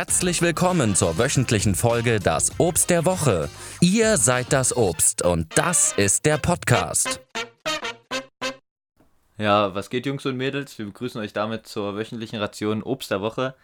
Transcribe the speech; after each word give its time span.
Herzlich 0.00 0.40
willkommen 0.40 0.94
zur 0.94 1.18
wöchentlichen 1.18 1.74
Folge 1.74 2.20
Das 2.20 2.58
Obst 2.58 2.88
der 2.88 3.04
Woche. 3.04 3.50
Ihr 3.82 4.16
seid 4.16 4.50
das 4.50 4.74
Obst 4.74 5.22
und 5.22 5.58
das 5.58 5.92
ist 5.92 6.24
der 6.24 6.38
Podcast. 6.38 7.20
Ja, 9.36 9.74
was 9.74 9.90
geht, 9.90 10.06
Jungs 10.06 10.24
und 10.24 10.38
Mädels? 10.38 10.78
Wir 10.78 10.86
begrüßen 10.86 11.20
euch 11.20 11.34
damit 11.34 11.66
zur 11.66 11.96
wöchentlichen 11.96 12.38
Ration 12.38 12.82
Obst 12.82 13.10
der 13.10 13.20
Woche. 13.20 13.54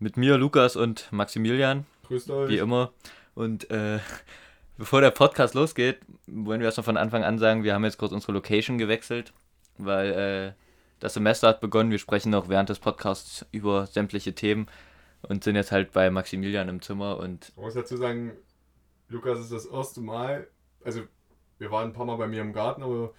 Mit 0.00 0.16
mir, 0.16 0.36
Lukas 0.36 0.74
und 0.74 1.06
Maximilian. 1.12 1.86
Grüßt 2.08 2.28
euch. 2.32 2.48
Wie 2.50 2.58
immer. 2.58 2.90
Und 3.36 3.70
äh, 3.70 4.00
bevor 4.78 5.00
der 5.00 5.12
Podcast 5.12 5.54
losgeht, 5.54 6.00
wollen 6.26 6.58
wir 6.58 6.66
erstmal 6.66 6.86
von 6.86 6.96
Anfang 6.96 7.22
an 7.22 7.38
sagen, 7.38 7.62
wir 7.62 7.74
haben 7.74 7.84
jetzt 7.84 7.98
kurz 7.98 8.10
unsere 8.10 8.32
Location 8.32 8.78
gewechselt, 8.78 9.32
weil 9.76 10.10
äh, 10.10 10.52
das 10.98 11.14
Semester 11.14 11.46
hat 11.46 11.60
begonnen. 11.60 11.92
Wir 11.92 12.00
sprechen 12.00 12.30
noch 12.30 12.48
während 12.48 12.68
des 12.68 12.80
Podcasts 12.80 13.46
über 13.52 13.86
sämtliche 13.86 14.34
Themen 14.34 14.66
und 15.22 15.44
sind 15.44 15.56
jetzt 15.56 15.72
halt 15.72 15.92
bei 15.92 16.10
Maximilian 16.10 16.68
im 16.68 16.82
Zimmer 16.82 17.18
und 17.18 17.52
Man 17.56 17.66
muss 17.66 17.74
dazu 17.74 17.96
sagen, 17.96 18.32
Lukas 19.08 19.40
ist 19.40 19.52
das 19.52 19.66
erste 19.66 20.00
Mal, 20.00 20.48
also 20.84 21.02
wir 21.58 21.70
waren 21.70 21.88
ein 21.90 21.92
paar 21.92 22.06
Mal 22.06 22.16
bei 22.16 22.28
mir 22.28 22.40
im 22.40 22.52
Garten, 22.52 22.82
aber 22.82 23.12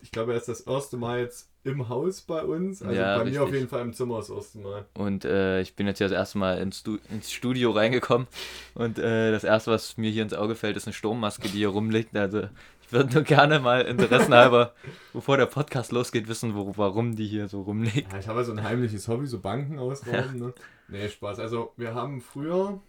ich 0.00 0.10
glaube, 0.10 0.32
er 0.32 0.38
ist 0.38 0.48
das 0.48 0.60
erste 0.60 0.96
Mal 0.96 1.20
jetzt 1.20 1.50
im 1.62 1.88
Haus 1.88 2.20
bei 2.20 2.42
uns. 2.42 2.82
Also 2.82 2.94
Ja, 2.94 3.16
bei 3.18 3.24
mir 3.24 3.40
auf 3.40 3.46
richtig. 3.46 3.60
jeden 3.60 3.68
Fall 3.70 3.80
im 3.80 3.94
Zimmer 3.94 4.18
das 4.18 4.28
erste 4.28 4.58
Mal. 4.58 4.84
Und 4.94 5.24
äh, 5.24 5.62
ich 5.62 5.76
bin 5.76 5.86
jetzt 5.86 5.96
hier 5.98 6.08
das 6.08 6.16
erste 6.16 6.36
Mal 6.36 6.58
ins, 6.58 6.80
Stu 6.80 6.98
ins 7.10 7.32
Studio 7.32 7.70
reingekommen. 7.70 8.26
Und 8.74 8.98
äh, 8.98 9.30
das 9.32 9.44
erste, 9.44 9.70
was 9.70 9.96
mir 9.96 10.10
hier 10.10 10.22
ins 10.22 10.34
Auge 10.34 10.56
fällt, 10.56 10.76
ist 10.76 10.86
eine 10.86 10.92
Sturmmaske, 10.92 11.48
die 11.48 11.58
hier 11.58 11.68
rumliegt. 11.68 12.14
Also 12.14 12.48
ich 12.82 12.92
würde 12.92 13.14
nur 13.14 13.22
gerne 13.22 13.60
mal 13.60 13.80
interessenhalber, 13.80 14.74
bevor 15.14 15.38
der 15.38 15.46
Podcast 15.46 15.90
losgeht, 15.90 16.28
wissen, 16.28 16.54
wo, 16.54 16.74
warum 16.76 17.16
die 17.16 17.26
hier 17.26 17.48
so 17.48 17.62
rumliegt. 17.62 18.12
Ja, 18.12 18.18
ich 18.18 18.28
habe 18.28 18.40
ja 18.40 18.44
so 18.44 18.52
ein 18.52 18.62
heimliches 18.62 19.08
Hobby, 19.08 19.26
so 19.26 19.40
Banken 19.40 19.78
ausrauben. 19.78 20.38
Ne? 20.38 20.54
Nee, 20.94 21.08
Spaß. 21.08 21.40
Also 21.40 21.72
wir 21.76 21.92
haben 21.92 22.20
früher, 22.20 22.80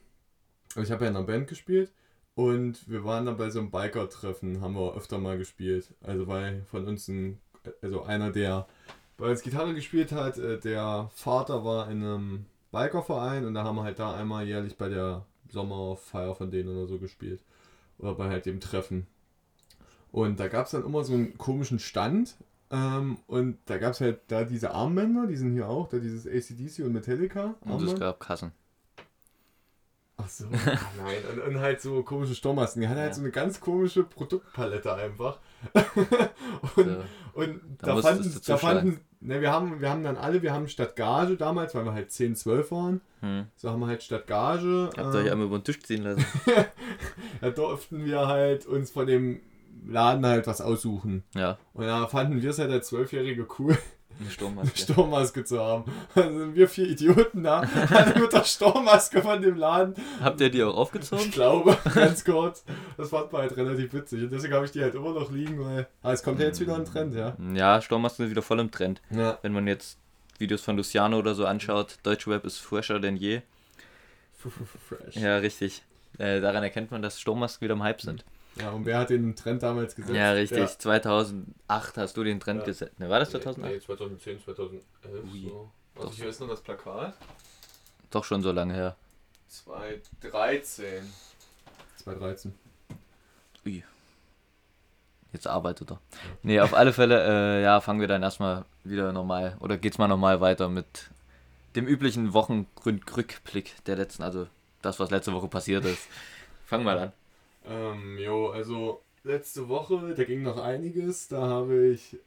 also 0.75 0.81
ich 0.81 0.91
habe 0.91 1.05
ja 1.05 1.09
in 1.09 1.17
einer 1.17 1.25
Band 1.25 1.47
gespielt 1.47 1.91
und 2.35 2.87
wir 2.87 3.03
waren 3.03 3.25
dann 3.25 3.35
bei 3.35 3.49
so 3.49 3.57
einem 3.57 3.71
Biker-Treffen, 3.71 4.61
haben 4.61 4.75
wir 4.75 4.95
öfter 4.95 5.17
mal 5.17 5.39
gespielt. 5.39 5.91
Also 6.03 6.27
weil 6.27 6.61
von 6.69 6.87
uns 6.87 7.07
ein, 7.07 7.39
also 7.81 8.03
einer, 8.03 8.31
der 8.31 8.67
bei 9.17 9.31
uns 9.31 9.41
Gitarre 9.41 9.73
gespielt 9.73 10.11
hat, 10.11 10.37
äh, 10.37 10.59
der 10.59 11.09
Vater 11.15 11.65
war 11.65 11.89
in 11.89 12.03
einem 12.03 12.45
Bikerverein 12.71 13.43
und 13.43 13.55
da 13.55 13.63
haben 13.63 13.77
wir 13.77 13.83
halt 13.83 13.97
da 13.97 14.13
einmal 14.15 14.45
jährlich 14.45 14.77
bei 14.77 14.87
der 14.87 15.25
Sommerfeier 15.49 16.35
von 16.35 16.51
denen 16.51 16.69
oder 16.69 16.85
so 16.85 16.99
gespielt. 16.99 17.41
Oder 17.97 18.13
bei 18.13 18.29
halt 18.29 18.45
dem 18.45 18.59
Treffen. 18.59 19.07
Und 20.11 20.39
da 20.39 20.47
gab 20.47 20.67
es 20.67 20.73
dann 20.73 20.85
immer 20.85 21.03
so 21.03 21.13
einen 21.13 21.39
komischen 21.39 21.79
Stand. 21.79 22.35
Ähm, 22.75 23.17
und 23.27 23.57
da 23.65 23.77
gab 23.77 23.93
es 23.93 24.01
halt 24.01 24.19
da 24.27 24.43
diese 24.43 24.71
Armbänder, 24.71 25.27
die 25.27 25.37
sind 25.37 25.53
hier 25.53 25.69
auch, 25.69 25.87
da 25.87 25.97
dieses 25.99 26.27
ACDC 26.27 26.83
und 26.85 26.91
Metallica. 26.93 27.55
Und 27.61 27.71
es 27.75 27.79
Armband. 27.81 27.99
gab 27.99 28.19
Kassen. 28.19 28.51
Ach 30.17 30.29
so, 30.29 30.45
nein. 30.49 31.17
Und, 31.33 31.41
und 31.55 31.59
halt 31.59 31.81
so 31.81 32.01
komische 32.03 32.35
Sturmmasken. 32.35 32.81
Die 32.81 32.87
hatten 32.87 32.99
halt 32.99 33.09
Ja. 33.09 33.15
so 33.15 33.21
eine 33.21 33.31
ganz 33.31 33.59
komische 33.59 34.03
Produktpalette 34.03 34.93
einfach. 34.95 35.39
und 36.75 36.85
So. 36.85 37.03
und 37.33 37.61
Da 37.79 37.95
fanden, 37.97 38.41
da 38.45 38.57
fanden, 38.57 38.99
ne, 39.19 39.41
wir 39.41 39.51
haben, 39.51 39.81
wir 39.81 39.89
haben 39.89 40.03
dann 40.03 40.15
alle, 40.15 40.41
wir 40.41 40.53
haben 40.53 40.67
statt 40.69 40.95
Gage 40.95 41.35
damals, 41.35 41.75
weil 41.75 41.83
wir 41.85 41.93
halt 41.93 42.11
10, 42.11 42.35
12 42.35 42.71
waren, 42.71 43.01
Hm. 43.21 43.45
so 43.57 43.69
haben 43.71 43.79
wir 43.81 43.87
halt 43.87 44.03
statt 44.03 44.25
Gage, 44.27 44.89
Habt 44.95 44.97
ihr 44.97 45.19
euch 45.19 45.25
ähm, 45.25 45.31
einmal 45.33 45.47
über 45.47 45.57
den 45.59 45.63
Tisch 45.65 45.81
ziehen 45.81 46.03
lassen? 46.03 46.25
da 47.41 47.49
durften 47.49 48.05
wir 48.05 48.27
halt 48.27 48.65
uns 48.65 48.91
von 48.91 49.07
dem 49.07 49.41
Laden 49.87 50.25
halt 50.25 50.47
was 50.47 50.61
aussuchen. 50.61 51.23
Ja, 51.35 51.57
Und 51.73 51.85
da 51.85 52.07
fanden 52.07 52.41
wir 52.41 52.49
es 52.49 52.59
halt 52.59 52.71
als 52.71 52.87
Zwölfjährige 52.87 53.47
cool, 53.59 53.71
eine 54.17 54.21
eine 54.21 54.29
Sturmmaske. 54.31 54.77
Sturmmaske 54.79 55.43
zu 55.43 55.59
haben. 55.59 55.91
Dann 56.15 56.37
sind 56.37 56.55
wir 56.55 56.69
vier 56.69 56.87
Idioten 56.87 57.43
da, 57.43 57.61
alle 57.89 58.19
mit 58.19 58.31
der 58.31 58.43
Sturmmaske 58.45 59.21
von 59.21 59.41
dem 59.41 59.57
Laden. 59.57 59.93
Habt 60.21 60.39
ihr 60.41 60.49
die 60.49 60.63
auch 60.63 60.69
Ich 60.71 60.75
aufgezogen? 60.77 61.31
glaube, 61.31 61.77
ganz 61.93 62.23
kurz. 62.23 62.63
Das 62.97 63.09
fand 63.09 63.31
man 63.33 63.41
halt 63.41 63.57
relativ 63.57 63.93
witzig. 63.93 64.23
Und 64.23 64.31
deswegen 64.31 64.53
habe 64.53 64.65
ich 64.65 64.71
die 64.71 64.81
halt 64.81 64.95
immer 64.95 65.11
noch 65.11 65.31
liegen, 65.31 65.59
weil. 65.59 65.87
Ah, 66.01 66.13
es 66.13 66.23
kommt 66.23 66.39
ja 66.39 66.45
jetzt 66.45 66.59
wieder 66.61 66.75
ein 66.75 66.85
Trend, 66.85 67.13
ja. 67.13 67.35
Ja, 67.53 67.81
Sturmmasken 67.81 68.23
sind 68.25 68.31
wieder 68.31 68.41
voll 68.41 68.59
im 68.59 68.71
Trend. 68.71 69.01
Ja. 69.11 69.37
Wenn 69.41 69.51
man 69.51 69.67
jetzt 69.67 69.97
Videos 70.39 70.61
von 70.61 70.77
Luciano 70.77 71.17
oder 71.19 71.35
so 71.35 71.45
anschaut, 71.45 71.97
Deutsche 72.03 72.29
Web 72.31 72.45
ist 72.45 72.59
fresher 72.59 72.99
denn 72.99 73.17
je. 73.17 73.41
Fresh. 74.37 75.15
Ja, 75.15 75.37
richtig. 75.37 75.81
Äh, 76.17 76.39
daran 76.39 76.63
erkennt 76.63 76.91
man, 76.91 77.01
dass 77.01 77.19
Sturmmasken 77.19 77.65
wieder 77.65 77.73
im 77.73 77.83
Hype 77.83 78.01
sind. 78.01 78.23
Ja, 78.55 78.69
und 78.71 78.85
wer 78.85 78.99
hat 78.99 79.09
den 79.09 79.35
Trend 79.35 79.63
damals 79.63 79.95
gesetzt? 79.95 80.15
Ja, 80.15 80.31
richtig. 80.31 80.59
Ja. 80.59 80.67
2008 80.67 81.97
hast 81.97 82.15
du 82.15 82.23
den 82.23 82.39
Trend 82.39 82.61
Ja. 82.61 82.65
gesetzt. 82.65 82.99
Ne, 82.99 83.09
war 83.09 83.19
das 83.19 83.31
2008? 83.31 83.71
Nee, 83.73 83.79
2010, 83.81 84.41
2011. 84.43 84.83
Ui. 85.33 85.43
So. 85.43 85.71
Doch. 85.95 86.03
Also 86.05 86.15
hier 86.15 86.29
ist 86.29 86.39
noch 86.39 86.47
das 86.49 86.61
Plakat. 86.61 87.13
Doch 88.11 88.23
schon 88.23 88.41
so 88.41 88.51
lange 88.51 88.73
her. 88.73 88.95
2013. 89.49 91.03
2013. 91.97 92.53
Ui. 93.65 93.83
Jetzt 95.33 95.47
arbeitet 95.47 95.91
er. 95.91 95.99
Nee, 96.43 96.61
auf 96.61 96.73
alle 96.73 96.93
Fälle, 96.93 97.59
äh, 97.59 97.63
ja, 97.63 97.81
fangen 97.81 97.99
wir 97.99 98.07
dann 98.07 98.23
erstmal 98.23 98.63
wieder 98.85 99.11
normal, 99.11 99.57
oder 99.59 99.77
geht's 99.77 99.97
mal 99.97 100.07
normal 100.07 100.39
weiter 100.39 100.69
mit 100.69 101.09
dem 101.75 101.87
üblichen 101.87 102.33
Wochenrückblick 102.33 103.83
der 103.85 103.97
letzten, 103.97 104.23
also 104.23 104.47
das, 104.81 104.97
was 104.99 105.11
letzte 105.11 105.33
Woche 105.33 105.49
passiert 105.49 105.83
ist. 105.83 106.07
Fang 106.65 106.83
mal 106.83 106.97
an. 106.97 107.11
Ähm, 107.67 108.17
jo, 108.17 108.49
also 108.49 109.01
letzte 109.23 109.67
Woche, 109.67 110.13
da 110.15 110.23
ging 110.23 110.43
noch 110.43 110.57
einiges. 110.57 111.27
Da 111.27 111.41
habe 111.41 111.87
ich, 111.87 112.17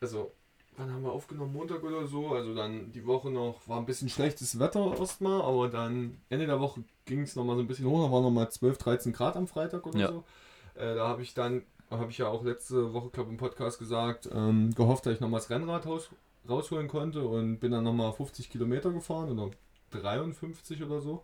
also, 0.00 0.32
wann 0.76 0.92
haben 0.92 1.02
wir 1.02 1.12
aufgenommen? 1.12 1.52
Montag 1.52 1.82
oder 1.82 2.06
so. 2.06 2.28
Also 2.28 2.54
dann 2.54 2.92
die 2.92 3.06
Woche 3.06 3.30
noch, 3.30 3.66
war 3.66 3.78
ein 3.78 3.86
bisschen 3.86 4.08
schlechtes 4.08 4.58
Wetter 4.58 4.96
erstmal, 4.98 5.42
aber 5.42 5.68
dann 5.68 6.20
Ende 6.28 6.46
der 6.46 6.60
Woche 6.60 6.82
ging 7.04 7.22
es 7.22 7.36
nochmal 7.36 7.56
so 7.56 7.62
ein 7.62 7.68
bisschen 7.68 7.86
hoch. 7.86 8.04
Da 8.06 8.12
waren 8.12 8.22
nochmal 8.22 8.50
12, 8.50 8.78
13 8.78 9.12
Grad 9.12 9.36
am 9.36 9.46
Freitag 9.46 9.86
oder 9.86 9.98
Ja. 9.98 10.08
so. 10.08 10.24
Äh, 10.74 10.94
da 10.94 11.08
habe 11.08 11.22
ich 11.22 11.34
dann, 11.34 11.62
habe 11.90 12.10
ich 12.10 12.18
ja 12.18 12.28
auch 12.28 12.44
letzte 12.44 12.92
Woche, 12.92 13.10
glaube 13.10 13.30
im 13.30 13.36
Podcast 13.36 13.78
gesagt, 13.78 14.28
ähm, 14.32 14.74
gehofft, 14.74 15.06
dass 15.06 15.14
ich 15.14 15.20
nochmal 15.20 15.40
das 15.40 15.50
Rennrad 15.50 15.86
raus, 15.86 16.10
rausholen 16.48 16.88
konnte 16.88 17.26
und 17.26 17.58
bin 17.58 17.72
dann 17.72 17.84
nochmal 17.84 18.12
50 18.12 18.48
Kilometer 18.50 18.90
gefahren 18.92 19.30
oder 19.30 19.50
53 19.90 20.82
oder 20.82 21.00
so. 21.00 21.22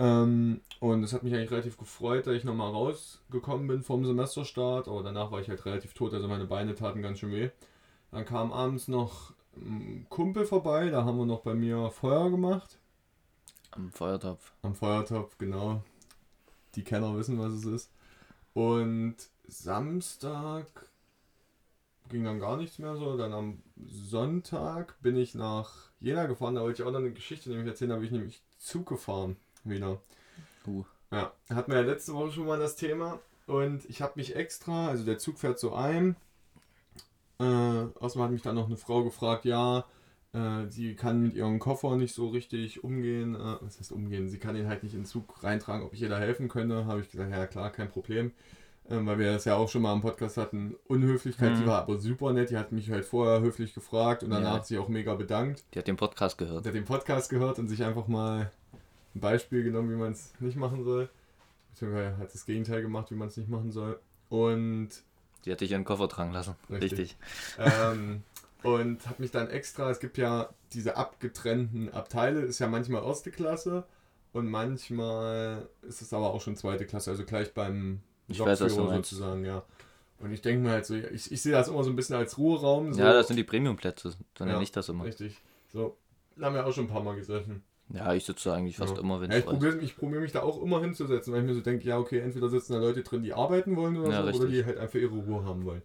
Ähm, 0.00 0.62
und 0.78 1.04
es 1.04 1.12
hat 1.12 1.24
mich 1.24 1.34
eigentlich 1.34 1.50
relativ 1.50 1.76
gefreut, 1.76 2.26
dass 2.26 2.34
ich 2.34 2.44
nochmal 2.44 2.70
rausgekommen 2.70 3.66
bin 3.66 3.82
vom 3.82 4.06
Semesterstart, 4.06 4.88
aber 4.88 5.02
danach 5.02 5.30
war 5.30 5.42
ich 5.42 5.50
halt 5.50 5.66
relativ 5.66 5.92
tot, 5.92 6.14
also 6.14 6.26
meine 6.26 6.46
Beine 6.46 6.74
taten 6.74 7.02
ganz 7.02 7.18
schön 7.18 7.32
weh. 7.32 7.50
Dann 8.10 8.24
kam 8.24 8.50
abends 8.50 8.88
noch 8.88 9.34
ein 9.56 10.06
Kumpel 10.08 10.46
vorbei, 10.46 10.88
da 10.88 11.04
haben 11.04 11.18
wir 11.18 11.26
noch 11.26 11.42
bei 11.42 11.52
mir 11.52 11.90
Feuer 11.90 12.30
gemacht. 12.30 12.78
Am 13.72 13.92
Feuertopf. 13.92 14.54
Am 14.62 14.74
Feuertopf, 14.74 15.36
genau. 15.36 15.82
Die 16.76 16.82
Kenner 16.82 17.14
wissen, 17.18 17.38
was 17.38 17.52
es 17.52 17.66
ist. 17.66 17.90
Und 18.54 19.16
Samstag 19.48 20.66
ging 22.08 22.24
dann 22.24 22.40
gar 22.40 22.56
nichts 22.56 22.78
mehr 22.78 22.96
so. 22.96 23.18
Dann 23.18 23.34
am 23.34 23.62
Sonntag 23.86 25.00
bin 25.02 25.16
ich 25.16 25.34
nach 25.34 25.90
Jena 26.00 26.24
gefahren. 26.24 26.54
Da 26.54 26.62
wollte 26.62 26.82
ich 26.82 26.88
auch 26.88 26.92
noch 26.92 27.00
eine 27.00 27.12
Geschichte 27.12 27.50
nämlich 27.50 27.68
erzählen. 27.68 27.90
Da 27.90 27.96
bin 27.96 28.06
ich 28.06 28.12
nämlich 28.12 28.42
Zug 28.58 28.88
gefahren 28.88 29.36
wieder. 29.64 30.00
Uh. 30.66 30.84
Ja, 31.12 31.32
hatten 31.52 31.72
wir 31.72 31.80
ja 31.80 31.86
letzte 31.86 32.12
Woche 32.14 32.30
schon 32.32 32.46
mal 32.46 32.58
das 32.58 32.76
Thema. 32.76 33.18
Und 33.46 33.84
ich 33.90 34.00
habe 34.00 34.12
mich 34.16 34.36
extra, 34.36 34.88
also 34.88 35.04
der 35.04 35.18
Zug 35.18 35.38
fährt 35.38 35.58
so 35.58 35.74
ein. 35.74 36.14
Äh, 37.38 37.44
außerdem 37.98 38.22
hat 38.22 38.30
mich 38.30 38.42
dann 38.42 38.54
noch 38.54 38.66
eine 38.66 38.76
Frau 38.76 39.02
gefragt, 39.02 39.44
ja, 39.44 39.84
äh, 40.32 40.66
sie 40.68 40.94
kann 40.94 41.22
mit 41.22 41.34
ihrem 41.34 41.58
Koffer 41.58 41.96
nicht 41.96 42.14
so 42.14 42.28
richtig 42.28 42.84
umgehen. 42.84 43.34
Äh, 43.34 43.56
was 43.60 43.78
heißt 43.80 43.92
umgehen? 43.92 44.28
Sie 44.28 44.38
kann 44.38 44.54
ihn 44.56 44.68
halt 44.68 44.82
nicht 44.82 44.92
in 44.94 45.00
den 45.00 45.06
Zug 45.06 45.42
reintragen, 45.42 45.84
ob 45.84 45.94
ich 45.94 46.02
ihr 46.02 46.08
da 46.08 46.18
helfen 46.18 46.48
könnte. 46.48 46.84
Habe 46.86 47.00
ich 47.00 47.10
gesagt, 47.10 47.30
ja 47.32 47.46
klar, 47.46 47.70
kein 47.70 47.88
Problem. 47.88 48.32
Ähm, 48.88 49.06
weil 49.06 49.18
wir 49.18 49.32
das 49.32 49.44
ja 49.44 49.56
auch 49.56 49.68
schon 49.68 49.82
mal 49.82 49.94
im 49.94 50.00
Podcast 50.00 50.36
hatten. 50.36 50.74
Unhöflichkeit, 50.86 51.52
Mhm. 51.54 51.60
die 51.60 51.66
war 51.66 51.82
aber 51.82 51.98
super 51.98 52.32
nett. 52.32 52.50
Die 52.50 52.56
hat 52.58 52.72
mich 52.72 52.90
halt 52.90 53.04
vorher 53.04 53.40
höflich 53.40 53.72
gefragt 53.72 54.22
und 54.22 54.30
danach 54.30 54.48
Ja. 54.50 54.54
hat 54.56 54.66
sie 54.66 54.78
auch 54.78 54.88
mega 54.88 55.14
bedankt. 55.14 55.64
Die 55.74 55.78
hat 55.78 55.88
den 55.88 55.96
Podcast 55.96 56.38
gehört. 56.38 56.58
Und 56.58 56.66
hat 56.66 56.74
den 56.74 56.84
Podcast 56.84 57.30
gehört 57.30 57.58
und 57.58 57.68
sich 57.68 57.82
einfach 57.84 58.06
mal 58.08 58.50
ein 59.14 59.20
Beispiel 59.20 59.62
genommen, 59.62 59.90
wie 59.90 59.96
man 59.96 60.12
es 60.12 60.32
nicht 60.40 60.56
machen 60.56 60.84
soll. 60.84 61.08
Beziehungsweise 61.70 62.16
hat 62.18 62.34
das 62.34 62.46
Gegenteil 62.46 62.82
gemacht, 62.82 63.10
wie 63.10 63.14
man 63.14 63.28
es 63.28 63.36
nicht 63.36 63.48
machen 63.48 63.70
soll. 63.70 63.98
Und 64.28 64.90
Die 65.44 65.52
hat 65.52 65.60
dich 65.60 65.70
ihren 65.70 65.84
Koffer 65.84 66.08
tragen 66.08 66.32
lassen. 66.32 66.54
Richtig. 66.70 66.92
Richtig. 66.92 67.16
ähm, 67.58 68.22
und 68.62 69.06
habe 69.06 69.22
mich 69.22 69.30
dann 69.30 69.48
extra, 69.48 69.90
es 69.90 70.00
gibt 70.00 70.18
ja 70.18 70.50
diese 70.72 70.96
abgetrennten 70.96 71.92
Abteile, 71.92 72.40
ist 72.40 72.58
ja 72.58 72.66
manchmal 72.68 73.02
erste 73.04 73.30
Klasse 73.30 73.84
und 74.32 74.48
manchmal 74.50 75.66
ist 75.82 76.02
es 76.02 76.12
aber 76.12 76.32
auch 76.32 76.40
schon 76.40 76.56
zweite 76.56 76.84
Klasse, 76.86 77.10
also 77.10 77.24
gleich 77.24 77.54
beim 77.54 78.00
Lokführer 78.28 78.94
sozusagen, 78.94 79.44
ja. 79.44 79.62
Und 80.18 80.32
ich 80.32 80.42
denke 80.42 80.62
mir 80.62 80.72
halt 80.72 80.84
so, 80.84 80.94
ich, 80.94 81.32
ich 81.32 81.40
sehe 81.40 81.52
das 81.52 81.68
immer 81.68 81.82
so 81.82 81.88
ein 81.90 81.96
bisschen 81.96 82.16
als 82.16 82.36
Ruheraum. 82.36 82.92
So. 82.92 83.00
Ja, 83.00 83.14
das 83.14 83.28
sind 83.28 83.36
die 83.36 83.44
Premium-Plätze. 83.44 84.12
Dann 84.34 84.48
Ja, 84.48 84.54
nenne 84.54 84.64
ich 84.64 84.70
das 84.72 84.90
immer. 84.90 85.04
Richtig. 85.04 85.40
So, 85.72 85.96
da 86.36 86.46
haben 86.46 86.54
wir 86.54 86.66
auch 86.66 86.72
schon 86.74 86.84
ein 86.84 86.90
paar 86.90 87.02
Mal 87.02 87.16
gesessen. 87.16 87.62
Ja, 87.92 88.14
ich 88.14 88.24
sitze 88.24 88.52
eigentlich 88.52 88.76
fast 88.76 88.94
Ja. 88.94 89.00
immer, 89.00 89.20
wenn 89.20 89.30
Ja, 89.30 89.38
ich 89.38 89.44
ist. 89.44 89.50
probiere 89.50 89.78
ich 89.78 89.96
probier 89.96 90.20
mich 90.20 90.32
da 90.32 90.42
auch 90.42 90.62
immer 90.62 90.80
hinzusetzen, 90.80 91.32
weil 91.32 91.40
ich 91.40 91.46
mir 91.46 91.54
so 91.54 91.60
denke, 91.60 91.86
ja, 91.86 91.98
okay, 91.98 92.20
entweder 92.20 92.48
sitzen 92.48 92.72
da 92.74 92.78
Leute 92.78 93.02
drin, 93.02 93.22
die 93.22 93.32
arbeiten 93.32 93.76
wollen 93.76 93.96
oder 93.96 94.12
Ja, 94.12 94.22
so, 94.22 94.36
oder 94.38 94.46
richtig. 94.46 94.58
die 94.60 94.64
halt 94.64 94.78
einfach 94.78 94.98
ihre 94.98 95.16
Ruhe 95.16 95.44
haben 95.44 95.64
wollen. 95.64 95.82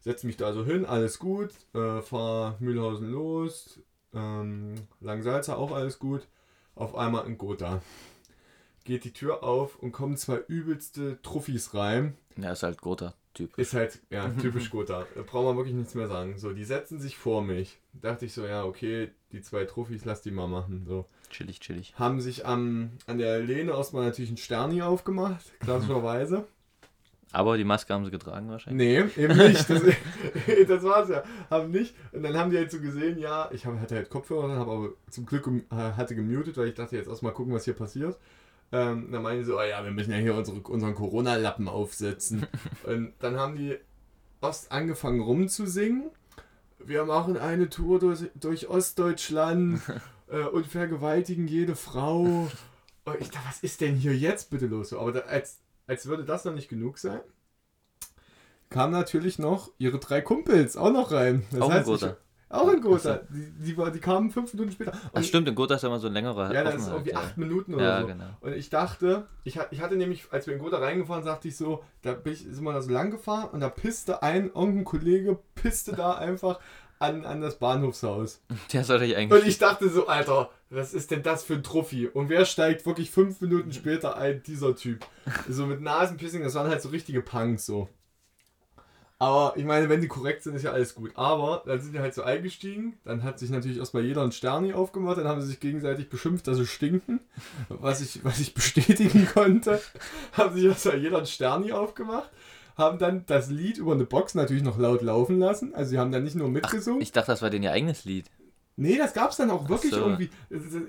Setze 0.00 0.26
mich 0.26 0.36
da 0.36 0.52
so 0.52 0.64
hin, 0.64 0.84
alles 0.84 1.18
gut, 1.18 1.50
äh, 1.74 2.00
fahr 2.02 2.56
Mühlhausen 2.60 3.10
los, 3.10 3.80
ähm, 4.14 4.74
Langsalza 5.00 5.56
auch 5.56 5.72
alles 5.72 5.98
gut. 5.98 6.26
auf 6.74 6.94
einmal 6.94 7.26
in 7.26 7.38
Gotha. 7.38 7.80
Geht 8.84 9.04
die 9.04 9.12
Tür 9.12 9.42
auf 9.42 9.76
und 9.80 9.92
kommen 9.92 10.16
zwei 10.16 10.36
übelste 10.46 11.20
Truffis 11.22 11.74
rein. 11.74 12.16
Ja, 12.36 12.52
ist 12.52 12.62
halt 12.62 12.80
Gotha, 12.80 13.14
Typ. 13.34 13.58
Ist 13.58 13.74
halt, 13.74 13.98
ja, 14.10 14.28
typisch 14.40 14.70
Gotha. 14.70 15.06
Da 15.14 15.22
braucht 15.22 15.44
man 15.46 15.56
wirklich 15.56 15.74
nichts 15.74 15.94
mehr 15.94 16.06
sagen. 16.06 16.38
So, 16.38 16.52
die 16.52 16.64
setzen 16.64 17.00
sich 17.00 17.16
vor 17.16 17.42
mich. 17.42 17.78
Dachte 17.94 18.26
ich 18.26 18.32
so, 18.34 18.46
ja, 18.46 18.64
okay, 18.64 19.10
die 19.32 19.40
zwei 19.40 19.64
Truffis, 19.64 20.04
lass 20.04 20.22
die 20.22 20.30
mal 20.30 20.46
machen. 20.46 20.84
So. 20.86 21.06
Chillig, 21.30 21.60
chillig. 21.60 21.94
Haben 21.98 22.20
sich 22.20 22.46
am, 22.46 22.90
an 23.06 23.18
der 23.18 23.40
Lehne 23.40 23.72
erstmal 23.72 24.04
natürlich 24.04 24.30
ein 24.30 24.36
Sterni 24.36 24.82
aufgemacht, 24.82 25.52
klassischerweise. 25.60 26.46
Aber 27.32 27.56
die 27.58 27.64
Maske 27.64 27.92
haben 27.92 28.04
sie 28.04 28.10
getragen 28.10 28.48
wahrscheinlich. 28.48 29.10
Nee, 29.16 29.22
eben 29.22 29.36
nicht. 29.36 29.68
Das, 29.68 29.82
das 30.68 30.82
war's 30.84 31.08
ja. 31.08 31.22
Haben 31.50 31.70
nicht. 31.70 31.94
Und 32.12 32.22
dann 32.22 32.36
haben 32.36 32.50
die 32.50 32.56
halt 32.56 32.70
so 32.70 32.80
gesehen, 32.80 33.18
ja, 33.18 33.50
ich 33.52 33.66
hab, 33.66 33.78
hatte 33.78 33.96
halt 33.96 34.08
Kopfhörer, 34.08 34.56
habe 34.56 34.70
aber 34.70 34.88
zum 35.10 35.26
Glück 35.26 35.48
hatte 35.70 36.14
gemutet, 36.14 36.56
weil 36.56 36.68
ich 36.68 36.74
dachte 36.74 36.96
jetzt 36.96 37.08
erstmal 37.08 37.32
gucken, 37.32 37.52
was 37.52 37.64
hier 37.64 37.74
passiert. 37.74 38.16
Ähm, 38.72 39.10
dann 39.12 39.22
meinen 39.22 39.40
die 39.40 39.44
so, 39.44 39.58
oh 39.58 39.62
ja, 39.62 39.84
wir 39.84 39.90
müssen 39.90 40.12
ja 40.12 40.16
hier 40.16 40.34
unsere, 40.34 40.58
unseren 40.60 40.94
Corona-Lappen 40.94 41.68
aufsetzen. 41.68 42.46
Und 42.84 43.12
dann 43.20 43.36
haben 43.36 43.56
die 43.56 43.76
erst 44.40 44.72
angefangen 44.72 45.20
rumzusingen. 45.20 46.10
Wir 46.78 47.04
machen 47.04 47.36
eine 47.36 47.68
Tour 47.68 47.98
durch, 47.98 48.30
durch 48.34 48.68
Ostdeutschland 48.68 49.80
äh, 50.28 50.42
und 50.44 50.66
vergewaltigen 50.66 51.46
jede 51.48 51.76
Frau. 51.76 52.20
Und 53.04 53.20
ich 53.20 53.30
dachte, 53.30 53.46
was 53.48 53.60
ist 53.62 53.80
denn 53.80 53.94
hier 53.96 54.16
jetzt 54.16 54.50
bitte 54.50 54.66
los? 54.66 54.88
So, 54.90 55.00
Aber 55.00 55.12
da, 55.12 55.20
als, 55.20 55.58
als 55.86 56.06
würde 56.06 56.24
das 56.24 56.44
noch 56.44 56.54
nicht 56.54 56.68
genug 56.68 56.98
sein, 56.98 57.20
kamen 58.70 58.92
natürlich 58.92 59.38
noch 59.38 59.70
ihre 59.78 59.98
drei 59.98 60.20
Kumpels 60.20 60.76
auch 60.76 60.92
noch 60.92 61.12
rein. 61.12 61.44
Das 61.50 61.60
Auch 61.60 61.70
in 61.72 61.78
ich- 61.80 61.84
Gotha? 61.84 62.16
Auch 62.48 62.72
in 62.72 62.80
Gotha. 62.80 63.20
Die, 63.28 63.50
die, 63.60 63.76
war- 63.76 63.90
die 63.90 63.98
kamen 63.98 64.30
fünf 64.30 64.52
Minuten 64.54 64.70
später. 64.70 64.92
Ach 65.12 65.22
stimmt, 65.24 65.48
in 65.48 65.56
Gotha 65.56 65.74
ist 65.74 65.82
ja 65.82 65.88
immer 65.88 65.98
so 65.98 66.06
ein 66.06 66.12
längerer 66.12 66.54
Ja, 66.54 66.62
das 66.62 66.76
ist 66.76 66.88
irgendwie 66.88 67.10
ja. 67.10 67.18
acht 67.18 67.36
Minuten 67.36 67.74
oder 67.74 67.84
Ja, 67.84 68.00
so. 68.02 68.06
genau. 68.06 68.24
Und 68.40 68.52
ich 68.52 68.70
dachte, 68.70 69.26
ich, 69.42 69.58
ich 69.72 69.80
hatte 69.80 69.96
nämlich, 69.96 70.26
als 70.30 70.46
wir 70.46 70.54
in 70.54 70.60
Gotha 70.60 70.78
reingefahren, 70.78 71.24
sagte 71.24 71.48
ich 71.48 71.56
so, 71.56 71.82
da 72.02 72.12
bin 72.14 72.32
ich, 72.34 72.40
sind 72.48 72.62
wir 72.62 72.72
da 72.72 72.82
so 72.82 72.90
lang 72.92 73.10
gefahren 73.10 73.48
und 73.50 73.60
da 73.60 73.68
pisste 73.68 74.22
ein, 74.22 74.46
irgendein 74.46 74.84
Kollege 74.84 75.38
pisste 75.56 75.92
da 75.96 76.14
einfach 76.14 76.60
an, 76.98 77.24
an 77.24 77.40
das 77.40 77.58
Bahnhofshaus. 77.58 78.40
Der 78.72 78.84
sollte 78.84 79.04
ich 79.04 79.16
eigentlich. 79.16 79.42
Und 79.42 79.48
ich 79.48 79.58
dachte 79.58 79.88
so, 79.88 80.06
Alter, 80.06 80.50
was 80.70 80.94
ist 80.94 81.10
denn 81.10 81.22
das 81.22 81.44
für 81.44 81.54
ein 81.54 81.62
Trophy? 81.62 82.08
Und 82.08 82.28
wer 82.28 82.44
steigt 82.44 82.86
wirklich 82.86 83.10
fünf 83.10 83.40
Minuten 83.40 83.72
später 83.72 84.16
ein? 84.16 84.42
Dieser 84.42 84.74
Typ. 84.74 85.04
So 85.48 85.66
mit 85.66 85.80
Nasenpissing, 85.80 86.42
das 86.42 86.54
waren 86.54 86.68
halt 86.68 86.82
so 86.82 86.88
richtige 86.88 87.22
Punks 87.22 87.66
so. 87.66 87.88
Aber 89.18 89.54
ich 89.56 89.64
meine, 89.64 89.88
wenn 89.88 90.02
die 90.02 90.08
korrekt 90.08 90.42
sind, 90.42 90.56
ist 90.56 90.62
ja 90.62 90.72
alles 90.72 90.94
gut. 90.94 91.12
Aber 91.14 91.62
dann 91.64 91.80
sind 91.80 91.94
die 91.94 92.00
halt 92.00 92.14
so 92.14 92.22
eingestiegen. 92.22 92.98
Dann 93.04 93.22
hat 93.22 93.38
sich 93.38 93.48
natürlich 93.48 93.78
erstmal 93.78 94.04
jeder 94.04 94.22
ein 94.22 94.32
Sterni 94.32 94.74
aufgemacht. 94.74 95.16
Dann 95.16 95.26
haben 95.26 95.40
sie 95.40 95.46
sich 95.46 95.60
gegenseitig 95.60 96.10
beschimpft, 96.10 96.46
dass 96.46 96.58
sie 96.58 96.66
stinken. 96.66 97.20
Was 97.70 98.02
ich, 98.02 98.24
was 98.24 98.40
ich 98.40 98.52
bestätigen 98.52 99.26
konnte. 99.32 99.80
haben 100.32 100.54
sich 100.54 100.66
erstmal 100.66 100.98
jeder 100.98 101.18
ein 101.18 101.26
Sterni 101.26 101.72
aufgemacht. 101.72 102.30
Haben 102.76 102.98
dann 102.98 103.24
das 103.26 103.48
Lied 103.50 103.78
über 103.78 103.92
eine 103.92 104.04
Box 104.04 104.34
natürlich 104.34 104.62
noch 104.62 104.78
laut 104.78 105.02
laufen 105.02 105.38
lassen. 105.38 105.74
Also 105.74 105.90
sie 105.90 105.98
haben 105.98 106.12
dann 106.12 106.24
nicht 106.24 106.36
nur 106.36 106.48
mitgesungen. 106.48 107.00
Ich 107.00 107.10
dachte, 107.12 107.32
das 107.32 107.40
war 107.42 107.50
denn 107.50 107.62
ihr 107.62 107.72
eigenes 107.72 108.04
Lied. 108.04 108.26
Nee, 108.78 108.98
das 108.98 109.14
gab's 109.14 109.38
dann 109.38 109.50
auch 109.50 109.70
wirklich 109.70 109.92
so. 109.94 110.00
irgendwie. 110.00 110.28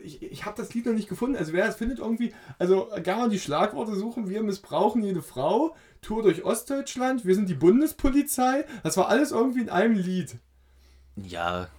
Ich, 0.04 0.22
ich 0.22 0.46
habe 0.46 0.58
das 0.58 0.74
Lied 0.74 0.86
noch 0.86 0.92
nicht 0.94 1.08
gefunden. 1.08 1.38
Also 1.38 1.54
wer 1.54 1.66
es 1.70 1.76
findet 1.78 2.00
irgendwie, 2.00 2.34
also 2.60 2.90
kann 3.06 3.20
man 3.20 3.30
die 3.30 3.40
Schlagworte 3.40 3.96
suchen, 3.96 4.28
wir 4.30 4.44
missbrauchen 4.44 5.02
jede 5.02 5.22
Frau, 5.22 5.74
Tour 6.02 6.22
durch 6.24 6.44
Ostdeutschland, 6.44 7.26
wir 7.26 7.34
sind 7.34 7.48
die 7.48 7.54
Bundespolizei. 7.54 8.66
Das 8.84 8.98
war 8.98 9.08
alles 9.08 9.32
irgendwie 9.32 9.62
in 9.62 9.70
einem 9.70 9.96
Lied. 9.96 10.36
Ja. 11.16 11.70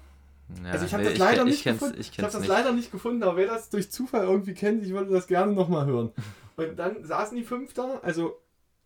ja 0.65 0.71
Also 0.71 0.87
ich 0.87 0.95
habe 0.95 1.03
nee, 1.03 1.11
das 1.11 1.19
leider 1.19 1.43
kenn- 1.43 1.45
nicht 1.45 1.59
ich 1.59 1.65
gefunden. 1.65 2.01
Ich 2.01 2.11
Ich, 2.13 2.19
habe 2.19 2.33
das 2.33 2.41
nicht. 2.41 2.49
leider 2.49 2.73
nicht 2.73 2.91
gefunden, 2.91 3.23
aber 3.23 3.37
wer 3.37 3.47
das 3.47 3.69
durch 3.69 3.91
Zufall 3.91 4.25
irgendwie 4.25 4.55
kennt, 4.55 4.83
ich 4.85 4.93
würde 4.93 5.13
das 5.13 5.27
gerne 5.27 5.53
nochmal 5.53 5.85
hören. 5.85 6.13
Und 6.57 6.77
dann 6.79 7.05
saßen 7.05 7.37
die 7.37 7.45
fünf 7.45 7.75
da, 7.75 8.01
also 8.03 8.41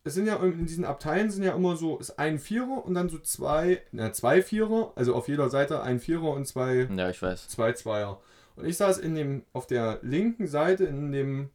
es 0.05 0.15
sind 0.15 0.27
ja 0.27 0.37
in 0.37 0.67
diesen 0.67 0.85
Abteilen 0.85 1.31
sind 1.31 1.45
ja 1.45 1.55
immer 1.55 1.77
so, 1.77 1.99
ist 1.99 2.19
ein 2.19 2.39
Vierer 2.39 2.85
und 2.85 2.95
dann 2.95 3.09
so 3.09 3.19
zwei, 3.19 3.83
na, 3.93 4.13
zwei 4.13 4.43
Vierer, 4.43 4.93
also 4.97 5.15
auf 5.15 5.29
jeder 5.29 5.49
Seite 5.49 5.83
ein 5.83 6.01
Vierer 6.01 6.31
und 6.33 6.47
zwei 6.47 6.89
Ja, 6.95 7.09
ich 7.09 7.23
weiß. 7.23 7.49
zwei 7.49 7.73
Zweier. 7.73 8.21
Und 8.57 8.67
ich 8.67 8.77
saß 8.77 8.99
in 8.99 9.15
dem, 9.15 9.45
auf 9.53 9.67
der 9.67 10.01
linken 10.03 10.47
Seite 10.47 10.85
in 10.85 11.13
dem 11.13 11.51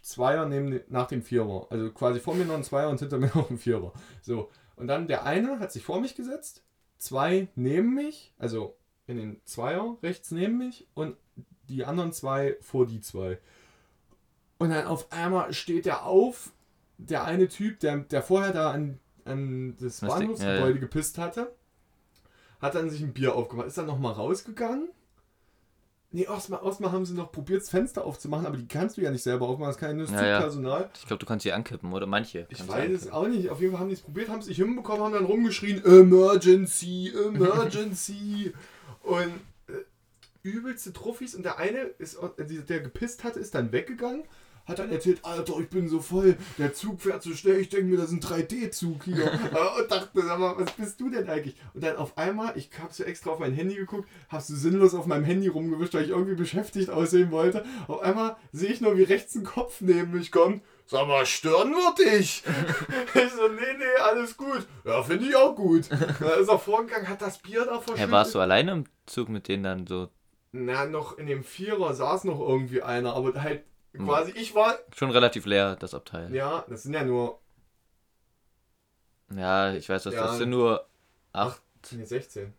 Zweier 0.00 0.46
neben, 0.46 0.80
nach 0.88 1.06
dem 1.06 1.22
Vierer. 1.22 1.66
Also 1.70 1.90
quasi 1.92 2.18
vor 2.18 2.34
mir 2.34 2.44
noch 2.44 2.54
ein 2.54 2.64
Zweier 2.64 2.88
und 2.88 2.98
hinter 2.98 3.18
mir 3.18 3.30
noch 3.34 3.50
ein 3.50 3.58
Vierer. 3.58 3.92
So. 4.22 4.50
Und 4.76 4.86
dann 4.86 5.06
der 5.06 5.24
eine 5.24 5.60
hat 5.60 5.70
sich 5.70 5.84
vor 5.84 6.00
mich 6.00 6.16
gesetzt, 6.16 6.64
zwei 6.96 7.48
neben 7.54 7.94
mich, 7.94 8.32
also 8.38 8.76
in 9.06 9.18
den 9.18 9.40
Zweier 9.44 9.98
rechts 10.02 10.30
neben 10.30 10.58
mich 10.58 10.88
und 10.94 11.16
die 11.68 11.84
anderen 11.84 12.12
zwei 12.12 12.56
vor 12.60 12.86
die 12.86 13.00
zwei. 13.00 13.38
Und 14.58 14.70
dann 14.70 14.86
auf 14.86 15.12
einmal 15.12 15.52
steht 15.52 15.86
er 15.86 16.04
auf, 16.04 16.52
der 17.06 17.24
eine 17.24 17.48
Typ, 17.48 17.80
der, 17.80 17.98
der 17.98 18.22
vorher 18.22 18.52
da 18.52 18.70
an, 18.70 18.98
an 19.24 19.76
das 19.80 20.00
Bahnhofsgebäude 20.00 20.60
ja, 20.60 20.68
ja. 20.68 20.80
gepisst 20.80 21.18
hatte, 21.18 21.54
hat 22.60 22.74
dann 22.74 22.90
sich 22.90 23.02
ein 23.02 23.12
Bier 23.12 23.34
aufgemacht, 23.34 23.66
ist 23.66 23.78
dann 23.78 23.86
nochmal 23.86 24.12
rausgegangen. 24.12 24.88
Nee, 26.14 26.24
erstmal 26.24 26.62
erstmal 26.62 26.92
haben 26.92 27.06
sie 27.06 27.14
noch 27.14 27.32
probiert, 27.32 27.62
das 27.62 27.70
Fenster 27.70 28.04
aufzumachen, 28.04 28.44
aber 28.44 28.58
die 28.58 28.68
kannst 28.68 28.98
du 28.98 29.00
ja 29.00 29.10
nicht 29.10 29.22
selber 29.22 29.48
aufmachen, 29.48 29.70
das 29.70 29.78
kann 29.78 29.90
ja 29.90 29.94
nur 29.94 30.06
das 30.06 30.14
Ja, 30.14 30.26
ja. 30.26 30.36
Zugpersonal. 30.40 30.90
Ich 30.94 31.06
glaube, 31.06 31.20
du 31.20 31.26
kannst 31.26 31.42
sie 31.42 31.52
ankippen, 31.52 31.90
oder 31.90 32.06
manche. 32.06 32.46
Ich 32.50 32.68
weiß 32.68 32.90
es 32.90 33.10
auch 33.10 33.26
nicht. 33.26 33.48
Auf 33.48 33.60
jeden 33.60 33.72
Fall 33.72 33.80
haben 33.80 33.88
die 33.88 33.94
es 33.94 34.02
probiert, 34.02 34.28
haben 34.28 34.40
es 34.40 34.46
nicht 34.46 34.58
hinbekommen, 34.58 35.02
haben 35.02 35.14
dann 35.14 35.24
rumgeschrien, 35.24 35.82
Emergency, 35.82 37.12
Emergency. 37.16 38.52
und 39.02 39.40
äh, 39.68 39.84
übelste 40.42 40.92
Trophys. 40.92 41.34
Und 41.34 41.44
der 41.44 41.58
eine, 41.58 41.78
ist, 41.78 42.18
der 42.68 42.80
gepisst 42.80 43.24
hatte, 43.24 43.40
ist 43.40 43.54
dann 43.54 43.72
weggegangen. 43.72 44.24
Hat 44.66 44.78
dann 44.78 44.92
erzählt, 44.92 45.24
Alter, 45.24 45.58
ich 45.60 45.68
bin 45.68 45.88
so 45.88 46.00
voll, 46.00 46.36
der 46.58 46.72
Zug 46.72 47.00
fährt 47.00 47.22
so 47.22 47.34
schnell, 47.34 47.60
ich 47.60 47.68
denke 47.68 47.86
mir, 47.86 47.96
das 47.96 48.12
ist 48.12 48.12
ein 48.12 48.20
3D-Zug 48.20 49.04
hier. 49.04 49.24
Und 49.78 49.90
dachte, 49.90 50.22
sag 50.22 50.38
mal, 50.38 50.54
was 50.56 50.72
bist 50.72 51.00
du 51.00 51.10
denn 51.10 51.28
eigentlich? 51.28 51.56
Und 51.74 51.82
dann 51.82 51.96
auf 51.96 52.16
einmal, 52.16 52.56
ich 52.56 52.70
habe 52.80 52.92
so 52.92 53.04
extra 53.04 53.30
auf 53.30 53.38
mein 53.38 53.54
Handy 53.54 53.74
geguckt, 53.74 54.08
hast 54.28 54.50
du 54.50 54.54
sinnlos 54.54 54.94
auf 54.94 55.06
meinem 55.06 55.24
Handy 55.24 55.48
rumgewischt, 55.48 55.94
weil 55.94 56.04
ich 56.04 56.10
irgendwie 56.10 56.34
beschäftigt 56.34 56.90
aussehen 56.90 57.30
wollte. 57.30 57.64
Auf 57.88 58.00
einmal 58.00 58.36
sehe 58.52 58.70
ich 58.70 58.80
nur, 58.80 58.96
wie 58.96 59.02
rechts 59.02 59.34
ein 59.34 59.44
Kopf 59.44 59.80
neben 59.80 60.12
mich 60.12 60.30
kommt. 60.30 60.62
Sag 60.86 61.08
mal, 61.08 61.24
stören 61.24 61.70
wir 61.70 61.94
dich? 61.94 62.42
ich 63.14 63.32
so, 63.32 63.48
nee, 63.48 63.76
nee, 63.78 64.02
alles 64.02 64.36
gut. 64.36 64.66
Ja, 64.84 65.02
finde 65.02 65.26
ich 65.26 65.34
auch 65.36 65.54
gut. 65.54 65.88
Da 66.20 66.34
ist 66.34 66.48
er 66.48 66.58
vorgegangen, 66.58 67.08
hat 67.08 67.22
das 67.22 67.38
Bier 67.38 67.64
da 67.64 67.80
verschüttet. 67.80 68.08
Hä, 68.08 68.10
warst 68.10 68.34
du 68.34 68.40
alleine 68.40 68.72
im 68.72 68.84
Zug 69.06 69.28
mit 69.28 69.48
denen 69.48 69.62
dann 69.62 69.86
so? 69.86 70.08
Na, 70.52 70.84
noch 70.84 71.16
in 71.16 71.26
dem 71.26 71.44
Vierer 71.44 71.94
saß 71.94 72.24
noch 72.24 72.38
irgendwie 72.40 72.82
einer, 72.82 73.14
aber 73.14 73.42
halt 73.42 73.64
quasi, 73.92 74.32
ich 74.32 74.54
war. 74.54 74.78
Schon 74.94 75.10
relativ 75.10 75.46
leer, 75.46 75.76
das 75.76 75.94
Abteil. 75.94 76.28
Ja, 76.34 76.58
Ja, 76.58 76.64
das 76.68 76.82
sind 76.84 76.94
ja 76.94 77.04
nur 77.04 77.38
ich 79.30 79.88
weiß, 79.88 80.02
das, 80.02 80.12
Ja. 80.14 80.24
das 80.26 80.38
sind 80.38 80.50
nur 80.50 80.86
8, 81.32 81.62
nee, 81.92 82.04
16. 82.04 82.52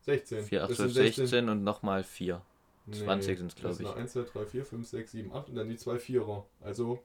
16. 0.00 0.44
4, 0.44 0.62
8, 0.64 0.70
Das 0.70 0.76
12, 0.78 0.92
sind 0.92 1.02
16 1.28 1.48
und 1.48 1.62
nochmal 1.64 2.02
4. 2.02 2.42
Nee, 2.86 2.96
20 2.98 3.38
sind's, 3.38 3.54
glaub 3.54 3.70
das 3.70 3.76
sind 3.78 3.86
ich. 3.88 3.94
1, 3.94 4.12
2, 4.12 4.22
3, 4.22 4.46
4, 4.46 4.64
5, 4.64 4.88
6, 4.88 5.12
7, 5.12 5.32
8 5.32 5.48
und 5.48 5.54
dann 5.56 5.68
die 5.68 5.76
zwei 5.76 5.98
Vierer. 5.98 6.46
Also 6.60 7.02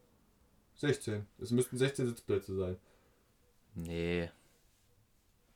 16. 0.76 1.28
Es 1.40 1.52
müssten 1.52 1.78
16 1.78 2.08
Sitzplätze 2.08 2.56
sein. 2.56 2.78
Nee. 3.76 4.30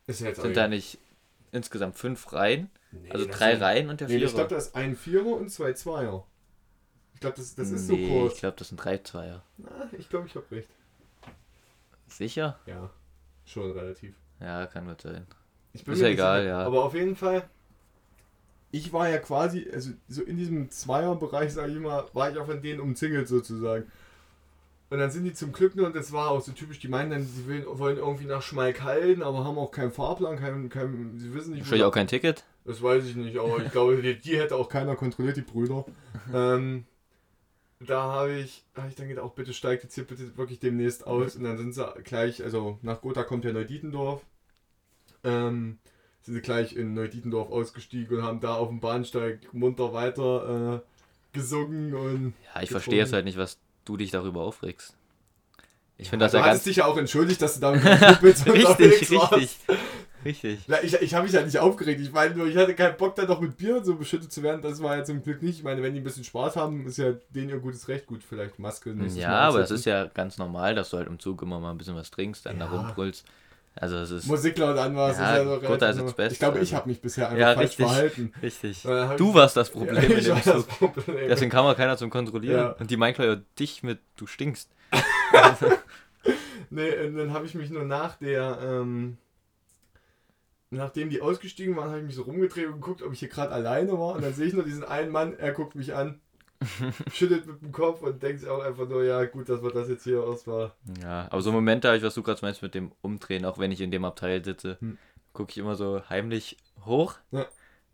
Ist 0.08 0.22
ja 0.22 0.28
jetzt 0.28 0.42
Sind 0.42 0.56
da 0.56 0.68
nicht 0.68 1.00
insgesamt 1.52 1.96
5 1.98 2.34
Reihen? 2.34 2.70
Nee, 2.92 3.10
Also 3.12 3.26
das 3.26 3.38
3 3.38 3.52
sind- 3.54 3.62
Reihen 3.64 3.90
und 3.90 4.00
der 4.02 4.08
Nee, 4.08 4.16
ich 4.18 4.22
Vierer? 4.22 4.34
glaube, 4.34 4.50
da 4.50 4.58
ist 4.58 4.76
ein 4.76 4.96
Vierer 4.96 5.26
und 5.26 5.50
zwei 5.50 5.74
Zweier. 5.74 6.26
Ich 7.28 7.34
glaube, 7.34 7.38
das, 7.38 7.56
das 7.56 7.72
ist 7.72 7.90
nee, 7.90 8.08
so 8.08 8.14
kurz. 8.14 8.34
ich 8.36 8.40
glaube, 8.42 8.56
das 8.60 8.68
sind 8.70 8.78
3 8.78 8.98
Zweier. 9.00 9.42
Na, 9.58 9.90
ich 9.98 10.10
glaube, 10.10 10.28
ich 10.28 10.36
habe 10.36 10.46
recht. 10.52 10.70
Sicher? 12.08 12.60
Ja, 12.68 12.92
schon 13.46 13.72
relativ. 13.72 14.14
Ja, 14.40 14.68
kann 14.68 14.86
gut 14.86 15.02
sein. 15.02 15.26
Ich 15.74 15.84
bin 15.84 15.96
Ist 15.96 16.02
ja 16.02 16.10
egal, 16.10 16.42
sicher. 16.42 16.50
ja. 16.52 16.60
Aber 16.60 16.84
auf 16.84 16.94
jeden 16.94 17.16
Fall, 17.16 17.50
ich 18.72 18.94
war 18.94 19.10
ja 19.10 19.18
quasi, 19.18 19.68
also 19.74 19.92
so 20.08 20.22
in 20.22 20.38
diesem 20.38 20.70
Zweierbereich, 20.70 21.52
sage 21.52 21.72
ich 21.72 21.80
mal, 21.80 22.06
war 22.14 22.30
ich 22.30 22.38
auch 22.38 22.46
von 22.46 22.62
denen 22.62 22.80
umzingelt 22.80 23.28
sozusagen. 23.28 23.92
Und 24.92 25.00
dann 25.00 25.10
sind 25.10 25.24
die 25.24 25.34
zum 25.34 25.52
Glück 25.52 25.76
nur, 25.76 25.88
und 25.88 25.96
das 25.96 26.12
war 26.12 26.30
auch 26.30 26.42
so 26.42 26.52
typisch, 26.52 26.78
die 26.78 26.90
meinen 26.90 27.10
dann, 27.10 27.26
sie 27.26 27.48
will, 27.48 27.66
wollen 27.68 27.98
irgendwie 27.98 28.26
nach 28.26 28.44
Schmalkalden, 28.44 29.24
aber 29.24 29.44
haben 29.44 29.58
auch 29.58 29.72
keinen 29.72 29.92
Fahrplan, 29.92 30.38
keinen, 30.38 30.70
keinen, 30.70 31.18
sie 31.18 31.34
wissen 31.34 31.54
nicht, 31.54 31.62
Wahrscheinlich 31.62 31.86
auch 31.86 31.92
kein 31.92 32.08
Ticket? 32.08 32.46
das 32.66 32.84
weiß 32.84 33.04
ich 33.06 33.16
nicht, 33.16 33.38
aber 33.40 33.64
ich 33.64 33.72
glaube, 33.72 34.00
die, 34.00 34.20
die 34.20 34.38
hätte 34.38 34.56
auch 34.56 34.70
keiner 34.70 34.96
kontrolliert, 34.96 35.38
die 35.38 35.42
Brüder. 35.42 35.86
ähm, 36.34 36.86
da 37.80 38.02
habe 38.04 38.34
ich, 38.34 38.64
hab 38.76 38.88
ich 38.88 38.96
dann 38.96 39.08
gedacht, 39.08 39.26
auch 39.26 39.34
bitte 39.34 39.54
steigt 39.54 39.84
jetzt 39.84 39.96
hier 39.96 40.06
bitte 40.06 40.38
wirklich 40.38 40.60
demnächst 40.60 41.06
aus. 41.06 41.36
Und 41.36 41.44
dann 41.44 41.58
sind 41.58 41.74
sie 41.74 41.86
gleich, 42.04 42.44
also 42.44 42.80
nach 42.82 43.02
Gotha 43.02 43.24
kommt 43.24 43.46
ja 43.46 43.54
Neudietendorf. 43.54 44.22
Ähm, 45.24 45.80
sind 46.22 46.36
sie 46.36 46.42
gleich 46.42 46.76
in 46.76 46.94
Neudietendorf 46.94 47.52
ausgestiegen 47.52 48.18
und 48.18 48.24
haben 48.24 48.40
da 48.40 48.56
auf 48.56 48.70
dem 48.70 48.80
Bahnsteig 48.80 49.54
munter 49.54 49.94
weiter 49.94 50.76
äh, 50.76 50.80
gesungen 51.34 51.94
und. 51.94 52.34
Ja, 52.54 52.62
ich 52.62 52.70
getrunken. 52.70 52.72
verstehe 52.72 53.00
jetzt 53.00 53.14
halt 53.14 53.26
nicht, 53.26 53.38
was 53.38 53.60
du 53.84 53.98
dich 53.98 54.12
darüber 54.12 54.42
aufregst. 54.42 54.96
Ich 55.98 56.10
finde 56.10 56.26
das 56.26 56.32
du 56.32 56.38
ja 56.40 56.44
hattest 56.44 56.60
ganz. 56.60 56.64
dich 56.66 56.76
ja 56.78 56.86
auch 56.86 56.98
entschuldigt, 56.98 57.42
dass 57.42 57.56
du 57.56 57.60
da 57.62 57.72
mit 57.72 57.84
den 57.86 58.00
Kumpels 58.00 58.42
unterwegs 58.46 58.80
Richtig, 58.80 59.18
warst. 59.18 59.60
Richtig. 60.26 60.60
Ja, 60.68 60.78
ich, 60.84 60.94
ich 60.96 61.14
habe 61.14 61.24
mich 61.26 61.34
ja 61.34 61.42
nicht 61.42 61.58
aufgeregt. 61.60 62.02
Ich 62.02 62.12
meine 62.12 62.36
nur, 62.36 62.48
ich 62.48 62.58
hatte 62.58 62.74
keinen 62.74 62.98
Bock, 62.98 63.16
da 63.16 63.24
noch 63.26 63.40
mit 63.40 63.56
Bier 63.58 63.84
so 63.84 63.96
beschüttet 63.96 64.32
zu 64.34 64.44
werden. 64.44 64.62
Das 64.62 64.82
war 64.84 64.98
ja 64.98 65.04
zum 65.04 65.24
Glück 65.24 65.42
nicht. 65.42 65.60
Ich 65.60 65.64
meine, 65.64 65.82
wenn 65.82 65.94
die 65.94 66.02
ein 66.02 66.04
bisschen 66.04 66.24
Spaß 66.24 66.56
haben, 66.58 66.86
ist 66.88 66.98
ja 66.98 67.14
denen 67.30 67.50
ihr 67.50 67.60
gutes 67.60 67.88
Recht. 67.88 68.06
Gut, 68.08 68.22
vielleicht 68.28 68.60
Maske. 68.60 68.90
nächstes 68.90 69.22
Ja, 69.22 69.30
aber 69.40 69.50
aufsetzen. 69.60 69.76
ist 69.78 69.86
ja 69.86 70.06
ganz 70.06 70.38
normal, 70.38 70.76
dass 70.76 70.90
du 70.90 70.98
halt 70.98 71.08
im 71.08 71.20
Zug 71.20 71.42
immer 71.42 71.60
mal 71.60 71.72
ein 71.72 71.78
bisschen 71.78 71.96
was 71.96 72.12
trinkst, 72.12 72.46
dann 72.46 72.60
da 72.60 72.66
Ja. 72.66 72.72
rumbrüllst. 72.72 73.26
Also 73.78 73.98
es 73.98 74.10
ist 74.10 74.28
Musik 74.28 74.58
laut 74.58 74.78
an 74.78 74.96
war, 74.96 75.08
Ja, 75.08 75.12
ist 75.12 75.20
ja 75.20 75.44
doch 75.44 75.82
also 75.82 76.06
Beste, 76.06 76.32
Ich 76.32 76.40
glaube, 76.40 76.60
ich 76.60 76.62
also. 76.62 76.76
habe 76.78 76.88
mich 76.90 77.02
bisher 77.02 77.26
einfach 77.28 77.40
Ja, 77.40 77.54
falsch 77.56 77.72
richtig. 77.72 77.86
verhalten. 77.86 78.34
richtig. 78.42 78.86
Hab 78.86 79.18
Du 79.18 79.34
warst 79.34 79.58
das 79.58 79.70
Problem 79.70 80.02
Ja, 80.12 80.18
ich 80.18 80.30
war 80.30 80.42
das 80.54 80.64
Problem. 80.66 81.28
Deswegen 81.28 81.52
kam 81.52 81.66
auch 81.66 81.76
keiner 81.76 81.98
zum 81.98 82.10
Kontrollieren. 82.10 82.56
Ja. 82.58 82.70
Und 82.80 82.90
die 82.90 82.96
meinen 82.96 83.16
ja 83.22 83.36
dich 83.60 83.84
mit, 83.84 84.00
du 84.16 84.28
stinkst. 84.28 84.70
Nee, 86.70 87.06
und 87.06 87.16
dann 87.16 87.32
habe 87.34 87.46
ich 87.46 87.54
mich 87.54 87.70
nur 87.70 87.84
nach 87.84 88.16
der, 88.16 88.58
ähm, 88.64 89.18
nachdem 90.70 91.10
die 91.10 91.22
ausgestiegen 91.22 91.76
waren, 91.76 91.90
habe 91.90 92.00
ich 92.00 92.06
mich 92.06 92.16
so 92.16 92.24
rumgedreht 92.24 92.68
und 92.68 92.74
geguckt, 92.82 93.02
ob 93.02 93.14
ich 93.14 93.20
hier 93.20 93.30
gerade 93.30 93.52
alleine 93.52 93.94
war. 93.94 94.16
Und 94.16 94.24
dann 94.24 94.34
sehe 94.34 94.48
ich 94.48 94.54
nur 94.54 94.64
diesen 94.64 94.84
einen 94.84 95.12
Mann, 95.12 95.38
er 95.38 95.52
guckt 95.54 95.76
mich 95.76 95.94
an, 95.96 96.20
schüttelt 97.14 97.46
mit 97.48 97.62
dem 97.62 97.72
Kopf 97.72 98.02
und 98.02 98.22
denkt 98.24 98.40
sich 98.42 98.50
auch 98.50 98.62
einfach 98.64 98.88
nur, 98.88 99.04
ja 99.04 99.24
gut, 99.26 99.50
dass 99.50 99.62
wir 99.62 99.72
das 99.72 99.90
jetzt 99.90 100.04
hier 100.04 100.24
aus 100.24 100.48
war. 100.48 100.76
Ja, 101.02 101.28
aber 101.30 101.42
so 101.42 101.52
Momente 101.52 101.88
habe 101.88 101.98
ich, 101.98 102.04
was 102.04 102.14
du 102.16 102.24
gerade 102.24 102.40
meinst 102.42 102.62
mit 102.62 102.76
dem 102.76 102.92
Umdrehen, 103.02 103.46
auch 103.46 103.58
wenn 103.58 103.72
ich 103.72 103.82
in 103.82 103.92
dem 103.92 104.06
Abteil 104.06 104.44
sitze, 104.44 104.78
Hm. 104.80 104.98
gucke 105.34 105.52
ich 105.52 105.58
immer 105.58 105.76
so 105.76 106.02
heimlich 106.10 106.58
hoch, 106.86 107.16
Ja. 107.32 107.46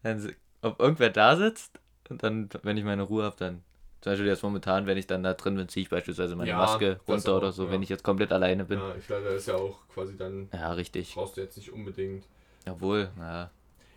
dann, 0.03 0.33
ob 0.61 0.79
irgendwer 0.79 1.09
da 1.09 1.35
sitzt 1.35 1.79
und 2.09 2.23
dann, 2.23 2.49
wenn 2.63 2.77
ich 2.77 2.83
meine 2.83 3.03
Ruhe 3.03 3.23
habe, 3.23 3.35
dann, 3.37 3.63
zum 4.01 4.13
Beispiel 4.13 4.27
jetzt 4.27 4.43
momentan, 4.43 4.87
wenn 4.87 4.97
ich 4.97 5.07
dann 5.07 5.23
da 5.23 5.33
drin 5.33 5.55
bin, 5.55 5.69
ziehe 5.69 5.83
ich 5.83 5.89
beispielsweise 5.89 6.35
meine 6.35 6.49
Ja, 6.49 6.57
Maske 6.57 6.99
runter 7.07 7.33
auch, 7.33 7.37
oder 7.37 7.51
so, 7.51 7.65
ja. 7.65 7.71
wenn 7.71 7.83
ich 7.83 7.89
jetzt 7.89 8.03
komplett 8.03 8.31
alleine 8.31 8.65
bin. 8.65 8.79
Ja, 8.79 8.89
Ja, 8.89 8.95
ich 8.95 9.07
glaube, 9.07 9.23
das 9.25 9.35
ist 9.35 9.47
ja 9.47 9.55
auch 9.55 9.87
quasi 9.93 10.17
dann, 10.17 10.49
richtig. 10.75 11.13
brauchst 11.13 11.37
du 11.37 11.41
jetzt 11.41 11.57
nicht 11.57 11.71
unbedingt. 11.71 12.25
Jawohl, 12.65 13.09
ja, 13.17 13.49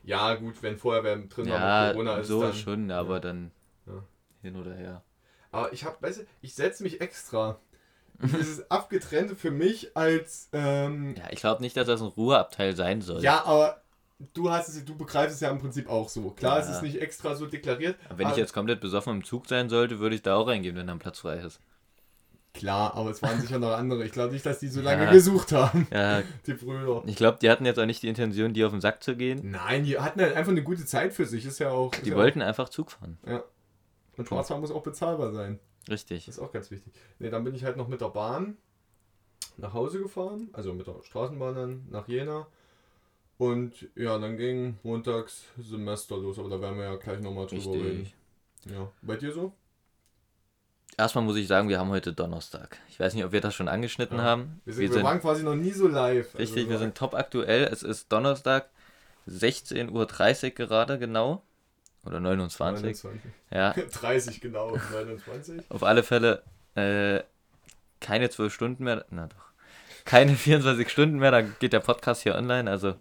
Ja, 0.04 0.34
gut, 0.34 0.62
wenn 0.62 0.76
vorher 0.76 1.02
wer 1.04 1.16
drin 1.16 1.48
war 1.48 1.58
ja 1.58 1.86
mit 1.88 1.92
Corona 1.96 2.16
ist 2.18 2.28
so 2.28 2.42
dann, 2.42 2.54
schon, 2.54 2.90
aber 2.90 3.14
ja. 3.14 3.20
dann 3.20 3.50
Ja. 3.86 4.02
hin 4.42 4.56
oder 4.56 4.74
her. 4.74 5.02
Aber 5.50 5.72
ich 5.72 5.84
habe, 5.84 5.96
weißt 6.00 6.20
du, 6.20 6.24
ich 6.42 6.54
setze 6.54 6.82
mich 6.82 7.00
extra. 7.00 7.58
Dieses 8.22 8.70
Abgetrennte 8.70 9.34
für 9.36 9.50
mich 9.50 9.96
als, 9.96 10.48
ähm, 10.52 11.14
Ja, 11.16 11.24
ich 11.30 11.40
glaube 11.40 11.62
nicht, 11.62 11.76
dass 11.76 11.86
das 11.86 12.00
ein 12.00 12.06
Ruheabteil 12.08 12.76
sein 12.76 13.00
soll. 13.02 13.22
Ja, 13.22 13.44
aber 13.44 13.82
du 14.34 14.50
hast 14.50 14.68
es, 14.68 14.84
du 14.84 14.96
begreifst 14.96 15.34
es 15.34 15.40
ja 15.40 15.50
im 15.50 15.58
Prinzip 15.58 15.88
auch 15.88 16.08
so. 16.08 16.30
Klar, 16.30 16.58
es 16.60 16.68
Ja. 16.68 16.76
ist 16.76 16.82
nicht 16.82 17.00
extra 17.00 17.34
so 17.34 17.46
deklariert. 17.46 17.96
Aber 18.08 18.18
wenn 18.18 18.26
ich 18.26 18.32
aber- 18.32 18.40
jetzt 18.40 18.52
komplett 18.52 18.80
besoffen 18.80 19.16
im 19.16 19.24
Zug 19.24 19.48
sein 19.48 19.68
sollte, 19.68 19.98
würde 19.98 20.14
ich 20.14 20.22
da 20.22 20.36
auch 20.36 20.46
reingehen, 20.46 20.76
wenn 20.76 20.86
da 20.86 20.92
ein 20.92 20.98
Platz 21.00 21.18
frei 21.20 21.38
ist. 21.38 21.60
Klar, 22.54 22.94
aber 22.94 23.10
es 23.10 23.20
waren 23.20 23.40
sicher 23.40 23.58
noch 23.58 23.72
andere. 23.72 24.04
Ich 24.06 24.12
glaube 24.12 24.32
nicht, 24.32 24.46
dass 24.46 24.60
die 24.60 24.68
so 24.68 24.80
Ja. 24.80 24.92
lange 24.94 25.10
gesucht 25.12 25.50
haben, 25.52 25.86
Ja, 25.92 26.22
die 26.46 26.54
Brüder. 26.54 27.02
ich 27.04 27.16
glaube, 27.16 27.38
die 27.42 27.50
hatten 27.50 27.66
jetzt 27.66 27.78
auch 27.80 27.84
nicht 27.86 28.02
die 28.02 28.08
Intention, 28.08 28.54
die 28.54 28.64
auf 28.64 28.70
den 28.70 28.80
Sack 28.80 29.02
zu 29.02 29.16
gehen. 29.16 29.50
Nein, 29.50 29.84
die 29.84 29.98
hatten 29.98 30.20
halt 30.20 30.34
einfach 30.36 30.52
eine 30.52 30.62
gute 30.62 30.86
Zeit 30.86 31.12
für 31.12 31.26
sich. 31.26 31.44
Ist 31.44 31.58
ja 31.58 31.70
auch. 31.70 31.92
Ist 31.92 32.06
Die 32.06 32.10
ja 32.10 32.16
wollten 32.16 32.40
einfach 32.42 32.68
Zug 32.68 32.92
fahren. 32.92 33.18
Auch, 33.24 33.28
ja. 33.30 33.44
Und 34.16 34.28
Schwarzfahren 34.28 34.60
muss 34.60 34.70
auch 34.70 34.84
bezahlbar 34.84 35.32
sein. 35.32 35.58
Richtig. 35.90 36.26
Das 36.26 36.36
ist 36.36 36.42
auch 36.42 36.52
ganz 36.52 36.70
wichtig. 36.70 36.92
Ne, 37.18 37.28
dann 37.30 37.42
bin 37.44 37.54
ich 37.56 37.64
halt 37.64 37.76
noch 37.76 37.88
mit 37.88 38.00
der 38.00 38.08
Bahn 38.10 38.56
nach 39.56 39.72
Hause 39.74 40.00
gefahren. 40.00 40.48
Also 40.52 40.72
mit 40.72 40.86
der 40.86 41.02
Straßenbahn 41.02 41.54
dann 41.56 41.86
nach 41.90 42.06
Jena. 42.06 42.46
Und 43.36 43.88
ja, 43.96 44.16
dann 44.18 44.36
ging 44.36 44.78
montags 44.84 45.42
Semester 45.58 46.16
los. 46.16 46.38
Aber 46.38 46.48
da 46.48 46.60
werden 46.60 46.78
wir 46.78 46.84
ja 46.84 46.94
gleich 46.96 47.18
nochmal 47.20 47.46
drüber 47.46 47.72
reden. 47.72 47.86
Richtig. 48.02 48.14
Ja. 48.70 48.90
Bei 49.02 49.16
dir 49.16 49.32
so? 49.32 49.52
Erstmal 50.96 51.24
muss 51.24 51.36
ich 51.36 51.48
sagen, 51.48 51.68
wir 51.68 51.78
haben 51.78 51.90
heute 51.90 52.12
Donnerstag. 52.12 52.78
Ich 52.88 53.00
weiß 53.00 53.14
nicht, 53.14 53.24
ob 53.24 53.32
wir 53.32 53.40
das 53.40 53.54
schon 53.54 53.68
angeschnitten 53.68 54.18
Ja. 54.18 54.24
haben. 54.24 54.60
Wir, 54.64 54.74
sind, 54.74 54.94
wir, 54.94 55.02
waren 55.02 55.20
quasi 55.20 55.42
noch 55.42 55.54
nie 55.56 55.72
so 55.72 55.88
live. 55.88 56.34
richtig, 56.38 56.58
Also, 56.64 56.70
wir 56.70 56.78
sind 56.78 56.96
top 56.96 57.14
aktuell. 57.14 57.64
Es 57.64 57.82
ist 57.82 58.12
Donnerstag, 58.12 58.68
16.30 59.28 59.90
Uhr 59.90 60.50
gerade 60.50 60.98
genau. 60.98 61.42
Oder 62.04 62.20
29. 62.20 62.82
29. 63.02 63.20
Ja, 63.50 63.72
30 63.92 64.40
genau, 64.40 64.76
29. 64.92 65.62
auf 65.70 65.82
alle 65.82 66.02
Fälle 66.02 66.42
äh, 66.74 67.22
keine 68.00 68.30
12 68.30 68.52
Stunden 68.52 68.84
mehr. 68.84 69.04
Na 69.10 69.26
doch. 69.26 69.46
Keine 70.04 70.34
24 70.36 70.88
Stunden 70.88 71.18
mehr, 71.18 71.30
dann 71.30 71.56
geht 71.58 71.72
der 71.72 71.80
Podcast 71.80 72.22
hier 72.22 72.34
online. 72.36 72.70
Also 72.70 72.94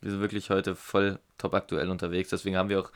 wir 0.00 0.10
sind 0.12 0.20
wirklich 0.20 0.50
heute 0.50 0.76
voll 0.76 1.18
top 1.38 1.54
aktuell 1.54 1.88
unterwegs. 1.90 2.28
Deswegen 2.30 2.56
haben 2.56 2.68
wir 2.68 2.80
auch 2.80 2.90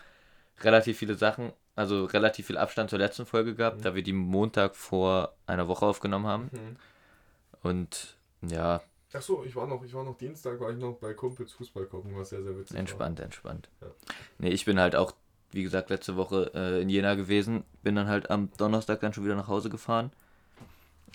relativ 0.61 0.99
viele 0.99 1.15
Sachen, 1.15 1.53
also 1.77 2.05
relativ 2.05 2.47
viel 2.47 2.57
Abstand 2.59 2.91
zur 2.91 2.99
letzten 2.99 3.27
Folge 3.27 3.55
gehabt, 3.55 3.79
Mhm. 3.79 3.83
da 3.83 3.95
wir 3.95 4.03
die 4.03 4.13
Montag 4.13 4.77
vor 4.77 5.35
einer 5.47 5.67
Woche 5.69 5.87
aufgenommen 5.87 6.27
haben. 6.27 6.51
Mhm. 6.53 6.77
Und 7.63 8.17
ja, 8.43 8.81
Ach 9.17 9.23
so, 9.23 9.45
ich 9.45 9.55
war 9.55 9.69
noch, 9.69 9.85
ich 9.85 9.95
war 9.95 10.03
noch 10.03 10.19
Dienstag, 10.19 10.59
war 10.59 10.71
ich 10.73 10.77
noch 10.77 10.95
bei 10.95 11.15
Kumpels 11.15 11.53
Fußball 11.53 11.87
gucken, 11.87 12.17
was 12.17 12.31
sehr, 12.31 12.43
sehr 12.43 12.59
witzig 12.59 12.77
entspannt, 12.77 13.21
entspannt. 13.21 13.69
Ja. 13.81 13.87
Nee, 14.39 14.49
ich 14.51 14.65
bin 14.65 14.81
halt 14.81 14.97
auch, 14.97 15.13
wie 15.53 15.63
gesagt, 15.63 15.89
letzte 15.89 16.17
Woche 16.17 16.51
äh, 16.53 16.83
in 16.83 16.89
Jena 16.89 17.15
gewesen. 17.15 17.63
Bin 17.85 17.95
dann 17.95 18.09
halt 18.09 18.29
am 18.31 18.51
Donnerstag 18.57 18.99
dann 19.01 19.13
schon 19.13 19.25
wieder 19.25 19.37
nach 19.37 19.47
Hause 19.47 19.71
gefahren. 19.71 20.11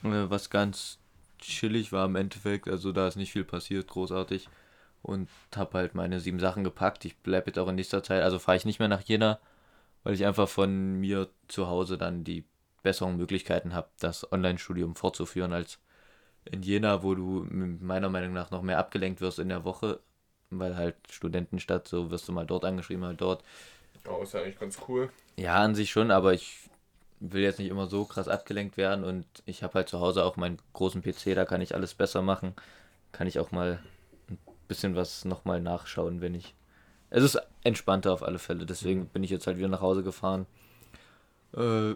Äh, 0.04 0.30
was 0.30 0.50
ganz 0.50 0.98
chillig 1.40 1.92
war 1.92 2.06
im 2.06 2.16
Endeffekt. 2.16 2.70
Also 2.70 2.94
da 2.94 3.06
ist 3.06 3.18
nicht 3.18 3.34
viel 3.34 3.44
passiert, 3.44 3.88
großartig. 3.90 4.48
Und 5.02 5.28
hab 5.54 5.74
halt 5.74 5.94
meine 5.94 6.22
sieben 6.22 6.40
Sachen 6.40 6.64
gepackt. 6.64 7.04
Ich 7.04 7.18
bleibe 7.18 7.48
jetzt 7.48 7.60
auch 7.60 7.68
in 7.68 7.76
nächster 7.76 8.02
Zeit. 8.02 8.24
Also 8.24 8.40
fahre 8.40 8.56
ich 8.58 8.64
nicht 8.66 8.80
mehr 8.80 8.88
nach 8.88 9.02
Jena, 9.02 9.40
weil 10.04 10.14
ich 10.14 10.26
einfach 10.26 10.50
von 10.50 10.96
mir 11.00 11.30
zu 11.48 11.68
Hause 11.68 11.98
dann 11.98 12.24
die 12.24 12.46
besseren 12.84 13.18
Möglichkeiten 13.18 13.74
habe, 13.74 13.90
das 14.00 14.32
Online-Studium 14.32 14.96
fortzuführen 14.96 15.54
als 15.54 15.80
in 16.46 16.62
Jena, 16.64 17.04
wo 17.04 17.16
du 17.16 17.46
meiner 17.50 18.10
Meinung 18.10 18.34
nach 18.34 18.52
noch 18.52 18.62
mehr 18.62 18.80
abgelenkt 18.80 19.22
wirst 19.22 19.40
in 19.40 19.50
der 19.50 19.64
Woche, 19.66 20.00
weil 20.50 20.76
halt 20.76 20.96
Studentenstadt, 21.12 21.88
so 21.88 22.12
wirst 22.12 22.28
du 22.28 22.32
mal 22.32 22.46
dort 22.46 22.66
angeschrieben, 22.66 23.02
mal 23.02 23.16
dort. 23.16 23.44
war. 24.04 24.18
Ja, 24.18 24.24
ist 24.24 24.34
ja 24.34 24.42
eigentlich 24.42 24.60
ganz 24.60 24.78
cool. 24.88 25.10
Ja, 25.38 25.56
an 25.56 25.76
sich 25.76 25.92
schon, 25.92 26.12
aber 26.12 26.34
ich 26.34 26.70
will 27.20 27.42
jetzt 27.42 27.60
nicht 27.60 27.70
immer 27.70 27.88
so 27.88 28.06
krass 28.06 28.28
abgelenkt 28.28 28.78
werden 28.78 29.04
und 29.04 29.26
ich 29.46 29.64
habe 29.64 29.74
halt 29.76 29.90
zu 29.90 30.00
Hause 30.00 30.24
auch 30.24 30.38
meinen 30.38 30.58
großen 30.74 31.02
PC, 31.02 31.36
da 31.36 31.46
kann 31.46 31.62
ich 31.62 31.76
alles 31.76 31.94
besser 31.94 32.22
machen. 32.22 32.54
Kann 33.12 33.28
ich 33.28 33.40
auch 33.40 33.52
mal 33.52 33.80
ein 34.30 34.38
bisschen 34.68 34.96
was 34.96 35.26
nochmal 35.26 35.62
nachschauen, 35.62 36.22
wenn 36.22 36.36
ich. 36.36 36.56
Es 37.10 37.24
ist 37.24 37.40
entspannter 37.64 38.14
auf 38.14 38.24
alle 38.24 38.40
Fälle, 38.40 38.66
deswegen 38.66 39.08
bin 39.08 39.24
ich 39.24 39.32
jetzt 39.32 39.48
halt 39.48 39.58
wieder 39.58 39.68
nach 39.68 39.82
Hause 39.82 40.04
gefahren. 40.04 40.46
Äh, 41.56 41.94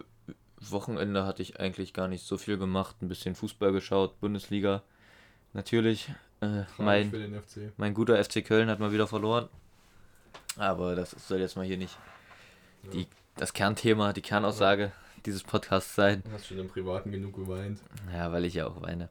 Wochenende 0.60 1.24
hatte 1.26 1.42
ich 1.42 1.60
eigentlich 1.60 1.92
gar 1.92 2.08
nicht 2.08 2.24
so 2.24 2.36
viel 2.38 2.58
gemacht, 2.58 2.96
ein 3.02 3.08
bisschen 3.08 3.34
Fußball 3.34 3.72
geschaut, 3.72 4.18
Bundesliga. 4.20 4.82
Natürlich, 5.52 6.10
äh, 6.40 6.62
mein, 6.78 7.10
für 7.10 7.18
den 7.18 7.40
FC. 7.40 7.72
mein 7.76 7.94
guter 7.94 8.22
FC 8.22 8.44
Köln 8.44 8.68
hat 8.68 8.80
mal 8.80 8.92
wieder 8.92 9.06
verloren. 9.06 9.48
Aber 10.56 10.94
das 10.94 11.10
soll 11.10 11.40
jetzt 11.40 11.56
mal 11.56 11.64
hier 11.64 11.76
nicht 11.76 11.96
die, 12.92 13.06
das 13.36 13.52
Kernthema, 13.52 14.12
die 14.12 14.22
Kernaussage 14.22 14.92
dieses 15.26 15.42
Podcasts 15.42 15.94
sein. 15.94 16.22
Du 16.24 16.32
hast 16.32 16.46
schon 16.46 16.58
im 16.58 16.68
Privaten 16.68 17.10
genug 17.10 17.34
geweint. 17.34 17.80
Ja, 18.12 18.30
weil 18.32 18.44
ich 18.44 18.54
ja 18.54 18.66
auch 18.66 18.82
weine. 18.82 19.10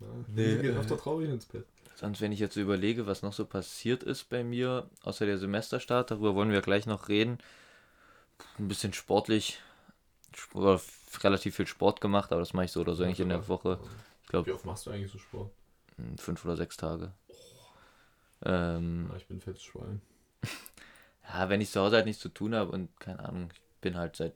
Ja, 0.00 0.06
Nee, 0.28 0.54
nee, 0.56 0.62
geht 0.62 0.74
äh, 0.74 0.78
öfter 0.78 0.98
traurig 0.98 1.28
ins 1.30 1.46
Bett. 1.46 1.66
Sonst, 2.00 2.20
wenn 2.22 2.32
ich 2.32 2.38
jetzt 2.40 2.54
so 2.54 2.60
überlege, 2.60 3.06
was 3.06 3.22
noch 3.22 3.32
so 3.34 3.44
passiert 3.44 4.02
ist 4.02 4.30
bei 4.30 4.42
mir, 4.42 4.88
außer 5.02 5.26
der 5.26 5.38
Semesterstart, 5.38 6.10
darüber 6.10 6.34
wollen 6.34 6.50
wir 6.50 6.62
gleich 6.62 6.86
noch 6.86 7.08
reden. 7.08 7.38
Ein 8.58 8.68
bisschen 8.68 8.92
sportlich, 8.92 9.60
Sp- 10.36 10.56
oder 10.56 10.80
relativ 11.24 11.56
viel 11.56 11.66
Sport 11.66 12.00
gemacht, 12.00 12.32
aber 12.32 12.40
das 12.40 12.52
mache 12.54 12.66
ich 12.66 12.72
so 12.72 12.80
oder 12.82 12.94
so 12.94 13.04
eigentlich 13.04 13.20
in 13.20 13.28
der 13.30 13.48
Woche. 13.48 13.78
Ich 14.22 14.28
Wie 14.28 14.30
glaube, 14.30 14.54
oft 14.54 14.64
machst 14.64 14.86
du 14.86 14.90
eigentlich 14.90 15.10
so 15.12 15.18
Sport? 15.18 15.50
fünf 16.18 16.44
oder 16.44 16.56
sechs 16.56 16.76
Tage. 16.76 17.12
Ähm, 18.44 19.08
Ja, 19.10 19.16
ich 19.16 19.26
bin 19.26 19.40
fettes 19.40 19.62
Schwein. 19.62 20.00
Ja, 21.32 21.48
wenn 21.48 21.60
ich 21.60 21.70
zu 21.70 21.80
Hause 21.80 21.96
halt 21.96 22.06
nichts 22.06 22.22
zu 22.22 22.28
tun 22.28 22.54
habe 22.54 22.72
und 22.72 22.88
keine 22.98 23.20
Ahnung, 23.20 23.50
ich 23.54 23.60
bin 23.80 23.96
halt 23.96 24.16
seit. 24.16 24.34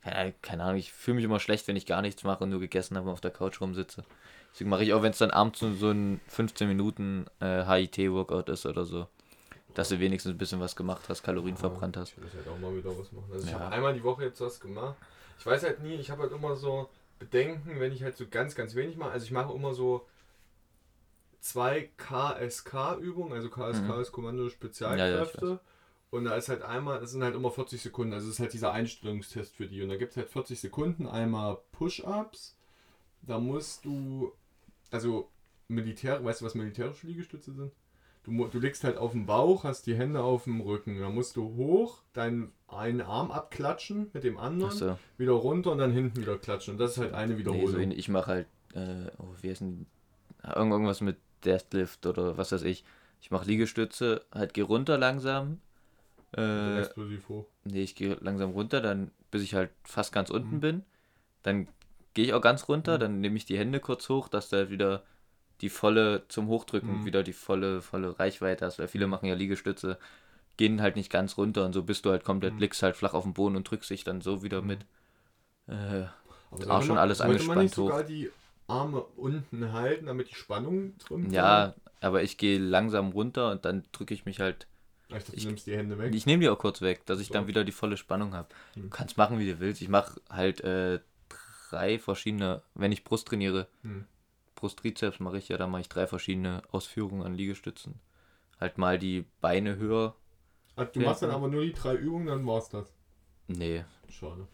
Keine, 0.00 0.32
keine 0.40 0.62
Ahnung, 0.62 0.76
ich 0.78 0.92
fühle 0.92 1.16
mich 1.16 1.24
immer 1.24 1.40
schlecht, 1.40 1.66
wenn 1.68 1.76
ich 1.76 1.84
gar 1.86 2.00
nichts 2.00 2.22
mache 2.24 2.44
und 2.44 2.50
nur 2.50 2.60
gegessen 2.60 2.96
habe 2.96 3.08
und 3.08 3.12
auf 3.12 3.20
der 3.20 3.30
Couch 3.32 3.60
rumsitze. 3.60 4.04
Deswegen 4.56 4.70
mache 4.70 4.84
ich 4.84 4.94
auch, 4.94 5.02
wenn 5.02 5.10
es 5.10 5.18
dann 5.18 5.30
abends 5.30 5.60
so, 5.60 5.90
ein 5.90 6.18
15 6.28 6.66
Minuten 6.66 7.26
äh, 7.40 7.62
HIT-Workout 7.66 8.48
ist 8.48 8.64
oder 8.64 8.86
so, 8.86 9.06
dass 9.74 9.90
du 9.90 10.00
wenigstens 10.00 10.32
ein 10.32 10.38
bisschen 10.38 10.60
was 10.60 10.74
gemacht 10.74 11.02
hast, 11.10 11.22
Kalorien 11.22 11.58
verbrannt 11.58 11.98
hast. 11.98 12.12
Ich 12.12 12.16
will 12.16 12.30
halt 12.34 12.48
auch 12.48 12.58
mal 12.58 12.74
wieder 12.74 12.88
was 12.98 13.12
machen. 13.12 13.28
Also 13.30 13.46
ich 13.46 13.52
Ja. 13.52 13.60
habe 13.60 13.72
einmal 13.74 13.92
die 13.92 14.02
Woche 14.02 14.24
jetzt 14.24 14.40
was 14.40 14.58
gemacht. 14.58 14.96
Ich 15.38 15.44
weiß 15.44 15.62
halt 15.62 15.82
nie, 15.82 15.96
ich 15.96 16.10
habe 16.10 16.22
halt 16.22 16.32
immer 16.32 16.56
so 16.56 16.88
Bedenken, 17.18 17.78
wenn 17.80 17.92
ich 17.92 18.02
halt 18.02 18.16
so 18.16 18.26
ganz, 18.30 18.54
ganz 18.54 18.74
wenig 18.74 18.96
mache. 18.96 19.10
Also 19.10 19.26
ich 19.26 19.30
mache 19.30 19.52
immer 19.52 19.74
so 19.74 20.06
zwei 21.40 21.90
KSK-Übungen, 21.98 23.34
also 23.34 23.50
KSK 23.50 23.94
Mhm. 23.94 24.00
ist 24.00 24.12
Kommando 24.12 24.44
Ja, 24.44 24.48
ja, 24.48 24.52
ich 24.52 24.54
Spezialkräfte. 24.54 25.60
und 26.08 26.24
da 26.24 26.34
ist 26.34 26.48
halt 26.48 26.62
einmal, 26.62 26.98
das 26.98 27.10
sind 27.10 27.22
halt 27.22 27.34
immer 27.34 27.50
40 27.50 27.82
Sekunden, 27.82 28.14
also 28.14 28.26
das 28.26 28.36
ist 28.36 28.40
halt 28.40 28.54
dieser 28.54 28.72
Einstellungstest 28.72 29.54
für 29.54 29.66
die. 29.66 29.82
Und 29.82 29.90
da 29.90 29.96
gibt 29.96 30.12
es 30.12 30.16
halt 30.16 30.30
40 30.30 30.58
Sekunden, 30.58 31.06
einmal 31.06 31.58
Push-Ups. 31.72 32.56
Da 33.22 33.38
musst 33.38 33.84
du, 33.84 34.32
also 34.90 35.30
Militär, 35.68 36.24
weißt 36.24 36.40
du, 36.40 36.44
was 36.44 36.54
militärische 36.54 37.06
Liegestütze 37.06 37.52
sind? 37.52 37.72
Du, 38.24 38.46
du 38.48 38.58
liegst 38.58 38.82
halt 38.82 38.96
auf 38.96 39.12
dem 39.12 39.24
Bauch, 39.26 39.62
hast 39.64 39.86
die 39.86 39.94
Hände 39.96 40.22
auf 40.22 40.44
dem 40.44 40.60
Rücken. 40.60 40.98
Dann 41.00 41.14
musst 41.14 41.36
du 41.36 41.54
hoch, 41.54 42.02
deinen 42.12 42.52
einen 42.66 43.00
Arm 43.00 43.30
abklatschen 43.30 44.10
mit 44.12 44.24
dem 44.24 44.36
anderen, 44.38 44.72
Achso, 44.72 44.98
wieder 45.16 45.32
runter 45.32 45.70
und 45.72 45.78
dann 45.78 45.92
hinten 45.92 46.20
wieder 46.20 46.36
klatschen. 46.36 46.72
Und 46.74 46.78
das 46.78 46.92
ist 46.92 46.98
halt 46.98 47.14
eine 47.14 47.34
nee, 47.34 47.38
Wiederholung. 47.38 47.68
so 47.68 47.78
ähnlich. 47.78 47.98
ich 48.00 48.08
mache 48.08 48.26
halt, 48.26 48.46
äh, 48.74 49.06
oh, 49.18 49.28
wie? 49.42 49.48
Ja, 49.48 49.52
irgend- 49.60 49.86
Irgendwas 50.72 51.00
mit 51.00 51.16
Deadlift 51.44 52.04
oder 52.06 52.36
was 52.36 52.50
weiß 52.52 52.62
ich. 52.62 52.84
Ich 53.20 53.30
mache 53.30 53.46
Liegestütze, 53.46 54.22
halt 54.32 54.54
gehe 54.54 54.64
runter 54.64 54.98
langsam. 54.98 55.60
Äh, 56.36 56.80
explosiv 56.80 57.28
hoch. 57.28 57.46
nee, 57.64 57.82
ich 57.82 57.94
gehe 57.94 58.14
langsam 58.20 58.50
runter, 58.50 58.80
dann 58.80 59.10
bis 59.30 59.42
ich 59.42 59.54
halt 59.54 59.70
fast 59.84 60.12
ganz 60.12 60.30
unten 60.30 60.56
Mhm. 60.56 60.60
bin. 60.60 60.82
Dann 61.42 61.68
gehe 62.16 62.24
ich 62.24 62.32
auch 62.34 62.40
ganz 62.40 62.66
runter, 62.68 62.96
Mhm. 62.96 63.00
dann 63.00 63.20
nehme 63.20 63.36
ich 63.36 63.44
die 63.44 63.58
Hände 63.58 63.78
kurz 63.78 64.08
hoch, 64.08 64.28
dass 64.28 64.48
du 64.48 64.56
halt 64.56 64.70
wieder 64.70 65.02
die 65.60 65.68
volle 65.68 66.24
zum 66.28 66.48
Hochdrücken 66.48 67.00
Mhm. 67.00 67.04
wieder 67.04 67.22
die 67.22 67.32
volle 67.32 67.80
volle 67.82 68.18
Reichweite 68.18 68.64
hast, 68.66 68.78
weil 68.78 68.88
viele 68.88 69.06
machen 69.06 69.26
ja 69.26 69.34
Liegestütze, 69.34 69.98
gehen 70.56 70.80
halt 70.82 70.96
nicht 70.96 71.10
ganz 71.12 71.36
runter 71.38 71.64
und 71.66 71.72
so 71.74 71.82
bist 71.82 72.04
du 72.04 72.10
halt 72.10 72.24
komplett, 72.24 72.54
Mhm. 72.54 72.60
liegst 72.60 72.82
halt 72.82 72.96
flach 72.96 73.14
auf 73.14 73.24
dem 73.24 73.34
Boden 73.34 73.56
und 73.56 73.70
drückst 73.70 73.90
dich 73.90 74.02
dann 74.04 74.20
so 74.22 74.42
wieder 74.42 74.60
Mhm. 74.62 74.66
mit. 74.66 74.80
Äh, 75.68 76.06
Aber 76.50 76.70
Auch 76.76 76.80
schon 76.82 76.90
man- 76.94 76.98
alles 76.98 77.18
sollte 77.18 77.32
man 77.44 77.58
angespannt 77.58 77.62
nicht 77.62 77.76
hoch. 77.76 77.88
sogar 77.90 78.04
die 78.04 78.30
Arme 78.68 79.00
unten 79.16 79.72
halten, 79.72 80.06
damit 80.06 80.30
die 80.30 80.34
Spannung 80.34 80.96
drin 80.98 81.30
ja, 81.32 81.74
aber 82.00 82.22
ich 82.22 82.38
gehe 82.38 82.58
langsam 82.58 83.10
runter 83.10 83.50
und 83.50 83.64
dann 83.64 83.82
drücke 83.92 84.14
ich 84.14 84.24
mich 84.26 84.40
halt. 84.40 84.66
Ich 85.08 85.14
dachte, 85.14 85.32
du 85.32 85.36
ich- 85.38 85.46
nimmst 85.46 85.66
die 85.66 85.76
Hände 85.76 85.98
weg. 85.98 86.14
Ich 86.14 86.24
nehme 86.26 86.40
die 86.42 86.48
auch 86.48 86.58
kurz 86.58 86.80
weg, 86.82 87.04
dass 87.06 87.20
ich 87.20 87.28
So. 87.28 87.34
dann 87.34 87.46
wieder 87.46 87.62
die 87.64 87.72
volle 87.72 87.96
Spannung 87.96 88.32
habe. 88.34 88.48
Du 88.74 88.82
Hm. 88.82 88.90
kannst 88.90 89.16
machen, 89.18 89.38
wie 89.38 89.46
du 89.50 89.58
willst. 89.60 89.82
Ich 89.82 89.88
mache 89.88 90.20
halt 90.30 90.60
äh, 90.62 91.00
drei 91.70 91.98
verschiedene, 91.98 92.62
wenn 92.74 92.92
ich 92.92 93.04
Brust 93.04 93.28
trainiere, 93.28 93.68
Hm. 93.82 94.06
Brust-Trizeps 94.54 95.20
mache 95.20 95.36
ich 95.38 95.48
ja, 95.48 95.58
dann 95.58 95.70
mache 95.70 95.82
ich 95.82 95.88
drei 95.90 96.06
verschiedene 96.06 96.62
Ausführungen 96.70 97.22
an 97.22 97.34
Liegestützen. 97.34 98.00
Halt 98.58 98.78
mal 98.78 98.98
die 98.98 99.26
Beine 99.42 99.76
höher. 99.76 100.14
Ah, 100.76 100.84
Du 100.86 101.00
machst 101.00 101.22
dann 101.22 101.30
aber 101.30 101.48
nur 101.48 101.62
die 101.62 101.72
drei 101.74 101.94
Übungen, 101.94 102.26
dann 102.26 102.46
war's 102.46 102.70
das. 102.70 102.90
Nee, 103.48 103.84
Schade. 104.08 104.46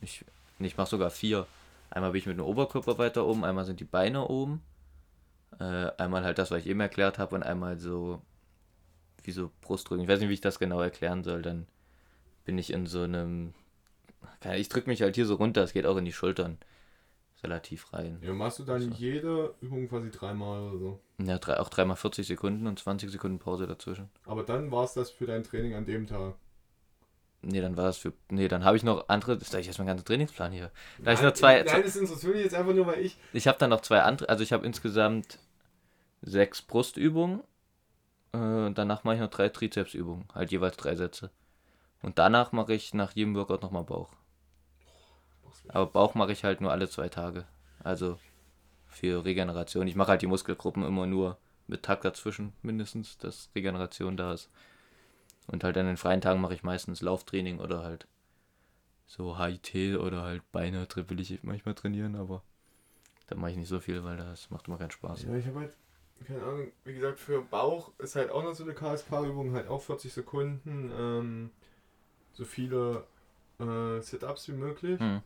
ich, 0.00 0.24
ich 0.60 0.76
mache 0.76 0.88
sogar 0.90 1.10
vier. 1.10 1.46
Einmal 1.90 2.12
bin 2.12 2.20
ich 2.20 2.26
mit 2.26 2.38
dem 2.38 2.44
Oberkörper 2.44 2.98
weiter 2.98 3.26
oben, 3.26 3.44
einmal 3.44 3.64
sind 3.64 3.80
die 3.80 3.84
Beine 3.84 4.28
oben. 4.28 4.62
Äh, 5.58 5.90
einmal 5.98 6.22
halt 6.24 6.38
das, 6.38 6.50
was 6.52 6.60
ich 6.60 6.66
eben 6.68 6.80
erklärt 6.80 7.18
habe, 7.18 7.34
und 7.34 7.42
einmal 7.42 7.78
so 7.80 8.22
wie 9.24 9.32
so 9.32 9.50
Brustdrücken. 9.60 10.04
Ich 10.04 10.08
weiß 10.08 10.20
nicht, 10.20 10.28
wie 10.28 10.34
ich 10.34 10.40
das 10.40 10.58
genau 10.60 10.80
erklären 10.80 11.24
soll. 11.24 11.42
Dann 11.42 11.66
bin 12.44 12.58
ich 12.58 12.72
in 12.72 12.86
so 12.86 13.02
einem. 13.02 13.54
Ich 14.56 14.68
drücke 14.68 14.88
mich 14.88 15.02
halt 15.02 15.16
hier 15.16 15.26
so 15.26 15.34
runter, 15.34 15.62
es 15.62 15.72
geht 15.72 15.86
auch 15.86 15.96
in 15.96 16.04
die 16.04 16.12
Schultern. 16.12 16.58
Relativ 17.42 17.92
rein. 17.92 18.18
Ja, 18.20 18.32
machst 18.32 18.58
du 18.58 18.64
dann 18.64 18.80
So. 18.80 18.90
jede 18.96 19.54
Übung 19.60 19.88
quasi 19.88 20.10
dreimal 20.10 20.60
oder 20.70 20.78
so. 20.78 21.00
Ja, 21.24 21.38
drei, 21.38 21.60
auch 21.60 21.68
dreimal 21.68 21.96
40 21.96 22.26
Sekunden 22.26 22.66
und 22.66 22.80
20 22.80 23.10
Sekunden 23.10 23.38
Pause 23.38 23.68
dazwischen. 23.68 24.10
Aber 24.26 24.42
dann 24.42 24.72
war's 24.72 24.94
das 24.94 25.10
für 25.10 25.26
dein 25.26 25.44
Training 25.44 25.74
an 25.74 25.84
dem 25.86 26.06
Tag. 26.08 26.34
Nee, 27.42 27.60
dann 27.60 27.76
war 27.76 27.84
das 27.84 27.98
für. 27.98 28.12
Nee, 28.30 28.48
dann 28.48 28.64
habe 28.64 28.76
ich 28.76 28.82
noch 28.82 29.08
andere. 29.08 29.38
Das 29.38 29.48
ist 29.48 29.54
eigentlich 29.54 29.68
erst 29.68 29.78
mein 29.78 29.86
ganzer 29.86 30.04
Trainingsplan 30.04 30.50
hier. 30.50 30.72
Da 30.98 31.12
ich 31.12 31.18
Nein, 31.20 31.28
noch 31.28 31.34
zwei. 31.34 31.62
Nein, 31.62 31.82
das 31.84 31.94
interessiert 31.94 32.34
mich 32.34 32.42
jetzt 32.42 32.54
einfach 32.56 32.74
nur, 32.74 32.86
weil 32.88 32.98
ich. 33.04 33.16
Ich 33.32 33.46
habe 33.46 33.58
dann 33.58 33.70
noch 33.70 33.82
zwei 33.82 34.02
andere. 34.02 34.28
Also 34.28 34.42
ich 34.42 34.52
habe 34.52 34.66
insgesamt 34.66 35.38
sechs 36.22 36.60
Brustübungen. 36.62 37.44
Äh, 38.32 38.38
und 38.38 38.76
danach 38.76 39.04
mache 39.04 39.14
ich 39.14 39.20
noch 39.20 39.30
drei 39.30 39.48
Trizepsübungen. 39.48 40.24
Halt 40.34 40.50
jeweils 40.50 40.76
drei 40.76 40.96
Sätze. 40.96 41.30
Und 42.02 42.18
danach 42.18 42.50
mache 42.50 42.74
ich 42.74 42.94
nach 42.94 43.12
jedem 43.12 43.36
Workout 43.36 43.62
nochmal 43.62 43.84
Bauch. 43.84 44.10
Aber 45.68 45.86
Bauch 45.86 46.14
mache 46.14 46.32
ich 46.32 46.44
halt 46.44 46.60
nur 46.60 46.72
alle 46.72 46.88
zwei 46.88 47.08
Tage. 47.08 47.44
Also 47.82 48.18
für 48.88 49.24
Regeneration. 49.24 49.86
Ich 49.86 49.94
mache 49.96 50.10
halt 50.10 50.22
die 50.22 50.26
Muskelgruppen 50.26 50.84
immer 50.84 51.06
nur 51.06 51.38
mit 51.66 51.82
Takt 51.82 52.04
dazwischen 52.04 52.52
mindestens, 52.62 53.18
dass 53.18 53.50
Regeneration 53.54 54.16
da 54.16 54.32
ist. 54.32 54.50
Und 55.46 55.64
halt 55.64 55.76
an 55.78 55.86
den 55.86 55.96
freien 55.96 56.20
Tagen 56.20 56.40
mache 56.40 56.54
ich 56.54 56.62
meistens 56.62 57.00
Lauftraining 57.00 57.58
oder 57.58 57.82
halt 57.82 58.06
so 59.06 59.38
HIT 59.38 59.98
oder 59.98 60.22
halt 60.22 60.42
Beine 60.52 60.86
will 60.94 61.20
ich 61.20 61.42
manchmal 61.42 61.74
trainieren, 61.74 62.14
aber 62.14 62.42
da 63.26 63.36
mache 63.36 63.52
ich 63.52 63.56
nicht 63.56 63.68
so 63.68 63.80
viel, 63.80 64.04
weil 64.04 64.18
das 64.18 64.50
macht 64.50 64.68
immer 64.68 64.76
keinen 64.76 64.90
Spaß. 64.90 65.22
Ja, 65.22 65.34
ich 65.34 65.46
habe 65.46 65.60
halt, 65.60 65.76
keine 66.26 66.42
Ahnung, 66.42 66.72
wie 66.84 66.94
gesagt, 66.94 67.18
für 67.18 67.40
Bauch 67.40 67.92
ist 67.98 68.16
halt 68.16 68.30
auch 68.30 68.42
noch 68.42 68.54
so 68.54 68.64
eine 68.64 68.74
KSK-Übung, 68.74 69.52
halt 69.54 69.68
auch 69.68 69.80
40 69.80 70.12
Sekunden, 70.12 70.92
ähm, 70.98 71.50
so 72.34 72.44
viele 72.44 73.06
äh, 73.58 74.00
Sit-Ups 74.00 74.48
wie 74.48 74.52
möglich. 74.52 75.00
Hm. 75.00 75.22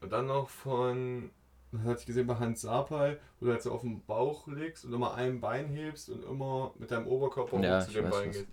Und 0.00 0.12
dann 0.12 0.26
noch 0.26 0.48
von, 0.48 1.30
das 1.72 1.82
hatte 1.82 2.00
ich 2.00 2.06
gesehen 2.06 2.26
bei 2.26 2.36
Hans 2.36 2.62
Sapai, 2.62 3.18
wo 3.40 3.46
du 3.46 3.52
halt 3.52 3.62
so 3.62 3.72
auf 3.72 3.82
dem 3.82 4.04
Bauch 4.04 4.46
legst 4.46 4.84
und 4.84 4.92
immer 4.92 5.14
ein 5.14 5.40
Bein 5.40 5.68
hebst 5.68 6.08
und 6.08 6.24
immer 6.24 6.72
mit 6.78 6.90
deinem 6.90 7.06
Oberkörper 7.06 7.60
Ja, 7.60 7.80
zu 7.80 7.92
dem 7.92 8.10
Bein 8.10 8.32
gehst. 8.32 8.46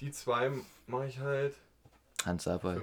Die 0.00 0.12
zwei 0.12 0.50
mache 0.86 1.06
ich 1.06 1.18
halt 1.18 1.54
Hans 2.24 2.44
Sapai. 2.44 2.80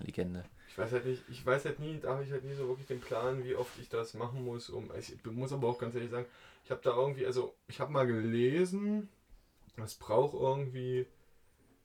Legende. 0.00 0.44
Ich 0.68 0.78
weiß 0.78 0.92
halt 0.92 1.04
nicht, 1.04 1.22
ich 1.28 1.44
weiß 1.44 1.64
halt 1.64 1.80
nie, 1.80 1.98
da 1.98 2.10
habe 2.14 2.22
ich 2.22 2.30
halt 2.30 2.44
nie 2.44 2.54
so 2.54 2.68
wirklich 2.68 2.86
den 2.86 3.00
Plan, 3.00 3.44
wie 3.44 3.56
oft 3.56 3.76
ich 3.80 3.88
das 3.88 4.14
machen 4.14 4.44
muss. 4.44 4.70
Um, 4.70 4.88
ich 4.96 5.24
muss 5.24 5.52
aber 5.52 5.68
auch 5.68 5.78
ganz 5.78 5.94
ehrlich 5.94 6.10
sagen, 6.10 6.26
ich 6.64 6.70
habe 6.70 6.80
da 6.82 6.94
irgendwie, 6.94 7.26
also 7.26 7.54
ich 7.66 7.80
habe 7.80 7.92
mal 7.92 8.06
gelesen, 8.06 9.08
es 9.76 9.94
braucht 9.94 10.34
irgendwie, 10.34 11.06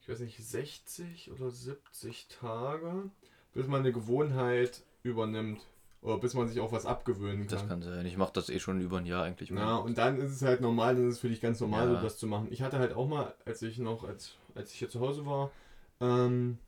ich 0.01 0.09
weiß 0.09 0.19
nicht, 0.19 0.37
60 0.37 1.31
oder 1.31 1.49
70 1.49 2.27
Tage, 2.27 3.09
bis 3.53 3.67
man 3.67 3.81
eine 3.81 3.91
Gewohnheit 3.91 4.83
übernimmt. 5.05 5.61
Oder 6.01 6.19
bis 6.19 6.35
man 6.35 6.47
sich 6.47 6.59
auch 6.59 6.71
was 6.71 6.85
abgewöhnen 6.85 7.47
Das 7.47 7.61
kann. 7.61 7.69
kann 7.69 7.81
sein. 7.81 8.05
Ich 8.05 8.15
mache 8.15 8.31
das 8.33 8.49
eh 8.49 8.59
schon 8.59 8.79
über 8.79 8.97
ein 8.99 9.07
Jahr 9.07 9.23
eigentlich. 9.23 9.49
Ja, 9.49 9.77
und 9.77 9.97
dann 9.97 10.19
ist 10.19 10.31
es 10.31 10.41
halt 10.43 10.61
normal, 10.61 10.95
dann 10.95 11.07
ist 11.07 11.15
es 11.15 11.19
für 11.19 11.29
dich 11.29 11.41
ganz 11.41 11.59
normal, 11.59 11.87
Ja. 11.89 11.95
so 11.95 12.01
das 12.03 12.17
zu 12.17 12.27
machen. 12.27 12.47
Ich 12.51 12.61
hatte 12.61 12.77
halt 12.77 12.93
auch 12.93 13.07
mal, 13.07 13.33
als 13.45 13.61
ich 13.63 13.79
noch, 13.79 14.03
als, 14.03 14.35
als 14.53 14.71
ich 14.71 14.77
hier 14.79 14.89
zu 14.89 14.99
Hause 14.99 15.25
war, 15.25 15.49
ähm, 16.01 16.59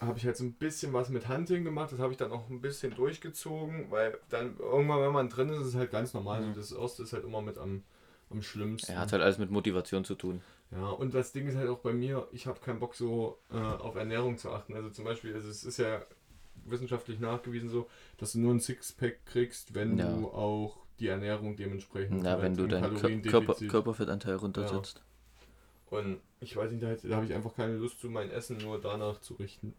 habe 0.00 0.18
ich 0.18 0.26
halt 0.26 0.36
so 0.36 0.44
ein 0.44 0.52
bisschen 0.52 0.92
was 0.92 1.08
mit 1.08 1.28
Hunting 1.30 1.64
gemacht. 1.64 1.92
Das 1.92 1.98
habe 1.98 2.12
ich 2.12 2.18
dann 2.18 2.30
auch 2.30 2.50
ein 2.50 2.60
bisschen 2.60 2.94
durchgezogen, 2.94 3.90
weil 3.90 4.18
dann 4.28 4.58
irgendwann, 4.58 5.00
wenn 5.00 5.12
man 5.12 5.30
drin 5.30 5.48
ist, 5.48 5.60
ist 5.60 5.66
es 5.68 5.74
halt 5.74 5.90
ganz 5.90 6.12
normal. 6.12 6.42
Mhm. 6.42 6.54
Das 6.54 6.72
erste 6.72 7.04
ist 7.04 7.14
halt 7.14 7.24
immer 7.24 7.40
mit 7.40 7.56
am, 7.56 7.82
am 8.28 8.42
schlimmsten. 8.42 8.92
er 8.92 8.98
hat 9.00 9.12
halt 9.12 9.22
alles 9.22 9.38
mit 9.38 9.50
Motivation 9.50 10.04
zu 10.04 10.14
tun. 10.14 10.42
Ja, 10.72 10.88
und 10.88 11.14
das 11.14 11.32
Ding 11.32 11.46
ist 11.46 11.56
halt 11.56 11.70
auch 11.70 11.78
bei 11.78 11.94
mir, 11.94 12.28
ich 12.32 12.46
habe 12.46 12.60
keinen 12.60 12.80
Bock 12.80 12.94
so 12.94 13.38
äh, 13.50 13.56
auf 13.56 13.94
Ernährung 13.94 14.36
zu 14.36 14.50
achten. 14.50 14.74
Also 14.74 14.90
zum 14.90 15.06
Beispiel, 15.06 15.32
also 15.32 15.48
es 15.48 15.64
ist 15.64 15.78
ja 15.78 16.02
wissenschaftlich 16.70 17.20
nachgewiesen 17.20 17.68
so, 17.68 17.88
dass 18.18 18.32
du 18.32 18.40
nur 18.40 18.54
ein 18.54 18.60
Sixpack 18.60 19.24
kriegst, 19.26 19.74
wenn 19.74 19.98
Ja. 19.98 20.16
du 20.16 20.28
auch 20.28 20.78
die 20.98 21.08
Ernährung 21.08 21.56
dementsprechend 21.56 22.24
Ja, 22.24 22.32
halt 22.32 22.42
wenn 22.42 22.56
du 22.56 22.64
im 22.64 22.70
deinen 22.70 22.94
Kör 22.96 23.10
Körper, 23.20 23.54
Körperfettanteil 23.54 24.34
runtersetzt. 24.36 25.02
Und 25.90 26.20
ich 26.40 26.56
weiß 26.56 26.70
nicht, 26.72 26.82
da, 26.82 26.94
da 26.94 27.16
habe 27.16 27.26
ich 27.26 27.34
einfach 27.34 27.54
keine 27.54 27.76
Lust 27.76 28.00
zu, 28.00 28.08
mein 28.10 28.30
Essen 28.30 28.58
nur 28.58 28.80
danach 28.80 29.20
zu 29.20 29.34
richten. 29.34 29.74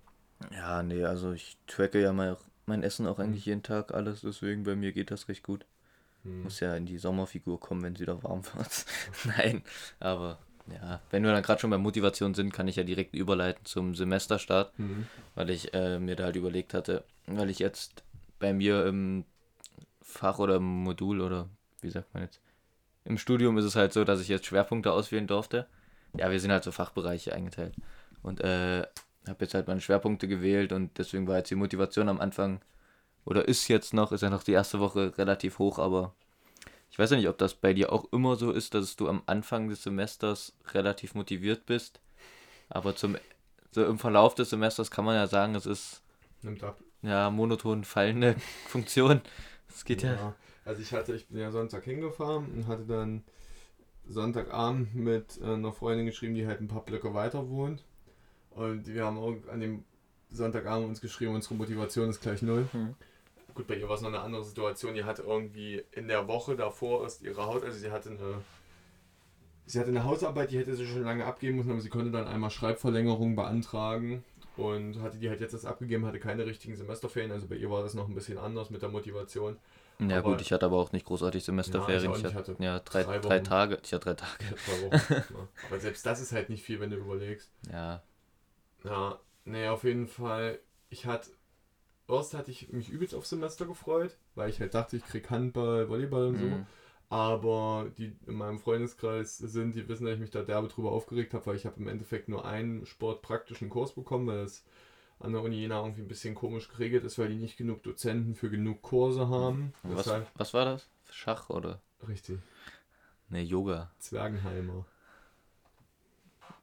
Ja, 0.52 0.84
nee, 0.84 1.04
also 1.04 1.32
ich 1.34 1.58
tracke 1.67 2.02
ja 2.02 2.13
mein, 2.13 2.36
mein 2.65 2.84
Essen 2.84 3.08
auch 3.08 3.19
eigentlich 3.19 3.45
Mhm. 3.45 3.50
jeden 3.50 3.63
Tag 3.63 3.93
alles, 3.93 4.21
deswegen 4.21 4.63
bei 4.63 4.76
mir 4.76 4.91
geht 4.93 5.12
das 5.12 5.28
recht 5.30 5.43
gut. 5.43 5.65
Hm. 6.23 6.43
Muss 6.43 6.60
ja 6.62 6.76
in 6.76 6.86
die 6.86 6.97
Sommerfigur 7.00 7.60
kommen, 7.60 7.84
wenn 7.84 7.95
es 7.95 8.00
wieder 8.02 8.23
warm 8.23 8.43
wird. 8.56 8.86
Nein, 9.26 9.63
aber 10.00 10.39
ja, 10.73 11.01
wenn 11.12 11.23
wir 11.23 11.32
dann 11.32 11.43
gerade 11.43 11.60
schon 11.62 11.69
bei 11.69 11.77
Motivation 11.77 12.34
sind, 12.34 12.53
kann 12.53 12.67
ich 12.67 12.75
ja 12.75 12.84
direkt 12.84 13.15
überleiten 13.15 13.65
zum 13.65 13.95
Semesterstart, 13.95 14.77
Mhm. 14.80 15.08
weil 15.36 15.49
ich 15.49 15.73
äh, 15.73 15.99
mir 15.99 16.15
da 16.15 16.25
halt 16.25 16.36
überlegt 16.36 16.73
hatte, 16.73 17.03
weil 17.25 17.49
ich 17.49 17.60
jetzt 17.60 18.03
bei 18.39 18.53
mir 18.53 18.86
im 18.86 19.25
Fach 20.01 20.39
oder 20.39 20.56
im 20.58 20.84
Modul 20.84 21.21
oder 21.21 21.47
wie 21.82 21.89
sagt 21.89 22.13
man 22.13 22.23
jetzt, 22.23 22.39
im 23.06 23.17
Studium 23.17 23.58
ist 23.58 23.65
es 23.65 23.75
halt 23.75 23.93
so, 23.93 24.03
dass 24.03 24.19
ich 24.21 24.27
jetzt 24.27 24.45
Schwerpunkte 24.45 24.91
auswählen 24.91 25.27
durfte. 25.27 25.67
Ja, 26.17 26.30
wir 26.32 26.39
sind 26.39 26.51
halt 26.51 26.63
so 26.63 26.71
Fachbereiche 26.71 27.34
eingeteilt. 27.34 27.73
Und 28.21 28.41
äh, 28.41 28.82
habe 29.27 29.38
jetzt 29.45 29.53
halt 29.53 29.67
meine 29.67 29.82
Schwerpunkte 29.82 30.27
gewählt 30.27 30.71
und 30.73 30.97
deswegen 30.97 31.27
war 31.27 31.38
jetzt 31.38 31.49
die 31.51 31.56
Motivation 31.56 32.10
am 32.10 32.19
Anfang 32.19 32.62
oder 33.25 33.47
ist 33.47 33.67
jetzt 33.67 33.93
noch, 33.93 34.12
ist 34.12 34.21
ja 34.21 34.30
noch 34.30 34.43
die 34.43 34.53
erste 34.53 34.80
Woche 34.80 35.17
relativ 35.17 35.60
hoch, 35.60 35.80
aber 35.80 36.13
ich 36.89 36.97
weiß 37.00 37.12
ja 37.12 37.17
nicht, 37.17 37.30
ob 37.30 37.38
das 37.38 37.54
bei 37.54 37.73
dir 37.73 37.91
auch 37.91 38.06
immer 38.12 38.36
so 38.36 38.52
ist, 38.52 38.73
dass 38.73 38.95
du 38.95 39.08
am 39.08 39.21
Anfang 39.26 39.69
des 39.69 39.84
Semesters 39.84 40.54
relativ 40.73 41.15
motiviert 41.15 41.65
bist, 41.65 42.00
aber 42.69 42.95
zum 42.95 43.17
so 43.71 43.86
im 43.86 44.00
Verlauf 44.00 44.34
des 44.34 44.50
Semesters 44.50 44.89
kann 44.89 45.06
man 45.06 45.15
ja 45.15 45.28
sagen, 45.28 45.54
es 45.56 45.65
ist 45.65 46.02
Nimmt 46.41 46.63
ab. 46.63 46.80
ja 47.02 47.30
monoton 47.30 47.84
fallende 47.84 48.36
Funktion. 48.67 49.21
Es 49.69 49.86
geht 49.86 50.02
ja. 50.04 50.34
Also 50.65 50.82
ich 50.82 50.91
hatte, 50.93 51.13
ich 51.13 51.28
bin 51.28 51.39
ja 51.39 51.52
Sonntag 51.52 51.84
hingefahren 51.84 52.45
und 52.52 52.67
hatte 52.67 52.86
dann 52.86 53.23
Sonntagabend 54.10 54.95
mit 54.95 55.39
äh, 55.41 55.54
einer 55.54 55.73
Freundin 55.73 56.06
geschrieben, 56.06 56.34
die 56.34 56.47
halt 56.47 56.62
ein 56.62 56.67
paar 56.67 56.84
Blöcke 56.84 57.13
weiter 57.13 57.50
wohnt. 57.50 57.84
Und 58.52 58.88
wir 58.88 59.06
haben 59.06 59.17
auch 59.17 59.36
an 59.52 59.60
dem 59.60 59.84
Sonntagabend 60.30 60.88
uns 60.88 61.02
geschrieben, 61.02 61.36
unsere 61.36 61.56
Motivation 61.56 62.10
ist 62.10 62.21
gleich 62.21 62.41
null. 62.41 62.67
Hm. 62.71 62.95
Gut, 63.58 63.65
bei 63.65 63.74
ihr 63.76 63.89
war 63.89 63.96
es 63.96 64.02
noch 64.02 64.10
eine 64.10 64.20
andere 64.20 64.43
Situation. 64.43 64.93
Die 64.93 65.04
hatte 65.04 65.24
irgendwie 65.24 65.84
in 65.91 66.08
der 66.08 66.28
Woche 66.28 66.56
davor 66.56 67.02
erst 67.02 67.24
ihre 67.24 67.43
Haut, 67.48 67.63
also 67.63 67.76
sie 67.78 67.89
hatte 67.91 68.12
eine 68.12 68.41
Sie 69.65 69.80
hatte 69.80 69.89
eine 69.89 70.04
Hausarbeit, 70.04 70.52
die 70.52 70.60
hätte 70.60 70.76
sie 70.76 70.86
schon 70.86 71.04
lange 71.04 71.26
abgeben 71.26 71.58
müssen, 71.58 71.72
aber 71.72 71.82
sie 71.82 71.89
konnte 71.89 72.12
dann 72.12 72.28
einmal 72.28 72.52
Schreibverlängerung 72.52 73.36
beantragen 73.36 74.24
und 74.58 75.02
hatte 75.02 75.17
die 75.17 75.28
halt 75.28 75.41
jetzt 75.41 75.54
erst 75.54 75.65
abgegeben, 75.65 76.06
hatte 76.06 76.20
keine 76.20 76.46
richtigen 76.46 76.76
Semesterferien. 76.76 77.32
Also 77.32 77.48
bei 77.48 77.56
ihr 77.56 77.70
war 77.72 77.82
das 77.82 77.96
noch 77.96 78.08
ein 78.08 78.13
bisschen 78.15 78.38
anders 78.38 78.70
mit 78.70 78.82
der 78.84 78.89
Motivation. 78.89 79.58
Ja 80.00 80.20
Aber- 80.20 80.30
gut, 80.34 80.41
ich 80.41 80.52
hatte 80.54 80.67
aber 80.67 80.78
auch 80.78 80.91
nicht 80.91 81.06
großartig 81.08 81.43
Semesterferien. 81.43 82.12
Ja, 82.12 82.12
ich 82.17 82.24
ich 82.24 82.34
hatte, 82.36 82.52
hatte 82.54 82.63
ja 82.63 82.80
drei, 82.80 83.04
drei 83.04 83.17
drei. 83.20 83.39
Tage. 83.39 83.80
Ich 83.84 83.91
hatte 83.91 84.06
drei 84.06 84.13
Tage. 84.13 84.56
Zwei 84.56 84.82
Wochen. 84.86 85.13
ja. 85.13 85.48
Aber 85.70 85.80
selbst 85.80 86.06
das 86.06 86.22
ist 86.22 86.32
halt 86.32 86.50
nicht 86.50 86.63
viel, 86.63 86.80
wenn 86.80 86.91
du 86.91 86.98
überlegst. 86.98 87.52
Ja. 87.72 88.04
Ja, 88.84 89.20
nee, 89.43 89.67
auf 89.67 89.84
jeden 89.84 90.08
Fall. 90.08 90.60
Ich 90.91 91.06
hatte. 91.08 91.32
Erst 92.10 92.34
hatte 92.34 92.52
ich 92.52 92.72
mich 92.72 92.89
übelst 92.89 93.13
auf 93.13 93.26
Semester 93.28 93.65
gefreut, 93.65 94.17
weil 94.36 94.50
ich 94.50 94.60
halt 94.62 94.74
dachte, 94.74 94.96
ich 94.98 95.04
krieg 95.04 95.30
Handball, 95.30 95.89
Volleyball 95.89 96.28
und 96.28 96.38
so. 96.38 96.46
Mhm. 96.46 96.65
Aber 97.10 97.89
die 97.98 98.15
in 98.28 98.36
meinem 98.36 98.60
Freundeskreis 98.60 99.38
sind, 99.38 99.76
die 99.76 99.88
wissen, 99.88 100.06
dass 100.06 100.15
ich 100.15 100.20
mich 100.20 100.30
da 100.32 100.41
derbe 100.41 100.67
drüber 100.67 100.91
aufgeregt 100.91 101.34
habe, 101.34 101.46
weil 101.46 101.56
ich 101.56 101.65
habe 101.65 101.80
im 101.80 101.88
Endeffekt 101.88 102.28
nur 102.28 102.46
einen 102.46 102.86
sportpraktischen 102.86 103.70
Kurs 103.70 103.93
bekommen, 103.93 104.28
weil 104.28 104.39
es 104.39 104.65
an 105.20 105.32
der 105.32 105.41
Uni 105.41 105.56
Jena 105.56 105.82
irgendwie 105.82 106.02
ein 106.02 106.08
bisschen 106.08 106.36
komisch 106.36 106.70
geregelt 106.70 107.04
ist, 107.04 107.17
weil 107.17 107.30
die 107.30 107.36
nicht 107.38 107.58
genug 107.58 107.82
Dozenten 107.84 108.36
für 108.36 108.50
genug 108.50 108.82
Kurse 108.82 109.30
haben. 109.30 109.74
Was, 109.84 110.06
Deshalb- 110.06 110.28
was 110.36 110.54
war 110.54 110.65
das? 110.65 110.89
Schach 111.12 111.50
oder? 111.50 111.82
Richtig. 112.08 112.39
Ne, 113.30 113.41
Yoga. 113.41 113.89
Zwergenheimer. 114.00 114.86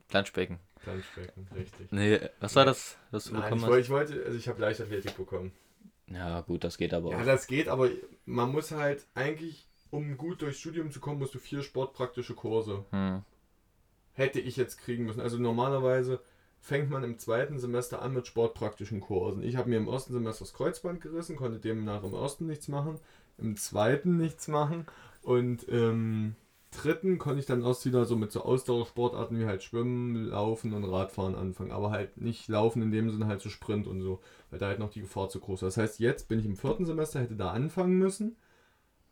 Planschbecken. 0.08 0.58
Planschbecken, 0.84 1.48
richtig. 1.54 1.90
Nee, 1.90 2.20
was 2.40 2.54
war 2.56 2.64
das, 2.64 2.96
was 3.10 3.24
du 3.26 3.34
Nein, 3.34 3.42
ich 3.42 3.44
bekommen 3.44 3.62
wollte, 3.62 3.76
hast? 3.78 3.84
ich 3.84 3.90
wollte, 3.90 4.24
also 4.26 4.38
ich 4.38 4.48
habe 4.48 4.60
Leichtathletik 4.60 5.16
bekommen. 5.16 5.52
Ja, 6.06 6.40
gut, 6.42 6.64
das 6.64 6.76
geht 6.78 6.92
aber 6.94 7.10
Ja, 7.10 7.22
auch. 7.22 7.24
das 7.24 7.46
geht, 7.46 7.68
aber 7.68 7.88
man 8.26 8.52
muss 8.52 8.70
halt 8.72 9.06
eigentlich, 9.14 9.66
um 9.90 10.16
gut 10.16 10.42
durchs 10.42 10.58
Studium 10.60 10.90
zu 10.90 11.00
kommen, 11.00 11.18
musst 11.18 11.34
du 11.34 11.38
vier 11.38 11.62
sportpraktische 11.62 12.34
Kurse. 12.34 12.84
Hm. 12.90 13.22
Hätte 14.12 14.40
ich 14.40 14.56
jetzt 14.56 14.78
kriegen 14.78 15.04
müssen. 15.06 15.20
Also 15.20 15.38
normalerweise 15.38 16.20
fängt 16.60 16.88
man 16.90 17.04
im 17.04 17.18
zweiten 17.18 17.58
Semester 17.58 18.00
an 18.00 18.14
mit 18.14 18.26
sportpraktischen 18.26 19.00
Kursen. 19.00 19.42
Ich 19.42 19.56
habe 19.56 19.68
mir 19.68 19.76
im 19.76 19.88
ersten 19.88 20.12
Semester 20.12 20.44
das 20.44 20.54
Kreuzband 20.54 21.00
gerissen, 21.00 21.36
konnte 21.36 21.58
demnach 21.58 22.02
im 22.04 22.14
ersten 22.14 22.46
nichts 22.46 22.68
machen, 22.68 23.00
im 23.38 23.56
zweiten 23.56 24.16
nichts 24.16 24.48
machen 24.48 24.86
und 25.22 25.64
im 25.64 26.36
dritten 26.82 27.18
konnte 27.18 27.40
ich 27.40 27.46
dann 27.46 27.62
erst 27.62 27.86
wieder 27.86 28.04
so 28.04 28.16
mit 28.16 28.32
so 28.32 28.42
Ausdauersportarten 28.42 29.38
wie 29.38 29.46
halt 29.46 29.62
Schwimmen, 29.62 30.26
Laufen 30.26 30.72
und 30.74 30.84
Radfahren 30.84 31.34
anfangen. 31.34 31.72
Aber 31.72 31.90
halt 31.90 32.16
nicht 32.18 32.48
Laufen 32.48 32.82
in 32.82 32.90
dem 32.92 33.10
Sinne 33.10 33.26
halt 33.26 33.40
so 33.40 33.48
Sprint 33.48 33.86
und 33.86 34.00
so, 34.02 34.20
weil 34.50 34.58
da 34.58 34.66
halt 34.66 34.78
noch 34.78 34.90
die 34.90 35.00
Gefahr 35.00 35.28
zu 35.28 35.40
groß 35.40 35.62
war. 35.62 35.68
Das 35.68 35.76
heißt, 35.76 35.98
jetzt 36.00 36.28
bin 36.28 36.38
ich 36.38 36.46
im 36.46 36.56
vierten 36.56 36.86
Semester, 36.86 37.20
hätte 37.20 37.36
da 37.36 37.50
anfangen 37.52 37.98
müssen. 37.98 38.36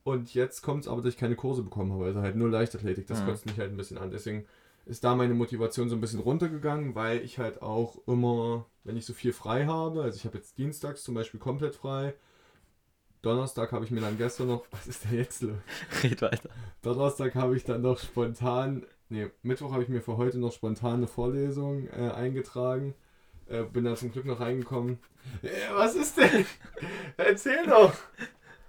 Und 0.05 0.35
jetzt 0.35 0.63
kommt 0.63 0.85
es 0.85 0.89
aber, 0.89 1.01
dass 1.03 1.15
ich 1.15 1.19
keine 1.21 1.37
Kurse 1.37 1.63
bekommen 1.63 1.93
habe. 1.93 2.07
Also 2.07 2.21
halt 2.23 2.37
nur 2.37 2.51
Leichtathletik. 2.51 3.07
Das 3.07 3.23
Mhm. 3.23 3.27
kotzt 3.27 3.47
mich 3.47 3.59
halt 3.59 3.71
ein 3.71 3.77
bisschen 3.77 3.99
an. 3.99 4.11
Deswegen 4.11 4.47
ist 4.85 5.05
da 5.05 5.15
meine 5.15 5.35
Motivation 5.35 5.89
so 5.89 5.95
ein 5.95 6.01
bisschen 6.01 6.21
runtergegangen, 6.21 6.95
weil 6.97 7.21
ich 7.23 7.39
halt 7.39 7.63
auch 7.63 7.99
immer, 8.09 8.67
wenn 8.85 8.97
ich 8.97 9.07
so 9.07 9.13
viel 9.15 9.33
frei 9.33 9.67
habe, 9.67 10.03
also 10.03 10.17
ich 10.17 10.25
habe 10.25 10.39
jetzt 10.39 10.59
dienstags 10.59 11.05
zum 11.05 11.15
Beispiel 11.15 11.39
komplett 11.39 11.77
frei. 11.77 12.15
Donnerstag 13.23 13.71
habe 13.71 13.85
ich 13.85 13.91
mir 13.91 14.01
dann 14.01 14.19
gestern 14.19 14.49
noch, 14.49 14.65
was 14.71 14.87
ist 14.87 15.05
denn 15.05 15.19
jetzt 15.19 15.43
los? 15.43 15.57
Red 16.03 16.23
weiter. 16.23 16.51
Donnerstag 16.83 17.35
habe 17.37 17.57
ich 17.57 17.65
dann 17.65 17.83
noch 17.83 17.99
spontan, 17.99 18.85
nee, 19.09 19.31
Mittwoch 19.43 19.73
habe 19.73 19.85
ich 19.85 19.89
mir 19.89 20.03
für 20.03 20.17
heute 20.17 20.39
noch 20.39 20.53
spontan 20.53 20.95
eine 20.95 21.07
Vorlesung 21.07 21.89
äh, 21.89 22.11
eingetragen. 22.11 22.95
Äh, 23.49 23.63
bin 23.63 23.85
da 23.85 23.95
zum 23.97 24.13
Glück 24.13 24.25
noch 24.25 24.41
reingekommen. 24.41 24.99
Äh, 25.43 25.49
was 25.73 25.95
ist 25.95 26.19
denn? 26.19 26.47
Erzähl 27.17 27.65
doch! 27.67 27.95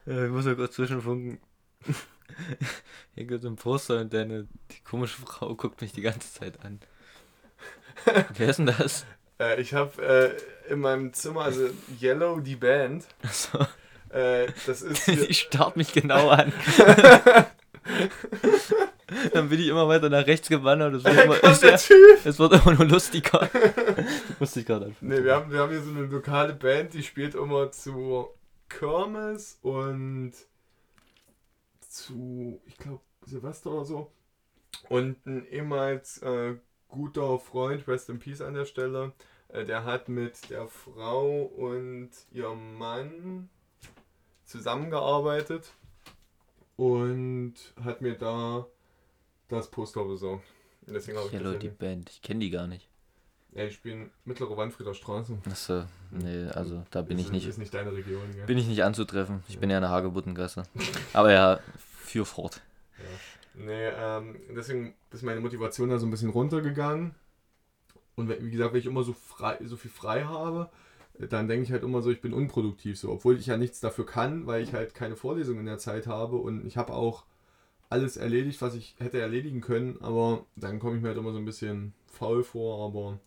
Äh, 0.05 0.25
ich 0.25 0.31
muss 0.31 0.45
ja 0.45 0.53
kurz 0.53 0.75
zwischenfunken. 0.75 1.39
Hier 3.15 3.25
gibt 3.25 3.45
ein 3.45 3.55
Poster 3.55 4.01
und 4.01 4.13
deine, 4.13 4.47
die 4.71 4.81
komische 4.83 5.21
Frau 5.21 5.55
guckt 5.55 5.81
mich 5.81 5.93
die 5.93 6.01
ganze 6.01 6.31
Zeit 6.31 6.63
an. 6.63 6.79
Wer 8.35 8.49
ist 8.49 8.57
denn 8.57 8.67
das? 8.67 9.05
Äh, 9.39 9.61
ich 9.61 9.73
habe 9.73 10.01
äh, 10.69 10.71
in 10.71 10.79
meinem 10.79 11.13
Zimmer, 11.13 11.41
also 11.41 11.69
Yellow, 12.01 12.39
die 12.39 12.55
Band. 12.55 13.05
Achso, 13.23 13.65
Äh, 14.13 14.47
das 14.67 14.81
ist. 14.83 15.07
die 15.29 15.33
starrt 15.33 15.75
mich 15.75 15.91
genau 15.91 16.29
an. 16.29 16.53
Dann 19.33 19.49
bin 19.49 19.59
ich 19.59 19.67
immer 19.67 19.87
weiter 19.87 20.09
nach 20.09 20.25
rechts 20.25 20.49
gewandert. 20.49 20.93
Es 20.95 21.03
wird 21.03 21.25
immer, 21.25 21.43
es, 21.43 21.59
der 21.59 21.73
es 21.73 22.39
wird 22.39 22.53
immer 22.53 22.73
nur 22.73 22.85
lustiger. 22.85 23.49
Musste 24.39 24.61
ich 24.61 24.65
gerade 24.65 24.85
anfangen. 24.85 25.11
Nee, 25.11 25.23
wir 25.23 25.35
haben, 25.35 25.51
wir 25.51 25.59
haben 25.59 25.71
hier 25.71 25.81
so 25.81 25.91
eine 25.91 26.05
lokale 26.05 26.53
Band, 26.53 26.93
die 26.93 27.03
spielt 27.03 27.35
immer 27.35 27.71
zu 27.71 28.29
Kirmes 28.69 29.59
und 29.61 30.33
zu, 31.81 32.61
ich 32.65 32.77
glaube, 32.77 33.01
Silvester 33.25 33.71
oder 33.71 33.85
so. 33.85 34.11
Und 34.89 35.25
ein 35.25 35.45
ehemals 35.47 36.19
äh, 36.19 36.55
guter 36.87 37.39
Freund, 37.39 37.87
Rest 37.87 38.09
in 38.09 38.19
Peace 38.19 38.41
an 38.41 38.53
der 38.53 38.65
Stelle, 38.65 39.13
äh, 39.49 39.65
der 39.65 39.85
hat 39.85 40.09
mit 40.09 40.49
der 40.49 40.67
Frau 40.67 41.43
und 41.43 42.09
ihrem 42.31 42.77
Mann 42.77 43.49
zusammengearbeitet 44.53 45.73
und 46.77 47.55
hat 47.83 48.01
mir 48.01 48.15
da 48.15 48.67
das 49.49 49.69
Poster 49.69 50.05
besorgt. 50.05 50.45
Und 50.85 50.93
deswegen 50.93 51.17
habe 51.17 51.27
ich 51.27 51.41
das 51.41 51.59
die 51.59 51.67
ja, 51.67 51.73
Band. 51.77 52.09
Ich 52.11 52.21
kenne 52.21 52.39
die 52.41 52.51
gar 52.51 52.67
nicht. 52.67 52.87
ja, 53.53 53.65
die 53.65 53.71
spielen 53.71 54.11
mittlere 54.25 54.55
Wandfrieder 54.55 54.93
Straße. 54.93 55.39
Achso, 55.49 55.85
nee, 56.11 56.45
also 56.49 56.83
da 56.91 57.01
bin 57.01 57.17
Ist- 57.17 57.25
ich 57.25 57.31
nicht. 57.31 57.47
Ist 57.47 57.57
nicht 57.57 57.73
deine 57.73 57.91
Region, 57.93 58.31
gell? 58.31 58.45
Bin 58.45 58.57
ich 58.59 58.67
nicht 58.67 58.83
anzutreffen. 58.83 59.43
Ich 59.47 59.57
bin 59.57 59.71
ja 59.71 59.77
in 59.77 59.81
der 59.81 59.89
Hagebuttengasse. 59.91 60.63
Aber 61.13 61.31
ja, 61.31 61.59
für 61.77 62.25
fort. 62.25 62.61
Nee, 63.55 63.87
ähm, 63.87 64.35
deswegen 64.55 64.93
ist 65.11 65.23
meine 65.23 65.39
Motivation 65.39 65.89
da 65.89 65.97
so 65.97 66.05
ein 66.05 66.11
bisschen 66.11 66.29
runtergegangen. 66.29 67.15
Und 68.15 68.29
wie 68.29 68.51
gesagt, 68.51 68.73
wenn 68.73 68.79
ich 68.79 68.85
immer 68.85 69.03
so 69.03 69.13
frei, 69.13 69.57
so 69.63 69.77
viel 69.77 69.89
frei 69.89 70.23
habe, 70.25 70.69
dann 71.19 71.47
denke 71.47 71.63
ich 71.65 71.71
halt 71.71 71.83
immer 71.83 72.01
so, 72.01 72.11
ich 72.11 72.21
bin 72.21 72.33
unproduktiv 72.33 72.99
so, 72.99 73.11
obwohl 73.11 73.37
ich 73.37 73.47
ja 73.47 73.57
nichts 73.57 73.79
dafür 73.79 74.05
kann, 74.05 74.47
weil 74.47 74.63
ich 74.63 74.73
halt 74.73 74.95
keine 74.95 75.15
Vorlesung 75.15 75.59
in 75.59 75.65
der 75.65 75.77
Zeit 75.79 76.07
habe 76.07 76.37
und 76.37 76.65
ich 76.65 76.77
habe 76.77 76.93
auch 76.93 77.25
alles 77.89 78.17
erledigt, 78.17 78.61
was 78.61 78.75
ich 78.75 78.95
hätte 78.99 79.21
erledigen 79.21 79.61
können, 79.61 80.01
aber 80.01 80.45
dann 80.55 80.79
komme 80.79 80.97
ich 80.97 81.01
mir 81.03 81.09
halt 81.09 81.17
immer 81.19 81.33
so 81.33 81.39
ein 81.39 81.45
bisschen 81.45 81.93
faul 82.07 82.43
vor, 82.43 82.85
aber 82.85 83.19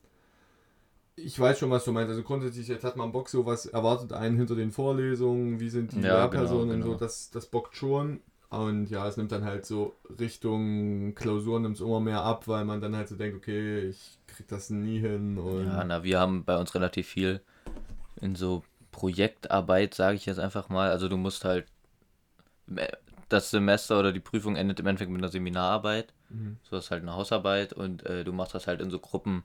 ich 1.17 1.39
weiß 1.39 1.59
schon, 1.59 1.71
was 1.71 1.85
du 1.85 1.93
meinst. 1.93 2.11
Also 2.11 2.23
grundsätzlich, 2.23 2.69
jetzt 2.69 2.85
hat 2.85 2.97
man 2.97 3.13
Bock, 3.13 3.29
so 3.29 3.47
was 3.47 3.67
erwartet 3.67 4.13
einen 4.13 4.37
hinter 4.37 4.55
den 4.55 4.71
Vorlesungen, 4.73 5.61
wie 5.61 5.71
sind 5.71 5.95
die 5.95 6.03
Ja, 6.03 6.05
Lehrpersonen 6.05 6.27
genau, 6.29 6.67
und 6.71 6.83
genau. 6.83 6.83
so, 6.83 6.95
das, 6.95 7.31
das 7.31 7.47
bockt 7.47 7.77
schon. 7.77 8.21
Und 8.57 8.91
ja, 8.91 9.07
es 9.07 9.17
nimmt 9.17 9.33
dann 9.33 9.45
halt 9.45 9.67
so 9.67 9.95
Richtung 10.19 11.15
Klausuren 11.15 11.63
nimmt 11.63 11.77
es 11.77 11.81
immer 11.81 12.01
mehr 12.01 12.23
ab, 12.23 12.49
weil 12.49 12.65
man 12.65 12.81
dann 12.81 12.97
halt 12.97 13.09
so 13.09 13.17
denkt, 13.17 13.37
okay, 13.37 13.89
ich 13.89 14.19
krieg 14.27 14.49
das 14.49 14.71
nie 14.71 14.99
hin 15.01 15.39
und 15.39 15.65
Ja, 15.67 15.85
na, 15.85 16.03
wir 16.05 16.19
haben 16.21 16.45
bei 16.45 16.57
uns 16.57 16.75
relativ 16.75 17.09
viel 17.09 17.41
in 18.21 18.35
so 18.35 18.63
Projektarbeit, 18.93 19.95
sage 19.95 20.17
ich 20.17 20.27
jetzt 20.27 20.39
einfach 20.39 20.69
mal. 20.69 20.91
Also 20.91 21.09
du 21.09 21.17
musst 21.17 21.45
halt 21.45 21.67
äh, 22.75 22.89
das 23.29 23.51
Semester 23.51 23.99
oder 23.99 24.13
die 24.13 24.21
Prüfung 24.21 24.57
endet 24.57 24.81
im 24.81 24.87
Endeffekt 24.87 25.11
mit 25.11 25.21
einer 25.21 25.31
Seminararbeit. 25.31 26.13
Mhm. 26.31 26.57
So 26.63 26.77
ist 26.77 26.91
halt 26.91 27.03
eine 27.03 27.15
Hausarbeit 27.15 27.73
und 27.73 28.05
äh, 28.07 28.25
du 28.25 28.33
machst 28.33 28.55
das 28.55 28.67
halt 28.67 28.81
in 28.81 28.91
so 28.91 28.99
Gruppen. 28.99 29.43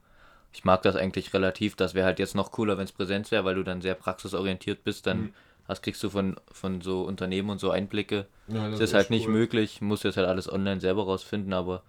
Ich 0.54 0.65
mag 0.65 0.82
das 0.84 0.95
eigentlich 0.95 1.34
relativ. 1.34 1.76
Das 1.76 1.93
wäre 1.93 2.06
halt 2.06 2.19
jetzt 2.19 2.36
noch 2.36 2.52
cooler, 2.52 2.78
wenn 2.78 2.84
es 2.86 2.91
Präsenz 2.91 3.32
wäre, 3.32 3.45
weil 3.45 3.56
du 3.56 3.63
dann 3.63 3.82
sehr 3.82 3.95
praxisorientiert 3.95 4.84
bist. 4.84 5.08
Dann 5.08 5.21
Mhm. 5.21 5.34
Hast, 5.67 5.82
kriegst 5.84 6.04
du 6.04 6.10
von, 6.10 6.36
von 6.52 6.82
so 6.82 7.04
Unternehmen 7.04 7.50
und 7.50 7.60
so 7.60 7.71
Einblicke. 7.71 8.28
ja, 8.47 8.69
Das 8.69 8.80
ist 8.82 8.93
halt 8.93 9.10
nicht 9.10 9.28
cool. 9.28 9.34
möglich, 9.34 9.82
muss 9.82 10.04
jetzt 10.04 10.17
halt 10.17 10.28
alles 10.28 10.52
online 10.52 10.82
selber 10.82 11.04
rausfinden, 11.04 11.54
aber 11.54 11.84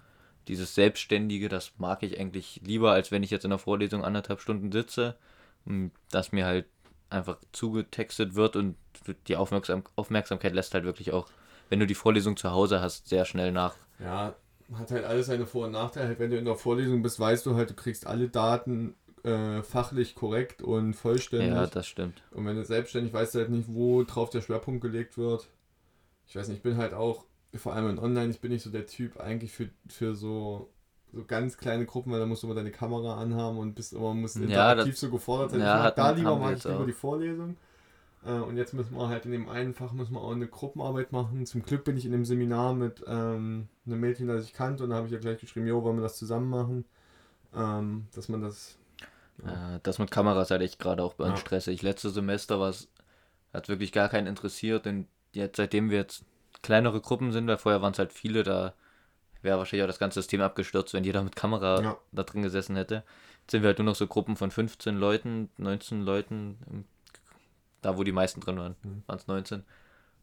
dieses 0.49 0.75
Selbstständige, 0.75 1.49
das 1.49 1.73
mag 1.79 2.03
ich 2.03 2.19
eigentlich 2.19 2.61
lieber, 2.65 2.93
als 2.93 3.11
wenn 3.11 3.23
ich 3.23 3.31
jetzt 3.31 3.45
in 3.45 3.51
der 3.51 3.59
Vorlesung 3.59 4.05
anderthalb 4.05 4.41
Stunden 4.41 4.73
sitze, 4.73 5.17
und 5.65 5.93
dass 6.11 6.33
mir 6.33 6.45
halt 6.47 6.67
einfach 7.11 7.39
zugetextet 7.53 8.35
wird 8.35 8.57
und 8.57 8.77
die 9.29 9.37
Aufmerksam 9.37 9.85
Aufmerksamkeit 9.97 10.55
lässt 10.55 10.75
halt 10.75 10.85
wirklich 10.85 11.13
auch, 11.13 11.29
wenn 11.69 11.79
du 11.81 11.87
die 11.87 11.95
Vorlesung 11.95 12.37
zu 12.37 12.51
Hause 12.51 12.81
hast, 12.81 13.09
sehr 13.09 13.25
schnell 13.25 13.53
nach. 13.53 13.77
Ja, 13.99 14.35
hat 14.75 14.91
halt 14.91 15.05
alles 15.05 15.27
seine 15.27 15.47
Vor- 15.47 15.67
und 15.67 15.73
Nachteile. 15.73 16.09
Halt, 16.09 16.19
wenn 16.19 16.31
du 16.31 16.39
in 16.39 16.45
der 16.45 16.57
Vorlesung 16.57 17.03
bist, 17.03 17.21
weißt 17.21 17.47
du 17.47 17.55
halt, 17.55 17.71
du 17.71 17.75
kriegst 17.75 18.07
alle 18.07 18.29
Daten 18.29 18.95
äh, 19.25 19.63
fachlich 19.63 20.15
korrekt 20.15 20.63
und 20.63 20.95
vollständig. 20.95 21.55
Ja, 21.55 21.67
das 21.67 21.87
stimmt. 21.87 22.23
Und 22.33 22.47
wenn 22.47 22.57
du 22.57 22.65
selbstständig 22.65 23.13
weißt 23.13 23.35
du 23.35 23.39
halt 23.41 23.51
nicht, 23.51 23.69
wo 23.69 24.03
drauf 24.05 24.31
der 24.31 24.41
Schwerpunkt 24.41 24.81
gelegt 24.81 25.17
wird. 25.19 25.49
Ich 26.27 26.37
weiß 26.37 26.49
nicht, 26.49 26.59
ich 26.59 26.63
bin 26.63 26.77
halt 26.77 26.95
auch, 26.95 27.25
vor 27.55 27.75
allem 27.75 27.91
in 27.91 27.99
Online, 27.99 28.31
ich 28.31 28.41
bin 28.41 28.53
nicht 28.53 28.63
so 28.63 28.71
der 28.71 28.87
Typ 28.87 29.21
eigentlich 29.21 29.53
für, 29.53 29.69
für 29.89 30.15
so, 30.15 30.71
so 31.13 31.25
ganz 31.25 31.59
kleine 31.59 31.85
Gruppen, 31.87 32.11
weil 32.13 32.21
da 32.21 32.27
musst 32.27 32.43
du 32.43 32.47
immer 32.47 32.57
deine 32.57 32.71
Kamera 32.71 33.21
anhaben 33.21 33.59
und 33.59 33.75
bist 33.75 33.93
immer 33.93 34.15
musst 34.15 34.37
Ja, 34.37 34.45
interaktiv 34.45 34.93
das- 34.95 35.01
so 35.01 35.11
gefordert 35.11 35.51
sein. 35.51 35.61
ja, 35.61 35.67
ich 35.67 35.75
mag, 35.75 35.85
hatten- 35.85 35.97
da 35.97 36.11
lieber 36.13 36.37
mag 36.39 36.57
ich 36.57 36.65
lieber 36.65 36.87
die 36.87 36.93
Vorlesung. 36.93 37.57
Äh, 38.25 38.33
und 38.35 38.57
jetzt 38.57 38.73
müssen 38.73 38.95
wir 38.97 39.09
halt 39.09 39.27
in 39.27 39.33
dem 39.33 39.49
einen 39.49 39.75
Fach 39.75 39.93
müssen 39.93 40.15
wir 40.15 40.21
auch 40.23 40.33
eine 40.33 40.47
Gruppenarbeit 40.47 41.13
machen. 41.13 41.45
Zum 41.47 41.63
Glück 41.63 41.85
bin 41.85 41.97
ich 41.97 42.07
in 42.07 42.13
dem 42.13 42.25
Seminar 42.25 42.73
mit 42.75 43.05
ähm, 43.07 43.69
einem 43.87 44.01
Mädchen, 44.01 44.29
das 44.29 44.45
ich 44.45 44.53
kannte, 44.55 44.85
und 44.85 44.91
da 44.91 44.97
habe 44.97 45.07
ich 45.07 45.13
ja 45.13 45.19
gleich 45.19 45.41
geschrieben, 45.41 45.67
jo, 45.67 45.83
wollen 45.83 45.97
wir 45.97 46.03
das 46.03 46.19
zusammen 46.19 46.49
machen? 46.49 46.85
Ähm, 47.55 48.07
dass 48.15 48.29
man 48.29 48.43
das. 48.43 48.79
Äh, 49.45 49.81
das 49.83 49.99
mit 49.99 50.11
Kameras 50.11 50.51
halt 50.51 50.63
echt 50.63 50.79
gerade 50.79 51.03
auch 51.03 51.15
bei 51.15 51.25
uns 51.25 51.41
Ja. 51.41 51.47
stressig. 51.47 51.83
Letztes 51.83 52.15
Semester 52.15 52.61
war 52.61 52.69
es, 52.71 52.89
hat 53.53 53.69
wirklich 53.69 53.93
gar 53.93 54.09
keinen 54.09 54.27
interessiert 54.27 54.87
und 54.87 55.07
jetzt, 55.33 55.57
seitdem 55.57 55.91
wir 55.91 55.99
jetzt 55.99 56.25
kleinere 56.63 57.01
Gruppen 57.01 57.33
sind, 57.33 57.47
weil 57.49 57.59
vorher 57.59 57.83
waren 57.83 57.93
es 57.93 57.99
halt 57.99 58.13
viele, 58.13 58.43
da 58.45 58.75
wäre 59.43 59.59
wahrscheinlich 59.59 59.83
auch 59.85 59.89
das 59.89 59.99
ganze 59.99 60.21
System 60.21 60.41
abgestürzt, 60.41 60.95
wenn 60.95 61.03
jeder 61.05 61.23
mit 61.23 61.35
Kamera 61.35 61.81
Ja. 61.83 61.99
da 62.13 62.23
drin 62.23 62.43
gesessen 62.43 62.77
hätte. 62.77 63.03
Jetzt 63.41 63.51
sind 63.51 63.63
wir 63.63 63.69
halt 63.69 63.79
nur 63.79 63.87
noch 63.87 63.97
so 63.97 64.07
Gruppen 64.07 64.37
von 64.37 64.51
15 64.53 64.97
Leuten, 64.97 65.51
19 65.59 66.03
Leuten, 66.03 66.59
im- 66.71 66.85
da 67.81 67.97
wo 67.99 68.05
die 68.05 68.13
meisten 68.13 68.41
drin 68.41 68.59
waren, 68.59 68.77
Mhm. 68.85 69.03
waren 69.07 69.19
es 69.19 69.27
19. 69.27 69.65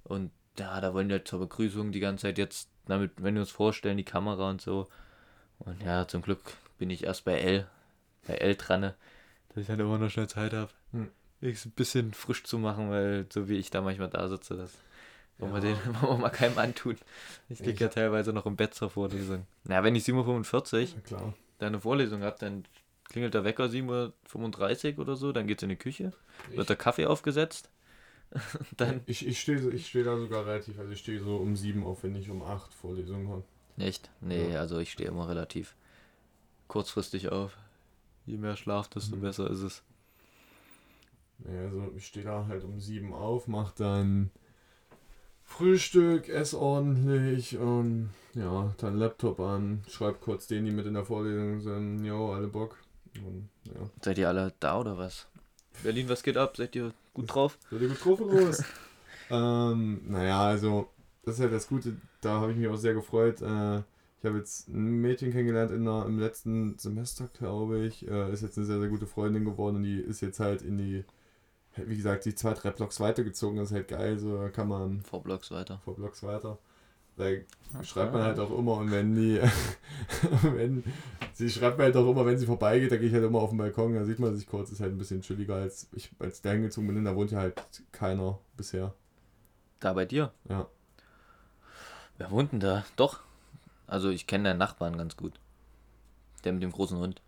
Und 0.06 0.32
ja, 0.58 0.80
da 0.80 0.94
wollen 0.94 1.10
wir 1.10 1.18
halt 1.18 1.28
zur 1.28 1.40
Begrüßung 1.40 1.92
die 1.92 2.00
ganze 2.00 2.22
Zeit 2.24 2.38
jetzt, 2.38 2.70
damit, 2.86 3.12
wenn 3.18 3.34
wir 3.36 3.42
uns 3.42 3.52
vorstellen, 3.52 3.98
die 3.98 4.06
Kamera 4.06 4.50
und 4.50 4.62
so. 4.62 4.88
Und 5.60 5.84
ja, 5.84 6.08
zum 6.08 6.22
Glück 6.22 6.40
bin 6.78 6.90
ich 6.90 7.04
erst 7.04 7.26
bei 7.26 7.38
L, 7.40 7.68
bei 8.30 8.36
L 8.38 8.56
dran, 8.56 8.82
ne, 8.82 8.96
dass 9.50 9.58
ich 9.62 9.68
dann 9.68 9.80
immer 9.80 9.98
noch 9.98 10.10
schnell 10.10 10.28
Zeit 10.30 10.54
habe, 10.54 10.72
Hm. 10.92 11.10
wenigstens 11.42 11.72
ein 11.72 11.76
bisschen 11.76 12.14
frisch 12.14 12.44
zu 12.44 12.58
machen, 12.58 12.90
weil 12.90 13.26
so 13.32 13.50
wie 13.50 13.58
ich 13.58 13.70
da 13.72 13.82
manchmal 13.82 14.10
da 14.10 14.28
sitze, 14.30 14.56
das 14.56 14.72
Wollen, 15.40 15.54
wir 15.54 15.70
Ja. 15.70 15.76
den, 15.76 15.78
wollen 16.02 16.18
wir 16.18 16.22
mal 16.24 16.30
keinem 16.30 16.58
antun. 16.58 16.98
Ich 17.48 17.60
liege 17.60 17.72
Ich- 17.72 17.80
ja 17.80 17.88
teilweise 17.88 18.34
noch 18.34 18.46
im 18.46 18.56
Bett 18.58 18.74
zur 18.74 18.90
Vorlesung. 18.90 19.46
Na, 19.64 19.84
wenn 19.84 19.96
ich 19.96 20.04
7.45 20.04 20.96
Uhr 20.96 21.02
Ja, 21.20 21.34
deine 21.60 21.80
Vorlesung 21.80 22.24
habe, 22.24 22.36
dann 22.40 22.66
klingelt 23.06 23.34
der 23.34 23.44
Wecker 23.46 23.70
7.35 23.70 24.98
Uhr 24.98 25.00
oder 25.04 25.16
so, 25.16 25.32
dann 25.32 25.48
geht's 25.48 25.64
in 25.64 25.70
die 25.70 25.76
Küche, 25.78 26.12
wird 26.54 26.68
der 26.70 26.76
Kaffee 26.76 27.06
aufgesetzt. 27.06 27.70
dann. 28.78 29.02
Ich, 29.08 29.26
ich 29.26 29.40
stehe 29.42 29.70
ich 29.72 29.88
steh 29.88 30.04
da 30.04 30.18
sogar 30.18 30.46
relativ, 30.46 30.78
also 30.78 30.92
ich 30.92 31.00
stehe 31.00 31.20
so 31.22 31.38
um 31.38 31.56
sieben 31.56 31.84
auf, 31.86 32.04
wenn 32.04 32.16
ich 32.16 32.30
um 32.30 32.44
acht 32.44 32.74
Vorlesungen 32.74 33.30
habe. 33.30 33.44
Echt? 33.78 34.10
Nee, 34.22 34.52
Ja. 34.52 34.60
also 34.60 34.78
ich 34.80 34.92
stehe 34.92 35.10
immer 35.10 35.28
relativ 35.30 35.74
kurzfristig 36.68 37.30
auf. 37.32 37.58
Je 38.30 38.38
mehr 38.38 38.56
Schlaf, 38.56 38.88
desto 38.90 39.16
Mhm. 39.16 39.22
besser 39.22 39.50
ist 39.50 39.62
es. 39.62 39.82
Ja, 41.46 41.62
also 41.62 41.92
ich 41.98 42.06
stehe 42.06 42.26
da 42.26 42.46
halt 42.48 42.64
um 42.64 42.80
sieben 42.80 43.12
auf, 43.12 43.48
mach 43.48 43.72
dann 43.72 44.30
Frühstück, 45.44 46.30
ess 46.30 46.54
ordentlich 46.54 47.58
und 47.58 48.12
ja, 48.36 48.72
dann 48.78 48.98
Laptop 48.98 49.40
an, 49.40 49.82
schreib 49.90 50.22
kurz 50.22 50.46
denen, 50.46 50.66
die 50.66 50.72
mit 50.72 50.86
in 50.86 50.94
der 50.94 51.06
Vorlesung 51.06 51.60
sind, 51.62 52.06
jo, 52.06 52.32
alle 52.34 52.48
Bock. 52.48 52.78
Und, 53.16 53.50
ja. 53.66 53.90
Seid 54.04 54.20
ihr 54.20 54.28
alle 54.28 54.54
da 54.60 54.80
oder 54.80 54.96
was? 54.96 55.28
Berlin, 55.82 56.08
was 56.08 56.22
geht 56.22 56.38
ab? 56.38 56.56
Seid 56.56 56.76
ihr 56.76 56.94
gut 57.16 57.34
drauf? 57.34 57.58
Seid 57.72 57.82
ihr 57.82 57.88
gut 57.88 58.06
drauf 58.06 58.22
oder 58.22 58.48
was? 58.48 58.64
ähm, 59.32 60.02
naja, 60.06 60.40
also, 60.42 60.90
das 61.24 61.36
ist 61.36 61.42
ja 61.42 61.48
das 61.48 61.68
Gute, 61.68 61.98
da 62.22 62.42
habe 62.42 62.52
ich 62.52 62.58
mich 62.60 62.68
auch 62.68 62.76
sehr 62.76 62.94
gefreut. 62.94 63.42
Äh, 63.42 63.82
ich 64.20 64.26
habe 64.26 64.38
jetzt 64.38 64.68
ein 64.68 65.02
Mädchen 65.02 65.32
kennengelernt 65.32 65.72
in 65.72 65.86
der, 65.86 66.06
im 66.06 66.20
letzten 66.20 66.78
Semester, 66.78 67.30
glaube 67.38 67.80
ich. 67.86 68.06
Äh, 68.08 68.34
ist 68.34 68.42
jetzt 68.42 68.58
eine 68.58 68.68
sehr, 68.68 68.80
sehr 68.80 68.90
gute 68.90 69.08
Freundin 69.08 69.46
geworden 69.46 69.78
und 69.78 69.84
die 69.84 70.00
ist 70.00 70.20
jetzt 70.22 70.42
halt 70.42 70.62
in 70.62 70.78
die, 70.78 71.06
wie 71.78 71.96
gesagt, 71.96 72.26
die 72.26 72.36
zwei, 72.36 72.54
drei 72.54 72.72
Blocks 72.72 73.00
weitergezogen. 73.00 73.58
Das 73.58 73.70
ist 73.70 73.76
halt 73.76 73.88
geil, 73.88 74.20
so 74.20 74.38
da 74.38 74.50
kann 74.50 74.68
man 74.68 75.02
Vor 75.04 75.24
Blocks 75.24 75.52
weiter. 75.52 75.80
vor 75.86 75.96
Blocks 75.96 76.22
weiter. 76.24 76.58
Da 77.16 77.84
schreibt 77.84 78.14
man 78.14 78.24
halt 78.24 78.40
auch 78.40 78.58
immer 78.58 78.78
und 78.78 78.92
wenn 78.92 79.14
die, 79.14 79.42
wenn, 80.42 80.84
sie 81.34 81.50
schreibt 81.50 81.78
mir 81.78 81.86
halt 81.86 81.96
auch 81.98 82.10
immer, 82.10 82.26
wenn 82.26 82.38
sie 82.38 82.46
vorbeigeht, 82.46 82.92
da 82.92 82.98
gehe 82.98 83.08
ich 83.08 83.14
halt 83.14 83.26
immer 83.26 83.40
auf 83.40 83.50
den 83.50 83.58
Balkon, 83.58 83.94
da 83.94 84.06
sieht 84.06 84.20
man 84.20 84.36
sich 84.36 84.48
kurz, 84.48 84.72
ist 84.72 84.80
halt 84.80 84.94
ein 84.94 84.98
bisschen 84.98 85.22
chilliger 85.22 85.56
als 85.56 85.90
ich, 85.94 86.12
als 86.20 86.42
der 86.42 86.54
hingezogen 86.54 86.88
bin, 86.88 87.04
da 87.04 87.16
wohnt 87.16 87.32
ja 87.32 87.40
halt 87.40 87.62
keiner 87.92 88.40
bisher. 88.56 88.94
Da 89.82 89.92
bei 89.94 90.06
dir? 90.06 90.32
Ja. 90.48 90.68
Wer 92.18 92.32
wohnt 92.32 92.54
denn 92.54 92.62
da? 92.62 92.86
Doch. 92.96 93.22
Also 93.90 94.10
ich 94.10 94.28
kenne 94.28 94.46
deinen 94.46 94.58
Nachbarn 94.60 94.98
ganz 94.98 95.18
gut. 95.18 95.40
Der 96.44 96.54
mit 96.54 96.64
dem 96.64 96.72
großen 96.72 96.98
Hund. 96.98 97.22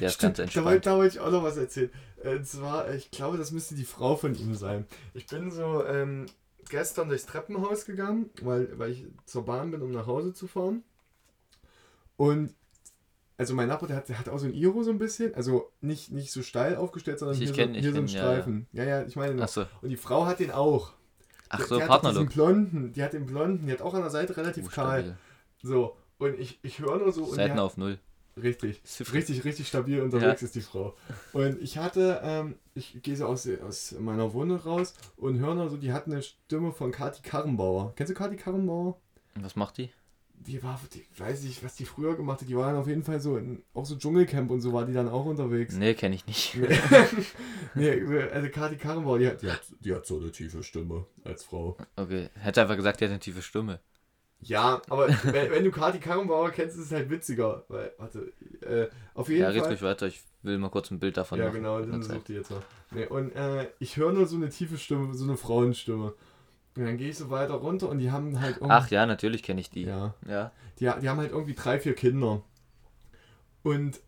Der 0.00 0.08
ist 0.08 0.20
ganz 0.20 0.36
da 0.38 0.42
wollte, 0.42 0.42
entspannt. 0.42 0.86
da 0.86 0.96
wollte 0.96 1.16
ich 1.16 1.20
auch 1.20 1.30
noch 1.30 1.42
was 1.42 1.56
erzählen. 1.56 1.90
Und 2.24 2.46
zwar, 2.46 2.92
ich 2.94 3.10
glaube, 3.10 3.36
das 3.38 3.50
müsste 3.50 3.74
die 3.74 3.84
Frau 3.84 4.16
von 4.16 4.34
ihm 4.34 4.54
sein. 4.54 4.86
Ich 5.14 5.26
bin 5.26 5.50
so 5.50 5.84
ähm, 5.84 6.26
gestern 6.68 7.08
durchs 7.08 7.26
Treppenhaus 7.26 7.84
gegangen, 7.84 8.30
weil, 8.42 8.78
weil 8.78 8.90
ich 8.92 9.06
zur 9.26 9.44
Bahn 9.44 9.70
bin, 9.70 9.82
um 9.82 9.90
nach 9.90 10.06
Hause 10.06 10.32
zu 10.32 10.46
fahren. 10.46 10.82
Und 12.16 12.54
also 13.38 13.54
mein 13.54 13.68
Nachbar, 13.68 13.88
der 13.88 13.96
hat, 13.96 14.08
der 14.08 14.18
hat 14.18 14.28
auch 14.28 14.38
so 14.38 14.46
ein 14.46 14.54
Iro 14.54 14.82
so 14.84 14.90
ein 14.90 14.98
bisschen, 14.98 15.34
also 15.34 15.70
nicht, 15.80 16.12
nicht 16.12 16.30
so 16.32 16.42
steil 16.42 16.76
aufgestellt, 16.76 17.18
sondern 17.18 17.36
Ich 17.40 17.50
hier, 17.50 17.54
kenn- 17.66 17.74
so, 17.74 17.80
hier 17.80 17.92
so 17.92 17.98
ein 17.98 18.06
kenn, 18.06 18.14
ja, 18.14 18.22
ja. 18.22 18.32
Streifen. 18.32 18.66
Ja, 18.72 18.84
ja, 18.84 19.02
ich 19.04 19.16
meine. 19.16 19.34
noch. 19.34 19.44
Achso. 19.44 19.64
Und 19.80 19.88
die 19.88 19.96
Frau 19.96 20.26
hat 20.26 20.38
den 20.38 20.50
auch. 20.52 20.92
Ach 21.48 21.58
Die- 21.58 21.64
so, 21.66 21.76
die 21.76 21.82
hat 21.82 21.88
Partnerlook. 21.88 22.30
blonden, 22.32 22.92
die 22.92 23.02
hat 23.02 23.12
den 23.12 23.26
blonden, 23.26 23.66
die 23.66 23.72
hat 23.72 23.82
auch 23.82 23.94
an 23.94 24.02
der 24.02 24.10
Seite 24.10 24.36
relativ 24.36 24.66
Oh, 24.66 24.70
kahl. 24.70 25.00
stabil. 25.00 25.16
So, 25.62 25.96
und 26.18 26.38
ich, 26.38 26.58
ich 26.62 26.78
höre 26.78 26.98
nur 26.98 27.12
so. 27.12 27.24
Seiten 27.32 27.58
auf 27.58 27.76
Null. 27.76 27.98
Richtig, 28.40 28.80
richtig, 29.12 29.44
richtig 29.44 29.68
stabil 29.68 30.00
unterwegs 30.00 30.42
ist 30.42 30.54
die 30.54 30.62
Frau. 30.62 30.94
Und 31.34 31.60
ich 31.60 31.76
hatte, 31.76 32.20
ähm, 32.22 32.54
ich 32.74 33.02
gehe 33.02 33.14
so 33.14 33.26
aus, 33.26 33.46
aus 33.60 33.94
meiner 33.98 34.32
Wohnung 34.32 34.56
raus 34.58 34.94
und 35.16 35.38
höre 35.38 35.54
nur 35.54 35.68
so, 35.68 35.76
die 35.76 35.92
hat 35.92 36.06
eine 36.06 36.22
Stimme 36.22 36.72
von 36.72 36.92
Kati 36.92 37.20
Karrenbauer. 37.22 37.92
Kennst 37.94 38.10
du 38.10 38.14
Kati 38.14 38.36
Karrenbauer? 38.36 38.98
Und 39.34 39.44
Was 39.44 39.54
macht 39.54 39.76
die? 39.76 39.90
Die 40.34 40.62
war, 40.62 40.80
die, 40.94 41.04
weiß 41.20 41.44
ich, 41.44 41.62
was 41.62 41.76
die 41.76 41.84
früher 41.84 42.16
gemacht 42.16 42.40
hat. 42.40 42.48
Die 42.48 42.56
war 42.56 42.72
dann 42.72 42.80
auf 42.80 42.88
jeden 42.88 43.04
Fall 43.04 43.20
so, 43.20 43.36
in, 43.36 43.62
auch 43.74 43.84
so 43.84 43.96
Dschungelcamp 43.96 44.50
und 44.50 44.62
so 44.62 44.72
war 44.72 44.86
die 44.86 44.94
dann 44.94 45.10
auch 45.10 45.26
unterwegs. 45.26 45.76
Nee, 45.76 45.94
kenne 45.94 46.14
ich 46.14 46.26
nicht. 46.26 46.56
Nee, 46.56 46.78
nee 47.74 48.22
also 48.22 48.48
Kati 48.48 48.76
Karrenbauer, 48.76 49.18
die 49.18 49.28
hat, 49.28 49.42
die, 49.42 49.50
hat, 49.50 49.62
die 49.80 49.94
hat 49.94 50.06
so 50.06 50.18
eine 50.18 50.32
tiefe 50.32 50.62
Stimme 50.62 51.04
als 51.22 51.44
Frau. 51.44 51.76
Okay. 51.96 52.30
Hätte 52.34 52.62
einfach 52.62 52.76
gesagt, 52.76 53.00
die 53.00 53.04
hat 53.04 53.10
eine 53.10 53.20
tiefe 53.20 53.42
Stimme. 53.42 53.80
Ja, 54.42 54.82
aber 54.88 55.08
wenn, 55.08 55.50
wenn 55.50 55.64
du 55.64 55.70
Kati 55.70 55.98
Karrenbauer 55.98 56.50
kennst, 56.50 56.76
ist 56.76 56.86
es 56.86 56.92
halt 56.92 57.08
witziger. 57.10 57.64
Weil, 57.68 57.92
warte, 57.98 58.32
äh, 58.60 58.88
auf 59.14 59.28
jeden 59.28 59.42
Ja, 59.42 59.48
red 59.48 59.60
Fall. 59.60 59.68
ruhig 59.70 59.82
weiter. 59.82 60.06
Ich 60.06 60.22
will 60.42 60.58
mal 60.58 60.68
kurz 60.70 60.90
ein 60.90 60.98
Bild 60.98 61.16
davon 61.16 61.38
Ja, 61.38 61.46
machen. 61.46 61.56
genau, 61.56 61.78
in 61.78 61.84
der 61.90 61.92
dann 61.92 62.02
sucht 62.02 62.28
die 62.28 62.34
jetzt 62.34 62.50
mal. 62.50 62.60
Nee, 62.90 63.06
und 63.06 63.34
äh, 63.36 63.68
ich 63.78 63.96
höre 63.96 64.12
nur 64.12 64.26
so 64.26 64.36
eine 64.36 64.48
tiefe 64.48 64.78
Stimme, 64.78 65.14
so 65.14 65.24
eine 65.24 65.36
Frauenstimme. 65.36 66.14
Und 66.76 66.84
dann 66.86 66.96
gehe 66.96 67.10
ich 67.10 67.18
so 67.18 67.30
weiter 67.30 67.54
runter 67.54 67.88
und 67.88 67.98
die 67.98 68.10
haben 68.10 68.40
halt 68.40 68.56
irgendwie. 68.56 68.72
Ach 68.72 68.90
ja, 68.90 69.06
natürlich 69.06 69.42
kenne 69.42 69.60
ich 69.60 69.70
die. 69.70 69.84
Ja. 69.84 70.14
ja. 70.26 70.50
Die, 70.80 70.90
die 71.00 71.08
haben 71.08 71.18
halt 71.18 71.30
irgendwie 71.30 71.54
drei, 71.54 71.78
vier 71.78 71.94
Kinder. 71.94 72.42
Und 73.62 74.00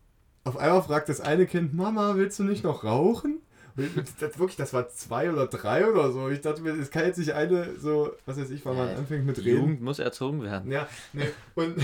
auf 0.43 0.57
einmal 0.57 0.81
fragt 0.83 1.09
das 1.09 1.21
eine 1.21 1.45
Kind, 1.47 1.73
Mama, 1.73 2.15
willst 2.15 2.39
du 2.39 2.43
nicht 2.43 2.63
noch 2.63 2.83
rauchen? 2.83 3.39
Das, 4.19 4.39
wirklich, 4.39 4.55
das 4.55 4.73
war 4.73 4.87
zwei 4.89 5.31
oder 5.31 5.47
drei 5.47 5.89
oder 5.89 6.11
so. 6.11 6.29
Ich 6.29 6.41
dachte 6.41 6.61
mir, 6.61 6.71
es 6.71 6.91
kann 6.91 7.05
jetzt 7.05 7.17
nicht 7.17 7.33
eine 7.33 7.77
so, 7.77 8.11
was 8.25 8.37
weiß 8.37 8.49
ich, 8.51 8.65
weil 8.65 8.73
man 8.73 8.89
Ja, 8.89 8.95
anfängt 8.95 9.25
mit 9.25 9.37
Reden. 9.39 9.57
Jugend 9.59 9.81
muss 9.81 9.99
erzogen 9.99 10.41
werden. 10.43 10.71
Ja, 10.71 10.87
nee. 11.13 11.27
Und, 11.55 11.75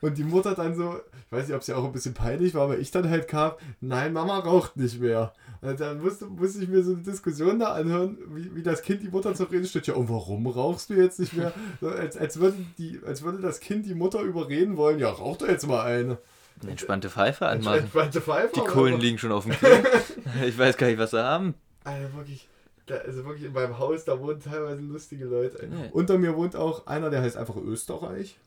und 0.00 0.16
die 0.18 0.24
Mutter 0.24 0.54
dann 0.54 0.76
so, 0.76 1.00
ich 1.26 1.32
weiß 1.32 1.48
nicht, 1.48 1.56
ob 1.56 1.62
sie 1.64 1.74
auch 1.74 1.84
ein 1.84 1.92
bisschen 1.92 2.14
peinlich 2.14 2.54
war, 2.54 2.62
aber 2.62 2.78
ich 2.78 2.90
dann 2.92 3.10
halt 3.10 3.26
kam, 3.26 3.52
nein, 3.80 4.12
Mama 4.12 4.38
raucht 4.38 4.76
nicht 4.76 5.00
mehr. 5.00 5.32
Und 5.60 5.80
dann 5.80 6.00
musste, 6.00 6.26
musste 6.26 6.62
ich 6.62 6.68
mir 6.68 6.82
so 6.84 6.92
eine 6.92 7.02
Diskussion 7.02 7.58
da 7.58 7.72
anhören, 7.72 8.18
wie, 8.28 8.54
wie 8.54 8.62
das 8.62 8.82
Kind 8.82 9.02
die 9.02 9.08
Mutter 9.08 9.34
zur 9.34 9.50
Rede 9.50 9.66
steht. 9.66 9.86
Ja, 9.86 9.94
und 9.94 10.08
warum 10.10 10.46
rauchst 10.46 10.90
du 10.90 10.94
jetzt 10.94 11.18
nicht 11.18 11.32
mehr? 11.32 11.52
So, 11.80 11.88
als, 11.88 12.16
als, 12.16 12.38
würde 12.38 12.58
die, 12.78 13.00
als 13.04 13.22
würde 13.22 13.38
das 13.40 13.60
Kind 13.60 13.86
die 13.86 13.94
Mutter 13.94 14.20
überreden 14.20 14.76
wollen, 14.76 14.98
ja, 14.98 15.08
rauch 15.08 15.38
doch 15.38 15.48
jetzt 15.48 15.66
mal 15.66 15.82
eine. 15.82 16.18
Eine 16.62 16.70
entspannte 16.72 17.10
Pfeife 17.10 17.46
anmachen. 17.46 17.80
Entspannte 17.80 18.20
Pfeife. 18.20 18.52
Die 18.54 18.60
Kohlen 18.60 19.00
liegen 19.00 19.18
schon 19.18 19.32
auf 19.32 19.44
dem 19.44 19.52
Grill. 19.52 19.84
ich 20.46 20.56
weiß 20.56 20.76
gar 20.76 20.86
nicht, 20.86 20.98
was 20.98 21.10
sie 21.10 21.22
haben. 21.22 21.54
Alter, 21.84 22.14
wirklich. 22.14 22.48
Da, 22.86 22.96
also 22.96 23.24
wirklich 23.24 23.44
in 23.46 23.52
meinem 23.52 23.78
Haus, 23.78 24.04
da 24.04 24.18
wohnen 24.20 24.40
teilweise 24.40 24.80
lustige 24.82 25.24
Leute. 25.24 25.66
Nee. 25.66 25.88
Unter 25.92 26.18
mir 26.18 26.36
wohnt 26.36 26.54
auch 26.56 26.86
einer, 26.86 27.10
der 27.10 27.22
heißt 27.22 27.36
einfach 27.36 27.56
Österreich. 27.56 28.38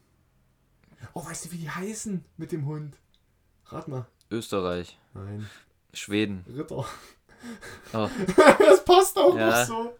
Oh, 1.13 1.25
weißt 1.25 1.45
du, 1.45 1.51
wie 1.51 1.57
die 1.57 1.69
heißen 1.69 2.23
mit 2.37 2.51
dem 2.51 2.65
Hund? 2.65 2.95
Rat 3.67 3.87
mal. 3.87 4.05
Österreich, 4.31 4.97
Nein, 5.13 5.47
Schweden. 5.93 6.43
Ritter. 6.55 6.85
Oh. 7.93 8.09
das 8.59 8.83
passt 8.83 9.17
auch 9.17 9.35
Ja. 9.37 9.49
noch 9.61 9.65
so. 9.65 9.97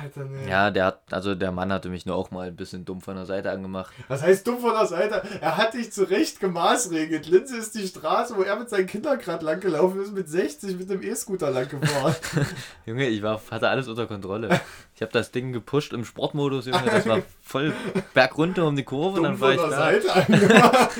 Alter, 0.00 0.24
nee. 0.24 0.48
Ja, 0.48 0.70
der 0.70 0.86
hat, 0.86 1.00
also 1.10 1.34
der 1.34 1.52
Mann 1.52 1.72
hatte 1.72 1.88
mich 1.88 2.06
nur 2.06 2.16
auch 2.16 2.30
mal 2.30 2.48
ein 2.48 2.56
bisschen 2.56 2.84
dumm 2.84 3.00
von 3.00 3.16
der 3.16 3.26
Seite 3.26 3.50
angemacht. 3.50 3.92
Was 4.08 4.22
heißt 4.22 4.46
dumm 4.46 4.58
von 4.60 4.72
der 4.72 4.86
Seite? 4.86 5.22
Er 5.40 5.56
hat 5.56 5.74
dich 5.74 5.92
zurecht 5.92 6.40
gemaßregelt. 6.40 7.26
Linse 7.26 7.56
ist 7.56 7.74
die 7.74 7.86
Straße, 7.86 8.36
wo 8.36 8.42
er 8.42 8.56
mit 8.58 8.70
seinen 8.70 8.86
Kindern 8.86 9.18
gerade 9.18 9.44
lang 9.44 9.60
gelaufen 9.60 10.00
ist, 10.02 10.12
mit 10.12 10.28
60 10.28 10.78
mit 10.78 10.90
einem 10.90 11.02
E-Scooter 11.02 11.50
lang 11.50 11.68
gefahren. 11.68 12.14
Junge, 12.86 13.08
ich 13.08 13.22
war, 13.22 13.40
hatte 13.50 13.68
alles 13.68 13.88
unter 13.88 14.06
Kontrolle. 14.06 14.60
Ich 14.94 15.02
habe 15.02 15.12
das 15.12 15.30
Ding 15.30 15.52
gepusht 15.52 15.92
im 15.92 16.04
Sportmodus, 16.04 16.66
Junge. 16.66 16.84
Das 16.86 17.06
war 17.06 17.22
voll 17.42 17.72
bergunter 18.14 18.66
um 18.66 18.76
die 18.76 18.84
Kurve 18.84 19.20
und 19.20 19.24
dumm 19.24 19.38
dann 19.38 19.40
war 19.40 19.54
von 19.54 19.54
ich 19.54 19.60
der 19.60 19.70
da. 19.70 19.76
Seite 19.76 20.14
angemacht. 20.32 20.90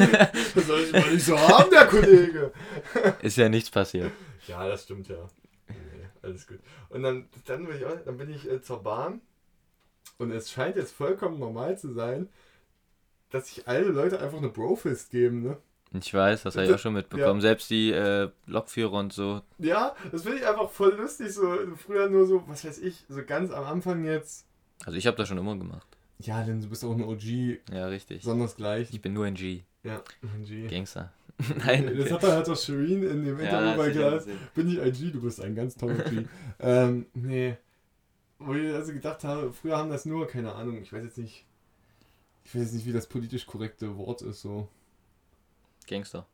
Das 0.54 0.66
soll 0.66 0.80
ich 0.80 0.92
mal 0.92 1.10
nicht 1.12 1.24
so 1.24 1.38
haben, 1.38 1.70
der 1.70 1.86
Kollege. 1.86 2.52
Ist 3.22 3.36
ja 3.36 3.48
nichts 3.48 3.70
passiert. 3.70 4.12
Ja, 4.46 4.66
das 4.68 4.82
stimmt 4.82 5.08
ja. 5.08 5.16
Alles 6.22 6.46
gut. 6.46 6.60
Und 6.88 7.02
dann, 7.02 7.28
dann, 7.46 7.66
bin 7.66 7.76
ich, 7.76 7.84
auch, 7.84 7.96
dann 8.04 8.16
bin 8.16 8.30
ich 8.30 8.48
äh, 8.48 8.62
zur 8.62 8.82
Bahn 8.82 9.20
und 10.18 10.30
es 10.30 10.50
scheint 10.50 10.76
jetzt 10.76 10.92
vollkommen 10.92 11.38
normal 11.38 11.78
zu 11.78 11.92
sein, 11.92 12.28
dass 13.30 13.48
sich 13.48 13.66
alle 13.66 13.88
Leute 13.88 14.20
einfach 14.20 14.38
eine 14.38 14.48
Brofist 14.48 15.10
geben, 15.10 15.42
ne? 15.42 15.56
Ich 15.94 16.14
weiß, 16.14 16.44
das 16.44 16.56
habe 16.56 16.66
ich 16.66 16.72
auch 16.72 16.78
schon 16.78 16.94
mitbekommen. 16.94 17.42
Selbst 17.42 17.68
die 17.68 17.90
äh, 17.90 18.30
Lokführer 18.46 18.94
und 18.94 19.12
so. 19.12 19.42
Ja, 19.58 19.94
das 20.10 20.22
finde 20.22 20.38
ich 20.38 20.46
einfach 20.46 20.70
voll 20.70 20.94
lustig. 20.94 21.34
So 21.34 21.54
früher 21.76 22.08
nur 22.08 22.26
so, 22.26 22.42
was 22.46 22.64
weiß 22.64 22.78
ich, 22.78 23.04
so 23.10 23.22
ganz 23.24 23.50
am 23.50 23.64
Anfang 23.64 24.04
jetzt. 24.04 24.46
Also 24.86 24.96
ich 24.96 25.06
habe 25.06 25.18
das 25.18 25.28
schon 25.28 25.36
immer 25.36 25.54
gemacht. 25.56 25.86
Ja, 26.18 26.42
denn 26.44 26.62
du 26.62 26.68
bist 26.68 26.84
auch 26.84 26.92
ein 26.92 27.02
OG, 27.02 27.60
Ja, 27.70 27.86
richtig. 27.88 28.20
besonders 28.20 28.56
gleich. 28.56 28.88
Ich 28.92 29.02
bin 29.02 29.12
nur 29.12 29.26
ein 29.26 29.34
G. 29.34 29.62
Ja, 29.82 30.02
ein 30.22 30.44
G. 30.44 30.66
Gangster. 30.68 31.12
Nein. 31.64 31.86
Das 31.96 32.06
okay. 32.06 32.14
hat 32.14 32.22
er 32.24 32.32
halt 32.32 32.48
auch 32.48 32.56
Shireen 32.56 33.02
in 33.02 33.24
dem 33.24 33.38
Ja, 33.40 33.44
Interview 33.44 33.76
bei 33.76 33.88
das 33.90 34.24
Glas. 34.24 34.38
Bin 34.54 34.68
ich 34.68 34.80
ein 34.80 34.92
G, 34.92 35.10
du 35.10 35.20
bist 35.20 35.40
ein 35.40 35.54
ganz 35.54 35.76
toller 35.76 36.04
G. 36.04 36.24
ähm, 36.60 37.06
nee. 37.14 37.56
Wo 38.38 38.54
ich 38.54 38.72
also 38.74 38.92
gedacht 38.92 39.24
habe, 39.24 39.52
früher 39.52 39.76
haben 39.76 39.90
das 39.90 40.04
nur, 40.04 40.26
keine 40.26 40.54
Ahnung, 40.54 40.80
ich 40.82 40.92
weiß 40.92 41.04
jetzt 41.04 41.18
nicht, 41.18 41.44
ich 42.44 42.54
weiß 42.54 42.62
jetzt 42.62 42.72
nicht, 42.74 42.86
wie 42.86 42.92
das 42.92 43.06
politisch 43.06 43.46
korrekte 43.46 43.96
Wort 43.96 44.22
ist, 44.22 44.42
so. 44.42 44.68
Gangster. 45.86 46.26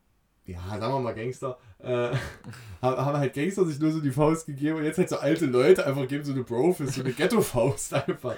Ja, 0.45 0.61
sagen 0.79 0.93
wir 0.93 0.99
mal 0.99 1.13
Gangster. 1.13 1.59
Äh, 1.77 2.09
haben 2.81 3.17
halt 3.17 3.33
Gangster 3.33 3.65
sich 3.65 3.79
nur 3.79 3.91
so 3.91 4.01
die 4.01 4.11
Faust 4.11 4.47
gegeben 4.47 4.77
und 4.77 4.83
jetzt 4.83 4.97
halt 4.97 5.09
so 5.09 5.17
alte 5.17 5.45
Leute 5.45 5.85
einfach 5.85 6.07
geben 6.07 6.23
so 6.23 6.31
eine 6.31 6.43
Brofist, 6.43 6.93
so 6.95 7.01
eine 7.01 7.13
Ghetto-Faust 7.13 7.93
einfach. 7.93 8.35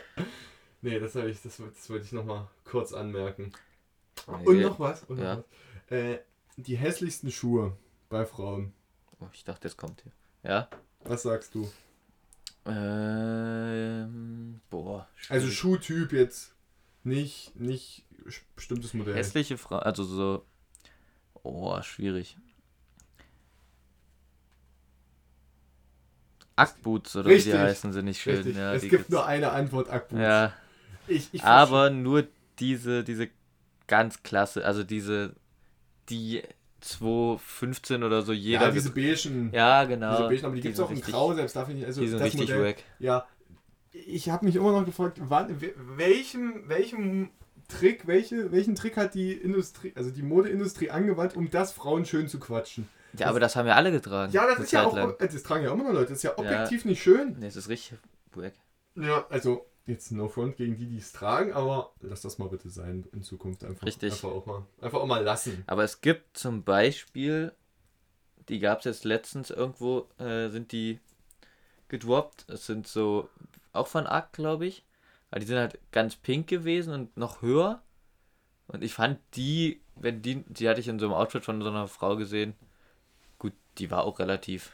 Nee, 0.82 1.00
das, 1.00 1.16
ich, 1.16 1.42
das, 1.42 1.58
das 1.58 1.90
wollte 1.90 2.06
ich 2.06 2.12
nochmal 2.12 2.48
kurz 2.66 2.92
anmerken. 2.92 3.54
Und 4.28 4.60
noch 4.62 4.80
was. 4.80 5.04
Und 5.04 5.20
Ja. 5.20 5.38
noch 5.38 5.44
was. 5.90 5.98
Äh, 5.98 6.20
die 6.58 6.76
hässlichsten 6.78 7.32
Schuhe 7.32 7.76
bei 8.10 8.26
Frauen. 8.26 8.74
Oh, 9.20 9.28
ich 9.34 9.44
dachte, 9.44 9.62
das 9.64 9.78
kommt 9.78 10.02
hier. 10.02 10.12
Ja? 10.44 10.68
Was 11.04 11.24
sagst 11.24 11.56
du? 11.56 11.70
Ähm, 12.66 14.62
boah, 14.70 15.08
Also 15.30 15.48
schwierig. 15.48 15.58
Schuhtyp 15.58 16.12
jetzt 16.14 16.54
nicht, 17.04 17.56
nicht 17.60 18.06
bestimmtes 18.56 18.94
Modell. 18.94 19.16
Hässliche 19.16 19.58
Frau, 19.58 19.78
also 19.78 20.04
so. 20.04 20.46
Oh, 21.44 21.82
schwierig. 21.82 22.38
Ackboots 26.56 27.16
oder 27.16 27.30
wie 27.30 27.34
Richtig. 27.34 27.54
die 27.54 27.60
heißen, 27.60 27.94
sind 27.94 28.06
nicht 28.06 28.22
schön. 28.22 28.36
Richtig. 28.38 28.56
Ja, 28.58 28.74
es 28.74 28.82
gibt 28.82 28.92
gibt's. 28.92 29.10
nur 29.10 29.26
eine 29.26 29.52
Antwort, 29.52 29.90
Akku. 29.90 30.16
Ja, 30.18 30.54
Ich, 31.08 31.30
ich 31.32 31.44
aber 31.44 31.90
nur 31.90 32.28
diese, 32.60 33.04
diese 33.04 33.30
ganz 33.88 34.22
klasse, 34.22 34.64
also 34.66 34.84
diese, 34.84 35.36
die 36.12 36.44
215 36.82 38.04
oder 38.04 38.22
so, 38.22 38.34
jeder. 38.34 38.66
ja, 38.68 38.72
diese 38.72 38.92
beigen. 38.92 39.50
ja 39.54 39.84
genau. 39.86 40.12
Diese 40.18 40.24
beigen, 40.30 40.46
aber 40.46 40.56
die 40.56 40.62
gibt 40.62 40.74
es 40.76 40.80
auch 40.80 40.90
in 40.90 40.98
richtig- 40.98 41.14
Grau, 41.14 41.34
selbst 41.34 41.56
darf 41.56 41.70
ich 41.70 41.76
nicht. 41.76 41.86
Also 41.86 42.02
Die 42.02 42.08
sind 42.08 42.20
das 42.20 42.26
richtig 42.28 42.50
Modell, 42.50 42.66
wack. 42.66 42.78
Ja, 43.00 43.26
ich 43.92 44.30
habe 44.30 44.46
mich 44.46 44.56
immer 44.56 44.72
noch 44.72 44.86
gefragt, 44.86 45.18
wann, 45.22 45.62
we- 45.62 45.74
welchem, 45.78 46.68
welchem 46.68 47.30
Trick, 47.68 48.08
welche, 48.08 48.52
welchen 48.52 48.76
Trick 48.76 48.98
hat 48.98 49.14
die 49.14 49.34
Industrie, 49.34 49.94
also 49.96 50.10
die 50.12 50.24
Modeindustrie 50.24 50.90
angewandt, 50.90 51.36
um 51.36 51.50
das 51.50 51.72
Frauen 51.72 52.06
schön 52.06 52.28
zu 52.28 52.40
quatschen? 52.40 52.88
Ja, 53.18 53.28
aber 53.28 53.40
das 53.42 53.56
haben 53.56 53.68
ja 53.68 53.76
alle 53.76 53.92
getragen. 53.92 54.32
Ja, 54.32 54.46
das 54.48 54.60
ist 54.60 54.72
ja 54.72 54.80
Zeit 54.84 54.88
auch, 54.88 54.96
lang. 54.96 55.14
äh, 55.20 55.28
das 55.28 55.44
tragen 55.44 55.64
ja 55.66 55.72
immer 55.74 55.84
noch 55.84 55.92
Leute, 55.94 56.10
das 56.10 56.18
ist 56.20 56.24
ja 56.24 56.38
objektiv 56.38 56.86
nicht 56.86 57.02
schön. 57.02 57.36
Nee, 57.40 57.48
es 57.48 57.56
ist 57.58 57.68
richtig 57.70 57.98
wack. 58.34 58.54
Ja, 58.96 59.26
also 59.30 59.66
jetzt 59.92 60.12
no 60.12 60.28
front 60.28 60.58
gegen 60.58 60.76
die, 60.76 60.88
die 60.88 60.98
es 60.98 61.12
tragen, 61.12 61.54
aber 61.54 61.94
lass 62.02 62.22
das 62.22 62.38
mal 62.38 62.50
bitte 62.50 62.70
sein 62.70 63.08
in 63.14 63.22
Zukunft 63.22 63.64
einfach. 63.64 63.86
Richtig. 63.86 64.14
Einfach 64.14 64.30
auch 64.30 64.46
mal, 64.46 64.66
einfach 64.82 65.00
auch 65.00 65.06
mal 65.06 65.24
lassen. 65.24 65.64
Aber 65.68 65.84
es 65.84 66.02
gibt 66.02 66.38
zum 66.38 66.64
Beispiel, 66.64 67.54
die 68.50 68.60
gab 68.60 68.80
es 68.80 68.86
jetzt 68.86 69.06
letztens 69.06 69.50
irgendwo, 69.50 70.08
äh, 70.18 70.50
sind 70.50 70.72
die 70.72 71.00
gedroppt. 71.90 72.50
Es 72.50 72.66
sind 72.66 72.88
so, 72.88 73.30
auch 73.74 73.88
von 73.88 74.08
Arc, 74.08 74.34
glaube 74.34 74.66
ich. 74.66 74.84
Aber 75.30 75.40
die 75.40 75.46
sind 75.46 75.58
halt 75.58 75.80
ganz 75.92 76.16
pink 76.16 76.48
gewesen 76.48 76.94
und 76.94 77.16
noch 77.18 77.42
höher. 77.42 77.82
Und 78.68 78.84
ich 78.84 78.94
fand 78.94 79.20
die, 79.36 79.82
wenn 79.96 80.22
die, 80.22 80.44
die 80.48 80.68
hatte 80.68 80.80
ich 80.80 80.88
in 80.88 81.00
so 81.00 81.06
einem 81.06 81.14
Outfit 81.14 81.44
von 81.44 81.62
so 81.62 81.70
einer 81.70 81.88
Frau 81.88 82.16
gesehen. 82.16 82.56
Gut, 83.38 83.54
die 83.78 83.92
war 83.92 84.04
auch 84.04 84.20
relativ 84.20 84.72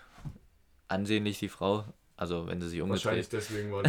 ansehnlich, 0.87 1.39
die 1.39 1.49
Frau. 1.49 1.85
Also, 2.17 2.47
wenn 2.47 2.59
sie 2.59 2.67
sich 2.67 2.81
Wahrscheinlich 2.81 3.25
umgedreht. 3.25 3.49
deswegen 3.49 3.71
war 3.71 3.83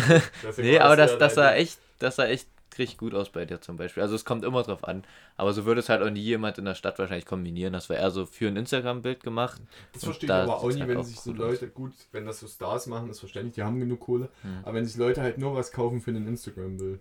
Nee, 0.59 0.79
aber 0.79 0.97
das, 0.97 1.19
das 1.19 1.35
sah 1.35 1.55
echt, 1.55 1.79
das 1.99 2.17
sah 2.17 2.27
echt 2.27 2.47
richtig 2.79 2.99
gut 2.99 3.15
aus 3.15 3.31
bei 3.31 3.45
dir 3.45 3.61
zum 3.61 3.77
Beispiel. 3.77 4.03
Also 4.03 4.15
es 4.15 4.25
kommt 4.25 4.45
immer 4.45 4.63
drauf 4.63 4.85
an. 4.85 5.05
Aber 5.37 5.53
so 5.53 5.65
würde 5.65 5.81
es 5.81 5.89
halt 5.89 6.03
auch 6.03 6.11
nie 6.11 6.21
jemand 6.21 6.59
in 6.59 6.65
der 6.65 6.75
Stadt 6.75 6.99
wahrscheinlich 6.99 7.27
kombinieren. 7.27 7.73
Das 7.73 7.89
war 7.89 7.97
eher 7.97 8.11
so 8.11 8.27
für 8.27 8.49
ein 8.49 8.57
Instagram-Bild 8.57 9.23
gemacht. 9.23 9.61
Das 9.93 10.05
verstehe 10.05 10.27
ich 10.27 10.29
da 10.29 10.43
aber 10.45 10.59
auch 10.59 10.63
sieht's 10.63 10.75
nie, 10.75 10.81
halt 10.83 10.91
wenn 10.91 10.99
auch 10.99 11.05
sich 11.05 11.21
so 11.21 11.33
Leute, 11.33 11.69
gut, 11.69 11.93
wenn 12.13 12.27
das 12.27 12.41
so 12.41 12.47
Stars 12.47 12.87
machen, 12.87 13.11
ist 13.11 13.21
verständlich, 13.21 13.55
die 13.55 13.63
haben 13.63 13.81
genug 13.81 14.01
Kohle. 14.01 14.29
Hm. 14.43 14.59
Aber 14.63 14.75
wenn 14.75 14.87
sich 14.87 14.97
Leute 14.97 15.23
halt 15.23 15.39
nur 15.39 15.55
was 15.55 15.73
kaufen 15.73 16.01
für 16.01 16.11
ein 16.11 16.27
Instagram-Bild. 16.29 17.01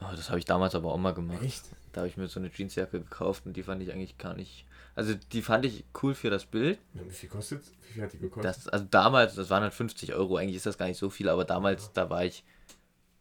Oh, 0.00 0.14
das 0.14 0.28
habe 0.28 0.38
ich 0.38 0.44
damals 0.44 0.74
aber 0.74 0.92
auch 0.92 0.98
mal 0.98 1.14
gemacht. 1.14 1.42
Echt? 1.42 1.64
Da 1.92 2.02
habe 2.02 2.08
ich 2.08 2.16
mir 2.16 2.28
so 2.28 2.40
eine 2.40 2.50
Jeansjacke 2.50 3.00
gekauft 3.00 3.46
und 3.46 3.56
die 3.56 3.62
fand 3.62 3.82
ich 3.82 3.92
eigentlich 3.92 4.16
gar 4.18 4.34
nicht. 4.34 4.64
Also 4.94 5.14
die 5.14 5.42
fand 5.42 5.64
ich 5.64 5.84
cool 6.02 6.14
für 6.14 6.30
das 6.30 6.44
Bild. 6.46 6.78
Ja, 6.94 7.02
wie 7.06 7.10
viel 7.10 7.28
kostet 7.28 7.62
Wie 7.88 7.92
viel 7.94 8.02
hat 8.02 8.12
die 8.12 8.18
gekostet? 8.18 8.44
Das, 8.44 8.68
also 8.68 8.84
damals, 8.90 9.34
das 9.34 9.50
waren 9.50 9.62
halt 9.62 9.74
50 9.74 10.14
Euro. 10.14 10.36
Eigentlich 10.36 10.56
ist 10.56 10.66
das 10.66 10.78
gar 10.78 10.86
nicht 10.86 10.98
so 10.98 11.10
viel, 11.10 11.28
aber 11.28 11.44
damals, 11.44 11.92
da 11.92 12.10
war 12.10 12.24
ich 12.24 12.44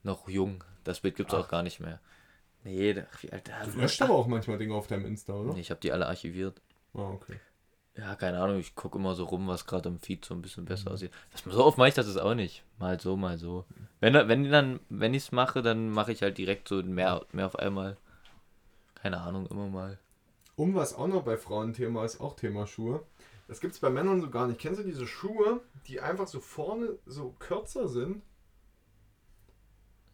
noch 0.03 0.27
jung. 0.27 0.63
Das 0.83 0.99
Bild 1.01 1.15
gibt 1.15 1.29
es 1.31 1.35
Ach. 1.37 1.43
auch 1.45 1.49
gar 1.49 1.63
nicht 1.63 1.79
mehr. 1.79 1.99
Nee, 2.63 2.93
da- 2.93 3.05
wie 3.21 3.31
alt 3.31 3.49
du 3.65 3.79
löscht 3.79 4.01
aber 4.01 4.15
auch 4.15 4.27
manchmal 4.27 4.57
Dinge 4.57 4.73
auf 4.73 4.87
deinem 4.87 5.05
Insta, 5.05 5.33
oder? 5.33 5.53
Nee, 5.53 5.61
ich 5.61 5.71
habe 5.71 5.79
die 5.79 5.91
alle 5.91 6.07
archiviert. 6.07 6.61
Ah, 6.93 7.11
okay. 7.11 7.39
Ja, 7.95 8.15
keine 8.15 8.39
Ahnung, 8.39 8.59
ich 8.59 8.75
gucke 8.75 8.97
immer 8.97 9.13
so 9.15 9.25
rum, 9.25 9.47
was 9.47 9.65
gerade 9.65 9.89
im 9.89 9.99
Feed 9.99 10.23
so 10.23 10.33
ein 10.33 10.41
bisschen 10.41 10.65
besser 10.65 10.89
Mhm. 10.89 10.93
aussieht. 10.95 11.11
Das, 11.31 11.43
so 11.43 11.65
oft 11.65 11.77
mache 11.77 11.89
ich 11.89 11.93
das 11.95 12.07
ist 12.07 12.17
auch 12.17 12.33
nicht. 12.33 12.63
Mal 12.77 12.99
so, 12.99 13.15
mal 13.17 13.37
so. 13.37 13.65
Wenn, 13.99 14.13
wenn 14.13 14.49
dann, 14.49 14.79
wenn 14.89 15.13
ich 15.13 15.23
es 15.23 15.31
mache, 15.31 15.61
dann 15.61 15.89
mache 15.89 16.11
ich 16.11 16.21
halt 16.21 16.37
direkt 16.37 16.67
so 16.67 16.81
mehr, 16.81 17.25
mehr 17.31 17.45
auf 17.45 17.57
einmal. 17.57 17.97
Keine 18.95 19.19
Ahnung, 19.21 19.47
immer 19.47 19.67
mal. 19.67 19.97
Um 20.59 20.75
was 20.75 20.93
auch 20.93 21.07
noch 21.07 21.23
bei 21.23 21.37
Frauen 21.37 21.71
Thema 21.71 22.03
ist, 22.03 22.19
auch 22.19 22.35
Thema 22.35 22.67
Schuhe. 22.67 23.01
Das 23.47 23.61
gibt 23.61 23.75
es 23.75 23.79
bei 23.79 23.89
Männern 23.89 24.19
so 24.19 24.29
gar 24.29 24.45
nicht. 24.45 24.59
Kennst 24.59 24.77
du 24.81 24.83
diese 24.83 25.07
Schuhe, 25.07 25.61
die 25.87 26.01
einfach 26.01 26.27
so 26.27 26.41
vorne 26.41 26.97
so 27.05 27.33
kürzer 27.39 27.87
sind? 27.87 28.21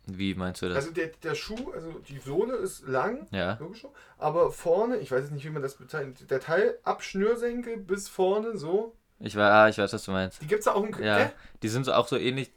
Wie 0.06 0.36
meinst 0.36 0.62
du 0.62 0.68
das? 0.68 0.78
Also 0.78 0.92
der, 0.92 1.08
der 1.24 1.34
Schuh, 1.34 1.72
also 1.74 1.94
die 2.08 2.20
Sohle 2.20 2.58
ist 2.58 2.88
lang, 2.88 3.26
ja. 3.32 3.58
logisch, 3.60 3.88
aber 4.20 4.52
vorne, 4.52 4.98
ich 4.98 5.12
weiß 5.12 5.22
jetzt 5.22 5.32
nicht, 5.32 5.46
wie 5.46 5.50
man 5.50 5.64
das 5.64 5.78
bezeichnet, 5.78 6.30
der 6.30 6.40
Teil 6.40 6.78
ab 6.84 7.02
Schnürsenkel 7.02 7.78
bis 7.78 8.08
vorne 8.08 8.56
so, 8.56 8.96
Ich, 9.20 9.36
war, 9.36 9.52
ah, 9.52 9.68
ich 9.70 9.80
weiß, 9.80 9.94
was 9.94 10.04
du 10.06 10.12
meinst. 10.12 10.44
die 10.44 10.48
gibt 10.48 10.62
es 10.62 10.68
auch 10.68 10.84
im 10.84 10.92
Ja. 11.04 11.18
Gell? 11.18 11.32
Die 11.64 11.70
sind 11.70 11.86
so 11.86 11.94
auch 11.94 12.08
so 12.08 12.18
ähnlich. 12.18 12.52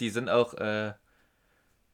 Die 0.00 0.10
sind 0.10 0.28
auch, 0.28 0.54
äh, 0.54 0.94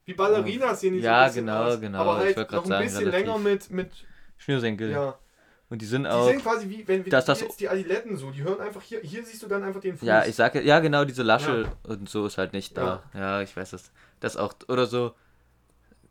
Wie 0.05 0.15
Ballerinas 0.15 0.81
sehen 0.81 0.93
die 0.95 1.01
Ja, 1.01 1.29
so 1.29 1.33
bisschen 1.35 1.45
genau, 1.45 1.63
aus, 1.65 1.79
genau, 1.79 1.99
Aber 1.99 2.19
ich 2.21 2.35
halt 2.35 2.37
wollte 2.37 2.55
noch 2.55 2.63
ein 2.63 2.69
sagen, 2.69 2.85
bisschen 2.85 3.11
länger 3.11 3.35
relativ. 3.35 3.69
mit, 3.69 3.71
mit 3.71 4.08
Schnürsenkel. 4.39 4.89
ja. 4.91 5.15
Und 5.71 5.83
die 5.83 5.85
sind 5.85 6.05
Die 6.05 6.09
auch. 6.09 6.27
sind 6.27 6.41
quasi 6.41 6.67
wie, 6.67 6.87
wenn 6.87 7.05
wir 7.05 7.11
Das- 7.11 7.25
das- 7.25 7.41
jetzt 7.41 7.59
die 7.59 7.69
Adiletten 7.69 8.17
so, 8.17 8.31
die 8.31 8.41
hören 8.41 8.59
einfach 8.59 8.81
hier, 8.81 9.01
hier 9.01 9.23
siehst 9.23 9.43
du 9.43 9.47
dann 9.47 9.61
einfach 9.63 9.79
den 9.79 9.95
Fuß. 9.95 10.07
Ja, 10.07 10.25
ich 10.25 10.35
sage, 10.35 10.63
ja 10.63 10.79
genau, 10.79 11.05
diese 11.05 11.21
Lasche 11.21 11.67
und 11.83 12.09
so 12.09 12.25
ist 12.25 12.39
halt 12.39 12.53
nicht 12.53 12.75
da. 12.75 13.03
Ja, 13.13 13.41
ich 13.43 13.55
weiß 13.55 13.69
das. 13.69 13.91
Das 14.19 14.35
auch, 14.35 14.55
oder 14.67 14.87
so, 14.87 15.13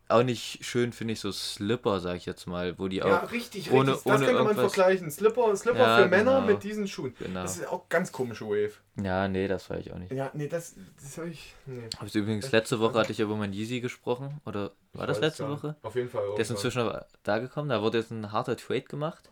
auch 0.08 0.22
nicht 0.22 0.64
schön 0.64 0.92
finde 0.92 1.12
ich 1.12 1.20
so 1.20 1.30
Slipper, 1.32 2.00
sag 2.00 2.16
ich 2.16 2.24
jetzt 2.26 2.46
mal, 2.46 2.78
wo 2.78 2.88
die 2.88 2.96
Ja, 2.96 3.24
auch, 3.24 3.30
richtig, 3.32 3.70
ohne- 3.70 3.92
richtig. 3.92 4.04
Das 4.04 4.14
ohne 4.16 4.26
könnte 4.26 4.42
man 4.44 4.54
vergleichen. 4.54 5.10
Slipper, 5.10 5.54
Slipper 5.56 5.78
Ja, 5.78 6.02
für 6.02 6.08
Männer 6.08 6.36
genau. 6.40 6.46
mit 6.46 6.62
diesen 6.62 6.88
Schuhen. 6.88 7.14
genau. 7.18 7.42
Das 7.42 7.58
ist 7.58 7.66
auch 7.68 7.88
ganz 7.88 8.10
komische 8.10 8.46
Wave. 8.46 8.72
Ja, 8.96 9.28
nee, 9.28 9.46
das 9.48 9.68
war 9.70 9.78
ich 9.78 9.92
auch 9.92 9.98
nicht. 9.98 10.10
Ja, 10.12 10.30
nee, 10.34 10.48
das, 10.48 10.74
das 11.02 11.18
habe 11.18 11.28
ich. 11.28 11.54
Nee. 11.66 11.88
Hab 11.98 12.06
ich 12.06 12.14
übrigens, 12.14 12.50
letzte 12.52 12.80
Woche 12.80 12.98
hatte 12.98 13.12
ich 13.12 13.20
über 13.20 13.36
meinen 13.36 13.52
Yeezy 13.52 13.80
gesprochen, 13.80 14.40
oder 14.46 14.72
war 14.94 15.06
das 15.06 15.18
Ich 15.18 15.22
weiß 15.22 15.28
letzte. 15.38 15.48
Woche? 15.48 15.76
Auf 15.82 15.94
jeden 15.94 16.08
Fall. 16.08 16.24
Der 16.32 16.38
ist 16.40 16.50
inzwischen 16.50 16.80
aber 16.80 17.06
da 17.22 17.38
gekommen, 17.38 17.68
da 17.68 17.82
wurde 17.82 17.98
jetzt 17.98 18.10
ein 18.10 18.32
harter 18.32 18.56
Trade 18.56 18.82
gemacht. 18.82 19.30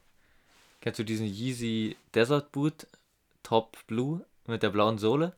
Kennst 0.83 0.99
du 0.99 1.05
diesen 1.05 1.27
Yeezy 1.27 1.97
Desert 2.15 2.53
Boot 2.53 2.87
Top 3.43 3.77
Blue 3.87 4.25
mit 4.47 4.63
der 4.63 4.71
blauen 4.71 4.99
Sohle? 4.99 5.33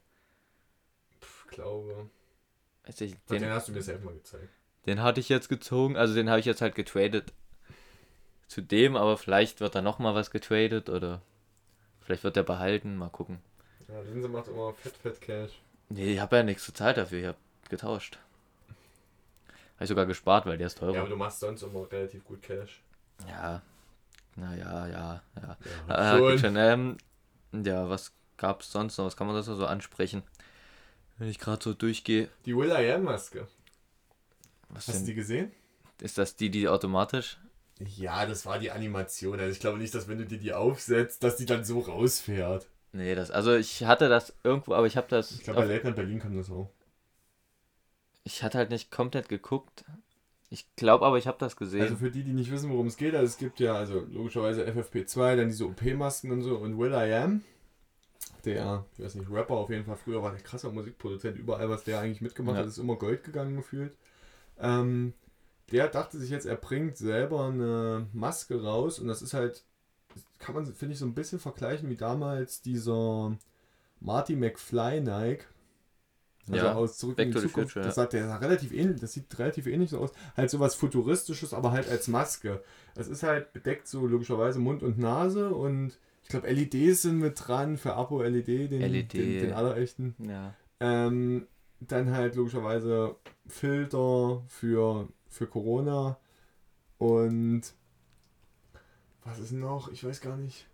Ich 1.20 1.50
glaube. 1.50 2.10
Weiß 2.84 3.00
ich, 3.02 3.14
Den, 3.30 3.42
Den, 3.42 3.50
hast 3.50 3.68
du 3.68 3.72
mir 3.72 3.82
selbst 3.82 4.04
mal 4.04 4.14
gezeigt. 4.14 4.48
Den 4.86 5.02
hatte 5.02 5.20
ich 5.20 5.28
jetzt 5.28 5.48
gezogen, 5.48 5.96
also 5.96 6.14
den 6.14 6.28
habe 6.30 6.40
ich 6.40 6.46
jetzt 6.46 6.60
halt 6.62 6.74
getradet 6.74 7.32
zu 8.48 8.62
dem, 8.62 8.96
aber 8.96 9.16
vielleicht 9.16 9.60
wird 9.60 9.74
da 9.74 9.82
nochmal 9.82 10.14
was 10.14 10.30
getradet 10.30 10.88
oder 10.88 11.20
vielleicht 12.00 12.24
wird 12.24 12.36
der 12.36 12.42
behalten, 12.42 12.96
mal 12.96 13.10
gucken. 13.10 13.38
Ja, 13.88 14.00
Linse 14.02 14.28
macht 14.28 14.48
immer 14.48 14.72
fett, 14.74 14.96
fett 14.96 15.20
Cash. 15.20 15.52
Nee, 15.90 16.14
ich 16.14 16.20
habe 16.20 16.36
ja 16.36 16.42
nichts 16.42 16.66
gezahlt 16.66 16.96
dafür, 16.96 17.18
ich 17.20 17.26
habe 17.26 17.38
getauscht. 17.68 18.18
Habe 19.76 19.84
ich 19.84 19.88
sogar 19.88 20.06
gespart, 20.06 20.46
weil 20.46 20.58
der 20.58 20.66
ist 20.66 20.80
Ja, 20.80 20.88
aber 20.88 20.92
teurer. 20.94 21.08
du 21.08 21.16
machst 21.16 21.40
sonst 21.40 21.62
immer 21.62 21.90
relativ 21.90 22.24
gut 22.24 22.42
Cash. 22.42 22.80
Ja, 23.28 23.62
naja, 24.36 24.86
ja, 24.88 25.22
ja. 25.36 25.56
Ja, 25.88 25.94
Ah, 25.94 26.18
gut 26.20 26.40
schon. 26.40 26.56
Ähm, 26.56 26.98
ja, 27.52 27.88
was 27.88 28.12
gab 28.36 28.62
es 28.62 28.72
sonst 28.72 28.98
noch? 28.98 29.06
Was 29.06 29.16
kann 29.16 29.26
man 29.26 29.36
das 29.36 29.46
so 29.46 29.66
ansprechen? 29.66 30.22
Wenn 31.18 31.28
ich 31.28 31.38
gerade 31.38 31.62
so 31.62 31.74
durchgehe. 31.74 32.28
Die 32.46 32.56
Will 32.56 32.70
I 32.70 32.92
Am 32.92 33.04
Maske. 33.04 33.46
Was 34.70 34.88
Hast 34.88 35.02
du 35.02 35.06
die 35.06 35.14
gesehen? 35.14 35.52
Ist 36.00 36.18
das 36.18 36.36
die, 36.36 36.50
die 36.50 36.68
automatisch? 36.68 37.38
Ja, 37.78 38.26
das 38.26 38.44
war 38.46 38.58
die 38.58 38.70
Animation. 38.70 39.38
Also 39.38 39.52
ich 39.52 39.60
glaube 39.60 39.78
nicht, 39.78 39.94
dass 39.94 40.08
wenn 40.08 40.18
du 40.18 40.26
dir 40.26 40.38
die 40.38 40.52
aufsetzt, 40.52 41.22
dass 41.22 41.36
die 41.36 41.46
dann 41.46 41.64
so 41.64 41.80
rausfährt. 41.80 42.68
Nee, 42.92 43.14
das. 43.14 43.30
Also 43.30 43.54
ich 43.54 43.84
hatte 43.84 44.08
das 44.08 44.34
irgendwo, 44.42 44.74
aber 44.74 44.86
ich 44.86 44.96
habe 44.96 45.06
das. 45.08 45.32
Ich 45.32 45.42
glaube, 45.42 45.60
bei 45.60 45.66
Late 45.66 45.86
Night 45.86 45.96
Berlin 45.96 46.18
kam 46.20 46.36
das 46.36 46.50
auch. 46.50 46.70
ich 48.24 48.42
hatte 48.42 48.58
halt 48.58 48.70
nicht 48.70 48.90
komplett 48.90 49.28
geguckt. 49.28 49.84
Ich 50.50 50.66
glaube 50.76 51.04
aber, 51.04 51.18
ich 51.18 51.26
habe 51.26 51.38
das 51.38 51.56
gesehen. 51.56 51.82
Also 51.82 51.96
für 51.96 52.10
die, 52.10 52.22
die 52.24 52.32
nicht 52.32 52.50
wissen, 52.50 52.70
worum 52.70 52.86
es 52.86 52.96
geht, 52.96 53.14
also 53.14 53.26
es 53.26 53.36
gibt 53.36 53.60
ja 53.60 53.74
also 53.74 54.00
logischerweise 54.10 54.64
FFP2, 54.66 55.36
dann 55.36 55.48
diese 55.48 55.66
OP-Masken 55.66 56.30
und 56.30 56.42
so 56.42 56.56
und 56.56 56.78
Will 56.78 56.92
I 56.92 57.12
Am, 57.14 57.44
der, 58.46 58.86
ich 58.96 59.04
weiß 59.04 59.16
nicht, 59.16 59.30
Rapper 59.30 59.54
auf 59.54 59.68
jeden 59.68 59.84
Fall, 59.84 59.96
früher 59.96 60.22
war 60.22 60.30
der 60.30 60.40
krasser 60.40 60.72
Musikproduzent, 60.72 61.38
überall 61.38 61.68
was 61.68 61.84
der 61.84 62.00
eigentlich 62.00 62.22
mitgemacht 62.22 62.56
Ja. 62.56 62.62
hat, 62.62 62.68
ist 62.68 62.78
immer 62.78 62.96
Gold 62.96 63.24
gegangen 63.24 63.56
gefühlt. 63.56 63.94
Ähm, 64.60 65.14
der 65.70 65.88
dachte 65.88 66.18
sich 66.18 66.30
jetzt, 66.30 66.46
er 66.46 66.56
bringt 66.56 66.96
selber 66.96 67.46
eine 67.46 68.06
Maske 68.12 68.62
raus 68.62 68.98
und 68.98 69.08
das 69.08 69.22
ist 69.22 69.34
halt, 69.34 69.64
kann 70.38 70.54
man, 70.54 70.66
finde 70.66 70.94
ich, 70.94 70.98
so 70.98 71.06
ein 71.06 71.14
bisschen 71.14 71.38
vergleichen 71.38 71.90
wie 71.90 71.96
damals 71.96 72.62
dieser 72.62 73.36
Marty 74.00 74.36
McFly 74.36 75.00
Nike. 75.00 75.44
Also 76.50 76.64
ja. 76.64 76.72
aus 76.72 76.96
Zurück 76.96 77.18
in 77.18 77.30
die 77.30 77.36
Zukunft. 77.36 77.72
Future, 77.72 77.84
das, 77.84 77.96
ja. 77.96 78.02
hat, 78.04 78.12
der 78.14 78.26
sah 78.26 78.36
relativ 78.36 78.72
ähnlich, 78.72 79.00
das 79.00 79.12
sieht 79.12 79.38
relativ 79.38 79.66
ähnlich 79.66 79.90
so 79.90 79.98
aus. 79.98 80.12
Halt 80.34 80.48
sowas 80.48 80.74
Futuristisches, 80.74 81.52
aber 81.52 81.72
halt 81.72 81.90
als 81.90 82.08
Maske. 82.08 82.62
Es 82.94 83.06
ist 83.06 83.22
halt 83.22 83.52
bedeckt 83.52 83.86
so 83.86 84.06
logischerweise 84.06 84.58
Mund 84.58 84.82
und 84.82 84.98
Nase 84.98 85.50
und 85.50 85.98
ich 86.22 86.28
glaube 86.28 86.50
LEDs 86.50 87.02
sind 87.02 87.18
mit 87.18 87.38
dran 87.46 87.76
für 87.76 87.94
Apo-LED, 87.94 88.70
den, 88.70 88.80
LED. 88.80 89.12
den, 89.12 89.38
den 89.40 89.52
allerechten. 89.52 90.14
ja. 90.18 90.54
Ähm, 90.80 91.46
dann 91.80 92.10
halt 92.10 92.34
logischerweise 92.34 93.16
Filter 93.48 94.42
für, 94.48 95.08
für 95.28 95.46
Corona 95.46 96.18
und 96.98 97.62
was 99.24 99.38
ist 99.38 99.52
noch? 99.52 99.90
Ich 99.90 100.04
weiß 100.04 100.20
gar 100.20 100.36
nicht. 100.36 100.66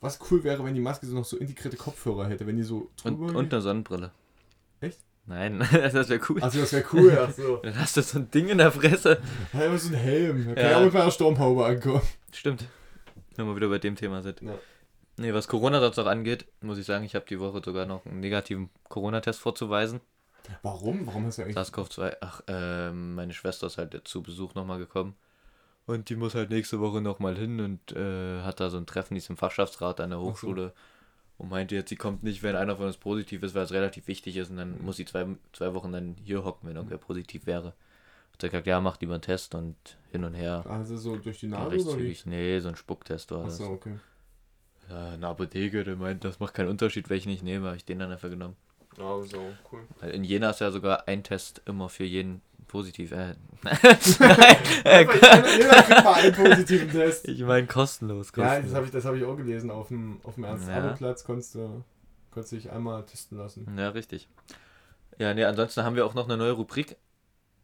Was 0.00 0.18
cool 0.30 0.44
wäre, 0.44 0.64
wenn 0.64 0.74
die 0.74 0.80
Maske 0.80 1.06
so 1.06 1.14
noch 1.14 1.24
so 1.24 1.36
integrierte 1.36 1.76
Kopfhörer 1.76 2.28
hätte, 2.28 2.46
wenn 2.46 2.56
die 2.56 2.62
so 2.62 2.90
Und, 3.04 3.18
drüber 3.18 3.38
und 3.38 3.52
eine 3.52 3.62
Sonnenbrille. 3.62 4.12
Echt? 4.80 5.00
Nein, 5.26 5.58
das 5.72 6.08
wäre 6.08 6.20
cool. 6.28 6.42
Achso, 6.42 6.60
das 6.60 6.72
wäre 6.72 6.84
cool, 6.92 7.18
achso. 7.18 7.56
Dann 7.62 7.76
hast 7.78 7.96
du 7.96 8.02
so 8.02 8.18
ein 8.18 8.30
Ding 8.30 8.48
in 8.48 8.58
der 8.58 8.70
Fresse. 8.72 9.20
Was 9.52 9.84
ist 9.84 9.92
ein 9.92 9.96
Helm? 9.98 10.46
Da 10.46 10.54
kann 10.54 10.64
Ja. 10.64 10.70
ja 10.70 10.78
auch 10.78 10.84
mit 10.84 10.94
meiner 10.94 11.10
Sturmhaube 11.10 11.66
ankommen. 11.66 12.02
Stimmt. 12.32 12.66
Wenn 13.36 13.46
wir 13.46 13.56
wieder 13.56 13.68
bei 13.68 13.78
dem 13.78 13.96
Thema 13.96 14.22
sind. 14.22 14.40
Ja. 14.42 14.54
Nee, 15.16 15.34
was 15.34 15.48
Corona 15.48 15.80
sonst 15.80 15.96
noch 15.96 16.06
angeht, 16.06 16.46
muss 16.60 16.78
ich 16.78 16.86
sagen, 16.86 17.04
ich 17.04 17.16
habe 17.16 17.26
die 17.28 17.40
Woche 17.40 17.60
sogar 17.64 17.86
noch 17.86 18.06
einen 18.06 18.20
negativen 18.20 18.70
Corona-Test 18.88 19.40
vorzuweisen. 19.40 20.00
Warum? 20.62 21.06
Warum 21.06 21.26
hast 21.26 21.38
du 21.38 21.42
eigentlich. 21.42 21.56
SARS-CoV-2. 21.56 22.16
Ach, 22.20 22.42
ähm, 22.46 23.14
meine 23.14 23.32
Schwester 23.34 23.66
ist 23.66 23.78
halt 23.78 24.00
zu 24.04 24.22
Besuch 24.22 24.54
nochmal 24.54 24.78
gekommen. 24.78 25.14
Und 25.86 26.10
die 26.10 26.16
muss 26.16 26.34
halt 26.34 26.50
nächste 26.50 26.80
Woche 26.80 27.00
nochmal 27.00 27.36
hin 27.36 27.60
und 27.60 27.92
äh, 27.92 28.42
hat 28.42 28.60
da 28.60 28.68
so 28.68 28.76
ein 28.76 28.84
Treffen, 28.84 29.14
die 29.14 29.18
ist 29.18 29.30
im 29.30 29.38
Fachschaftsrat 29.38 30.00
an 30.00 30.10
der 30.10 30.20
Hochschule. 30.20 30.74
Und 31.38 31.50
meinte 31.50 31.76
jetzt, 31.76 31.88
sie 31.88 31.96
kommt 31.96 32.22
nicht, 32.22 32.42
wenn 32.42 32.56
einer 32.56 32.76
von 32.76 32.86
uns 32.86 32.96
positiv 32.96 33.42
ist, 33.42 33.54
weil 33.54 33.62
es 33.62 33.72
relativ 33.72 34.06
wichtig 34.08 34.36
ist. 34.36 34.50
Und 34.50 34.56
dann 34.56 34.82
muss 34.84 34.96
sie 34.96 35.04
zwei, 35.04 35.26
zwei 35.52 35.72
Wochen 35.72 35.92
dann 35.92 36.16
hier 36.22 36.44
hocken, 36.44 36.68
wenn 36.68 36.76
irgendwer 36.76 36.98
positiv 36.98 37.46
wäre. 37.46 37.74
Hat 38.32 38.42
er 38.42 38.48
gesagt, 38.50 38.66
ja, 38.66 38.80
macht 38.80 39.00
lieber 39.00 39.14
einen 39.14 39.22
Test 39.22 39.54
und 39.54 39.76
hin 40.10 40.24
und 40.24 40.34
her. 40.34 40.64
Also 40.68 40.96
so 40.96 41.16
durch 41.16 41.40
die 41.40 41.46
Nase 41.46 41.76
oder 41.88 41.98
wie? 41.98 42.16
Nee, 42.24 42.60
so 42.60 42.68
ein 42.68 42.76
Spucktest 42.76 43.30
war 43.30 43.44
das. 43.44 43.60
Achso, 43.60 43.72
okay. 43.72 43.98
Ja, 44.90 45.10
eine 45.10 45.26
Apotheke, 45.26 45.84
der 45.84 45.96
meint, 45.96 46.24
das 46.24 46.40
macht 46.40 46.54
keinen 46.54 46.68
Unterschied, 46.68 47.08
welchen 47.08 47.30
ich 47.30 47.42
nehme, 47.42 47.66
habe 47.66 47.76
ich 47.76 47.84
den 47.84 47.98
dann 47.98 48.10
einfach 48.10 48.30
genommen. 48.30 48.56
Ja, 48.98 49.22
so, 49.22 49.42
cool. 49.72 49.80
In 50.12 50.24
Jena 50.24 50.50
ist 50.50 50.60
ja 50.60 50.70
sogar 50.70 51.06
ein 51.08 51.22
Test 51.22 51.62
immer 51.66 51.88
für 51.88 52.04
jeden 52.04 52.42
positiv. 52.66 53.12
Äh, 53.12 53.34
Jeder, 53.64 55.56
jeder 55.56 55.82
kriegt 55.82 56.04
mal 56.04 56.14
einen 56.14 56.34
positiven 56.34 56.90
Test. 56.90 57.26
ich 57.28 57.40
meine 57.42 57.66
kostenlos. 57.66 58.32
Ja, 58.36 58.44
kostenlos. 58.44 58.64
das 58.70 58.74
habe 58.74 58.86
ich, 58.86 58.92
das 58.92 59.04
hab 59.04 59.14
ich 59.14 59.24
auch 59.24 59.36
gelesen. 59.36 59.70
Auf 59.70 59.88
dem, 59.88 60.20
auf 60.24 60.34
dem 60.34 60.44
Ja. 60.44 60.50
Ernst-Abel-Platz 60.50 61.24
konntest 61.24 61.54
du, 61.54 61.84
konntest 62.30 62.52
du 62.52 62.56
dich 62.56 62.70
einmal 62.70 63.04
testen 63.04 63.38
lassen. 63.38 63.66
Ja, 63.76 63.88
richtig. 63.90 64.28
Ja, 65.18 65.34
nee, 65.34 65.44
ansonsten 65.44 65.82
haben 65.82 65.96
wir 65.96 66.06
auch 66.06 66.14
noch 66.14 66.26
eine 66.26 66.36
neue 66.36 66.52
Rubrik 66.52 66.96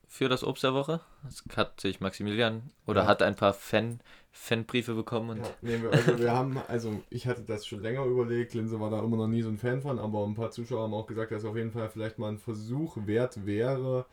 für 0.08 0.28
das 0.28 0.42
Obst 0.42 0.64
der 0.64 0.74
Woche. 0.74 1.00
Das 1.24 1.44
hat 1.56 1.80
sich 1.80 2.00
Maximilian 2.00 2.70
oder 2.86 3.02
Ja. 3.02 3.06
hat 3.06 3.22
ein 3.22 3.36
paar 3.36 3.52
Fan, 3.52 4.00
Fanbriefe 4.34 4.94
bekommen 4.94 5.30
und 5.30 5.38
Ja, 5.38 5.50
nee, 5.62 5.80
wir, 5.82 5.90
also 5.92 6.18
wir 6.18 6.32
haben, 6.32 6.58
also 6.68 7.02
ich 7.10 7.26
hatte 7.26 7.42
das 7.42 7.66
schon 7.66 7.80
länger 7.80 8.04
überlegt, 8.04 8.54
Linse 8.54 8.78
war 8.80 8.90
da 8.90 8.98
immer 9.02 9.16
noch 9.16 9.26
nie 9.28 9.42
so 9.42 9.48
ein 9.48 9.58
Fan 9.58 9.80
von, 9.80 9.98
aber 9.98 10.24
ein 10.26 10.34
paar 10.34 10.50
Zuschauer 10.50 10.82
haben 10.82 10.94
auch 10.94 11.06
gesagt, 11.06 11.32
dass 11.32 11.42
es 11.42 11.48
auf 11.48 11.56
jeden 11.56 11.72
Fall 11.72 11.88
vielleicht 11.88 12.18
mal 12.18 12.28
ein 12.30 12.38
Versuch 12.38 12.96
wert 13.06 13.46
wäre, 13.46 14.06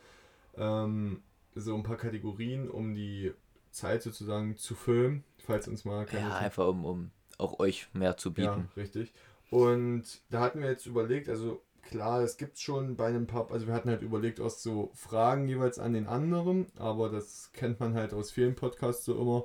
ähm, 0.56 1.22
so 1.54 1.74
ein 1.74 1.82
paar 1.82 1.96
Kategorien, 1.96 2.70
um 2.70 2.94
die 2.94 3.32
Zeit 3.70 4.02
sozusagen 4.02 4.56
zu 4.56 4.74
filmen, 4.74 5.24
falls 5.38 5.68
uns 5.68 5.84
mal 5.84 6.06
keine 6.06 6.28
ja, 6.28 6.36
einfach 6.36 6.68
um, 6.68 6.84
um 6.84 7.10
auch 7.38 7.58
euch 7.58 7.88
mehr 7.92 8.16
zu 8.16 8.32
Ja, 8.36 8.54
bieten. 8.54 8.68
richtig. 8.76 9.12
Und 9.50 10.04
da 10.30 10.40
hatten 10.40 10.60
wir 10.60 10.68
jetzt 10.70 10.86
überlegt, 10.86 11.28
also 11.28 11.60
klar, 11.82 12.22
es 12.22 12.36
gibt 12.36 12.58
schon 12.58 12.96
bei 12.96 13.06
einem 13.08 13.26
Pub, 13.26 13.52
also 13.52 13.66
wir 13.66 13.74
hatten 13.74 13.90
halt 13.90 14.02
überlegt, 14.02 14.40
aus 14.40 14.62
so 14.62 14.90
Fragen 14.94 15.48
jeweils 15.48 15.78
an 15.78 15.92
den 15.92 16.06
anderen, 16.06 16.66
aber 16.78 17.10
das 17.10 17.50
kennt 17.52 17.80
man 17.80 17.94
halt 17.94 18.14
aus 18.14 18.30
vielen 18.30 18.54
Podcasts 18.54 19.04
so 19.04 19.18
immer. 19.20 19.44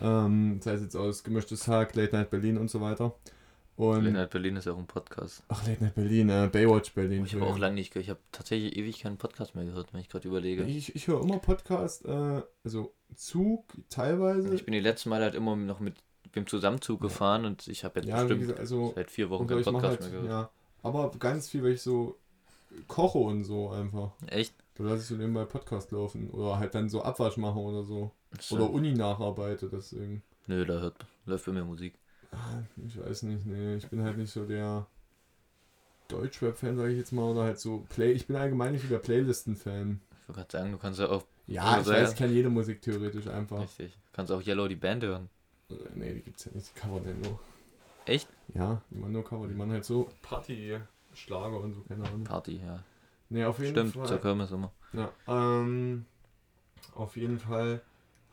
Ähm, 0.00 0.60
sei 0.60 0.72
es 0.72 0.82
jetzt 0.82 0.96
aus 0.96 1.22
Gemischtes 1.22 1.68
Hack, 1.68 1.94
Late 1.94 2.16
Night 2.16 2.30
Berlin 2.30 2.58
und 2.58 2.70
so 2.70 2.80
weiter. 2.80 3.14
Und 3.76 4.04
Lennart 4.04 4.30
Berlin 4.30 4.54
ist 4.54 4.66
ja 4.66 4.72
auch 4.72 4.78
ein 4.78 4.86
Podcast. 4.86 5.42
ach, 5.48 5.66
Late 5.66 5.82
Night 5.82 5.94
Berlin, 5.96 6.28
äh, 6.28 6.48
Baywatch 6.50 6.92
Berlin. 6.94 7.24
Ich 7.24 7.34
habe 7.34 7.44
auch 7.44 7.58
lange 7.58 7.74
nicht 7.74 7.92
gehört. 7.92 8.04
Ich 8.04 8.10
habe 8.10 8.20
tatsächlich 8.30 8.76
ewig 8.76 9.00
keinen 9.00 9.16
Podcast 9.16 9.56
mehr 9.56 9.64
gehört, 9.64 9.92
wenn 9.92 10.00
ich 10.00 10.08
gerade 10.08 10.28
überlege. 10.28 10.62
Ich, 10.62 10.94
ich 10.94 11.08
höre 11.08 11.20
immer 11.20 11.38
Podcast, 11.38 12.04
äh, 12.04 12.42
also 12.62 12.94
Zug 13.16 13.64
teilweise. 13.90 14.54
Ich 14.54 14.64
bin 14.64 14.72
die 14.72 14.80
letzten 14.80 15.08
Mal 15.08 15.22
halt 15.22 15.34
immer 15.34 15.56
noch 15.56 15.80
mit 15.80 15.96
dem 16.36 16.46
Zusammenzug 16.46 17.00
gefahren 17.00 17.44
und 17.44 17.66
ich 17.66 17.84
habe 17.84 18.00
jetzt 18.00 18.08
ja, 18.08 18.20
bestimmt 18.20 18.40
gesagt, 18.40 18.60
also 18.60 18.92
seit 18.94 19.10
vier 19.10 19.30
Wochen 19.30 19.46
keinen 19.46 19.64
Podcast 19.64 19.84
halt, 19.84 20.00
mehr 20.00 20.10
gehört. 20.10 20.28
ja, 20.28 20.50
aber 20.82 21.10
ganz 21.18 21.48
viel, 21.48 21.62
weil 21.62 21.72
ich 21.72 21.82
so 21.82 22.16
koche 22.86 23.18
und 23.18 23.44
so 23.44 23.70
einfach. 23.70 24.12
Echt? 24.26 24.54
Lasse 24.78 25.02
ich 25.02 25.06
so 25.06 25.14
nebenbei 25.14 25.44
Podcast 25.44 25.92
laufen. 25.92 26.30
Oder 26.30 26.58
halt 26.58 26.74
dann 26.74 26.88
so 26.88 27.02
Abwasch 27.02 27.36
machen 27.36 27.58
oder 27.58 27.84
so. 27.84 28.10
So. 28.40 28.56
Oder 28.56 28.70
Uni 28.70 28.92
nacharbeite, 28.94 29.68
deswegen. 29.68 30.22
Nö, 30.46 30.64
da 30.66 30.74
hört, 30.80 30.96
läuft 31.26 31.46
bei 31.46 31.52
mir 31.52 31.64
Musik. 31.64 31.94
Ah, 32.32 32.62
Ich 32.86 32.98
weiß 32.98 33.22
nicht, 33.24 33.46
nee. 33.46 33.76
Ich 33.76 33.88
bin 33.88 34.02
halt 34.02 34.16
nicht 34.18 34.32
so 34.32 34.44
der 34.44 34.86
Deutschrap-Fan, 36.08 36.76
sage 36.76 36.90
ich 36.92 36.98
jetzt 36.98 37.12
mal. 37.12 37.30
Oder 37.30 37.44
halt 37.44 37.58
so 37.60 37.84
Play. 37.88 38.12
Ich 38.12 38.26
bin 38.26 38.36
allgemein 38.36 38.72
nicht 38.72 38.82
so 38.82 38.88
der 38.88 38.98
Playlisten-Fan. 38.98 40.00
Ich 40.22 40.28
wollte 40.28 40.40
gerade 40.40 40.52
sagen, 40.52 40.72
du 40.72 40.78
kannst 40.78 41.00
ja 41.00 41.08
auch, 41.08 41.24
Ja, 41.46 41.80
ich 41.80 41.86
Oder 41.86 41.96
weiß, 41.96 42.12
ich 42.12 42.18
kann 42.18 42.32
jede 42.32 42.48
Musik 42.50 42.82
theoretisch 42.82 43.26
einfach. 43.28 43.60
richtig, 43.60 43.92
du 43.94 44.00
kannst 44.12 44.32
auch 44.32 44.42
Yellow 44.42 44.68
die 44.68 44.76
Band 44.76 45.02
hören. 45.04 45.28
Äh, 45.70 45.74
Nee, 45.94 46.14
die 46.14 46.20
gibt's 46.22 46.44
ja 46.46 46.52
nicht. 46.52 46.70
Die 46.74 46.80
covern 46.80 47.04
ja 47.06 47.12
nur. 47.28 47.38
Echt? 48.06 48.28
Ja, 48.54 48.82
die 48.90 48.96
machen 48.98 49.12
nur 49.12 49.24
Cover. 49.24 49.46
Die 49.48 49.54
machen 49.54 49.72
halt 49.72 49.84
so 49.84 50.10
Party-Schlager 50.22 51.58
und 51.60 51.72
so, 51.74 51.80
keine 51.82 52.04
Ahnung. 52.04 52.24
Party, 52.24 52.60
ja. 52.64 52.82
Nee, 53.30 53.44
auf 53.44 53.58
jeden 53.58 53.70
Stimmt, 53.72 53.94
Fall. 53.94 54.06
zur 54.06 54.18
Kirmes 54.20 54.50
immer. 54.50 54.72
Ja, 54.92 55.10
ähm, 55.26 56.04
auf 56.94 57.16
jeden 57.16 57.38
Fall 57.38 57.80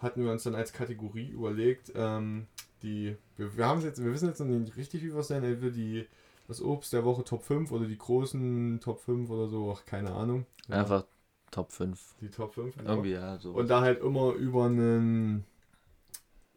hatten 0.02 0.24
wir 0.24 0.32
uns 0.32 0.44
dann 0.44 0.56
als 0.56 0.74
Kategorie 0.74 1.30
überlegt, 1.30 1.92
ähm, 1.96 2.48
die, 2.84 3.16
wir, 3.38 3.56
wir 3.58 3.66
haben 3.66 3.82
jetzt, 3.82 4.04
wir 4.04 4.12
wissen 4.12 4.28
jetzt 4.28 4.40
noch 4.40 4.48
nicht 4.48 4.76
richtig, 4.76 5.04
wie 5.04 5.14
wir 5.14 5.20
es 5.20 5.30
nennen, 5.30 5.46
entweder 5.46 5.72
die, 5.72 6.08
das 6.48 6.62
Obst 6.62 6.94
der 6.94 7.06
Woche 7.06 7.24
Top 7.24 7.44
5 7.44 7.72
oder 7.72 7.86
die 7.86 7.98
großen 7.98 8.80
Top 8.82 9.00
5 9.00 9.30
oder 9.30 9.48
so, 9.48 9.76
ach, 9.76 9.86
keine 9.86 10.12
Ahnung. 10.12 10.46
Ja, 10.68 10.78
Einfach 10.78 11.06
Top 11.52 11.72
5. 11.72 12.16
Die 12.22 12.30
Top 12.30 12.54
5. 12.54 12.78
genau. 12.78 12.90
Irgendwie, 12.90 13.12
ja, 13.12 13.38
so. 13.38 13.52
Und 13.52 13.70
da 13.70 13.82
halt 13.82 14.02
immer 14.02 14.34
über 14.34 14.66
ein 14.68 15.44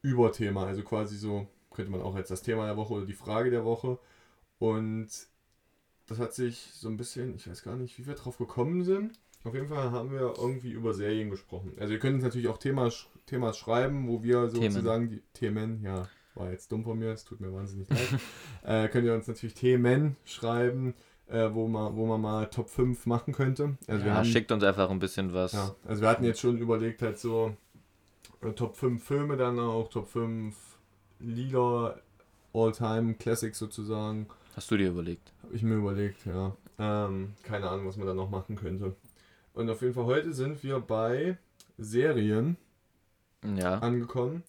Überthema, 0.03 0.66
also 0.66 0.82
quasi 0.82 1.16
so, 1.16 1.47
könnte 1.70 1.90
man 1.90 2.03
auch 2.03 2.14
als 2.14 2.28
das 2.28 2.42
Thema 2.42 2.66
der 2.66 2.76
Woche 2.76 2.95
oder 2.95 3.07
die 3.07 3.12
Frage 3.12 3.51
der 3.51 3.64
Woche. 3.64 3.99
Und 4.59 5.09
das 6.07 6.18
hat 6.18 6.34
sich 6.34 6.70
so 6.72 6.88
ein 6.88 6.97
bisschen, 6.97 7.34
ich 7.34 7.49
weiß 7.49 7.62
gar 7.62 7.76
nicht, 7.76 7.99
wie 7.99 8.07
wir 8.07 8.14
drauf 8.14 8.38
gekommen 8.38 8.84
sind. 8.84 9.18
Auf 9.42 9.55
jeden 9.55 9.68
Fall 9.68 9.90
haben 9.90 10.11
wir 10.11 10.34
irgendwie 10.38 10.70
über 10.70 10.95
Serien 10.95 11.28
gesprochen. 11.30 11.74
Also 11.78 11.92
wir 11.92 11.99
können 11.99 12.16
uns 12.16 12.24
natürlich 12.24 12.49
auch 12.49 12.59
Themas, 12.59 13.07
Themas 13.27 13.59
schreiben, 13.59 14.09
wo 14.09 14.22
wir 14.22 14.51
Themen. 14.51 14.70
sozusagen 14.70 15.09
die 15.09 15.22
Themen, 15.33 15.83
ja, 15.83 16.09
war 16.35 16.51
jetzt 16.51 16.70
dumm 16.70 16.85
von 16.85 16.99
mir, 16.99 17.12
es 17.12 17.25
tut 17.25 17.41
mir 17.41 17.53
wahnsinnig 17.53 17.89
leid. 17.89 18.20
äh, 18.64 18.89
könnt 18.89 19.07
ihr 19.07 19.14
uns 19.14 19.27
natürlich 19.27 19.55
Themen 19.55 20.16
schreiben, 20.25 20.95
äh, 21.29 21.49
wo, 21.53 21.68
man, 21.68 21.97
wo 21.97 22.07
man 22.07 22.20
mal 22.20 22.47
Top 22.47 22.68
5 22.68 23.07
machen 23.07 23.33
könnte. 23.33 23.77
Also 23.87 24.05
wir 24.05 24.12
ja, 24.12 24.18
haben 24.18 24.25
schickt 24.25 24.53
uns 24.53 24.62
einfach 24.64 24.91
ein 24.91 24.99
bisschen 24.99 25.33
was. 25.33 25.53
ja, 25.53 25.75
also 25.85 26.03
wir 26.03 26.09
hatten 26.09 26.25
jetzt 26.25 26.41
schon 26.41 26.59
überlegt, 26.59 27.03
halt 27.03 27.18
so 27.18 27.57
äh, 28.43 28.53
Top 28.53 28.77
5 28.77 29.03
Filme 29.03 29.37
dann 29.37 29.59
auch, 29.59 29.89
Top 29.89 30.09
5 30.09 30.57
Lieder, 31.20 32.01
All-Time 32.53 33.14
Classics 33.14 33.59
sozusagen. 33.59 34.27
Hast 34.55 34.70
du 34.70 34.77
dir 34.77 34.91
überlegt? 34.91 35.33
Habe 35.43 35.55
ich 35.55 35.62
mir 35.62 35.77
überlegt, 35.77 36.27
ja. 36.27 36.57
Ähm, 36.79 37.35
keine 37.43 37.68
Ahnung, 37.70 37.87
was 37.87 37.97
man 37.97 38.07
da 38.07 38.14
noch 38.14 38.31
machen 38.31 38.57
könnte. 38.57 38.95
Und 39.55 39.70
auf 39.70 39.83
jeden 39.83 39.95
Fall 39.95 40.05
heute 40.05 40.33
sind 40.33 40.62
wir 40.62 40.81
bei 40.81 41.39
Serien 41.79 42.57
Ja, 43.45 43.78
angekommen. 43.78 44.42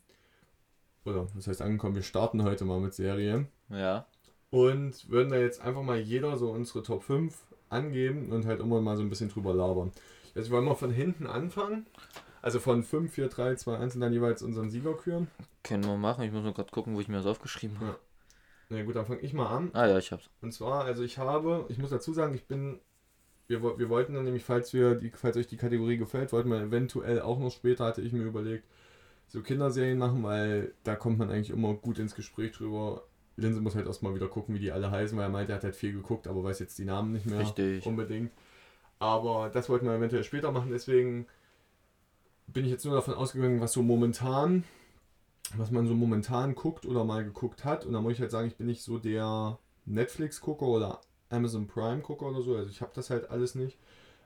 Oder 1.06 1.28
was 1.36 1.48
heißt 1.48 1.62
angekommen? 1.62 1.96
Wir 1.96 2.04
starten 2.04 2.44
heute 2.44 2.66
mal 2.66 2.80
mit 2.80 2.94
Serien. 2.94 3.48
ja. 3.70 4.06
Und 4.52 5.10
würden 5.10 5.32
da 5.32 5.38
jetzt 5.38 5.60
einfach 5.60 5.82
mal 5.82 6.00
jeder 6.00 6.38
so 6.38 6.50
unsere 6.52 6.82
Top 6.82 7.04
5 7.04 7.36
angeben 7.70 8.32
und 8.32 8.46
halt 8.46 8.62
immer 8.62 8.80
mal 8.80 8.96
so 8.96 9.04
ein 9.04 9.10
bisschen 9.10 9.28
drüber 9.28 9.54
labern. 9.54 9.92
Jetzt 10.34 10.50
wollen 10.50 10.64
wir 10.64 10.76
von 10.76 10.92
hinten 10.92 11.28
anfangen. 11.28 11.86
Also 12.42 12.60
von 12.60 12.84
5, 12.84 13.12
4, 13.12 13.28
3, 13.28 13.56
2, 13.56 13.78
1 13.78 13.96
und 13.96 14.02
dann 14.02 14.14
jeweils 14.14 14.44
unseren 14.44 14.70
Sieger 14.70 14.94
küren. 14.94 15.28
Können 15.64 15.84
wir 15.84 15.98
machen. 15.98 16.24
Ich 16.24 16.32
muss 16.32 16.44
nur 16.44 16.54
gerade 16.54 16.72
gucken, 16.72 16.96
wo 16.96 17.02
ich 17.02 17.08
mir 17.10 17.18
das 17.18 17.26
aufgeschrieben 17.26 17.80
habe. 17.82 17.98
Na 18.70 18.82
gut, 18.84 18.96
dann 18.96 19.06
fange 19.06 19.22
ich 19.22 19.34
mal 19.34 19.48
an. 19.48 19.72
Ah 19.74 19.88
ja, 19.88 19.98
ich 19.98 20.12
hab's. 20.12 20.30
Und 20.42 20.54
zwar, 20.54 20.86
also 20.86 21.04
ich 21.04 21.18
habe, 21.18 21.66
ich 21.70 21.78
muss 21.78 21.90
dazu 21.90 22.14
sagen, 22.14 22.34
ich 22.34 22.46
bin, 22.46 22.80
wir, 23.48 23.62
wir 23.62 23.90
wollten 23.90 24.14
dann 24.14 24.24
nämlich, 24.24 24.46
falls 24.46 24.74
wir 24.74 24.96
die, 24.96 25.10
falls 25.10 25.36
euch 25.38 25.48
die 25.48 25.58
Kategorie 25.58 25.98
gefällt, 25.98 26.32
wollten 26.32 26.50
wir 26.50 26.62
eventuell 26.62 27.22
auch 27.22 27.40
noch 27.40 27.52
später, 27.52 27.86
hatte 27.86 28.02
ich 28.02 28.14
mir 28.14 28.24
überlegt, 28.24 28.64
so 29.28 29.42
Kinderserien 29.42 29.98
machen, 29.98 30.24
weil 30.24 30.74
da 30.84 30.96
kommt 30.96 31.18
man 31.18 31.30
eigentlich 31.30 31.50
immer 31.50 31.74
gut 31.74 32.00
ins 32.00 32.16
Gespräch 32.16 32.52
drüber. 32.54 33.04
Linse 33.38 33.62
muss 33.62 33.76
halt 33.76 33.88
erstmal 33.88 34.16
wieder 34.16 34.28
gucken, 34.28 34.56
wie 34.56 34.60
die 34.60 34.72
alle 34.72 34.92
heißen, 34.92 35.18
weil 35.18 35.26
er 35.26 35.30
meinte, 35.30 35.52
er 35.52 35.58
hat 35.58 35.64
halt 35.64 35.76
viel 35.76 35.92
geguckt, 35.92 36.28
aber 36.28 36.44
weiß 36.44 36.60
jetzt 36.60 36.78
die 36.78 36.86
Namen 36.86 37.12
nicht 37.12 37.26
mehr 37.26 37.40
Richtig. 37.40 37.86
unbedingt. 37.86 38.32
Aber 39.00 39.50
das 39.50 39.68
wollten 39.68 39.86
wir 39.86 39.94
eventuell 39.94 40.24
später 40.24 40.52
machen, 40.52 40.72
deswegen 40.72 41.28
bin 42.48 42.66
ich 42.66 42.72
jetzt 42.72 42.86
nur 42.86 42.96
davon 42.96 43.14
ausgegangen, 43.14 43.60
was 43.60 43.74
so 43.74 43.82
momentan, 43.82 44.64
was 45.56 45.72
man 45.72 45.88
so 45.88 45.94
momentan 45.94 46.56
guckt 46.56 46.86
oder 46.86 47.04
mal 47.04 47.24
geguckt 47.24 47.66
hat. 47.66 47.86
Und 47.86 47.94
da 47.94 48.02
muss 48.02 48.14
ich 48.14 48.22
halt 48.22 48.32
sagen, 48.32 48.48
ich 48.48 48.56
bin 48.56 48.68
nicht 48.68 48.84
so 48.84 48.98
der 48.98 49.60
Netflix-Gucker 49.86 50.66
oder 50.66 51.02
Amazon 51.30 51.68
Prime-Gucker 51.68 52.28
oder 52.28 52.42
so. 52.42 52.56
Also 52.56 52.70
ich 52.70 52.82
habe 52.82 52.92
das 52.94 53.10
halt 53.10 53.30
alles 53.30 53.56
nicht, 53.56 53.78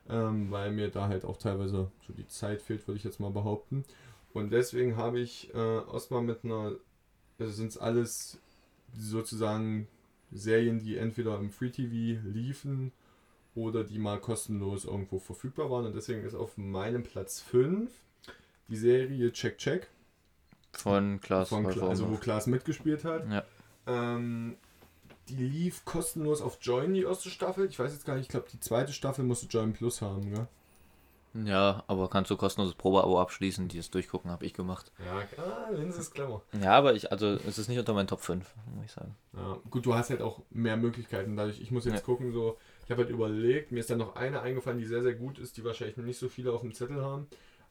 ähm, 0.08 0.50
weil 0.50 0.70
mir 0.70 0.90
da 0.90 1.08
halt 1.08 1.24
auch 1.24 1.36
teilweise 1.36 1.90
so 2.06 2.12
die 2.12 2.26
Zeit 2.26 2.62
fehlt, 2.62 2.86
würde 2.86 2.98
ich 2.98 3.04
jetzt 3.04 3.20
mal 3.20 3.30
behaupten. 3.30 3.84
Und 4.32 4.50
deswegen 4.50 4.96
habe 4.96 5.20
ich 5.20 5.52
äh, 5.54 5.92
erstmal 5.92 6.22
mit 6.22 6.44
einer, 6.44 6.72
also 7.38 7.52
sind 7.52 7.68
es 7.68 7.78
alles 7.78 8.38
sozusagen 8.96 9.88
Serien, 10.30 10.78
die 10.78 10.96
entweder 10.96 11.38
im 11.38 11.50
Free 11.50 11.70
TV 11.70 12.20
liefen 12.24 12.92
oder 13.54 13.82
die 13.84 13.98
mal 13.98 14.20
kostenlos 14.20 14.84
irgendwo 14.84 15.18
verfügbar 15.18 15.70
waren. 15.70 15.86
Und 15.86 15.94
deswegen 15.94 16.24
ist 16.24 16.34
auf 16.34 16.56
meinem 16.56 17.02
Platz 17.02 17.40
5 17.40 17.90
die 18.68 18.76
Serie 18.76 19.32
Check 19.32 19.58
Check, 19.58 19.88
Von 20.72 21.20
Klaas 21.20 21.48
von 21.48 21.66
Kla 21.66 21.88
also 21.88 22.08
wo. 22.08 22.16
Klaas 22.16 22.46
mitgespielt 22.46 23.04
hat. 23.04 23.28
Ja. 23.28 23.44
Ähm, 23.86 24.56
die 25.28 25.36
lief 25.36 25.84
kostenlos 25.84 26.40
auf 26.40 26.58
Join, 26.60 26.94
die 26.94 27.02
erste 27.02 27.30
Staffel. 27.30 27.66
Ich 27.68 27.78
weiß 27.78 27.92
jetzt 27.92 28.06
gar 28.06 28.14
nicht, 28.14 28.24
ich 28.24 28.28
glaube, 28.28 28.48
die 28.52 28.60
zweite 28.60 28.92
Staffel 28.92 29.24
musst 29.24 29.42
du 29.42 29.46
Join 29.48 29.72
Plus 29.72 30.00
haben, 30.00 30.32
gell? 30.32 30.46
Ja, 31.32 31.84
aber 31.86 32.10
kannst 32.10 32.30
du 32.30 32.36
kostenloses 32.36 32.74
Probeabo 32.74 33.20
abschließen, 33.20 33.68
dieses 33.68 33.90
Durchgucken 33.90 34.30
habe 34.30 34.44
ich 34.44 34.52
gemacht. 34.52 34.90
Ja, 35.04 35.42
ah, 35.42 35.70
Linse 35.70 36.00
ist 36.00 36.12
clever. 36.12 36.42
Ja, 36.60 36.72
aber 36.72 36.94
ich, 36.94 37.12
also 37.12 37.26
es 37.28 37.58
ist 37.58 37.68
nicht 37.68 37.78
unter 37.78 37.94
meinen 37.94 38.08
Top 38.08 38.20
5, 38.20 38.52
muss 38.74 38.84
ich 38.86 38.90
sagen. 38.92 39.14
Ja, 39.36 39.58
gut, 39.70 39.86
du 39.86 39.94
hast 39.94 40.10
halt 40.10 40.22
auch 40.22 40.42
mehr 40.50 40.76
Möglichkeiten 40.76 41.36
dadurch. 41.36 41.60
Ich 41.60 41.70
muss 41.70 41.84
jetzt 41.84 41.94
Ja. 41.94 42.00
gucken, 42.00 42.32
so, 42.32 42.56
ich 42.84 42.90
habe 42.90 43.02
halt 43.02 43.10
überlegt, 43.10 43.70
mir 43.70 43.78
ist 43.78 43.90
dann 43.90 43.98
noch 43.98 44.16
eine 44.16 44.42
eingefallen, 44.42 44.78
die 44.78 44.86
sehr, 44.86 45.02
sehr 45.02 45.14
gut 45.14 45.38
ist, 45.38 45.56
die 45.56 45.64
wahrscheinlich 45.64 45.96
nicht 45.98 46.18
so 46.18 46.28
viele 46.28 46.52
auf 46.52 46.62
dem 46.62 46.74
Zettel 46.74 47.00
haben. 47.00 47.28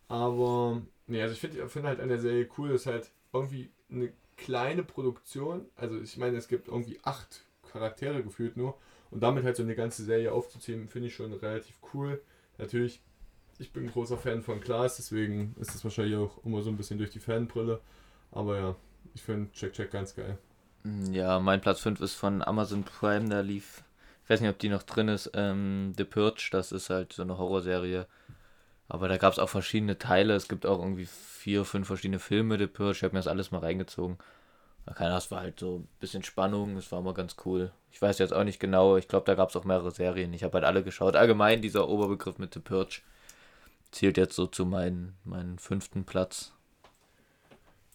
Aber, 0.08 0.82
nee, 1.08 1.22
also 1.22 1.34
ich 1.34 1.40
finde 1.40 1.68
find 1.68 1.86
halt 1.86 2.00
an 2.00 2.10
der 2.10 2.20
Serie 2.20 2.48
cool, 2.58 2.70
dass 2.70 2.86
halt 2.86 3.12
irgendwie 3.34 3.70
eine 3.92 4.12
kleine 4.38 4.84
Produktion, 4.84 5.66
also 5.76 6.00
ich 6.00 6.18
meine, 6.18 6.38
es 6.38 6.48
gibt 6.48 6.68
irgendwie 6.70 7.00
acht 7.04 7.42
Charaktere 7.72 8.24
gefühlt 8.24 8.58
nur 8.58 8.78
und 9.12 9.22
damit 9.22 9.44
halt 9.44 9.56
so 9.58 9.64
eine 9.64 9.76
ganze 9.76 10.04
Serie 10.04 10.32
aufzuziehen, 10.32 10.88
finde 10.88 11.10
ich 11.10 11.16
schon 11.16 11.34
relativ 11.34 11.76
cool. 11.94 12.22
Natürlich, 12.58 13.02
ich 13.60 13.72
bin 13.72 13.86
ein 13.86 13.92
großer 13.92 14.18
Fan 14.18 14.42
von 14.42 14.62
Klaas, 14.62 14.98
deswegen 14.98 15.56
ist 15.60 15.76
das 15.76 15.84
wahrscheinlich 15.84 16.16
auch 16.16 16.44
immer 16.46 16.62
so 16.62 16.70
ein 16.70 16.78
bisschen 16.78 16.98
durch 16.98 17.12
die 17.12 17.20
Fanbrille. 17.20 17.80
Aber 18.32 18.58
ja, 18.58 18.76
ich 19.14 19.22
finde 19.22 19.52
Check 19.52 19.74
Check 19.74 19.92
ganz 19.92 20.16
geil. 20.16 20.38
Ja, 21.12 21.40
mein 21.40 21.62
Platz 21.62 21.82
5 21.82 22.00
ist 22.00 22.16
von 22.16 22.42
Amazon 22.42 22.84
Prime, 22.84 23.28
da 23.28 23.42
lief, 23.42 23.84
ich 24.24 24.30
weiß 24.30 24.40
nicht, 24.40 24.50
ob 24.50 24.60
die 24.60 24.70
noch 24.70 24.84
drin 24.84 25.10
ist, 25.10 25.32
ähm, 25.34 25.94
The 25.98 26.06
Purge, 26.06 26.50
das 26.52 26.72
ist 26.72 26.90
halt 26.90 27.12
so 27.12 27.22
eine 27.22 27.38
Horrorserie. 27.38 28.08
Aber 28.88 29.08
da 29.08 29.18
gab 29.18 29.34
es 29.34 29.40
auch 29.40 29.50
verschiedene 29.50 29.98
Teile, 29.98 30.34
es 30.36 30.48
gibt 30.48 30.66
auch 30.66 30.80
irgendwie 30.80 31.06
vier, 31.06 31.66
fünf 31.66 31.88
verschiedene 31.88 32.20
Filme, 32.20 32.58
The 32.58 32.68
Purge, 32.68 32.98
ich 32.98 33.04
habe 33.04 33.14
mir 33.14 33.20
das 33.20 33.28
alles 33.28 33.52
mal 33.52 33.60
reingezogen. 33.60 34.18
Keine 34.96 35.10
Ahnung, 35.10 35.18
es 35.20 35.30
war 35.32 35.42
halt 35.42 35.60
so 35.60 35.80
ein 35.80 35.88
bisschen 36.00 36.24
Spannung, 36.24 36.78
es 36.78 36.92
war 36.92 37.02
mal 37.02 37.14
ganz 37.14 37.36
cool. 37.46 37.72
Ich 37.92 38.02
weiß 38.02 38.18
jetzt 38.18 38.34
auch 38.34 38.44
nicht 38.44 38.60
genau, 38.60 38.98
ich 38.98 39.08
glaube, 39.08 39.26
da 39.26 39.36
gab 39.36 39.50
es 39.50 39.56
auch 39.56 39.66
mehrere 39.66 39.92
Serien, 39.92 40.34
ich 40.34 40.44
habe 40.44 40.56
halt 40.56 40.66
alle 40.66 40.82
geschaut. 40.82 41.16
Allgemein, 41.16 41.62
dieser 41.62 41.90
Oberbegriff 41.90 42.40
mit 42.40 42.54
The 42.54 42.62
Purge 42.62 43.02
zählt 43.92 44.18
jetzt 44.18 44.36
so 44.36 44.48
zu 44.48 44.66
meinen, 44.66 45.18
meinen 45.24 45.60
fünften 45.60 46.06
Platz. 46.06 46.54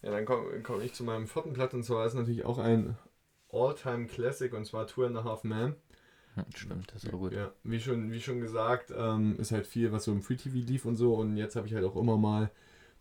Ja, 0.01 0.11
dann 0.11 0.25
komme 0.25 0.61
komm 0.61 0.81
ich 0.81 0.93
zu 0.93 1.03
meinem 1.03 1.27
vierten 1.27 1.53
Platz 1.53 1.73
und 1.73 1.83
zwar 1.83 2.05
ist 2.05 2.13
natürlich 2.13 2.45
auch 2.45 2.59
ein 2.59 2.97
All-Time 3.51 4.07
Classic 4.07 4.53
und 4.53 4.65
zwar 4.65 4.87
Two 4.87 5.05
and 5.05 5.17
a 5.17 5.23
Half 5.23 5.43
Man. 5.43 5.75
Hm, 6.35 6.45
Stimmt, 6.53 6.93
das 6.93 7.03
ist 7.03 7.13
auch 7.13 7.17
gut. 7.17 7.33
Ja, 7.33 7.51
wie 7.63 7.79
schon, 7.79 8.11
wie 8.11 8.21
schon 8.21 8.41
gesagt, 8.41 8.93
ähm, 8.95 9.35
ist 9.39 9.51
halt 9.51 9.65
viel, 9.65 9.91
was 9.91 10.03
so 10.03 10.11
im 10.11 10.21
Free 10.21 10.35
TV 10.35 10.57
lief 10.57 10.85
und 10.85 10.95
so 10.95 11.15
und 11.15 11.37
jetzt 11.37 11.55
habe 11.55 11.67
ich 11.67 11.73
halt 11.73 11.85
auch 11.85 11.95
immer 11.95 12.17
mal 12.17 12.51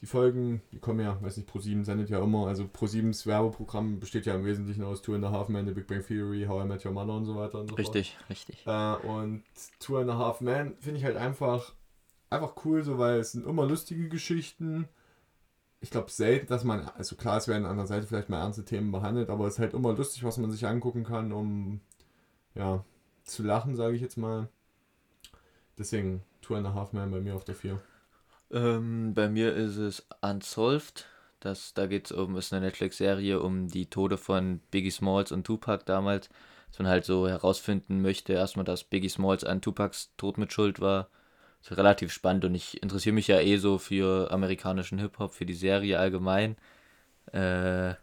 die 0.01 0.07
Folgen, 0.07 0.61
die 0.70 0.78
kommen 0.78 1.01
ja, 1.01 1.20
weiß 1.22 1.38
nicht, 1.38 1.49
Pro7 1.49 1.82
sendet 1.84 2.11
ja 2.11 2.22
immer, 2.22 2.47
also 2.47 2.64
Pro7s 2.64 3.26
Werbeprogramm 3.26 4.01
besteht 4.01 4.26
ja 4.26 4.34
im 4.34 4.45
Wesentlichen 4.45 4.84
aus 4.84 5.01
Two 5.01 5.14
and 5.14 5.24
a 5.24 5.30
Half 5.30 5.49
Man, 5.49 5.66
The 5.66 5.72
Big 5.72 5.86
Bang 5.86 6.05
Theory, 6.07 6.45
How 6.47 6.62
I 6.62 6.68
Met 6.68 6.84
Your 6.84 6.92
Mother 6.92 7.14
und 7.14 7.24
so 7.24 7.36
weiter 7.36 7.61
und 7.61 7.70
so 7.70 7.76
fort. 7.76 7.78
Richtig, 7.78 8.18
richtig. 8.28 8.66
Äh, 8.66 8.97
und 8.97 9.45
Two 9.78 9.97
and 9.97 10.11
a 10.11 10.18
Half 10.18 10.40
Man 10.42 10.76
finde 10.78 10.99
ich 10.99 11.05
halt 11.05 11.16
einfach, 11.16 11.72
einfach 12.30 12.54
cool, 12.64 12.82
so 12.82 12.98
weil 12.98 13.18
es 13.18 13.32
sind 13.32 13.46
immer 13.46 13.66
lustige 13.66 14.08
Geschichten. 14.08 14.88
Ich 15.80 15.90
glaube 15.90 16.10
selten, 16.10 16.46
dass 16.46 16.64
man, 16.64 16.88
also 16.96 17.16
klar, 17.16 17.36
es 17.36 17.48
werden 17.48 17.66
an 17.66 17.76
der 17.76 17.86
Seite 17.86 18.06
vielleicht 18.06 18.30
mal 18.30 18.40
ernste 18.40 18.64
Themen 18.64 18.90
behandelt, 18.90 19.28
aber 19.30 19.46
es 19.46 19.54
ist 19.54 19.60
halt 19.60 19.74
immer 19.74 19.92
lustig, 19.92 20.24
was 20.24 20.38
man 20.38 20.50
sich 20.50 20.66
angucken 20.66 21.04
kann, 21.04 21.32
um 21.32 21.80
ja 22.54 22.84
zu 23.24 23.42
lachen, 23.42 23.76
sage 23.76 23.96
ich 23.96 24.02
jetzt 24.02 24.16
mal. 24.16 24.48
Deswegen 25.78 26.22
Two 26.40 26.54
and 26.54 26.66
a 26.66 26.74
Half 26.74 26.92
Man 26.92 27.10
bei 27.10 27.20
mir 27.20 27.34
auf 27.34 27.44
der 27.44 27.54
4. 27.54 27.80
Ähm, 28.50 29.14
bei 29.14 29.28
mir 29.28 29.54
ist 29.54 29.76
es 29.76 30.06
Unsolved. 30.20 31.06
Das, 31.40 31.74
da 31.74 31.86
geht 31.86 32.06
es 32.06 32.12
um, 32.12 32.36
ist 32.36 32.52
eine 32.52 32.64
Netflix-Serie 32.64 33.40
um 33.40 33.68
die 33.68 33.86
Tode 33.86 34.16
von 34.16 34.60
Biggie 34.70 34.90
Smalls 34.90 35.32
und 35.32 35.44
Tupac 35.44 35.84
damals. 35.84 36.28
Dass 36.68 36.78
man 36.78 36.88
halt 36.88 37.04
so 37.04 37.28
herausfinden 37.28 38.00
möchte, 38.00 38.32
erstmal, 38.32 38.64
dass 38.64 38.84
Biggie 38.84 39.08
Smalls 39.08 39.44
an 39.44 39.60
Tupacs 39.60 40.12
Tod 40.16 40.38
mit 40.38 40.52
Schuld 40.52 40.80
war. 40.80 41.08
Relativ 41.70 42.12
spannend 42.12 42.44
und 42.44 42.54
ich 42.54 42.82
interessiere 42.82 43.14
mich 43.14 43.26
ja 43.26 43.40
eh 43.40 43.56
so 43.56 43.78
für 43.78 44.30
amerikanischen 44.30 44.98
Hip-Hop, 44.98 45.32
für 45.32 45.46
die 45.46 45.54
Serie 45.54 45.98
allgemein. 45.98 46.56
Äh, 47.32 47.94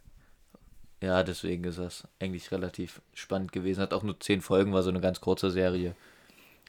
ja, 1.01 1.23
deswegen 1.23 1.63
ist 1.63 1.79
das 1.79 2.07
eigentlich 2.19 2.51
relativ 2.51 3.01
spannend 3.13 3.51
gewesen. 3.51 3.81
Hat 3.81 3.93
auch 3.93 4.03
nur 4.03 4.19
zehn 4.19 4.41
Folgen, 4.41 4.73
war 4.73 4.83
so 4.83 4.89
eine 4.89 5.01
ganz 5.01 5.21
kurze 5.21 5.51
Serie. 5.51 5.95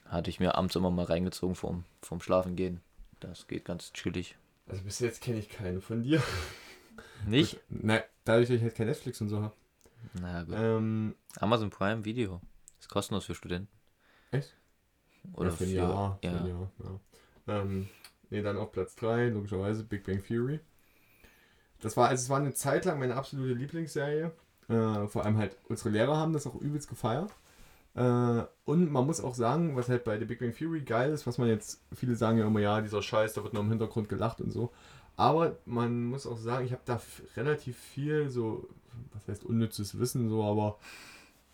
Hatte 0.07 0.31
ich 0.31 0.41
mir 0.41 0.55
abends 0.55 0.77
immer 0.77 0.91
mal 0.91 1.05
reingezogen 1.05 1.55
vorm, 1.55 1.85
vorm 2.03 2.21
Schlafengehen. 2.21 2.81
Das 3.21 3.47
geht 3.47 3.65
ganz 3.65 3.93
chillig. 3.93 4.37
Also 4.67 4.83
bis 4.85 5.01
jetzt 5.01 5.23
kenne 5.23 5.39
ich 5.39 5.49
keine 5.49 5.81
von 5.81 6.03
dir. 6.03 6.23
Nicht? 7.27 7.61
Nein, 7.69 8.03
dadurch, 8.25 8.49
dass 8.49 8.57
ich 8.57 8.63
halt 8.63 8.75
kein 8.75 8.87
Netflix 8.87 9.21
und 9.21 9.29
so 9.29 9.43
habe. 9.43 9.55
Na 10.21 10.43
gut. 10.43 10.55
Ähm, 10.57 11.15
Amazon 11.37 11.71
Prime 11.71 12.05
Video. 12.05 12.41
Ist 12.81 12.89
kostenlos 12.89 13.25
für 13.25 13.35
Studenten. 13.35 13.69
Echt? 14.31 14.55
Oder 15.35 15.51
ja, 15.51 15.55
für 15.57 15.65
ein 15.65 15.71
für- 15.71 15.77
Jahr. 15.77 16.19
Für 16.21 16.27
ja. 16.27 16.37
ein 16.37 16.47
Jahr 16.47 16.71
ja. 17.47 17.61
Ähm, 17.61 17.89
nee, 18.31 18.43
dann 18.43 18.57
auf 18.57 18.73
Platz 18.73 18.95
3, 18.97 19.29
logischerweise, 19.29 19.85
Big 19.85 20.05
Bang 20.05 20.23
Theory. 20.23 20.61
Das 21.81 21.97
war, 21.97 22.09
also 22.09 22.23
es 22.23 22.31
war 22.31 22.39
eine 22.39 22.55
Zeit 22.55 22.85
lang 22.85 22.99
meine 22.99 23.17
absolute 23.17 23.55
Lieblingsserie. 23.55 24.31
Äh, 24.69 25.07
vor 25.09 25.25
allem 25.25 25.37
halt, 25.39 25.57
unsere 25.69 25.91
Lehrer 25.91 26.17
haben 26.17 26.33
das 26.33 26.47
auch 26.47 26.55
übelst 26.61 26.89
gefeiert. 26.89 27.33
Äh, 27.95 28.43
und 28.65 28.91
man 28.91 29.05
muss 29.07 29.21
auch 29.23 29.35
sagen, 29.35 29.77
was 29.77 29.89
halt 29.89 30.05
bei 30.05 30.19
The 30.19 30.25
Big 30.25 30.39
Bang 30.39 30.55
Theory 30.55 30.81
geil 30.83 31.11
ist, 31.13 31.27
was 31.27 31.39
man 31.39 31.49
jetzt, 31.49 31.83
viele 31.95 32.15
sagen 32.17 32.39
ja 32.39 32.47
immer, 32.47 32.61
ja, 32.61 32.81
dieser 32.81 33.03
Scheiß, 33.03 33.35
da 33.35 33.43
wird 33.43 33.53
nur 33.53 33.63
im 33.63 33.69
Hintergrund 33.69 34.09
gelacht 34.09 34.41
und 34.41 34.51
so. 34.51 34.73
Aber 35.17 35.57
man 35.67 36.05
muss 36.05 36.27
auch 36.27 36.39
sagen, 36.39 36.65
ich 36.65 36.73
habe 36.73 36.83
da 36.87 37.01
relativ 37.37 37.77
viel 37.77 38.31
so, 38.31 38.69
was 39.13 39.29
heißt 39.29 39.45
unnützes 39.45 39.99
Wissen 39.99 40.31
so, 40.31 40.43
aber 40.45 40.79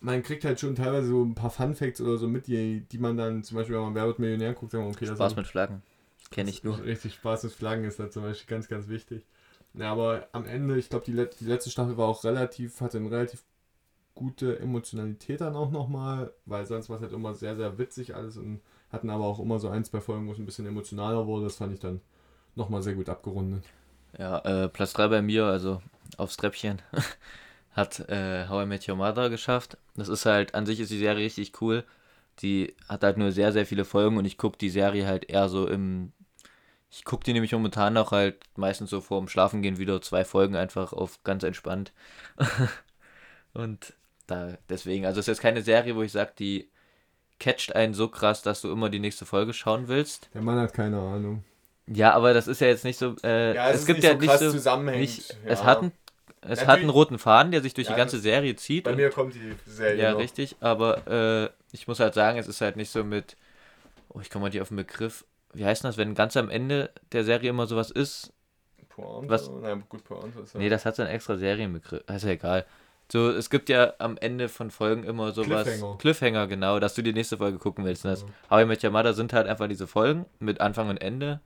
man 0.01 0.23
kriegt 0.23 0.45
halt 0.45 0.59
schon 0.59 0.75
teilweise 0.75 1.07
so 1.07 1.23
ein 1.23 1.35
paar 1.35 1.49
Fun 1.49 1.75
Facts 1.75 2.01
oder 2.01 2.17
so 2.17 2.27
mit, 2.27 2.47
die, 2.47 2.81
die 2.81 2.97
man 2.97 3.17
dann 3.17 3.43
zum 3.43 3.57
Beispiel, 3.57 3.75
wenn 3.75 3.83
man 3.83 3.95
Wer 3.95 4.05
wird 4.05 4.19
Millionär 4.19 4.53
guckt, 4.53 4.71
sagen 4.71 4.85
wir, 4.85 4.89
okay, 4.89 5.05
das 5.05 5.15
Spaß 5.15 5.31
ist 5.33 5.37
mit 5.37 5.47
Flaggen. 5.47 5.81
Kenne 6.31 6.49
ich 6.49 6.63
nur. 6.63 6.81
Richtig 6.83 7.15
Spaß 7.15 7.43
mit 7.43 7.53
Flaggen 7.53 7.83
ist 7.85 7.99
da 7.99 8.09
zum 8.09 8.23
Beispiel 8.23 8.47
ganz, 8.55 8.67
ganz 8.67 8.87
wichtig. 8.87 9.25
Ja, 9.73 9.91
aber 9.91 10.27
am 10.31 10.45
Ende, 10.45 10.77
ich 10.77 10.89
glaube, 10.89 11.05
die, 11.05 11.11
let 11.11 11.39
die 11.39 11.45
letzte 11.45 11.69
Staffel 11.69 11.97
war 11.97 12.07
auch 12.07 12.23
relativ, 12.23 12.81
hatte 12.81 12.97
eine 12.97 13.11
relativ 13.11 13.43
gute 14.15 14.59
Emotionalität 14.59 15.41
dann 15.41 15.55
auch 15.55 15.71
nochmal, 15.71 16.33
weil 16.45 16.65
sonst 16.65 16.89
war 16.89 16.97
es 16.97 17.01
halt 17.01 17.13
immer 17.13 17.33
sehr, 17.33 17.55
sehr 17.55 17.77
witzig 17.77 18.15
alles 18.15 18.37
und 18.37 18.61
hatten 18.91 19.09
aber 19.09 19.25
auch 19.25 19.39
immer 19.39 19.59
so 19.59 19.69
ein, 19.69 19.85
zwei 19.85 20.01
Folgen, 20.01 20.27
wo 20.27 20.33
es 20.33 20.39
ein 20.39 20.45
bisschen 20.45 20.65
emotionaler 20.65 21.25
wurde. 21.25 21.45
Das 21.45 21.55
fand 21.55 21.73
ich 21.73 21.79
dann 21.79 22.01
nochmal 22.55 22.81
sehr 22.81 22.95
gut 22.95 23.09
abgerundet. 23.09 23.63
Ja, 24.17 24.39
äh, 24.39 24.67
Platz 24.69 24.93
3 24.93 25.07
bei 25.07 25.21
mir, 25.21 25.45
also 25.45 25.81
aufs 26.17 26.37
Treppchen, 26.37 26.81
hat 27.79 28.07
äh, 28.09 28.47
How 28.47 28.63
I 28.63 28.65
Met 28.67 28.87
Your 28.87 28.95
Mother 28.95 29.29
geschafft. 29.29 29.77
Das 29.95 30.07
ist 30.07 30.25
halt, 30.25 30.53
an 30.53 30.65
sich 30.65 30.79
ist 30.79 30.91
die 30.91 30.99
Serie 30.99 31.25
richtig 31.25 31.61
cool. 31.61 31.83
Die 32.39 32.75
hat 32.87 33.03
halt 33.03 33.17
nur 33.17 33.31
sehr, 33.31 33.51
sehr 33.51 33.65
viele 33.65 33.85
Folgen 33.85 34.17
und 34.17 34.25
ich 34.25 34.37
gucke 34.37 34.57
die 34.57 34.69
Serie 34.69 35.07
halt 35.07 35.29
eher 35.29 35.49
so 35.49 35.67
im. 35.67 36.13
Ich 36.91 37.05
gucke 37.05 37.23
die 37.23 37.33
nämlich 37.33 37.51
momentan 37.51 37.97
auch 37.97 38.11
halt 38.11 38.37
meistens 38.55 38.89
so 38.89 38.99
vorm 39.01 39.27
Schlafengehen 39.27 39.77
wieder 39.77 40.01
zwei 40.01 40.25
Folgen 40.25 40.55
einfach 40.55 40.93
auf 40.93 41.23
ganz 41.23 41.43
entspannt. 41.43 41.91
und 43.53 43.93
da 44.25 44.57
deswegen, 44.69 45.05
also 45.05 45.19
es 45.19 45.23
ist 45.23 45.27
jetzt 45.27 45.41
keine 45.41 45.61
Serie, 45.61 45.95
wo 45.95 46.01
ich 46.01 46.11
sage, 46.11 46.31
die 46.39 46.69
catcht 47.39 47.75
einen 47.75 47.93
so 47.93 48.07
krass, 48.07 48.41
dass 48.41 48.61
du 48.61 48.71
immer 48.71 48.89
die 48.89 48.99
nächste 48.99 49.25
Folge 49.25 49.53
schauen 49.53 49.87
willst. 49.87 50.29
Der 50.33 50.41
Mann 50.41 50.59
hat 50.59 50.73
keine 50.73 50.99
Ahnung. 50.99 51.43
Ja, 51.87 52.13
aber 52.13 52.33
das 52.33 52.47
ist 52.47 52.61
ja 52.61 52.67
jetzt 52.67 52.85
nicht 52.85 52.97
so. 52.99 53.15
Äh, 53.23 53.55
es, 53.71 53.85
gibt 53.85 54.03
ja 54.03 54.13
nicht 54.13 54.37
so. 54.37 54.51
Nicht, 54.81 55.29
ja. 55.29 55.37
Es 55.45 55.63
hat, 55.63 55.81
ein, 55.81 55.91
es 56.41 56.49
Natürlich- 56.49 56.67
hat 56.67 56.79
einen 56.79 56.89
roten 56.89 57.19
Faden, 57.19 57.51
der 57.51 57.61
sich 57.61 57.73
durch 57.73 57.87
Ja, 57.87 57.93
die 57.93 57.97
ganze 57.97 58.19
Serie 58.19 58.55
zieht. 58.55 58.83
Bei 58.85 58.91
und- 58.91 58.97
mir 58.97 59.09
kommt 59.09 59.33
die 59.35 59.53
Serie 59.65 60.01
ja, 60.01 60.11
noch. 60.11 60.19
richtig. 60.19 60.55
Aber 60.59 61.07
äh, 61.07 61.49
ich 61.71 61.87
muss 61.87 61.99
halt 61.99 62.13
sagen, 62.13 62.37
es 62.39 62.47
ist 62.47 62.61
halt 62.61 62.75
nicht 62.77 62.89
so 62.91 63.03
mit. 63.03 63.35
Oh, 64.09 64.19
ich 64.21 64.29
komme 64.29 64.43
mal 64.43 64.49
nicht 64.49 64.61
auf 64.61 64.69
den 64.69 64.77
Begriff. 64.77 65.25
Wie 65.53 65.65
heißt 65.65 65.83
das, 65.83 65.97
wenn 65.97 66.15
ganz 66.15 66.37
am 66.37 66.49
Ende 66.49 66.91
der 67.11 67.23
Serie 67.23 67.49
immer 67.49 67.67
sowas 67.67 67.91
ist? 67.91 68.31
Pointe? 68.89 69.29
Was- 69.29 69.49
Nein, 69.49 69.83
gut, 69.89 70.03
Pointe 70.03 70.39
ist 70.39 70.53
ja- 70.53 70.59
Nee, 70.59 70.69
das 70.69 70.85
hat 70.85 70.95
so 70.95 71.01
einen 71.03 71.11
extra 71.11 71.37
Serienbegriff. 71.37 72.03
Ist 72.09 72.23
ja 72.23 72.29
egal. 72.31 72.65
So, 73.11 73.31
es 73.31 73.49
gibt 73.49 73.69
ja 73.69 73.93
am 73.97 74.17
Ende 74.17 74.49
von 74.49 74.69
Folgen 74.69 75.03
immer 75.03 75.31
sowas. 75.31 75.63
Cliffhanger. 75.65 75.97
Cliffhanger, 75.97 76.47
genau, 76.47 76.79
dass 76.79 76.93
du 76.93 77.01
die 77.01 77.13
nächste 77.13 77.37
Folge 77.37 77.57
gucken 77.57 77.83
willst. 77.83 78.05
Und 78.05 78.11
das 78.11 78.21
Ja. 78.21 78.27
How 78.51 78.61
I 78.61 78.65
Met 78.65 78.83
Your 78.83 78.91
Mother 78.91 79.13
sind 79.13 79.33
halt 79.33 79.47
einfach 79.47 79.67
diese 79.67 79.87
Folgen 79.87 80.25
mit 80.39 80.61
Anfang 80.61 80.89
und 80.89 80.97
Ende. 80.97 81.39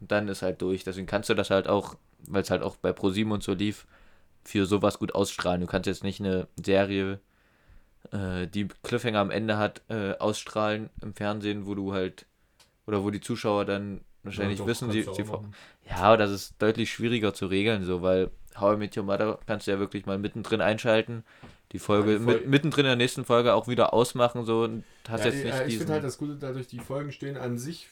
Und 0.00 0.12
dann 0.12 0.28
ist 0.28 0.42
halt 0.42 0.60
durch. 0.60 0.84
Deswegen 0.84 1.06
kannst 1.06 1.30
du 1.30 1.34
das 1.34 1.48
halt 1.48 1.68
auch, 1.68 1.94
weil 2.28 2.42
es 2.42 2.50
halt 2.50 2.62
auch 2.62 2.76
bei 2.76 2.92
ProSieben 2.92 3.32
und 3.32 3.42
so 3.42 3.54
lief, 3.54 3.86
für 4.46 4.66
sowas 4.66 4.98
gut 4.98 5.14
ausstrahlen. 5.14 5.60
Du 5.60 5.66
kannst 5.66 5.86
jetzt 5.86 6.04
nicht 6.04 6.20
eine 6.20 6.48
Serie, 6.62 7.20
äh, 8.12 8.46
die 8.46 8.68
Cliffhanger 8.82 9.20
am 9.20 9.30
Ende 9.30 9.58
hat, 9.58 9.82
äh, 9.88 10.12
ausstrahlen 10.18 10.90
im 11.02 11.14
Fernsehen, 11.14 11.66
wo 11.66 11.74
du 11.74 11.92
halt, 11.92 12.26
oder 12.86 13.02
wo 13.04 13.10
die 13.10 13.20
Zuschauer 13.20 13.64
dann 13.64 14.00
wahrscheinlich 14.22 14.58
Ja, 14.58 14.64
doch, 14.64 14.70
wissen, 14.70 14.90
sie, 14.90 15.02
sie 15.02 15.24
ja, 15.88 15.96
aber 15.96 16.16
das 16.16 16.30
ist 16.30 16.54
deutlich 16.60 16.90
schwieriger 16.92 17.34
zu 17.34 17.46
regeln, 17.46 17.84
so, 17.84 18.02
weil 18.02 18.30
How 18.58 18.74
I 18.74 18.78
Met 18.78 18.96
Your 18.96 19.04
Mother 19.04 19.38
kannst 19.46 19.66
du 19.66 19.70
ja 19.70 19.78
wirklich 19.78 20.06
mal 20.06 20.18
mittendrin 20.18 20.60
einschalten, 20.60 21.24
die 21.72 21.78
Folge 21.78 22.16
Fol- 22.16 22.20
mit, 22.20 22.46
mittendrin 22.46 22.86
in 22.86 22.90
der 22.90 22.96
nächsten 22.96 23.24
Folge 23.24 23.54
auch 23.54 23.68
wieder 23.68 23.92
ausmachen, 23.92 24.44
so, 24.44 24.64
und 24.64 24.84
hast 25.08 25.20
Ja, 25.20 25.26
jetzt 25.26 25.34
die, 25.34 25.42
nicht 25.44 25.58
ich 25.58 25.64
diesen. 25.66 25.78
finde 25.78 25.92
halt 25.94 26.04
das 26.04 26.18
Gute, 26.18 26.36
dadurch 26.36 26.66
die 26.68 26.80
Folgen 26.80 27.12
stehen 27.12 27.36
an 27.36 27.58
sich 27.58 27.88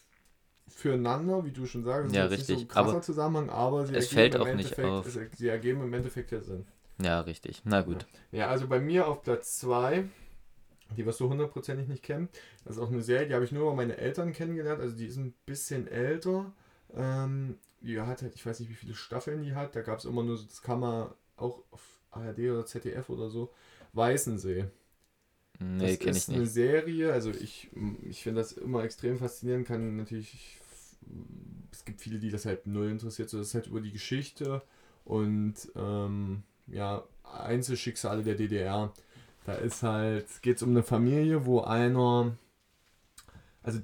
füreinander, 0.74 1.44
wie 1.44 1.50
du 1.52 1.66
schon 1.66 1.84
sagst. 1.84 2.14
Ja, 2.14 2.24
Nicht 2.28 2.38
richtig, 2.38 2.56
so 2.58 2.64
ein 2.64 2.68
krasser 2.68 2.90
aber 2.90 3.02
Zusammenhang, 3.02 3.50
aber 3.50 3.86
sie 3.86 3.94
es 3.94 4.12
ergeben 4.12 4.14
fällt 4.14 4.34
im 4.34 4.40
auch 4.40 4.44
nicht 4.56 4.78
Endeffekt- 4.78 4.88
auf. 4.88 5.06
Es, 5.06 5.38
sie 5.38 5.48
ergeben 5.48 5.82
im 5.82 5.92
Endeffekt 5.94 6.30
ja 6.32 6.40
Sinn. 6.40 6.66
ja, 7.02 7.20
richtig. 7.20 7.62
Na 7.64 7.80
gut. 7.82 8.06
Ja, 8.32 8.48
also 8.48 8.66
bei 8.68 8.80
mir 8.80 9.06
auf 9.08 9.22
Platz 9.22 9.58
2 9.58 10.04
Die 10.96 11.06
wirst 11.06 11.18
du 11.20 11.28
hundertprozentig 11.28 11.88
nicht 11.88 12.02
kennen. 12.02 12.28
Das 12.64 12.76
ist 12.76 12.82
auch 12.82 12.90
eine 12.90 13.02
Serie, 13.02 13.26
die 13.26 13.34
habe 13.34 13.44
ich 13.44 13.52
nur 13.52 13.62
über 13.62 13.74
meine 13.74 13.96
Eltern 13.96 14.32
kennengelernt. 14.32 14.80
Also 14.80 14.94
die 14.94 15.06
ist 15.06 15.16
ein 15.16 15.32
bisschen 15.46 15.88
älter. 15.88 16.52
Ähm, 16.94 17.58
die 17.80 18.00
hat 18.00 18.22
halt, 18.22 18.34
ich 18.34 18.44
weiß 18.46 18.60
nicht, 18.60 18.68
wie 18.70 18.74
viele 18.74 18.94
Staffeln 18.94 19.42
die 19.42 19.54
hat. 19.54 19.74
Da 19.74 19.80
gab 19.82 19.98
es 19.98 20.04
immer 20.04 20.22
nur, 20.22 20.36
das 20.36 20.62
kann 20.62 20.80
man 20.80 21.08
auch 21.36 21.62
auf 21.70 21.82
ARD 22.12 22.38
oder 22.50 22.66
ZDF 22.66 23.08
oder 23.10 23.28
so. 23.30 23.50
Weißensee. 23.94 24.66
Nee, 25.58 25.90
das 25.90 25.98
kenne 25.98 26.10
ich 26.12 26.16
ist 26.18 26.28
eine 26.30 26.38
nicht. 26.40 26.52
Serie, 26.52 27.12
also 27.12 27.30
ich, 27.30 27.70
ich 28.02 28.22
finde 28.22 28.40
das 28.40 28.52
immer 28.52 28.82
extrem 28.84 29.18
faszinierend, 29.18 29.66
kann 29.66 29.96
natürlich, 29.96 30.58
es 31.72 31.84
gibt 31.84 32.00
viele, 32.00 32.18
die 32.18 32.30
das 32.30 32.46
halt 32.46 32.66
null 32.66 32.88
interessiert, 32.88 33.30
so 33.30 33.38
das 33.38 33.48
ist 33.48 33.54
halt 33.54 33.66
über 33.66 33.80
die 33.80 33.92
Geschichte 33.92 34.62
und 35.04 35.54
ähm, 35.76 36.42
ja, 36.66 37.04
Einzelschicksale 37.24 38.22
der 38.22 38.34
DDR. 38.36 38.92
Da 39.44 39.54
ist 39.54 39.82
halt, 39.82 40.26
geht 40.42 40.56
es 40.56 40.62
um 40.62 40.70
eine 40.70 40.82
Familie, 40.82 41.44
wo 41.44 41.60
einer, 41.60 42.36
also 43.62 43.80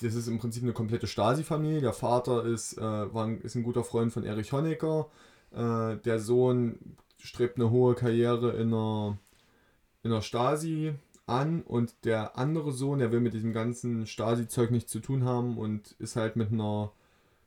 das 0.00 0.14
ist 0.14 0.28
im 0.28 0.38
Prinzip 0.38 0.62
eine 0.62 0.72
komplette 0.72 1.06
Stasi-Familie. 1.06 1.80
Der 1.80 1.92
Vater 1.92 2.44
ist, 2.44 2.78
äh, 2.78 2.80
war 2.80 3.26
ein, 3.26 3.40
ist 3.40 3.56
ein 3.56 3.62
guter 3.62 3.84
Freund 3.84 4.12
von 4.12 4.24
Erich 4.24 4.52
Honecker. 4.52 5.08
Äh, 5.52 5.96
der 5.96 6.20
Sohn 6.20 6.78
strebt 7.18 7.56
eine 7.56 7.70
hohe 7.70 7.94
Karriere 7.94 8.52
in 8.52 8.68
einer, 8.68 9.18
in 10.02 10.12
einer 10.12 10.22
Stasi 10.22 10.94
an 11.30 11.62
und 11.62 11.94
der 12.04 12.36
andere 12.36 12.72
Sohn, 12.72 12.98
der 12.98 13.12
will 13.12 13.20
mit 13.20 13.34
diesem 13.34 13.52
ganzen 13.52 14.06
Stasi-Zeug 14.06 14.70
nichts 14.70 14.90
zu 14.90 15.00
tun 15.00 15.24
haben 15.24 15.56
und 15.58 15.94
ist 15.98 16.16
halt 16.16 16.36
mit 16.36 16.52
einer 16.52 16.92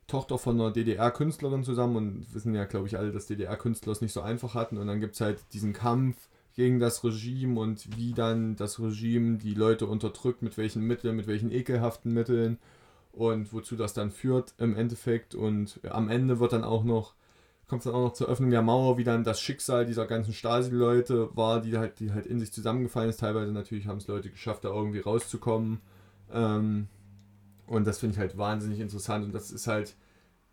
Tochter 0.06 0.38
von 0.38 0.60
einer 0.60 0.70
DDR-Künstlerin 0.70 1.64
zusammen 1.64 1.96
und 1.96 2.34
wissen 2.34 2.54
ja, 2.54 2.64
glaube 2.64 2.86
ich, 2.86 2.98
alle, 2.98 3.12
dass 3.12 3.26
DDR-Künstler 3.26 3.92
es 3.92 4.00
nicht 4.00 4.12
so 4.12 4.20
einfach 4.20 4.54
hatten 4.54 4.78
und 4.78 4.86
dann 4.86 5.00
gibt 5.00 5.14
es 5.14 5.20
halt 5.20 5.38
diesen 5.52 5.72
Kampf 5.72 6.28
gegen 6.54 6.78
das 6.78 7.02
Regime 7.04 7.58
und 7.58 7.96
wie 7.96 8.12
dann 8.12 8.56
das 8.56 8.80
Regime 8.80 9.38
die 9.38 9.54
Leute 9.54 9.86
unterdrückt, 9.86 10.42
mit 10.42 10.56
welchen 10.56 10.82
Mitteln, 10.82 11.16
mit 11.16 11.26
welchen 11.26 11.50
ekelhaften 11.50 12.12
Mitteln 12.12 12.58
und 13.12 13.52
wozu 13.52 13.76
das 13.76 13.94
dann 13.94 14.10
führt 14.10 14.54
im 14.58 14.76
Endeffekt 14.76 15.34
und 15.34 15.80
am 15.88 16.08
Ende 16.08 16.40
wird 16.40 16.52
dann 16.52 16.64
auch 16.64 16.84
noch 16.84 17.14
kommt 17.74 17.84
es 17.84 17.90
dann 17.90 18.00
auch 18.00 18.06
noch 18.06 18.12
zur 18.12 18.28
Öffnung 18.28 18.50
der 18.50 18.62
Mauer, 18.62 18.98
wie 18.98 19.04
dann 19.04 19.24
das 19.24 19.40
Schicksal 19.40 19.84
dieser 19.84 20.06
ganzen 20.06 20.32
Stasi-Leute 20.32 21.36
war, 21.36 21.60
die 21.60 21.76
halt, 21.76 21.98
die 21.98 22.12
halt 22.12 22.24
in 22.24 22.38
sich 22.38 22.52
zusammengefallen 22.52 23.10
ist. 23.10 23.18
Teilweise 23.18 23.50
natürlich 23.50 23.88
haben 23.88 23.98
es 23.98 24.06
Leute 24.06 24.30
geschafft, 24.30 24.64
da 24.64 24.68
irgendwie 24.68 25.00
rauszukommen. 25.00 25.80
Ähm, 26.32 26.86
und 27.66 27.84
das 27.84 27.98
finde 27.98 28.14
ich 28.14 28.20
halt 28.20 28.38
wahnsinnig 28.38 28.78
interessant. 28.78 29.24
Und 29.24 29.34
das 29.34 29.50
ist 29.50 29.66
halt, 29.66 29.96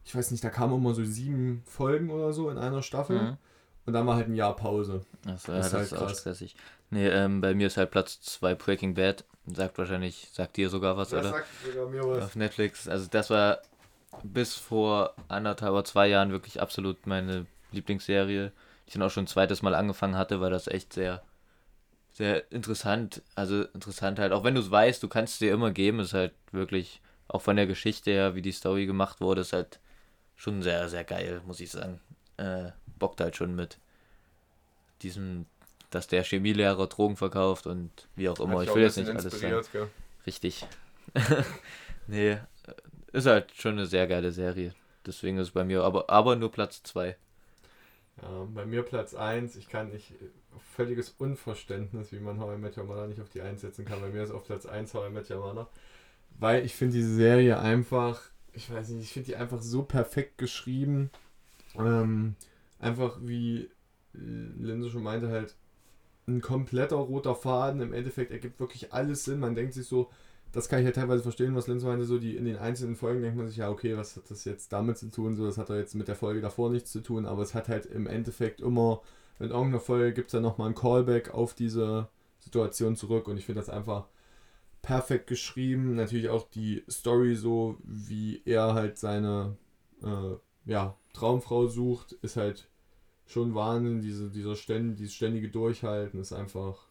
ich 0.04 0.16
weiß 0.16 0.32
nicht, 0.32 0.44
da 0.44 0.50
kamen 0.50 0.74
immer 0.74 0.96
so 0.96 1.06
sieben 1.06 1.62
Folgen 1.68 2.10
oder 2.10 2.34
so 2.34 2.50
in 2.50 2.58
einer 2.58 2.82
Staffel. 2.82 3.22
Mhm. 3.22 3.38
Und 3.86 3.94
dann 3.94 4.08
war 4.08 4.16
halt 4.16 4.28
ein 4.28 4.36
Jahr 4.36 4.56
Pause. 4.56 5.02
Das, 5.24 5.48
äh, 5.48 5.52
Das 5.52 5.62
das, 5.62 5.68
ist 5.68 5.74
halt 5.74 5.86
ist 5.86 5.94
auch 5.94 6.10
stressig. 6.10 6.56
Nee, 6.90 7.08
ähm, 7.08 7.40
bei 7.40 7.54
mir 7.54 7.68
ist 7.68 7.78
halt 7.78 7.92
Platz 7.92 8.20
2 8.22 8.56
Breaking 8.56 8.96
Bad. 8.96 9.26
Sagt 9.46 9.78
wahrscheinlich, 9.78 10.30
sagt 10.34 10.58
dir 10.58 10.70
sogar 10.70 10.98
was, 10.98 11.14
oder? 11.14 11.30
sagt 11.30 11.48
sogar 11.64 11.88
mir 11.88 12.04
was. 12.04 12.24
Auf 12.24 12.36
Netflix. 12.36 12.88
Also 12.88 13.08
das 13.12 13.30
war 13.30 13.60
bis 14.24 14.56
vor 14.56 15.16
anderthalb 15.28 15.74
oder 15.74 15.84
zwei 15.84 16.08
Jahren 16.08 16.32
wirklich 16.32 16.62
absolut 16.62 17.08
meine 17.08 17.46
Lieblingsserie, 17.72 18.50
die 18.50 18.88
ich 18.88 18.94
dann 18.94 19.04
auch 19.04 19.12
schon 19.12 19.24
ein 19.24 19.28
zweites 19.28 19.62
Mal 19.62 19.76
angefangen 19.76 20.18
hatte, 20.18 20.42
weil 20.42 20.52
das 20.52 20.68
echt 20.68 20.94
sehr, 20.94 21.22
sehr 22.12 22.52
interessant, 22.52 23.22
also 23.36 23.64
interessant 23.64 24.20
halt, 24.20 24.34
auch 24.34 24.44
wenn 24.44 24.56
du 24.56 24.62
es 24.62 24.72
weißt, 24.72 25.02
du 25.02 25.08
kannst 25.08 25.34
es 25.34 25.40
dir 25.40 25.54
immer 25.54 25.72
geben, 25.72 26.00
ist 26.00 26.14
halt 26.14 26.34
wirklich, 26.52 27.02
auch 27.28 27.42
von 27.42 27.56
der 27.56 27.68
Geschichte 27.68 28.12
her, 28.12 28.36
wie 28.36 28.42
die 28.42 28.52
Story 28.52 28.86
gemacht 28.86 29.22
wurde, 29.22 29.42
ist 29.42 29.54
halt 29.54 29.80
schon 30.36 30.62
sehr, 30.62 30.90
sehr 30.90 31.04
geil, 31.04 31.42
muss 31.46 31.60
ich 31.62 31.72
sagen. 31.72 32.02
Äh, 32.38 32.72
bockt 33.00 33.22
halt 33.22 33.36
schon 33.36 33.56
mit 33.56 33.78
diesem, 35.02 35.46
dass 35.90 36.08
der 36.08 36.24
Chemielehrer 36.24 36.88
Drogen 36.88 37.16
verkauft 37.16 37.68
und 37.68 37.90
wie 38.16 38.28
auch 38.28 38.40
immer. 38.40 38.60
Hat 38.60 38.68
Ich 38.68 38.76
will 38.76 38.84
jetzt 38.84 38.98
nicht 38.98 39.10
alles 39.10 39.40
sagen. 39.40 39.64
gell? 39.72 39.88
Richtig. 40.26 40.66
nee, 42.08 42.38
ist 43.12 43.26
halt 43.26 43.52
schon 43.56 43.74
eine 43.74 43.86
sehr 43.86 44.08
geile 44.08 44.32
Serie. 44.32 44.74
Deswegen 45.06 45.38
ist 45.38 45.48
es 45.48 45.54
bei 45.54 45.64
mir 45.64 45.84
aber, 45.84 46.10
aber 46.10 46.36
nur 46.36 46.52
Platz 46.52 46.84
2. 46.84 47.16
Ja, 48.22 48.48
bei 48.54 48.66
mir 48.66 48.84
Platz 48.84 49.14
1, 49.14 49.56
ich 49.56 49.68
kann 49.68 49.90
nicht, 49.90 50.14
völliges 50.76 51.10
Unverständnis, 51.18 52.12
wie 52.12 52.20
man 52.20 52.40
How 52.40 52.56
I 52.56 53.08
nicht 53.08 53.22
auf 53.22 53.30
die 53.30 53.42
1 53.42 53.62
setzen 53.62 53.86
kann. 53.86 54.02
Bei 54.02 54.10
mir 54.10 54.24
ist 54.24 54.32
auf 54.32 54.46
Platz 54.46 54.66
1 54.66 54.94
How 54.94 55.10
I. 55.10 55.66
Weil 56.40 56.66
ich 56.66 56.76
finde 56.76 56.98
diese 56.98 57.14
Serie 57.16 57.60
einfach, 57.60 58.22
ich 58.54 58.72
weiß 58.72 58.90
nicht, 58.90 59.04
ich 59.04 59.14
finde 59.14 59.28
die 59.28 59.36
einfach 59.36 59.62
so 59.62 59.84
perfekt 59.84 60.38
geschrieben. 60.38 61.10
Ähm, 61.78 62.36
einfach 62.80 63.18
wie 63.22 63.70
Linse 64.14 64.90
schon 64.90 65.04
meinte, 65.04 65.30
halt 65.30 65.56
ein 66.28 66.42
kompletter 66.42 66.98
roter 66.98 67.36
Faden. 67.36 67.82
Im 67.82 67.94
Endeffekt 67.94 68.32
ergibt 68.32 68.60
wirklich 68.60 68.94
alles 68.94 69.26
Sinn. 69.26 69.40
Man 69.40 69.56
denkt 69.56 69.74
sich 69.74 69.88
so, 69.88 70.10
das 70.52 70.68
kann 70.68 70.80
ich 70.80 70.86
ja 70.86 70.92
teilweise 70.92 71.24
verstehen, 71.24 71.56
was 71.56 71.68
Linz 71.68 71.84
meinte, 71.84 72.06
so 72.06 72.18
die 72.18 72.36
in 72.36 72.46
den 72.46 72.58
einzelnen 72.58 72.96
Folgen 72.96 73.22
denkt 73.22 73.38
man 73.38 73.48
sich, 73.48 73.58
ja, 73.58 73.70
okay, 73.70 73.96
was 73.96 74.18
hat 74.18 74.30
das 74.30 74.44
jetzt 74.46 74.74
damit 74.74 74.98
zu 74.98 75.10
tun? 75.10 75.36
So, 75.36 75.46
das 75.46 75.58
hat 75.58 75.70
doch 75.70 75.76
jetzt 75.76 75.96
mit 75.96 76.08
der 76.08 76.16
Folge 76.16 76.42
davor 76.42 76.70
nichts 76.70 76.92
zu 76.92 77.02
tun, 77.02 77.26
aber 77.26 77.42
es 77.42 77.56
hat 77.56 77.70
halt 77.70 77.86
im 77.86 78.08
Endeffekt 78.08 78.60
immer, 78.60 79.02
in 79.40 79.50
irgendeiner 79.50 79.80
Folge 79.80 80.14
gibt 80.14 80.28
es 80.28 80.32
dann 80.34 80.44
nochmal 80.44 80.70
ein 80.70 80.76
Callback 80.76 81.34
auf 81.34 81.54
diese 81.54 82.10
Situation 82.40 82.96
zurück 82.96 83.28
und 83.28 83.38
ich 83.38 83.46
finde 83.46 83.62
das 83.62 83.70
einfach 83.70 84.08
perfekt 84.82 85.28
geschrieben. 85.28 85.96
Natürlich 85.96 86.30
auch 86.30 86.50
die 86.50 86.84
Story 86.90 87.36
so, 87.36 87.78
wie 87.84 88.42
er 88.46 88.74
halt 88.74 88.98
seine 88.98 89.58
äh, 90.04 90.36
ja, 90.66 90.98
Traumfrau 91.14 91.68
sucht, 91.68 92.14
ist 92.22 92.36
halt 92.36 92.70
schon 93.26 93.56
Wahnsinn. 93.56 94.02
Diese, 94.02 94.30
dieser 94.30 94.56
ständ, 94.56 95.00
dieses 95.00 95.14
ständige 95.14 95.50
Durchhalten 95.50 96.20
ist 96.20 96.34
einfach 96.34 96.91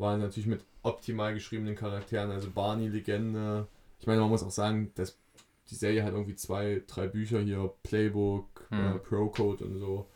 war 0.00 0.16
natürlich 0.16 0.46
mit 0.46 0.64
optimal 0.82 1.34
geschriebenen 1.34 1.74
Charakteren, 1.76 2.30
also 2.30 2.50
Barney, 2.50 2.88
Legende. 2.88 3.66
Ich 4.00 4.06
meine, 4.06 4.20
man 4.20 4.30
muss 4.30 4.42
auch 4.42 4.50
sagen, 4.50 4.90
dass 4.94 5.16
die 5.68 5.74
Serie 5.74 6.02
hat 6.02 6.12
irgendwie 6.12 6.34
zwei, 6.34 6.82
drei 6.86 7.06
Bücher 7.06 7.40
hier, 7.40 7.72
Playbook, 7.82 8.46
Hm. 8.70 8.96
äh, 8.96 8.98
Pro-Code 8.98 9.64
und 9.64 9.78
so 9.78 10.06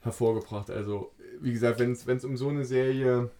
hervorgebracht. 0.00 0.70
Also, 0.70 1.12
wie 1.40 1.52
gesagt, 1.52 1.78
wenn 1.80 1.92
es 1.92 2.24
um 2.24 2.36
so 2.36 2.48
eine 2.48 2.64
Serie 2.64 3.30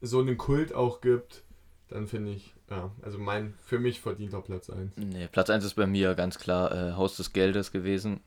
so 0.00 0.20
einen 0.20 0.36
Kult 0.36 0.74
auch 0.74 1.00
gibt, 1.00 1.42
dann 1.88 2.06
finde 2.06 2.32
ich, 2.32 2.54
ja, 2.70 2.90
also 3.02 3.18
mein 3.18 3.54
für 3.64 3.78
mich 3.78 4.00
verdienter 4.00 4.40
Platz 4.40 4.68
1. 4.68 4.96
Nee, 4.96 5.28
Platz 5.28 5.48
1 5.50 5.64
ist 5.64 5.74
bei 5.74 5.86
mir 5.86 6.14
ganz 6.14 6.38
klar 6.38 6.72
äh, 6.72 6.92
Haus 6.92 7.16
des 7.16 7.32
Geldes 7.32 7.70
gewesen. 7.70 8.20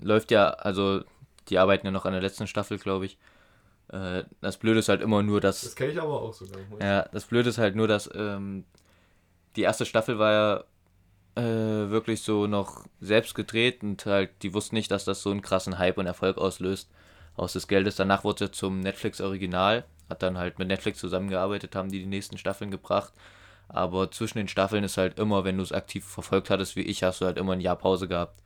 Läuft 0.00 0.30
ja, 0.30 0.48
also 0.50 1.02
die 1.48 1.58
arbeiten 1.58 1.86
ja 1.86 1.90
noch 1.92 2.06
an 2.06 2.12
der 2.12 2.22
letzten 2.22 2.46
Staffel, 2.46 2.78
glaube 2.78 3.06
ich. 3.06 3.18
Äh, 3.92 4.24
das 4.40 4.56
Blöde 4.56 4.80
ist 4.80 4.88
halt 4.88 5.02
immer 5.02 5.22
nur, 5.22 5.40
dass 5.40 5.60
Das 5.60 5.76
kenne 5.76 5.92
ich 5.92 6.00
aber 6.00 6.20
auch 6.20 6.32
sogar. 6.32 6.58
Ja, 6.80 7.02
das 7.12 7.26
Blöde 7.26 7.50
ist 7.50 7.58
halt 7.58 7.76
nur, 7.76 7.86
dass 7.86 8.10
ähm, 8.14 8.64
die 9.56 9.62
erste 9.62 9.86
Staffel 9.86 10.18
war 10.18 10.32
ja 10.32 10.64
äh, 11.34 11.90
wirklich 11.90 12.22
so 12.22 12.46
noch 12.46 12.84
selbst 13.00 13.34
gedreht 13.34 13.82
und 13.82 14.04
halt, 14.06 14.30
die 14.42 14.54
wussten 14.54 14.76
nicht, 14.76 14.90
dass 14.90 15.04
das 15.04 15.22
so 15.22 15.30
einen 15.30 15.42
krassen 15.42 15.78
Hype 15.78 15.98
und 15.98 16.06
Erfolg 16.06 16.38
auslöst 16.38 16.90
aus 17.36 17.52
des 17.52 17.68
Geldes. 17.68 17.96
Danach 17.96 18.24
wurde 18.24 18.46
es 18.46 18.52
zum 18.52 18.80
Netflix-Original, 18.80 19.84
hat 20.08 20.22
dann 20.22 20.38
halt 20.38 20.58
mit 20.58 20.68
Netflix 20.68 20.98
zusammengearbeitet, 20.98 21.76
haben 21.76 21.90
die 21.90 22.00
die 22.00 22.06
nächsten 22.06 22.38
Staffeln 22.38 22.70
gebracht. 22.70 23.12
Aber 23.68 24.10
zwischen 24.10 24.38
den 24.38 24.48
Staffeln 24.48 24.84
ist 24.84 24.98
halt 24.98 25.18
immer, 25.18 25.44
wenn 25.44 25.56
du 25.56 25.62
es 25.62 25.72
aktiv 25.72 26.04
verfolgt 26.04 26.50
hattest 26.50 26.76
wie 26.76 26.82
ich, 26.82 27.02
hast 27.02 27.20
du 27.20 27.26
halt 27.26 27.38
immer 27.38 27.54
ein 27.54 27.60
Jahr 27.60 27.76
Pause 27.76 28.08
gehabt. 28.08 28.42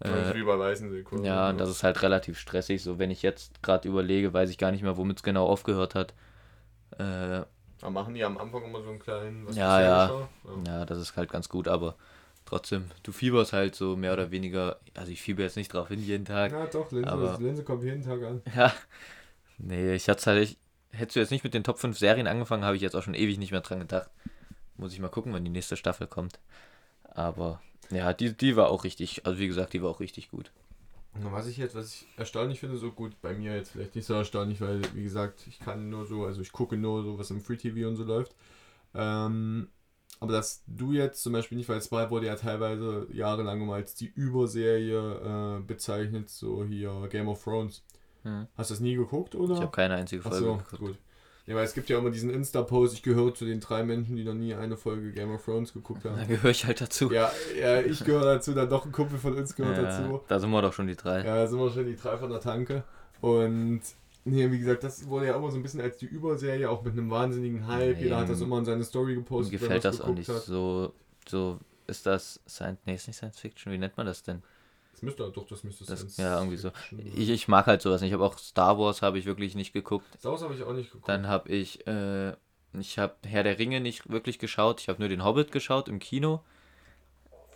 Äh, 0.00 0.34
wie 0.34 0.42
bei 0.42 0.58
Weißensee. 0.58 1.02
quasi. 1.02 1.24
ja, 1.26 1.50
und 1.50 1.58
das 1.58 1.68
ist 1.68 1.82
halt 1.82 2.00
relativ 2.02 2.38
stressig. 2.38 2.82
So, 2.82 2.98
wenn 2.98 3.10
ich 3.10 3.22
jetzt 3.22 3.62
gerade 3.62 3.86
überlege, 3.88 4.32
weiß 4.32 4.48
ich 4.50 4.58
gar 4.58 4.70
nicht 4.70 4.82
mehr, 4.82 4.96
womit 4.96 5.18
es 5.18 5.22
genau 5.22 5.46
aufgehört 5.46 5.94
hat. 5.94 6.14
Äh, 6.98 7.42
Aber 7.82 7.90
machen 7.90 8.14
die 8.14 8.24
am 8.24 8.38
Anfang 8.38 8.64
immer 8.64 8.82
so 8.82 8.90
einen 8.90 8.98
kleinen. 8.98 9.46
Was 9.46 9.56
Ja, 9.56 9.80
ja. 9.80 10.06
geschah? 10.06 10.28
Ja, 10.66 10.84
das 10.86 10.98
ist 10.98 11.16
halt 11.16 11.30
ganz 11.30 11.48
gut, 11.48 11.68
aber 11.68 11.96
trotzdem, 12.46 12.86
du 13.02 13.12
fieberst 13.12 13.52
halt 13.52 13.74
so 13.74 13.94
mehr 13.96 14.12
oder 14.14 14.30
weniger, 14.30 14.78
also 14.96 15.12
ich 15.12 15.20
fieber 15.22 15.42
jetzt 15.42 15.56
nicht 15.56 15.72
drauf 15.72 15.88
hin 15.88 16.02
jeden 16.02 16.24
Tag. 16.24 16.50
Ja, 16.52 16.66
doch, 16.66 16.90
Linse, 16.90 17.10
Aber- 17.12 17.38
Linse 17.38 17.62
kommt 17.62 17.82
jeden 17.84 18.02
Tag 18.02 18.22
an. 18.22 18.42
Ja. 18.56 18.72
Nee, 19.58 19.92
ich 19.94 20.08
hatte 20.08 20.24
halt, 20.30 20.42
ich, 20.44 20.58
hättest 20.92 21.16
du 21.16 21.20
jetzt 21.20 21.30
nicht 21.30 21.44
mit 21.44 21.52
den 21.54 21.62
Top 21.64 21.78
5 21.78 21.98
Serien 21.98 22.26
angefangen, 22.26 22.64
habe 22.64 22.76
ich 22.76 22.82
jetzt 22.82 22.96
auch 22.96 23.02
schon 23.02 23.12
ewig 23.14 23.36
nicht 23.38 23.52
mehr 23.52 23.60
dran 23.60 23.80
gedacht. 23.80 24.08
Muss 24.78 24.94
ich 24.94 24.98
mal 25.00 25.08
gucken, 25.10 25.32
wann 25.34 25.44
die 25.44 25.50
nächste 25.50 25.76
Staffel 25.76 26.06
kommt. 26.06 26.38
Aber 27.04 27.60
ja, 27.90 28.12
die, 28.12 28.36
die 28.36 28.56
war 28.56 28.68
auch 28.68 28.84
richtig, 28.84 29.26
also 29.26 29.38
wie 29.38 29.48
gesagt, 29.48 29.72
die 29.72 29.82
war 29.82 29.90
auch 29.90 30.00
richtig 30.00 30.30
gut. 30.30 30.52
Was 31.14 31.48
ich 31.48 31.56
jetzt, 31.56 31.74
was 31.74 31.92
ich 31.92 32.06
erstaunlich 32.16 32.60
finde, 32.60 32.76
so 32.76 32.92
gut, 32.92 33.20
bei 33.20 33.34
mir 33.34 33.56
jetzt 33.56 33.72
vielleicht 33.72 33.96
nicht 33.96 34.06
so 34.06 34.14
erstaunlich, 34.14 34.60
weil, 34.60 34.80
wie 34.94 35.02
gesagt, 35.02 35.44
ich 35.48 35.58
kann 35.58 35.90
nur 35.90 36.06
so, 36.06 36.24
also 36.24 36.40
ich 36.40 36.52
gucke 36.52 36.76
nur 36.76 37.02
so, 37.02 37.18
was 37.18 37.30
im 37.30 37.40
Free 37.40 37.56
TV 37.56 37.88
und 37.88 37.96
so 37.96 38.04
läuft. 38.04 38.36
Ähm, 38.94 39.68
aber 40.20 40.32
dass 40.32 40.62
du 40.66 40.92
jetzt 40.92 41.22
zum 41.22 41.32
Beispiel 41.32 41.58
nicht, 41.58 41.68
weil 41.68 41.80
war, 41.90 42.10
wurde 42.10 42.26
ja 42.26 42.36
teilweise 42.36 43.08
jahrelang 43.12 43.60
immer 43.60 43.74
als 43.74 43.94
die 43.94 44.06
Überserie 44.14 45.58
äh, 45.58 45.60
bezeichnet, 45.62 46.30
so 46.30 46.64
hier 46.64 47.08
Game 47.10 47.28
of 47.28 47.42
Thrones. 47.42 47.82
Hm. 48.22 48.46
Hast 48.56 48.70
du 48.70 48.74
das 48.74 48.80
nie 48.80 48.94
geguckt, 48.94 49.34
oder? 49.34 49.54
Ich 49.54 49.60
habe 49.60 49.70
keine 49.70 49.94
einzige 49.94 50.22
Folge 50.22 50.38
so, 50.38 50.56
geguckt. 50.56 50.78
gut. 50.78 50.98
Ja, 51.50 51.56
weil 51.56 51.64
es 51.64 51.74
gibt 51.74 51.88
ja 51.90 51.98
immer 51.98 52.10
diesen 52.10 52.30
Insta-Post, 52.30 52.94
ich 52.94 53.02
gehöre 53.02 53.34
zu 53.34 53.44
den 53.44 53.58
drei 53.58 53.82
Menschen, 53.82 54.14
die 54.14 54.22
noch 54.24 54.34
nie 54.34 54.54
eine 54.54 54.76
Folge 54.76 55.10
Game 55.12 55.32
of 55.34 55.44
Thrones 55.44 55.72
geguckt 55.72 56.04
Da 56.04 56.10
haben. 56.16 56.28
gehöre 56.28 56.52
ich 56.52 56.64
halt 56.64 56.80
dazu. 56.80 57.10
Ja, 57.12 57.30
ja, 57.60 57.80
ich 57.80 58.04
gehöre 58.04 58.24
dazu, 58.34 58.52
dann 58.54 58.68
doch 58.70 58.86
ein 58.86 58.92
Kumpel 58.92 59.18
von 59.18 59.34
uns 59.34 59.56
gehört 59.56 59.76
Ja, 59.76 59.82
dazu. 59.82 60.20
da 60.28 60.38
sind 60.38 60.50
wir 60.50 60.62
doch 60.62 60.72
schon 60.72 60.86
die 60.86 60.94
drei. 60.94 61.18
Ja, 61.24 61.34
da 61.34 61.46
sind 61.48 61.58
wir 61.58 61.68
schon 61.70 61.86
die 61.86 61.96
drei 61.96 62.16
von 62.16 62.30
der 62.30 62.40
Tanke. 62.40 62.84
Und 63.20 63.80
Nee, 64.24 64.50
wie 64.52 64.58
gesagt, 64.58 64.84
das 64.84 65.08
wurde 65.08 65.26
ja 65.28 65.34
immer 65.34 65.50
so 65.50 65.56
ein 65.56 65.62
bisschen 65.62 65.80
als 65.80 65.96
die 65.96 66.04
Überserie, 66.06 66.68
auch 66.68 66.84
mit 66.84 66.92
einem 66.92 67.10
wahnsinnigen 67.10 67.66
Hype. 67.66 67.96
Nee, 67.96 68.02
Jeder 68.04 68.18
hat 68.18 68.28
das 68.28 68.42
immer 68.42 68.58
in 68.58 68.66
seine 68.66 68.84
Story 68.84 69.12
Mir 69.12 69.20
gepostet. 69.22 69.54
wenn 69.54 69.60
gefällt 69.60 69.84
das 69.84 70.00
auch 70.02 70.14
nicht. 70.14 70.28
hat. 70.28 70.42
So, 70.42 70.92
so 71.26 71.58
ist 71.86 72.04
das 72.06 72.38
Science, 72.46 72.78
nee, 72.84 72.94
ist 72.94 73.06
nicht 73.08 73.16
Science 73.16 73.38
Fiction, 73.40 73.72
wie 73.72 73.78
nennt 73.78 73.96
man 73.96 74.04
das 74.06 74.22
denn? 74.22 74.42
Das 75.00 75.02
müsste 75.02 75.30
doch, 75.30 75.46
das 75.46 75.64
müsste 75.64 75.86
Das, 75.86 76.16
ja, 76.18 76.36
irgendwie 76.36 76.58
so. 76.58 76.72
Ich, 77.16 77.30
ich 77.30 77.48
mag 77.48 77.66
halt 77.66 77.80
sowas 77.80 78.02
nicht. 78.02 78.10
Ich 78.10 78.14
habe 78.14 78.24
auch 78.24 78.36
Star 78.36 78.78
Wars 78.78 79.00
habe 79.00 79.18
ich 79.18 79.24
wirklich 79.24 79.54
nicht 79.54 79.72
geguckt. 79.72 80.04
Star 80.18 80.32
Wars 80.32 80.42
habe 80.42 80.52
ich 80.54 80.62
auch 80.62 80.74
nicht 80.74 80.90
geguckt. 80.90 81.08
Dann 81.08 81.26
habe 81.26 81.48
ich, 81.48 81.86
äh, 81.86 82.34
ich 82.78 82.98
habe 82.98 83.14
Herr 83.26 83.42
der 83.42 83.58
Ringe 83.58 83.80
nicht 83.80 84.10
wirklich 84.10 84.38
geschaut. 84.38 84.82
Ich 84.82 84.88
habe 84.90 85.00
nur 85.00 85.08
den 85.08 85.24
Hobbit 85.24 85.52
geschaut 85.52 85.88
im 85.88 86.00
Kino. 86.00 86.42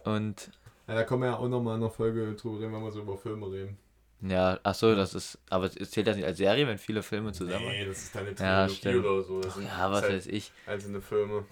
Und 0.05 0.51
ja, 0.89 0.95
da 0.95 1.05
kommen 1.05 1.23
wir 1.23 1.31
ja 1.31 1.37
auch 1.37 1.49
nochmal 1.49 1.77
in 1.77 1.83
einer 1.83 1.91
Folge 1.91 2.35
drüber 2.35 2.61
reden, 2.61 2.73
wenn 2.73 2.83
wir 2.83 2.93
so 2.93 3.01
über 3.01 3.17
Filme 3.19 3.47
reden. 3.51 3.77
ja, 4.23 4.59
ach 4.63 4.75
so, 4.75 4.95
das 4.95 5.15
ist, 5.15 5.39
aber 5.51 5.67
es 5.67 5.91
zählt 5.91 6.07
das 6.07 6.17
nicht 6.17 6.25
als 6.27 6.39
Serie, 6.39 6.67
wenn 6.67 6.79
viele 6.79 7.03
Filme 7.03 7.33
zusammen. 7.33 7.67
Nee, 7.69 7.85
das 7.87 8.05
ist 8.05 8.15
deine 8.15 8.31
Ja, 8.39 8.67
Trilogie 8.67 9.07
oder 9.07 9.23
so. 9.23 9.41
Das 9.41 9.57
Ja, 9.57 9.91
was 9.91 10.03
halt 10.03 10.13
weiß 10.15 10.27
ich. 10.29 10.51
einzelne 10.67 11.01
Filme. 11.03 11.45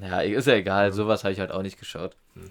Ja, 0.00 0.20
ist 0.20 0.46
ja 0.46 0.54
egal, 0.54 0.92
sowas 0.92 1.24
habe 1.24 1.32
ich 1.32 1.40
halt 1.40 1.50
auch 1.52 1.62
nicht 1.62 1.78
geschaut. 1.78 2.16
Hm. 2.34 2.50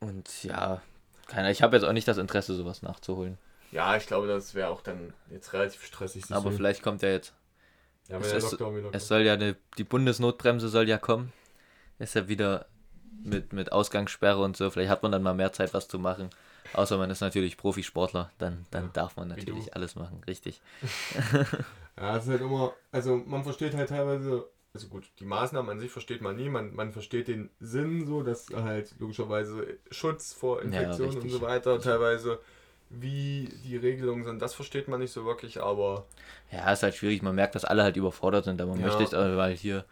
Und 0.00 0.44
ja, 0.44 0.82
keiner, 1.26 1.50
ich 1.50 1.62
habe 1.62 1.76
jetzt 1.76 1.84
auch 1.84 1.92
nicht 1.92 2.08
das 2.08 2.18
Interesse, 2.18 2.54
sowas 2.54 2.82
nachzuholen. 2.82 3.38
Ja, 3.72 3.96
ich 3.96 4.06
glaube, 4.06 4.26
das 4.28 4.54
wäre 4.54 4.68
auch 4.68 4.80
dann 4.80 5.12
jetzt 5.30 5.52
relativ 5.52 5.84
stressig. 5.84 6.24
Aber 6.30 6.44
deswegen. 6.44 6.56
vielleicht 6.56 6.82
kommt 6.82 7.02
ja 7.02 7.10
jetzt, 7.10 7.32
Ja, 8.08 8.18
es 8.18 8.32
ist- 8.32 8.58
es 8.92 9.08
soll 9.08 9.22
ja 9.22 9.34
eine, 9.34 9.56
die 9.78 9.84
Bundesnotbremse 9.84 10.68
soll 10.68 10.88
ja 10.88 10.98
kommen. 10.98 11.32
Ist 11.98 12.14
ja 12.14 12.28
wieder 12.28 12.66
mit, 13.24 13.52
mit 13.52 13.72
Ausgangssperre 13.72 14.42
und 14.42 14.56
so. 14.56 14.70
Vielleicht 14.70 14.90
hat 14.90 15.02
man 15.02 15.12
dann 15.12 15.22
mal 15.22 15.34
mehr 15.34 15.52
Zeit, 15.52 15.74
was 15.74 15.88
zu 15.88 15.98
machen. 15.98 16.30
Außer 16.74 16.98
man 16.98 17.10
ist 17.10 17.20
natürlich 17.20 17.56
Profisportler, 17.56 18.30
dann, 18.38 18.66
dann 18.70 18.84
Ja, 18.84 18.90
darf 18.92 19.16
man 19.16 19.28
natürlich 19.28 19.74
alles 19.76 19.96
machen, 19.96 20.22
richtig. 20.26 20.60
Ja, 21.96 22.16
es 22.16 22.24
ist 22.24 22.30
halt 22.30 22.40
immer, 22.42 22.74
also 22.92 23.16
man 23.16 23.42
versteht 23.42 23.74
halt 23.74 23.88
teilweise, 23.88 24.46
also 24.76 24.88
gut, 24.88 25.04
die 25.20 25.24
Maßnahmen 25.24 25.70
an 25.70 25.80
sich 25.80 25.90
versteht 25.90 26.20
man 26.20 26.36
nie, 26.36 26.48
man, 26.48 26.74
man 26.74 26.92
versteht 26.92 27.28
den 27.28 27.48
Sinn 27.60 28.06
so, 28.06 28.22
dass 28.22 28.48
halt 28.54 28.94
logischerweise 28.98 29.78
Schutz 29.90 30.32
vor 30.34 30.60
Infektionen 30.62 31.10
und 31.10 31.16
richtig. 31.16 31.32
so 31.32 31.40
weiter, 31.40 31.80
teilweise 31.80 32.38
wie 32.90 33.48
die 33.64 33.76
Regelungen 33.76 34.24
sind, 34.24 34.40
das 34.40 34.54
versteht 34.54 34.86
man 34.86 35.00
nicht 35.00 35.12
so 35.12 35.24
wirklich, 35.24 35.60
aber 35.60 36.06
Ja, 36.52 36.70
ist 36.72 36.82
halt 36.82 36.94
schwierig. 36.94 37.22
Man 37.22 37.34
merkt, 37.34 37.54
dass 37.54 37.64
alle 37.64 37.82
halt 37.82 37.96
überfordert 37.96 38.44
sind, 38.44 38.60
aber 38.60 38.72
man 38.72 38.80
Ja. 38.80 38.86
möchte 38.86 39.02
jetzt 39.02 39.14
aber 39.14 39.34
mal 39.34 39.50
hier 39.52 39.84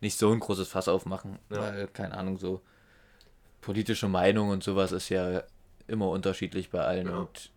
nicht 0.00 0.18
so 0.18 0.30
ein 0.32 0.40
großes 0.40 0.68
Fass 0.68 0.88
aufmachen. 0.88 1.38
Ja. 1.50 1.60
Weil, 1.60 1.86
keine 1.88 2.14
Ahnung, 2.16 2.36
so 2.38 2.60
politische 3.60 4.08
Meinung 4.08 4.50
und 4.50 4.62
sowas 4.64 4.92
ist 4.92 5.08
ja 5.08 5.44
immer 5.86 6.08
unterschiedlich 6.10 6.70
bei 6.70 6.80
allen. 6.84 7.06
Ja. 7.06 7.18
Und 7.20 7.50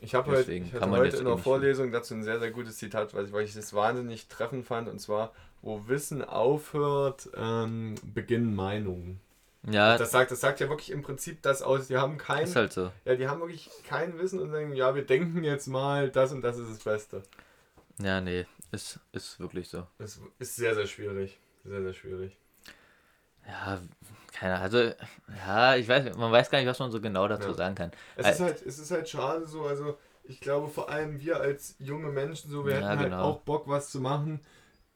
ich 0.00 0.14
habe 0.14 0.28
heute, 0.30 0.40
Deswegen 0.40 0.66
ich 0.66 0.74
hatte 0.74 0.90
heute 0.90 1.16
in 1.16 1.24
nicht- 1.24 1.42
Vorlesung 1.42 1.90
dazu 1.90 2.14
ein 2.14 2.22
sehr, 2.22 2.38
sehr 2.38 2.50
gutes 2.50 2.76
Zitat, 2.76 3.14
weil 3.14 3.24
ich, 3.26 3.32
weil 3.32 3.44
ich 3.44 3.54
das 3.54 3.72
wahnsinnig 3.74 4.28
treffend 4.28 4.66
fand, 4.66 4.88
und 4.88 4.98
zwar, 5.00 5.32
wo 5.66 5.88
Wissen 5.88 6.22
aufhört, 6.24 7.28
ähm, 7.36 7.96
beginnen 8.14 8.54
Meinungen. 8.54 9.20
ja, 9.68 9.98
Das 9.98 10.12
sagt, 10.12 10.30
das 10.30 10.40
sagt 10.40 10.60
ja 10.60 10.68
wirklich 10.68 10.90
im 10.90 11.02
Prinzip 11.02 11.42
das 11.42 11.60
aus, 11.62 11.88
die 11.88 11.96
haben 11.96 12.18
kein, 12.18 12.44
ist 12.44 12.54
halt 12.56 12.72
so. 12.72 12.92
ja, 13.04 13.16
die 13.16 13.26
haben 13.28 13.40
wirklich 13.40 13.68
kein 13.86 14.16
Wissen 14.18 14.38
und 14.38 14.50
sagen, 14.50 14.72
ja, 14.74 14.94
wir 14.94 15.04
denken 15.04 15.42
jetzt 15.42 15.66
mal, 15.66 16.08
das 16.10 16.32
und 16.32 16.42
das 16.42 16.56
ist 16.58 16.70
das 16.70 16.78
Beste. 16.84 17.22
Ja, 17.98 18.20
nee, 18.20 18.46
ist, 18.72 19.00
ist 19.12 19.40
wirklich 19.40 19.68
so. 19.68 19.86
Das 19.98 20.20
ist 20.38 20.56
sehr, 20.56 20.74
sehr 20.74 20.86
schwierig. 20.86 21.38
Sehr, 21.64 21.82
sehr 21.82 21.94
schwierig. 21.94 22.36
Ja, 23.48 23.80
keine 24.32 24.54
Ahnung. 24.54 24.64
Also, 24.64 24.78
ja, 25.46 25.76
ich 25.76 25.88
weiß, 25.88 26.16
man 26.16 26.30
weiß 26.32 26.50
gar 26.50 26.58
nicht, 26.58 26.68
was 26.68 26.78
man 26.78 26.90
so 26.90 27.00
genau 27.00 27.26
dazu 27.28 27.48
Ja. 27.48 27.54
sagen 27.54 27.74
kann. 27.74 27.90
Es 28.16 28.28
ist 28.28 28.40
halt, 28.40 28.62
es 28.62 28.78
ist 28.78 28.90
halt 28.90 29.08
schade 29.08 29.46
so, 29.46 29.62
also 29.64 29.98
ich 30.24 30.40
glaube 30.40 30.68
vor 30.68 30.90
allem 30.90 31.20
wir 31.20 31.40
als 31.40 31.76
junge 31.78 32.08
Menschen 32.08 32.50
so, 32.50 32.66
wir 32.66 32.72
Ja, 32.74 32.78
hätten 32.88 32.98
halt 32.98 33.12
genau. 33.12 33.22
auch 33.30 33.40
Bock 33.42 33.68
was 33.68 33.90
zu 33.90 34.00
machen. 34.00 34.40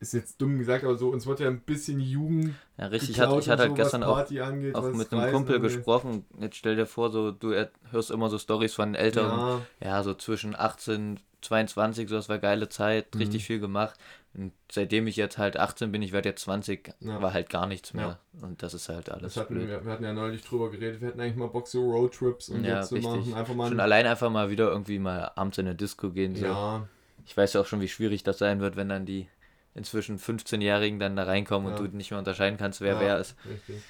Ist 0.00 0.14
jetzt 0.14 0.40
dumm 0.40 0.58
gesagt, 0.58 0.82
aber 0.82 0.96
so, 0.96 1.10
uns 1.10 1.26
wird 1.26 1.40
ja 1.40 1.48
ein 1.48 1.60
bisschen 1.60 2.00
Jugend 2.00 2.54
Ja, 2.78 2.86
richtig. 2.86 3.10
Ich 3.10 3.20
hatte, 3.20 3.38
ich 3.38 3.50
hatte 3.50 3.64
und 3.64 3.68
halt 3.68 3.70
so, 3.70 3.74
gestern 3.74 4.02
auch, 4.02 4.16
angeht, 4.18 4.74
auch 4.74 4.92
mit 4.92 5.12
einem 5.12 5.20
Reisen 5.20 5.34
Kumpel 5.34 5.56
angeht. 5.56 5.72
gesprochen. 5.74 6.24
Jetzt 6.40 6.56
stell 6.56 6.74
dir 6.76 6.86
vor, 6.86 7.10
so 7.10 7.32
du 7.32 7.52
hörst 7.90 8.10
immer 8.10 8.30
so 8.30 8.38
Stories 8.38 8.72
von 8.74 8.94
Älteren. 8.94 9.38
Ja, 9.38 9.60
Ja, 9.80 10.02
so 10.02 10.14
zwischen 10.14 10.56
18, 10.56 11.20
22, 11.42 12.08
so 12.08 12.14
das 12.16 12.30
war 12.30 12.38
geile 12.38 12.70
Zeit, 12.70 13.14
Mhm. 13.14 13.20
richtig 13.20 13.44
viel 13.44 13.60
gemacht. 13.60 13.98
Und 14.32 14.52
seitdem 14.72 15.06
ich 15.06 15.16
jetzt 15.16 15.36
halt 15.36 15.58
18 15.58 15.92
bin, 15.92 16.00
ich 16.00 16.12
werde 16.12 16.30
jetzt 16.30 16.42
20, 16.44 16.94
Ja. 17.00 17.20
war 17.20 17.34
halt 17.34 17.50
gar 17.50 17.66
nichts 17.66 17.92
mehr. 17.92 18.18
Und 18.40 18.62
das 18.62 18.72
ist 18.72 18.88
halt 18.88 19.10
alles 19.10 19.36
hatten 19.36 19.54
blöd. 19.54 19.68
wir, 19.68 19.84
wir 19.84 19.92
hatten 19.92 20.04
ja 20.04 20.14
neulich 20.14 20.42
drüber 20.42 20.70
geredet, 20.70 21.02
wir 21.02 21.08
hätten 21.08 21.20
eigentlich 21.20 21.36
mal 21.36 21.48
Bock 21.48 21.66
so 21.68 21.82
Roadtrips 21.90 22.48
und 22.48 22.64
Ja, 22.64 22.82
so 22.82 22.88
zu 22.90 22.94
richtig. 22.94 23.26
machen. 23.26 23.34
Einfach 23.34 23.54
mal 23.54 23.68
Schon 23.68 23.80
allein 23.80 24.06
einfach 24.06 24.30
mal 24.30 24.48
wieder 24.48 24.70
irgendwie 24.70 24.98
mal 24.98 25.30
abends 25.34 25.58
in 25.58 25.66
eine 25.66 25.74
Disco 25.74 26.08
gehen. 26.10 26.36
So. 26.36 26.46
ja, 26.46 26.86
Ich 27.26 27.36
weiß 27.36 27.52
ja 27.52 27.60
auch 27.60 27.66
schon, 27.66 27.82
wie 27.82 27.88
schwierig 27.88 28.22
das 28.22 28.38
sein 28.38 28.60
wird, 28.60 28.76
wenn 28.76 28.88
dann 28.88 29.04
die 29.04 29.28
inzwischen 29.74 30.18
15-Jährigen 30.18 30.98
dann 30.98 31.16
da 31.16 31.24
reinkommen 31.24 31.68
Ja. 31.72 31.76
und 31.78 31.92
du 31.92 31.96
nicht 31.96 32.10
mehr 32.10 32.18
unterscheiden 32.18 32.58
kannst, 32.58 32.80
wer 32.80 32.94
ja, 32.94 33.00
wer 33.00 33.18
ist. 33.18 33.36
Richtig. 33.48 33.82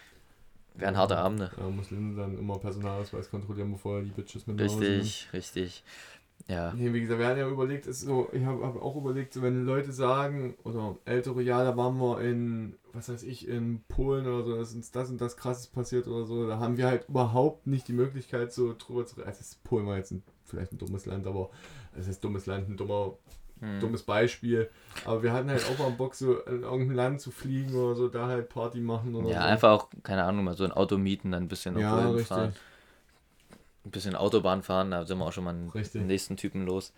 Wären 0.75 0.97
harte 0.97 1.19
Abende. 1.19 1.51
Ja, 1.59 1.69
muss 1.69 1.89
dann 1.91 2.39
immer 2.39 2.59
Personalausweis 2.59 3.31
kontrollieren, 3.31 3.73
bevor 3.73 3.97
er 3.99 4.03
die 4.03 4.11
Bitches 4.11 4.47
mit 4.47 4.61
Hause 4.61 4.79
nimmt. 4.79 5.01
Richtig, 5.03 5.33
richtig. 5.33 5.85
Ja. 6.49 6.73
Nee, 6.75 6.93
wie 6.93 7.01
gesagt, 7.03 7.21
wir 7.21 7.27
hatten 7.27 7.39
ja 7.39 7.49
überlegt, 7.49 7.87
ist 7.87 8.01
so, 8.01 8.29
ich 8.33 8.45
habe 8.45 8.65
hab 8.65 8.81
auch 8.81 8.97
überlegt, 8.97 9.35
so 9.35 9.43
wenn 9.43 9.65
Leute 9.67 9.93
sagen, 9.93 10.55
oder 10.65 10.97
ältere, 11.05 11.43
ja, 11.43 11.63
da 11.65 11.77
waren 11.77 11.99
wir 11.99 12.21
in, 12.23 12.77
was 12.93 13.09
weiß 13.09 13.25
ich, 13.25 13.47
in 13.47 13.83
Polen 13.89 14.27
oder 14.27 14.43
so, 14.45 14.55
da 14.57 14.63
ist 14.63 14.75
uns 14.75 14.91
das 14.91 15.11
und 15.11 15.21
das 15.21 15.37
krasses 15.37 15.67
passiert 15.67 16.09
oder 16.09 16.25
so, 16.25 16.49
da 16.49 16.59
haben 16.59 16.77
wir 16.77 16.87
halt 16.87 17.09
überhaupt 17.09 17.67
nicht 17.67 17.89
die 17.89 17.93
Möglichkeit, 17.93 18.53
so 18.53 18.75
drüber 18.77 19.05
zu 19.07 19.17
reden. 19.17 19.29
Also 19.29 19.57
Polen 19.65 19.87
war 19.87 19.97
jetzt 19.97 20.13
ein, 20.13 20.23
vielleicht 20.45 20.73
ein 20.73 20.79
dummes 20.79 21.05
Land, 21.07 21.27
aber 21.27 21.51
es 21.97 22.09
ist 22.09 22.25
dummes 22.25 22.47
Land, 22.47 22.69
ein 22.69 22.77
dummer, 22.77 23.19
Hm. 23.61 23.81
dummes 23.81 24.03
Beispiel. 24.03 24.71
Aber 25.05 25.23
wir 25.23 25.33
hatten 25.33 25.51
halt 25.51 25.65
auch 25.65 25.79
mal 25.79 25.91
Bock, 25.91 26.15
so 26.15 26.41
in 26.41 26.63
irgendein 26.63 26.97
Land 26.97 27.21
zu 27.21 27.31
fliegen 27.31 27.75
oder 27.75 27.95
so, 27.95 28.09
da 28.09 28.27
halt 28.27 28.49
Party 28.49 28.81
machen 28.81 29.15
oder 29.15 29.29
Ja, 29.31 29.41
so. 29.43 29.47
einfach 29.47 29.71
auch, 29.71 29.89
keine 30.03 30.25
Ahnung, 30.25 30.45
mal 30.45 30.57
so 30.57 30.65
ein 30.65 30.73
Auto 30.73 30.97
mieten, 30.99 31.33
dann 31.33 31.45
ein 31.45 31.49
bisschen 31.49 31.79
Ja, 31.79 31.97
richtig. 31.97 32.17
hinfahren. 32.19 32.55
Ein 33.85 33.91
bisschen 33.91 34.15
Autobahn 34.15 34.63
fahren, 34.63 34.91
da 34.91 35.05
sind 35.07 35.19
wir 35.19 35.25
auch 35.27 35.33
schon 35.33 35.45
mal 35.45 35.55
Richtig. 35.75 36.03
nächsten 36.03 36.37
Typen 36.37 36.67
los. 36.67 36.93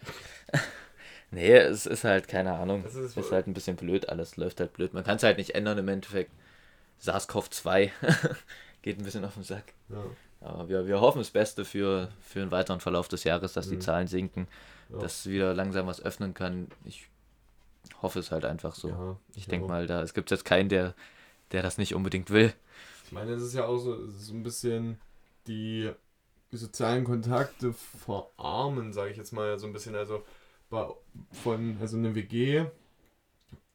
nee, 1.31 1.53
es 1.57 1.87
ist 1.87 2.05
halt, 2.05 2.27
keine 2.29 2.53
Ahnung. 2.55 2.85
Es 2.87 2.95
ist- 2.97 3.17
ist, 3.17 3.33
halt 3.33 3.47
ein 3.47 3.55
bisschen 3.55 3.77
blöd, 3.77 4.09
alles 4.09 4.37
läuft 4.37 4.61
halt 4.61 4.73
blöd. 4.73 4.93
Man 4.93 5.05
kann 5.05 5.17
es 5.17 5.23
halt 5.23 5.39
nicht 5.39 5.55
ändern 5.55 5.79
im 5.79 5.89
Endeffekt. 5.89 6.31
SARS-CoV-2 7.01 7.91
geht 8.83 8.99
ein 8.99 9.05
bisschen 9.05 9.25
auf 9.25 9.35
den 9.35 9.43
Sack. 9.43 9.73
Ja, 9.89 10.05
Aber 10.41 10.69
wir, 10.69 10.87
wir 10.87 11.01
hoffen 11.01 11.19
das 11.19 11.31
Beste 11.31 11.65
für, 11.65 12.09
für 12.21 12.41
den 12.41 12.51
weiteren 12.51 12.81
Verlauf 12.81 13.09
des 13.09 13.25
Jahres, 13.25 13.53
dass 13.53 13.69
die 13.69 13.77
Mhm. 13.77 13.81
Zahlen 13.81 14.07
sinken, 14.09 14.47
ja. 14.93 14.99
dass 14.99 15.27
wieder 15.27 15.55
langsam 15.55 15.87
was 15.87 16.01
öffnen 16.01 16.35
kann. 16.35 16.69
Ich 16.85 17.09
hoffe 18.01 18.19
es 18.19 18.31
halt 18.31 18.45
einfach 18.45 18.75
so. 18.75 18.89
ja, 18.89 19.17
ich 19.35 19.47
denke 19.47 19.69
mal, 19.69 19.87
da 19.87 20.03
es 20.03 20.15
gibt 20.15 20.31
jetzt 20.31 20.45
keinen, 20.45 20.69
der, 20.69 20.95
der 21.53 21.63
das 21.63 21.79
nicht 21.79 21.95
unbedingt 21.95 22.31
will. 22.31 22.53
Ich 23.07 23.13
meine, 23.13 23.33
es 23.33 23.43
ist 23.43 23.55
ja 23.55 23.67
auch 23.67 23.79
so, 23.79 24.07
so 24.09 24.33
ein 24.33 24.43
bisschen 24.43 24.99
die 25.47 25.91
sozialen 26.51 27.05
Kontakte 27.05 27.73
verarmen, 27.73 28.93
sage 28.93 29.11
ich 29.11 29.17
jetzt 29.17 29.33
mal 29.33 29.59
so 29.59 29.67
ein 29.67 29.73
bisschen. 29.73 29.95
Also 29.95 30.25
bei, 30.71 30.87
von 31.43 31.77
also 31.81 31.97
eine 31.97 32.15
WG, 32.15 32.67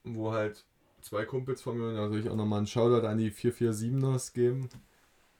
wo 0.03 0.31
halt 0.31 0.65
zwei 1.01 1.25
Kumpels 1.25 1.61
von 1.61 1.77
mir, 1.77 1.93
da 1.93 2.09
soll 2.09 2.19
ich 2.19 2.29
auch 2.29 2.35
nochmal 2.35 2.59
einen 2.59 2.67
Shoutout 2.67 3.05
an 3.05 3.17
die 3.17 3.31
447ers 3.31 4.33
geben. 4.33 4.69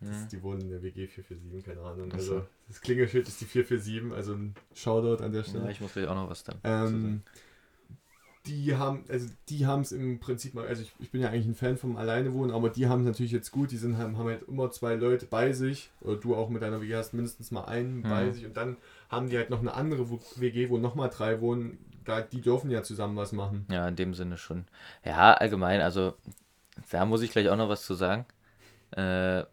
Das, 0.02 0.28
die 0.28 0.42
wohnen 0.44 0.62
in 0.62 0.70
der 0.70 0.82
WG 0.84 1.08
447, 1.08 1.66
keine 1.66 1.82
Ahnung. 1.82 2.12
Also 2.14 2.44
das 2.68 2.82
Klingelschild 2.82 3.28
ist 3.28 3.42
die 3.42 3.46
447, 3.46 4.14
also 4.14 4.34
ein 4.34 4.56
Shoutout 4.76 5.24
an 5.24 5.32
der 5.32 5.44
Ja, 5.46 5.50
Stelle. 5.50 5.70
ich 5.70 5.82
muss 5.82 5.94
gleich 5.94 6.08
auch 6.08 6.16
noch 6.16 6.30
was 6.30 6.44
dann. 6.44 6.62
Ähm, 6.64 7.24
die 8.46 8.76
haben, 8.78 9.04
also 9.10 9.28
die 9.50 9.66
haben 9.66 9.82
es 9.82 9.92
im 9.92 10.20
Prinzip 10.20 10.54
mal, 10.54 10.66
also 10.68 10.82
ich, 10.82 10.94
ich 11.00 11.12
bin 11.12 11.20
ja 11.22 11.28
eigentlich 11.30 11.48
ein 11.48 11.56
Fan 11.56 11.76
vom 11.78 11.98
Alleinewohnen, 11.98 12.52
aber 12.56 12.70
die 12.70 12.88
haben 12.88 13.02
es 13.02 13.08
natürlich 13.08 13.34
jetzt 13.34 13.52
gut, 13.52 13.72
die 13.72 13.78
sind, 13.78 13.98
haben, 13.98 14.18
haben 14.18 14.28
halt 14.30 14.44
immer 14.48 14.72
zwei 14.72 14.96
Leute 14.96 15.26
bei 15.26 15.52
sich, 15.52 15.92
oder 16.00 16.16
du 16.16 16.34
auch 16.36 16.48
mit 16.50 16.62
deiner 16.62 16.82
WG 16.82 16.96
hast 16.96 17.14
mindestens 17.14 17.52
mal 17.52 17.66
einen 17.66 18.06
bei 18.06 18.30
Mhm. 18.30 18.32
sich 18.32 18.46
und 18.46 18.56
dann 18.56 18.78
haben 19.10 19.30
die 19.30 19.36
halt 19.38 19.50
noch 19.50 19.60
eine 19.60 19.74
andere 19.74 20.10
WG, 20.10 20.70
wo 20.70 20.78
nochmal 20.78 21.10
drei 21.10 21.42
wohnen, 21.42 21.78
da, 22.06 22.22
die 22.22 22.40
dürfen 22.42 22.72
ja 22.72 22.84
zusammen 22.84 23.18
was 23.18 23.34
machen. 23.34 23.68
Ja, 23.70 23.88
in 23.88 23.96
dem 23.96 24.14
Sinne 24.14 24.38
schon. 24.38 24.66
Ja, 25.04 25.34
allgemein, 25.34 25.82
also 25.82 26.16
da 26.92 27.06
muss 27.06 27.22
ich 27.22 27.32
gleich 27.32 27.50
auch 27.50 27.58
noch 27.58 27.70
was 27.70 27.86
zu 27.86 27.96
sagen, 27.96 28.26
äh, 28.92 29.46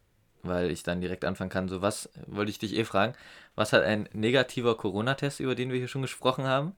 weil 0.45 0.70
ich 0.70 0.82
dann 0.82 1.01
direkt 1.01 1.24
anfangen 1.24 1.51
kann. 1.51 1.68
So, 1.68 1.82
was 1.82 2.09
wollte 2.26 2.51
ich 2.51 2.59
dich 2.59 2.74
eh 2.76 2.84
fragen? 2.84 3.14
Was 3.55 3.72
hat 3.72 3.82
ein 3.82 4.09
negativer 4.12 4.76
Corona-Test, 4.76 5.40
über 5.40 5.55
den 5.55 5.70
wir 5.70 5.78
hier 5.78 5.88
schon 5.88 6.03
gesprochen 6.03 6.45
haben, 6.45 6.74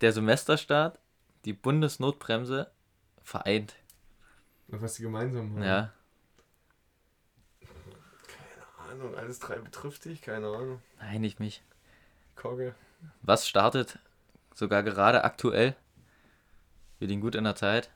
der 0.00 0.12
Semesterstart, 0.12 0.98
die 1.44 1.52
Bundesnotbremse 1.52 2.70
vereint? 3.22 3.74
Was 4.68 4.94
die 4.94 5.02
gemeinsam 5.02 5.52
haben. 5.54 5.62
Ja, 5.62 5.92
Keine 8.26 8.90
Ahnung, 8.92 9.14
alles 9.14 9.38
drei 9.38 9.56
betrifft 9.58 10.04
dich, 10.06 10.22
keine 10.22 10.48
Ahnung. 10.48 10.82
nein, 10.98 11.20
nicht 11.20 11.40
mich. 11.40 11.62
Kogge. 12.36 12.74
Was 13.22 13.46
startet 13.48 13.98
sogar 14.54 14.82
gerade 14.82 15.24
aktuell? 15.24 15.76
Wir 16.98 17.08
liegen 17.08 17.20
gut 17.20 17.34
in 17.34 17.44
der 17.44 17.56
Zeit. 17.56 17.90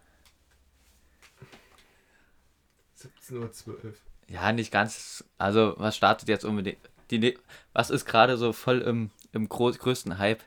17.12 2.97 3.69
Uhr. 3.69 3.95
Ja, 4.29 4.53
nicht 4.53 4.71
ganz. 4.71 5.25
Also, 5.39 5.75
was 5.79 5.97
startet 5.97 6.29
jetzt 6.29 6.45
unbedingt? 6.45 6.79
Die, 7.11 7.19
ne- 7.19 7.35
was 7.73 7.91
ist 7.91 8.05
gerade 8.05 8.37
so 8.37 8.53
voll 8.53 8.81
im, 8.83 9.11
im 9.33 9.49
größten 9.49 10.19
Hype? 10.19 10.43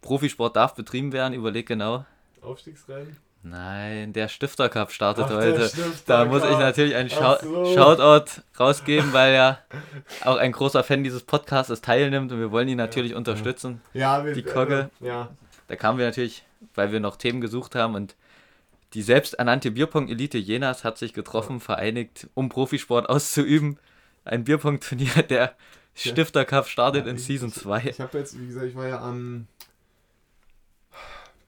Profisport 0.00 0.56
darf 0.56 0.74
betrieben 0.74 1.12
werden, 1.12 1.34
überleg 1.34 1.66
genau. 1.66 2.04
Aufstiegsrennen? 2.42 3.16
Nein, 3.42 4.12
der 4.12 4.28
Stifter 4.28 4.68
Cup 4.68 4.90
startet 4.92 5.26
Ach, 5.28 5.30
heute. 5.34 5.68
Stifter 5.68 6.02
Da 6.06 6.24
muss 6.24 6.42
ich 6.44 6.58
natürlich 6.58 6.94
einen 6.96 7.08
Schau 7.08 7.36
so. 7.40 7.64
Shoutout 7.74 8.42
rausgeben, 8.58 9.12
weil 9.12 9.32
er 9.32 9.62
auch 10.24 10.36
ein 10.36 10.52
großer 10.52 10.82
Fan 10.82 11.04
dieses 11.04 11.22
Podcasts 11.22 11.80
teilnimmt 11.80 12.32
und 12.32 12.40
wir 12.40 12.50
wollen 12.50 12.68
ihn 12.68 12.76
natürlich 12.76 13.14
unterstützen. 13.14 13.80
Ja, 13.94 14.24
wir, 14.24 14.34
Die 14.34 14.42
Kogge. 14.42 14.90
Also, 15.00 15.06
ja. 15.06 15.28
Da 15.68 15.76
kamen 15.76 15.98
wir 15.98 16.06
natürlich, 16.06 16.44
weil 16.74 16.90
wir 16.90 17.00
noch 17.00 17.16
Themen 17.16 17.40
gesucht 17.40 17.74
haben 17.74 17.94
und 17.94 18.16
die 18.94 19.02
selbsternannte 19.02 19.70
Bierpong-Elite 19.70 20.38
Jenas 20.38 20.82
hat 20.84 20.98
sich 20.98 21.12
getroffen, 21.12 21.60
vereinigt, 21.60 22.28
um 22.34 22.48
Profisport 22.48 23.08
auszuüben. 23.08 23.78
Ein 24.24 24.44
Bierpong-Turnier, 24.44 25.22
der 25.28 25.54
Stifter 25.94 26.44
Cup 26.44 26.68
startet 26.68 27.04
Ja, 27.04 27.10
in 27.10 27.16
ich- 27.16 27.24
Season 27.24 27.52
2. 27.52 27.84
Ich 27.90 28.00
habe 28.00 28.18
jetzt, 28.18 28.38
wie 28.40 28.46
gesagt, 28.46 28.66
ich 28.66 28.74
war 28.76 28.86
ja 28.88 29.00
am 29.00 29.46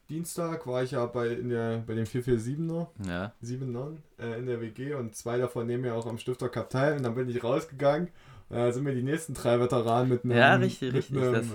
Dienstag, 0.08 0.66
war 0.66 0.82
ich 0.82 0.90
ja 0.90 1.06
bei, 1.06 1.28
in 1.28 1.50
der, 1.50 1.84
bei 1.86 1.94
den 1.94 2.04
447er, 2.04 2.88
Ja. 3.08 3.32
7ern 3.44 3.96
äh, 4.18 4.38
in 4.40 4.46
der 4.46 4.60
WG 4.60 4.94
und 4.94 5.14
zwei 5.14 5.38
davon 5.38 5.66
nehmen 5.68 5.84
ja 5.84 5.94
auch 5.94 6.06
am 6.06 6.18
Stifter 6.18 6.48
Cup 6.48 6.68
teil 6.70 6.96
und 6.96 7.04
dann 7.04 7.14
bin 7.14 7.28
ich 7.28 7.42
rausgegangen. 7.44 8.08
Da 8.48 8.72
sind 8.72 8.82
mir 8.82 8.94
die 8.94 9.04
nächsten 9.04 9.34
drei 9.34 9.60
Veteranen 9.60 10.08
mit 10.08 10.24
einem, 10.24 10.36
Ja, 10.36 10.54
richtig, 10.56 10.92
mit 10.92 10.98
richtig, 10.98 11.16
einem, 11.22 11.52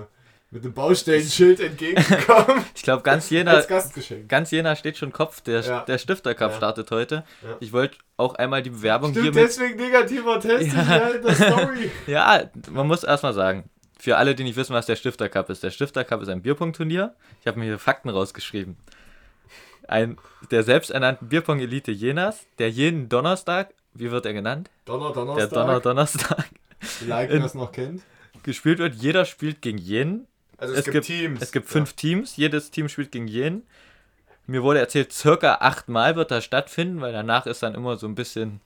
mit 0.56 0.64
einem 0.64 0.74
Baustellenschild 0.74 1.60
entgegengekommen. 1.60 2.64
Ich 2.76 2.82
glaube, 2.84 3.04
ganz 3.04 3.30
Jena, 3.30 3.62
ganz 4.28 4.52
Jena 4.52 4.76
steht 4.78 4.98
schon 4.98 5.12
Kopf. 5.12 5.42
Der, 5.42 5.60
Ja. 5.60 5.82
der 5.82 5.98
Stifter 5.98 6.34
Cup 6.34 6.52
Ja. 6.52 6.58
startet 6.58 6.90
heute. 6.92 7.26
Ja. 7.44 7.58
Ich 7.60 7.74
wollte 7.74 7.98
auch 8.16 8.36
einmal 8.36 8.64
die 8.64 8.70
Bewerbung 8.70 9.12
Stimmt, 9.12 9.24
hier 9.26 9.34
mit. 9.34 9.44
deswegen 9.50 9.76
negativer 9.76 10.40
Test 10.40 10.74
Ja. 10.74 10.84
ja. 10.84 11.08
in 11.10 11.22
der 11.24 11.36
Story. 11.36 11.92
Ja, 12.08 12.44
man 12.72 12.88
muss 12.88 13.04
erstmal 13.04 13.34
sagen, 13.34 13.70
für 14.00 14.16
alle, 14.16 14.34
die 14.34 14.44
nicht 14.46 14.56
wissen, 14.56 14.74
was 14.74 14.86
der 14.86 14.96
Stifter 14.96 15.28
Cup 15.28 15.50
ist. 15.50 15.62
Der 15.62 15.72
Stifter 15.72 16.06
Cup 16.06 16.22
ist 16.22 16.30
ein 16.30 16.42
Bierpong-Turnier. 16.42 17.14
Ich 17.42 17.48
habe 17.48 17.60
mir 17.60 17.66
hier 17.66 17.80
Fakten 17.80 18.08
rausgeschrieben. 18.10 18.78
Ein 19.90 20.18
der 20.52 20.64
selbsternannten 20.64 21.28
Bierpong-Elite 21.28 21.92
Jenas, 21.92 22.46
der 22.60 22.70
jeden 22.70 23.10
Donnerstag, 23.10 23.74
wie 23.94 24.10
wird 24.10 24.26
er 24.26 24.34
genannt? 24.34 24.70
Donner, 24.86 25.08
Der 25.08 25.16
Donnerstag. 25.16 25.50
Donner 25.52 25.80
Donnerstag 25.82 26.46
Vielleicht, 26.80 27.32
wer 27.32 27.44
es 27.44 27.54
noch 27.56 27.72
kennt. 27.74 28.04
gespielt 28.44 28.80
wird. 28.80 28.96
Jeder 28.96 29.26
spielt 29.26 29.62
gegen 29.62 29.78
jeden. 29.80 30.28
Also 30.58 30.74
es 30.74 30.86
gibt- 30.86 31.06
Teams. 31.06 31.42
Es 31.42 31.52
gibt 31.52 31.68
fünf 31.70 31.94
Teams, 31.94 32.38
jedes 32.38 32.72
Team 32.72 32.90
spielt 32.90 33.12
gegen 33.12 33.28
jeden. 33.28 33.64
Mir 34.48 34.62
wurde 34.64 34.80
erzählt, 34.80 35.12
circa 35.12 35.56
achtmal 35.56 36.16
wird 36.16 36.30
das 36.32 36.44
stattfinden, 36.46 37.02
weil 37.02 37.12
danach 37.14 37.46
ist 37.48 37.64
dann 37.64 37.74
immer 37.74 37.98
so 37.98 38.08
ein 38.08 38.16
bisschen 38.16 38.62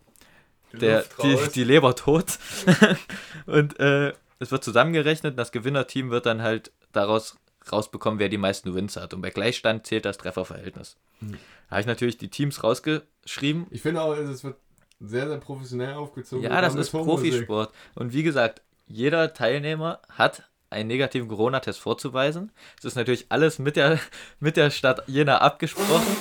Ja. 0.73 0.79
der, 0.79 1.05
die, 1.23 1.37
die 1.55 1.63
Leber 1.63 1.95
tot. 1.95 2.37
und 3.45 3.79
äh, 3.79 4.13
es 4.39 4.51
wird 4.51 4.63
zusammengerechnet 4.63 5.33
und 5.33 5.37
das 5.37 5.51
Gewinnerteam 5.51 6.09
wird 6.11 6.25
dann 6.25 6.41
halt 6.41 6.71
daraus 6.91 7.37
rausbekommen, 7.71 8.19
wer 8.19 8.29
die 8.29 8.37
meisten 8.37 8.73
Wins 8.75 8.97
hat. 8.97 9.13
Und 9.13 9.21
bei 9.21 9.29
Gleichstand 9.29 9.85
zählt 9.85 10.05
das 10.05 10.17
Trefferverhältnis. 10.17 10.97
Hm. 11.19 11.31
Da 11.33 11.71
habe 11.71 11.81
ich 11.81 11.87
natürlich 11.87 12.17
die 12.17 12.29
Teams 12.29 12.63
rausgeschrieben. 12.63 13.67
Ich 13.69 13.81
finde 13.81 14.01
auch, 14.01 14.15
es 14.17 14.43
wird 14.43 14.57
sehr, 14.99 15.27
sehr 15.27 15.37
professionell 15.37 15.93
aufgezogen. 15.93 16.43
Ja, 16.43 16.61
das 16.61 16.75
ist. 16.75 16.89
Profisport. 16.91 17.71
Und 17.95 18.11
wie 18.13 18.23
gesagt, 18.23 18.61
jeder 18.87 19.33
Teilnehmer 19.33 20.01
hat 20.09 20.48
einen 20.69 20.87
negativen 20.87 21.27
Corona-Test 21.27 21.79
vorzuweisen. 21.79 22.51
Es 22.77 22.85
ist 22.85 22.95
natürlich 22.95 23.27
alles 23.29 23.59
mit 23.59 23.75
der, 23.75 23.99
mit 24.39 24.57
der 24.57 24.69
Stadt 24.69 25.03
Jena 25.07 25.39
abgesprochen. 25.39 26.15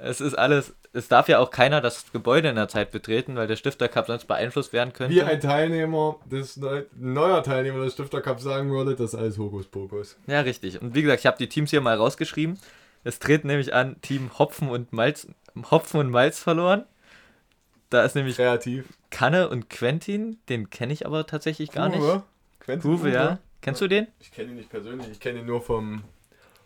Es 0.00 0.20
ist 0.20 0.34
alles, 0.34 0.74
es 0.92 1.08
darf 1.08 1.28
ja 1.28 1.38
auch 1.38 1.50
keiner 1.50 1.80
das 1.80 2.12
Gebäude 2.12 2.48
in 2.48 2.56
der 2.56 2.68
Zeit 2.68 2.90
betreten, 2.90 3.36
weil 3.36 3.46
der 3.46 3.56
Stifter 3.56 3.88
Cup 3.88 4.06
sonst 4.06 4.26
beeinflusst 4.26 4.72
werden 4.72 4.92
könnte. 4.92 5.14
Wie 5.14 5.22
ein 5.22 5.40
Teilnehmer, 5.40 6.16
des 6.26 6.56
Neu 6.56 6.84
neuer 6.96 7.42
Teilnehmer 7.42 7.84
des 7.84 7.94
Stifter 7.94 8.20
Cup 8.20 8.40
sagen 8.40 8.70
würde, 8.70 8.94
das 8.94 9.14
ist 9.14 9.18
alles 9.18 9.38
Hokuspokus. 9.38 10.16
Ja, 10.26 10.40
richtig. 10.40 10.80
Und 10.80 10.94
wie 10.94 11.02
gesagt, 11.02 11.20
ich 11.20 11.26
habe 11.26 11.38
die 11.38 11.48
Teams 11.48 11.70
hier 11.70 11.80
mal 11.80 11.96
rausgeschrieben. 11.96 12.58
Es 13.02 13.18
treten 13.18 13.46
nämlich 13.48 13.74
an 13.74 14.00
Team 14.02 14.30
Hopfen 14.38 14.68
und 14.68 14.92
Malz, 14.92 15.26
Hopfen 15.70 16.00
und 16.00 16.10
Malz 16.10 16.38
verloren. 16.38 16.84
Da 17.88 18.04
ist 18.04 18.14
nämlich 18.14 18.36
Kreativ. 18.36 18.86
Kanne 19.10 19.48
und 19.48 19.68
Quentin, 19.68 20.38
den 20.48 20.70
kenne 20.70 20.92
ich 20.92 21.06
aber 21.06 21.26
tatsächlich 21.26 21.72
gar 21.72 21.88
nicht. 21.88 22.00
Uwe. 22.00 22.22
Quentin 22.60 22.90
Uwe, 22.90 23.10
ja. 23.10 23.38
Kennst 23.60 23.80
du 23.80 23.88
den? 23.88 24.06
Ich 24.20 24.32
kenne 24.32 24.50
ihn 24.50 24.56
nicht 24.56 24.70
persönlich, 24.70 25.08
ich 25.10 25.20
kenne 25.20 25.40
ihn 25.40 25.46
nur 25.46 25.60
vom, 25.62 26.02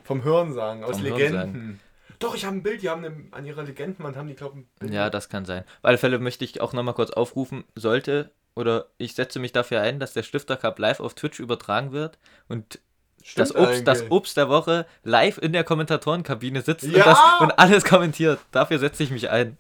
vom 0.05 0.23
Hörensagen, 0.25 0.85
aus 0.85 0.97
Vom 0.97 1.05
Legenden. 1.05 1.33
Hörensagen. 1.33 1.81
Doch, 2.21 2.35
ich 2.35 2.45
habe 2.45 2.57
ein 2.57 2.63
Bild, 2.63 2.83
die 2.83 2.89
haben 2.91 3.05
eine, 3.05 3.17
an 3.33 3.45
ihrer 3.45 3.65
Legendenwand 3.65 4.17
haben 4.17 4.29
die, 4.29 4.35
glaube 4.35 4.61
ich, 4.61 4.65
ein 4.65 4.69
Bild. 4.79 4.93
Ja, 4.95 5.11
das 5.11 5.29
kann 5.29 5.45
sein. 5.45 5.63
Auf 5.63 5.85
alle 5.85 5.99
Fälle 5.99 6.19
möchte 6.19 6.45
ich 6.45 6.61
auch 6.61 6.73
nochmal 6.73 6.95
kurz 6.95 7.11
aufrufen, 7.11 7.65
sollte 7.75 8.31
oder 8.55 8.87
ich 8.99 9.15
setze 9.15 9.41
mich 9.41 9.51
dafür 9.53 9.81
ein, 9.81 9.99
dass 9.99 10.13
der 10.13 10.23
Stifter 10.23 10.57
Cup 10.57 10.79
live 10.79 11.01
auf 11.01 11.15
Twitch 11.15 11.41
übertragen 11.41 11.93
wird 11.93 12.19
und 12.49 12.79
Stimmt 13.23 13.39
das 13.51 13.57
Obst, 13.57 13.89
das. 13.89 14.11
Obst 14.11 14.37
der 14.37 14.49
Woche 14.51 14.87
live 15.03 15.39
in 15.39 15.53
der 15.55 15.65
Kommentatorenkabine 15.65 16.61
sitzt 16.61 16.85
und, 16.85 16.95
Ja! 16.95 17.05
das, 17.05 17.19
und 17.41 17.59
alles 17.59 17.83
kommentiert. 17.85 18.39
Dafür 18.53 18.79
setze 18.79 19.03
ich 19.03 19.11
mich 19.11 19.31
ein. 19.31 19.57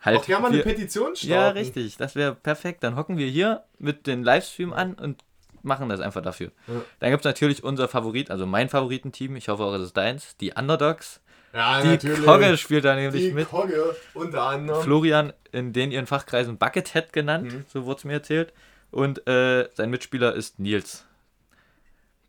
Halt, 0.00 0.20
Auch 0.20 0.26
gerne 0.26 0.42
mal 0.42 0.52
eine 0.52 0.62
Petition 0.62 1.14
starten. 1.14 1.30
ja, 1.30 1.48
richtig, 1.50 1.98
das 1.98 2.14
wäre 2.16 2.34
perfekt. 2.34 2.82
Dann 2.82 2.96
hocken 2.96 3.18
wir 3.18 3.26
hier 3.28 3.64
mit 3.78 4.06
dem 4.06 4.24
Livestream 4.24 4.72
an 4.72 4.94
und 4.94 5.22
machen 5.62 5.88
das 5.88 6.00
einfach 6.00 6.22
dafür. 6.22 6.50
Ja. 6.66 6.74
Dann 7.00 7.10
gibt 7.10 7.22
es 7.22 7.24
natürlich 7.24 7.64
unser 7.64 7.88
Favorit, 7.88 8.30
also 8.30 8.46
mein 8.46 8.68
Favoritenteam, 8.68 9.36
ich 9.36 9.48
hoffe 9.48 9.62
auch, 9.64 9.74
es 9.74 9.82
ist 9.82 9.96
deins, 9.96 10.36
die 10.38 10.52
Underdogs. 10.52 11.20
Ja, 11.52 11.80
Die 11.80 11.88
natürlich. 11.88 12.24
Kogge 12.24 12.56
spielt 12.56 12.84
da 12.84 12.94
nämlich 12.94 13.22
die 13.24 13.32
mit. 13.32 13.48
Kogge 13.48 13.96
unter 14.14 14.42
anderem. 14.42 14.82
Florian, 14.82 15.32
in 15.50 15.72
den 15.72 15.90
ihren 15.90 16.06
Fachkreisen 16.06 16.58
Buckethead 16.58 17.12
genannt, 17.12 17.52
Mhm. 17.52 17.64
so 17.66 17.84
wurde 17.86 17.98
es 17.98 18.04
mir 18.04 18.12
erzählt. 18.14 18.52
Und 18.92 19.26
äh, 19.28 19.68
sein 19.74 19.90
Mitspieler 19.90 20.34
ist 20.34 20.58
Nils. 20.60 21.04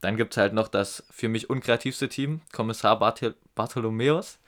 Dann 0.02 0.18
gibt 0.18 0.34
es 0.34 0.38
halt 0.38 0.54
noch 0.54 0.68
das 0.68 1.04
für 1.12 1.30
mich 1.30 1.50
unkreativste 1.52 2.10
Team, 2.10 2.42
Kommissar 2.52 2.98
Barthel 2.98 3.36
Bartholomäus. 3.54 4.40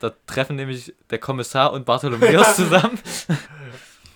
Da 0.00 0.12
treffen 0.26 0.56
nämlich 0.56 0.94
der 1.10 1.18
Kommissar 1.18 1.72
und 1.72 1.86
Bartholomäus 1.86 2.56
zusammen. 2.56 2.98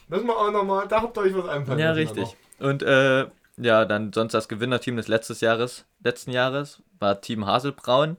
Müssen 0.08 0.26
wir 0.26 0.36
auch 0.36 0.50
nochmal, 0.52 0.86
da 0.88 1.00
habt 1.00 1.16
ihr 1.16 1.22
euch 1.22 1.34
was 1.34 1.48
einfallen 1.48 1.78
ja, 1.78 1.92
richtig. 1.92 2.36
Und 2.58 2.82
äh, 2.82 3.26
ja, 3.56 3.84
dann 3.84 4.12
sonst 4.12 4.32
das 4.32 4.48
Gewinnerteam 4.48 4.96
des 4.96 5.08
letztes 5.08 5.40
Jahres, 5.40 5.84
letzten 6.02 6.30
Jahres 6.30 6.82
war 6.98 7.20
Team 7.20 7.46
Haselbraun. 7.46 8.16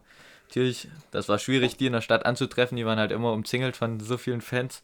Natürlich, 0.47 0.87
das 1.11 1.29
war 1.29 1.39
schwierig, 1.39 1.77
die 1.77 1.87
in 1.87 1.93
der 1.93 2.01
Stadt 2.01 2.25
anzutreffen. 2.25 2.75
Die 2.75 2.85
waren 2.85 2.99
halt 2.99 3.11
immer 3.11 3.31
umzingelt 3.33 3.75
von 3.75 3.99
so 3.99 4.17
vielen 4.17 4.41
Fans. 4.41 4.83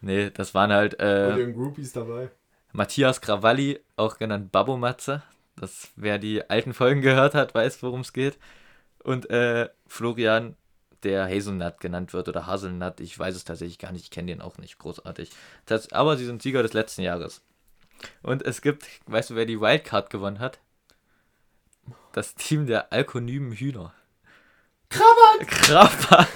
Nee, 0.00 0.30
das 0.30 0.54
waren 0.54 0.72
halt 0.72 0.98
äh, 0.98 1.34
den 1.36 1.54
Groupies 1.54 1.92
dabei. 1.92 2.30
Matthias 2.72 3.20
Krawalli, 3.20 3.80
auch 3.96 4.16
genannt 4.16 4.52
Babomatze. 4.52 5.22
Das, 5.56 5.90
wer 5.96 6.18
die 6.18 6.48
alten 6.48 6.72
Folgen 6.72 7.02
gehört 7.02 7.34
hat, 7.34 7.54
weiß, 7.54 7.82
worum 7.82 8.00
es 8.00 8.14
geht. 8.14 8.38
Und 9.02 9.28
äh, 9.28 9.68
Florian, 9.86 10.56
der 11.02 11.26
Hazelnut 11.26 11.80
genannt 11.80 12.12
wird 12.12 12.28
oder 12.28 12.46
Haselnut, 12.46 13.00
ich 13.00 13.18
weiß 13.18 13.34
es 13.34 13.44
tatsächlich 13.44 13.78
gar 13.78 13.92
nicht, 13.92 14.04
ich 14.04 14.10
kenne 14.10 14.32
den 14.32 14.40
auch 14.40 14.58
nicht 14.58 14.78
großartig. 14.78 15.30
Das, 15.66 15.92
aber 15.92 16.16
sie 16.16 16.26
sind 16.26 16.42
Sieger 16.42 16.62
des 16.62 16.72
letzten 16.72 17.02
Jahres. 17.02 17.42
Und 18.22 18.42
es 18.42 18.60
gibt, 18.60 18.86
weißt 19.06 19.30
du, 19.30 19.34
wer 19.34 19.46
die 19.46 19.60
Wildcard 19.60 20.10
gewonnen 20.10 20.38
hat? 20.38 20.58
Das 22.12 22.34
Team 22.34 22.66
der 22.66 22.92
alkonymen 22.92 23.52
Hühner. 23.52 23.94
Krabat! 24.88 25.48
Krabat! 25.48 26.28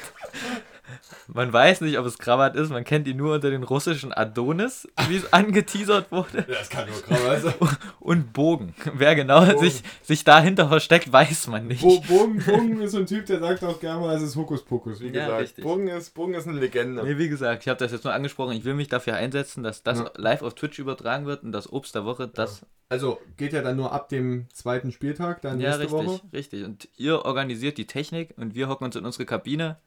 Man 1.29 1.53
weiß 1.53 1.81
nicht, 1.81 1.99
ob 1.99 2.07
es 2.07 2.19
Krabat 2.19 2.57
ist, 2.57 2.71
man 2.71 2.85
kennt 2.85 3.09
ihn 3.09 3.17
nur 3.17 3.35
unter 3.35 3.51
den 3.51 3.63
russischen 3.63 4.13
Adonis, 4.13 4.87
wie 5.09 5.17
es 5.17 5.33
angeteasert 5.33 6.11
wurde. 6.13 6.39
Ja, 6.49 6.55
das 6.59 6.69
kann 6.69 6.89
nur 6.89 7.01
Krabat 7.03 7.29
also, 7.29 7.53
Und 8.01 8.33
Bogen. 8.33 8.75
Wer 8.95 9.15
genau 9.15 9.45
Bogen. 9.47 9.59
sich, 9.59 9.83
sich 10.03 10.25
dahinter 10.25 10.69
versteckt, 10.69 11.11
weiß 11.13 11.47
man 11.49 11.67
nicht. 11.67 11.83
Bo 11.83 12.01
Bogen, 12.01 12.39
Bogen 12.45 12.81
ist 12.83 12.93
so 12.93 12.99
ein 12.99 13.07
Typ, 13.07 13.27
der 13.27 13.41
sagt 13.41 13.65
auch 13.65 13.81
gerne 13.81 14.01
mal, 14.01 14.17
es 14.17 14.23
ist 14.23 14.37
Hokuspokus, 14.37 15.01
wie 15.01 15.07
Ja, 15.07 15.25
gesagt. 15.25 15.41
richtig. 15.43 15.65
Bogen 15.65 15.89
ist, 15.89 16.11
Bogen 16.15 16.35
ist 16.35 16.47
eine 16.47 16.59
Legende. 16.59 17.03
Nee, 17.05 17.19
wie 17.19 17.29
gesagt, 17.29 17.63
ich 17.63 17.69
habe 17.69 17.79
das 17.79 17.93
jetzt 17.93 18.05
nur 18.05 18.13
angesprochen. 18.13 18.53
Ich 18.53 18.65
will 18.65 18.75
mich 18.75 18.89
dafür 18.89 19.15
einsetzen, 19.15 19.63
dass 19.63 19.83
das 19.83 19.99
Ja. 20.01 20.11
live 20.17 20.43
auf 20.43 20.55
Twitch 20.55 20.79
übertragen 20.79 21.27
wird 21.27 21.43
und 21.43 21.53
das 21.53 21.73
Obst 21.73 21.95
der 21.95 22.05
Woche, 22.05 22.29
das. 22.29 22.67
Also 22.91 23.19
geht 23.39 23.53
ja 23.55 23.63
dann 23.63 23.77
nur 23.77 23.93
ab 23.93 24.09
dem 24.11 24.47
zweiten 24.53 24.93
Spieltag, 24.93 25.41
dann 25.43 25.59
Ja, 25.59 25.77
nächste 25.79 25.95
richtig, 25.95 26.07
Woche. 26.09 26.21
richtig. 26.33 26.65
Und 26.65 26.89
ihr 26.97 27.25
organisiert 27.25 27.79
die 27.79 27.87
Technik 27.87 28.35
und 28.37 28.55
wir 28.55 28.69
hocken 28.69 28.85
uns 28.85 28.95
in 28.95 29.05
unsere 29.07 29.25
Kabine 29.25 29.79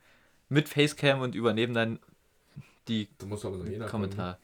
mit 0.50 0.70
Facecam 0.70 1.22
und 1.22 1.36
übernehmen 1.36 1.74
dann 1.74 2.00
die 2.88 3.10
Du 3.18 3.26
musst 3.26 3.44
aber 3.46 3.66
jeder 3.68 3.88
Kommentar. 3.88 4.38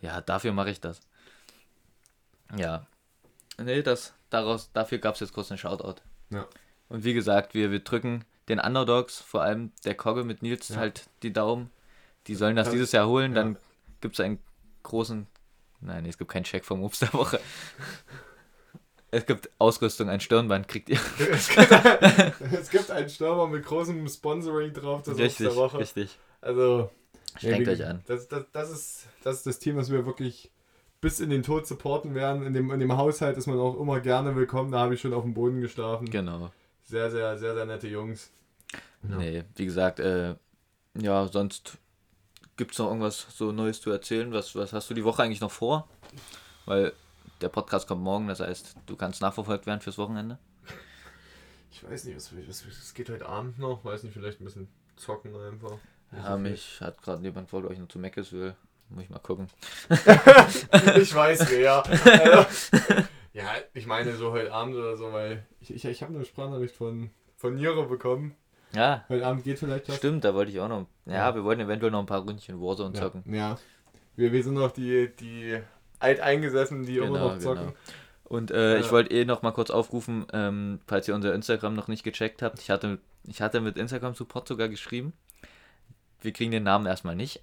Ja, 0.00 0.20
dafür 0.20 0.52
mache 0.52 0.70
ich 0.70 0.80
das. 0.80 1.00
Ja. 2.56 2.86
Nee, 3.58 3.82
das, 3.82 4.14
daraus, 4.30 4.70
dafür 4.72 4.98
gab 4.98 5.14
es 5.14 5.20
jetzt 5.20 5.32
kurz 5.32 5.50
einen 5.50 5.58
Shoutout. 5.58 6.02
Ja. 6.30 6.46
Und 6.88 7.04
wie 7.04 7.14
gesagt, 7.14 7.54
wir, 7.54 7.70
wir 7.70 7.80
drücken 7.80 8.24
den 8.48 8.58
Underdogs, 8.58 9.20
vor 9.20 9.42
allem 9.42 9.72
der 9.84 9.94
Kogge 9.94 10.24
mit 10.24 10.42
Nils, 10.42 10.68
Ja. 10.70 10.76
halt 10.76 11.08
die 11.22 11.32
Daumen. 11.32 11.70
Die 12.26 12.34
sollen 12.34 12.56
das 12.56 12.66
Das- 12.66 12.72
dieses 12.72 12.92
Jahr 12.92 13.06
holen, 13.06 13.32
ja. 13.34 13.42
dann 13.42 13.58
gibt 14.00 14.14
es 14.14 14.20
einen 14.20 14.38
großen. 14.82 15.26
Nein, 15.80 16.02
nee, 16.02 16.08
es 16.08 16.18
gibt 16.18 16.30
keinen 16.30 16.44
Check 16.44 16.64
vom 16.64 16.82
Obst 16.82 17.02
der 17.02 17.12
Woche. 17.14 17.40
Es 19.14 19.26
gibt 19.26 19.48
Ausrüstung, 19.58 20.08
ein 20.08 20.18
Stirnband 20.18 20.66
kriegt 20.66 20.88
ihr. 20.88 20.98
es, 21.30 21.48
gibt, 21.48 21.70
es 22.52 22.70
gibt 22.70 22.90
einen 22.90 23.08
Stürmer 23.08 23.46
mit 23.46 23.64
großem 23.64 24.08
Sponsoring 24.08 24.72
drauf, 24.72 25.02
das 25.02 25.14
ist 25.14 25.20
richtig, 25.20 25.46
der 25.46 25.56
Woche. 25.56 25.78
richtig. 25.78 26.18
Also, 26.40 26.90
Strengt 27.36 27.68
euch 27.68 27.84
an. 27.86 28.02
Das, 28.06 28.26
das, 28.26 28.44
das, 28.52 28.70
ist, 28.70 29.06
das 29.22 29.36
ist 29.36 29.46
das 29.46 29.58
Team, 29.60 29.76
das 29.76 29.90
wir 29.90 30.04
wirklich 30.04 30.50
bis 31.00 31.20
in 31.20 31.30
den 31.30 31.44
Tod 31.44 31.64
supporten 31.66 32.14
werden. 32.16 32.44
In 32.44 32.54
dem, 32.54 32.72
in 32.72 32.80
dem 32.80 32.96
Haushalt 32.96 33.36
ist 33.36 33.46
man 33.46 33.58
auch 33.58 33.78
immer 33.78 34.00
gerne 34.00 34.34
willkommen. 34.34 34.72
Da 34.72 34.80
habe 34.80 34.94
ich 34.94 35.00
schon 35.00 35.14
auf 35.14 35.22
dem 35.22 35.34
Boden 35.34 35.60
geschlafen. 35.60 36.10
Genau. 36.10 36.50
Sehr, 36.82 37.10
sehr, 37.10 37.38
sehr, 37.38 37.54
sehr 37.54 37.66
nette 37.66 37.86
Jungs. 37.86 38.32
Ja. 39.08 39.16
Nee, 39.16 39.44
wie 39.54 39.64
gesagt, 39.64 40.00
äh, 40.00 40.34
ja, 41.00 41.28
sonst 41.28 41.78
gibt 42.56 42.72
es 42.72 42.78
noch 42.78 42.88
irgendwas 42.88 43.26
so 43.30 43.52
Neues 43.52 43.80
zu 43.80 43.90
erzählen? 43.90 44.32
Was, 44.32 44.56
was 44.56 44.72
hast 44.72 44.90
du 44.90 44.94
die 44.94 45.04
Woche 45.04 45.22
eigentlich 45.22 45.40
noch 45.40 45.52
vor? 45.52 45.88
Weil 46.66 46.92
der 47.44 47.50
Podcast 47.50 47.86
kommt 47.86 48.02
morgen, 48.02 48.26
das 48.26 48.40
heißt, 48.40 48.74
du 48.86 48.96
kannst 48.96 49.20
nachverfolgt 49.20 49.66
werden 49.66 49.82
fürs 49.82 49.98
Wochenende. 49.98 50.38
Ich 51.70 51.84
weiß 51.84 52.06
nicht, 52.06 52.16
was, 52.16 52.32
was, 52.48 52.66
was 52.66 52.94
geht 52.94 53.10
heute 53.10 53.26
Abend 53.26 53.58
noch? 53.58 53.84
Weiß 53.84 54.02
nicht, 54.02 54.14
vielleicht 54.14 54.40
ein 54.40 54.46
bisschen 54.46 54.68
zocken 54.96 55.36
einfach. 55.36 55.76
Ja, 56.10 56.38
mich 56.38 56.80
hat 56.80 57.02
gerade 57.02 57.22
jemand 57.22 57.50
vor, 57.50 57.62
euch 57.64 57.78
noch 57.78 57.88
zu 57.88 57.98
Meckes 57.98 58.32
will. 58.32 58.54
Muss 58.88 59.04
ich 59.04 59.10
mal 59.10 59.18
gucken. 59.18 59.48
ich 59.90 61.14
weiß 61.14 61.50
wer. 61.50 61.84
Also, 61.84 62.46
ja, 63.34 63.44
ich 63.74 63.86
meine 63.86 64.14
so 64.14 64.32
heute 64.32 64.50
Abend 64.50 64.76
oder 64.76 64.96
so, 64.96 65.12
weil 65.12 65.44
ich, 65.60 65.74
ich, 65.74 65.84
ich 65.84 66.02
habe 66.02 66.14
eine 66.14 66.24
Sprachnachricht 66.24 66.74
von, 66.74 67.10
von 67.36 67.56
Niro 67.56 67.84
bekommen. 67.84 68.36
Ja. 68.72 69.04
Heute 69.10 69.26
Abend 69.26 69.44
geht 69.44 69.58
vielleicht 69.58 69.88
was. 69.88 69.96
Stimmt, 69.96 70.24
da 70.24 70.32
wollte 70.32 70.50
ich 70.50 70.60
auch 70.60 70.68
noch. 70.68 70.86
Ja, 71.04 71.12
ja. 71.14 71.34
wir 71.34 71.44
wollten 71.44 71.60
eventuell 71.60 71.92
noch 71.92 72.00
ein 72.00 72.06
paar 72.06 72.26
Ründchen 72.26 72.58
Warzone 72.58 72.94
zocken. 72.94 73.22
Ja. 73.26 73.34
ja. 73.34 73.58
Wir, 74.16 74.32
wir 74.32 74.42
sind 74.42 74.54
noch 74.54 74.70
die, 74.70 75.14
die 75.14 75.60
Alteingesessenen, 76.04 76.86
die 76.86 76.94
genau, 76.94 77.06
immer 77.06 77.18
noch 77.18 77.38
zocken. 77.38 77.66
Genau. 77.66 77.74
Und 78.24 78.50
äh, 78.50 78.74
ja. 78.74 78.80
ich 78.80 78.90
wollte 78.90 79.14
eh 79.14 79.24
noch 79.24 79.42
mal 79.42 79.52
kurz 79.52 79.70
aufrufen, 79.70 80.26
ähm, 80.32 80.80
falls 80.86 81.06
ihr 81.08 81.14
unser 81.14 81.34
Instagram 81.34 81.74
noch 81.74 81.88
nicht 81.88 82.04
gecheckt 82.04 82.42
habt. 82.42 82.58
Ich 82.58 82.70
hatte, 82.70 82.98
ich 83.26 83.40
hatte 83.40 83.60
mit 83.60 83.76
Instagram 83.76 84.14
Support 84.14 84.48
sogar 84.48 84.68
geschrieben. 84.68 85.12
Wir 86.20 86.32
kriegen 86.32 86.50
den 86.50 86.62
Namen 86.62 86.86
erstmal 86.86 87.16
nicht. 87.16 87.42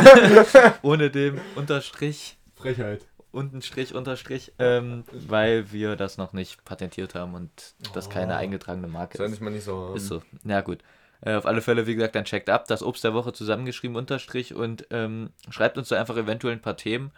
Ohne 0.82 1.10
dem 1.10 1.40
Unterstrich. 1.56 2.36
Frechheit. 2.54 3.06
Unten 3.32 3.60
Strich, 3.62 3.92
Unterstrich, 3.96 4.52
ähm, 4.60 5.02
weil 5.10 5.72
wir 5.72 5.96
das 5.96 6.16
noch 6.18 6.32
nicht 6.32 6.64
patentiert 6.64 7.16
haben 7.16 7.34
und 7.34 7.74
das 7.92 8.08
keine 8.08 8.34
oh. 8.34 8.36
eingetragene 8.36 8.86
Marke 8.86 9.20
ist. 9.20 9.32
Das 9.32 9.40
mal 9.40 9.50
nicht 9.50 9.64
so. 9.64 9.94
Ist 9.94 10.06
so. 10.06 10.22
Na 10.44 10.60
gut. 10.60 10.78
Äh, 11.22 11.34
auf 11.34 11.44
alle 11.44 11.60
Fälle, 11.60 11.88
wie 11.88 11.96
gesagt, 11.96 12.14
dann 12.14 12.24
checkt 12.24 12.48
ab, 12.48 12.66
das 12.68 12.84
Obst 12.84 13.02
der 13.02 13.14
Woche 13.14 13.32
zusammengeschrieben, 13.32 13.96
Unterstrich 13.96 14.54
und 14.54 14.86
ähm, 14.90 15.30
schreibt 15.50 15.76
uns 15.78 15.88
da 15.88 15.98
einfach 15.98 16.16
eventuell 16.16 16.54
ein 16.54 16.62
paar 16.62 16.76
Themen. 16.76 17.10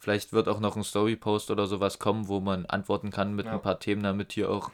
Vielleicht 0.00 0.32
wird 0.32 0.48
auch 0.48 0.58
noch 0.58 0.76
ein 0.76 0.82
Story-Post 0.82 1.50
oder 1.50 1.66
sowas 1.66 1.98
kommen, 1.98 2.26
wo 2.26 2.40
man 2.40 2.66
antworten 2.66 3.10
kann 3.10 3.34
mit 3.34 3.46
ja. 3.46 3.52
ein 3.52 3.62
paar 3.62 3.78
Themen, 3.78 4.02
damit 4.02 4.32
hier 4.32 4.50
auch 4.50 4.72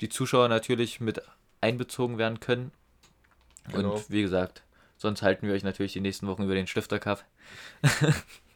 die 0.00 0.08
Zuschauer 0.08 0.48
natürlich 0.48 1.00
mit 1.00 1.20
einbezogen 1.60 2.16
werden 2.16 2.40
können. 2.40 2.70
Genau. 3.70 3.94
Und 3.94 4.10
wie 4.10 4.22
gesagt, 4.22 4.62
Sonst 4.98 5.22
halten 5.22 5.46
wir 5.46 5.54
euch 5.54 5.62
natürlich 5.62 5.92
die 5.92 6.00
nächsten 6.00 6.26
Wochen 6.26 6.42
über 6.42 6.54
den 6.54 6.66
Stifter 6.66 6.98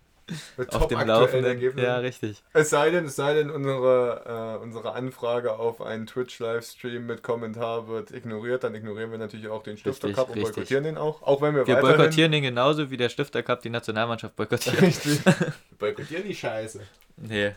Cup. 0.57 0.75
auf 0.75 0.89
dem 0.89 1.07
Laufenden. 1.07 1.45
Ergebnis. 1.45 1.85
Ja, 1.85 1.99
richtig. 1.99 2.43
Es 2.53 2.70
sei 2.70 2.91
denn, 2.91 3.07
es 3.07 3.16
sei 3.16 3.35
denn, 3.35 3.51
unsere, 3.51 4.59
äh, 4.61 4.62
unsere 4.62 4.93
Anfrage 4.93 5.55
auf 5.59 5.81
einen 5.81 6.07
Twitch-Livestream 6.07 7.07
mit 7.07 7.23
Kommentar 7.23 7.89
wird 7.89 8.11
ignoriert, 8.12 8.64
dann 8.64 8.75
ignorieren 8.75 9.11
wir 9.11 9.18
natürlich 9.18 9.49
auch 9.49 9.62
den 9.62 9.77
Stifter 9.77 10.09
richtig, 10.09 10.16
Cup 10.16 10.29
und 10.29 10.37
richtig. 10.37 10.55
boykottieren 10.55 10.85
den 10.85 10.99
auch. 10.99 11.23
Auch 11.23 11.43
wenn 11.43 11.55
wir 11.55 11.66
Wir 11.66 11.77
boykottieren 11.77 12.33
den 12.33 12.43
genauso 12.43 12.91
wie 12.91 12.97
der 12.97 13.09
Stifter 13.09 13.43
Cup 13.43 13.62
die 13.62 13.70
Nationalmannschaft 13.70 14.37
boykottiert. 14.37 14.81
Richtig. 14.83 15.25
wir 15.25 15.53
boykottieren 15.79 16.25
die 16.25 16.35
Scheiße. 16.35 16.81
Nee, 17.16 17.53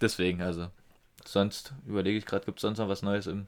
deswegen 0.00 0.42
also. 0.42 0.68
Sonst 1.24 1.72
überlege 1.86 2.18
ich 2.18 2.26
gerade, 2.26 2.44
gibt 2.44 2.58
es 2.58 2.62
sonst 2.62 2.78
noch 2.78 2.88
was 2.88 3.02
Neues 3.02 3.26
im 3.26 3.46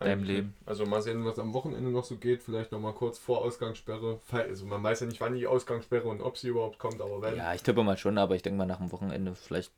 deinem 0.00 0.24
Leben. 0.24 0.54
Also 0.66 0.86
mal 0.86 1.02
sehen, 1.02 1.24
was 1.24 1.38
am 1.38 1.52
Wochenende 1.54 1.90
noch 1.90 2.04
so 2.04 2.16
geht. 2.16 2.42
Vielleicht 2.42 2.72
noch 2.72 2.80
mal 2.80 2.92
kurz 2.92 3.18
vor 3.18 3.42
Ausgangssperre. 3.42 4.20
Also 4.30 4.66
man 4.66 4.82
weiß 4.82 5.00
ja 5.00 5.06
nicht, 5.06 5.20
wann 5.20 5.34
die 5.34 5.46
Ausgangssperre 5.46 6.08
und 6.08 6.20
ob 6.20 6.38
sie 6.38 6.48
überhaupt 6.48 6.78
kommt, 6.78 7.00
aber 7.00 7.22
wenn. 7.22 7.36
Ja, 7.36 7.54
ich 7.54 7.62
tippe 7.62 7.82
mal 7.82 7.96
schon, 7.96 8.18
aber 8.18 8.34
ich 8.34 8.42
denke 8.42 8.58
mal 8.58 8.66
nach 8.66 8.78
dem 8.78 8.92
Wochenende 8.92 9.34
vielleicht 9.34 9.72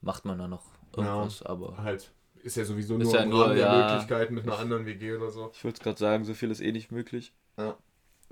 macht 0.00 0.24
man 0.24 0.38
da 0.38 0.48
noch 0.48 0.64
irgendwas, 0.96 1.40
ja, 1.40 1.46
aber. 1.46 1.78
Halt. 1.78 2.10
Ist 2.42 2.56
ja 2.56 2.64
sowieso 2.64 2.98
nur 2.98 3.12
ja 3.12 3.20
Rahmen 3.20 3.56
ja, 3.56 3.72
der 3.72 3.90
Möglichkeiten 3.90 4.34
mit 4.34 4.44
einer 4.44 4.58
anderen 4.58 4.84
WG 4.84 5.14
oder 5.14 5.30
so. 5.30 5.52
Ich 5.54 5.62
wollte 5.62 5.76
es 5.76 5.82
gerade 5.82 5.98
sagen, 5.98 6.24
so 6.24 6.34
viel 6.34 6.50
ist 6.50 6.60
eh 6.60 6.72
nicht 6.72 6.90
möglich. 6.90 7.32
Ja. 7.56 7.76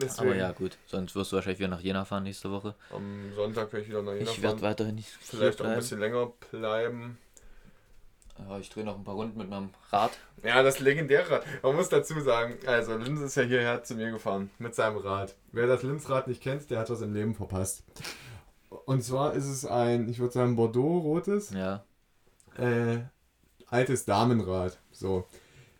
Deswegen. 0.00 0.30
Aber 0.30 0.36
ja, 0.36 0.52
gut. 0.52 0.78
Sonst 0.86 1.14
wirst 1.14 1.30
du 1.30 1.36
wahrscheinlich 1.36 1.60
wieder 1.60 1.68
nach 1.68 1.80
Jena 1.80 2.04
fahren 2.04 2.24
nächste 2.24 2.50
Woche. 2.50 2.74
Am 2.90 3.32
Sonntag 3.36 3.72
werde 3.72 3.82
ich 3.82 3.88
wieder 3.88 4.02
nach 4.02 4.14
Jena 4.14 4.22
ich 4.22 4.28
fahren. 4.28 4.36
Ich 4.38 4.42
werde 4.42 4.62
weiterhin 4.62 4.94
nicht. 4.96 5.10
Vielleicht 5.20 5.60
auch 5.60 5.66
ein 5.66 5.76
bisschen 5.76 6.00
länger 6.00 6.32
bleiben. 6.50 7.18
Ich 8.60 8.70
drehe 8.70 8.84
noch 8.84 8.96
ein 8.96 9.04
paar 9.04 9.14
Runden 9.14 9.38
mit 9.38 9.48
meinem 9.48 9.70
Rad. 9.90 10.10
Ja, 10.42 10.62
das 10.62 10.80
legendäre 10.80 11.30
Rad. 11.30 11.44
Man 11.62 11.76
muss 11.76 11.88
dazu 11.88 12.20
sagen, 12.20 12.58
also 12.66 12.96
Linz 12.96 13.20
ist 13.20 13.36
ja 13.36 13.42
hierher 13.42 13.82
zu 13.82 13.94
mir 13.94 14.10
gefahren 14.10 14.50
mit 14.58 14.74
seinem 14.74 14.96
Rad. 14.96 15.36
Wer 15.52 15.66
das 15.66 15.82
Linz-Rad 15.82 16.26
nicht 16.26 16.42
kennt, 16.42 16.70
der 16.70 16.80
hat 16.80 16.90
was 16.90 17.02
im 17.02 17.12
Leben 17.14 17.34
verpasst. 17.34 17.84
Und 18.86 19.02
zwar 19.02 19.34
ist 19.34 19.46
es 19.46 19.66
ein, 19.66 20.08
ich 20.08 20.18
würde 20.18 20.32
sagen, 20.32 20.56
Bordeaux-rotes. 20.56 21.50
Ja. 21.50 21.84
Äh, 22.56 23.00
altes 23.66 24.04
Damenrad. 24.04 24.78
So. 24.90 25.26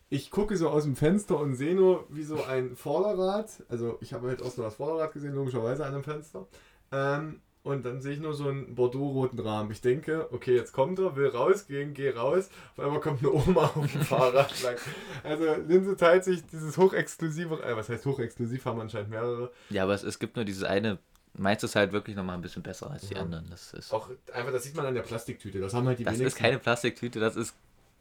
Ich 0.09 0.29
gucke 0.29 0.57
so 0.57 0.69
aus 0.69 0.83
dem 0.83 0.95
Fenster 0.95 1.39
und 1.39 1.55
sehe 1.55 1.73
nur, 1.73 2.05
wie 2.09 2.23
so 2.23 2.43
ein 2.43 2.75
Vorderrad, 2.75 3.49
also 3.69 3.97
ich 4.01 4.13
habe 4.13 4.27
halt 4.27 4.41
auch 4.41 4.51
so 4.51 4.61
das 4.61 4.75
Vorderrad 4.75 5.13
gesehen, 5.13 5.33
logischerweise 5.33 5.85
an 5.85 5.93
dem 5.93 6.03
Fenster. 6.03 6.47
Ähm, 6.91 7.41
und 7.63 7.85
dann 7.85 8.01
sehe 8.01 8.13
ich 8.13 8.19
nur 8.19 8.33
so 8.33 8.47
einen 8.47 8.73
Bordeaux-roten 8.73 9.39
Rahmen. 9.39 9.69
Ich 9.71 9.81
denke, 9.81 10.27
okay, 10.31 10.55
jetzt 10.55 10.71
kommt 10.73 10.97
er, 10.99 11.15
will 11.15 11.27
rausgehen, 11.27 11.93
geh 11.93 12.09
raus. 12.09 12.49
Auf 12.75 12.83
einmal 12.85 12.99
kommt 12.99 13.19
eine 13.19 13.31
Oma 13.31 13.65
auf 13.75 13.91
dem 13.91 14.01
Fahrrad 14.01 14.61
lang. 14.63 14.75
Also 15.23 15.45
Linse 15.67 15.95
teilt 15.95 16.23
sich 16.23 16.45
dieses 16.47 16.77
hochexklusive, 16.77 17.61
äh, 17.63 17.75
was 17.75 17.89
heißt 17.89 18.05
hochexklusiv, 18.05 18.65
haben 18.65 18.81
anscheinend 18.81 19.11
mehrere. 19.11 19.51
Ja, 19.69 19.83
aber 19.83 19.93
es, 19.93 20.03
es 20.03 20.17
gibt 20.17 20.35
nur 20.35 20.45
dieses 20.45 20.63
eine, 20.63 20.97
meins 21.33 21.63
ist 21.63 21.75
halt 21.75 21.91
wirklich 21.91 22.15
nochmal 22.15 22.35
ein 22.35 22.41
bisschen 22.41 22.63
besser 22.63 22.89
als 22.89 23.07
die 23.07 23.13
ja. 23.13 23.21
anderen. 23.21 23.47
Das 23.51 23.73
ist 23.73 23.93
auch 23.93 24.09
einfach, 24.33 24.51
das 24.51 24.63
sieht 24.63 24.75
man 24.75 24.85
an 24.87 24.95
der 24.95 25.03
Plastiktüte. 25.03 25.59
Das 25.59 25.73
haben 25.73 25.87
halt 25.87 25.99
die 25.99 26.03
Das 26.03 26.15
wenigsten. 26.15 26.37
ist 26.37 26.41
keine 26.41 26.57
Plastiktüte, 26.57 27.19
das 27.19 27.35
ist 27.35 27.53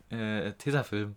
äh, 0.08 0.52
Tesafilm. 0.52 1.16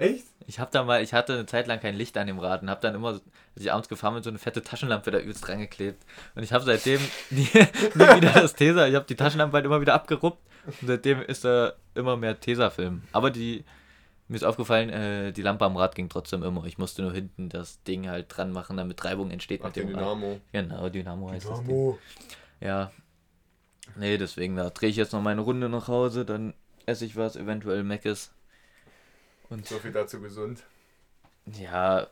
Echt? 0.00 0.24
Ich 0.46 0.58
habe 0.58 0.70
da 0.72 0.82
mal, 0.82 1.02
ich 1.02 1.12
hatte 1.12 1.34
eine 1.34 1.46
Zeit 1.46 1.66
lang 1.66 1.78
kein 1.78 1.94
Licht 1.94 2.16
an 2.16 2.26
dem 2.26 2.38
Rad 2.38 2.62
und 2.62 2.70
habe 2.70 2.80
dann 2.80 2.94
immer, 2.94 3.08
als 3.08 3.22
ich 3.54 3.70
abends 3.70 3.88
gefahren 3.88 4.14
bin, 4.14 4.22
so 4.22 4.30
eine 4.30 4.38
fette 4.38 4.62
Taschenlampe 4.62 5.10
da 5.10 5.18
übelst 5.18 5.46
reingeklebt. 5.48 6.02
Und 6.34 6.42
ich 6.42 6.52
habe 6.52 6.64
seitdem 6.64 7.00
nie, 7.30 7.46
nie, 7.52 8.16
wieder 8.16 8.32
das 8.32 8.54
Tesa. 8.54 8.88
Ich 8.88 8.94
habe 8.94 9.04
die 9.04 9.14
Taschenlampe 9.14 9.54
halt 9.56 9.66
immer 9.66 9.80
wieder 9.80 9.94
abgeruppt 9.94 10.42
und 10.80 10.88
seitdem 10.88 11.20
ist 11.22 11.44
da 11.44 11.74
immer 11.94 12.16
mehr 12.16 12.40
Tesa-Film. 12.40 13.02
Aber 13.12 13.30
die, 13.30 13.62
mir 14.28 14.36
ist 14.36 14.44
aufgefallen, 14.44 14.88
äh, 14.88 15.32
die 15.32 15.42
Lampe 15.42 15.66
am 15.66 15.76
Rad 15.76 15.94
ging 15.94 16.08
trotzdem 16.08 16.42
immer. 16.42 16.64
Ich 16.64 16.78
musste 16.78 17.02
nur 17.02 17.12
hinten 17.12 17.50
das 17.50 17.82
Ding 17.82 18.08
halt 18.08 18.34
dran 18.34 18.52
machen, 18.52 18.78
damit 18.78 18.96
Treibung 18.96 19.30
entsteht 19.30 19.60
Ach, 19.60 19.66
mit 19.66 19.76
dem 19.76 19.88
Dynamo. 19.88 20.32
Rad. 20.32 20.40
Genau, 20.52 20.88
Dynamo 20.88 21.30
heißt 21.30 21.46
Dynamo. 21.46 21.98
das. 22.60 22.66
Ja. 22.66 22.90
Nee, 23.96 24.16
deswegen, 24.16 24.56
da 24.56 24.70
drehe 24.70 24.88
ich 24.88 24.96
jetzt 24.96 25.12
noch 25.12 25.20
meine 25.20 25.42
Runde 25.42 25.68
nach 25.68 25.88
Hause, 25.88 26.24
dann 26.24 26.54
esse 26.86 27.04
ich 27.04 27.16
was, 27.16 27.36
eventuell 27.36 27.82
Meckes. 27.82 28.32
Und 29.50 29.66
so 29.66 29.78
viel 29.78 29.92
dazu 29.92 30.20
gesund. 30.20 30.64
Ja. 31.46 32.06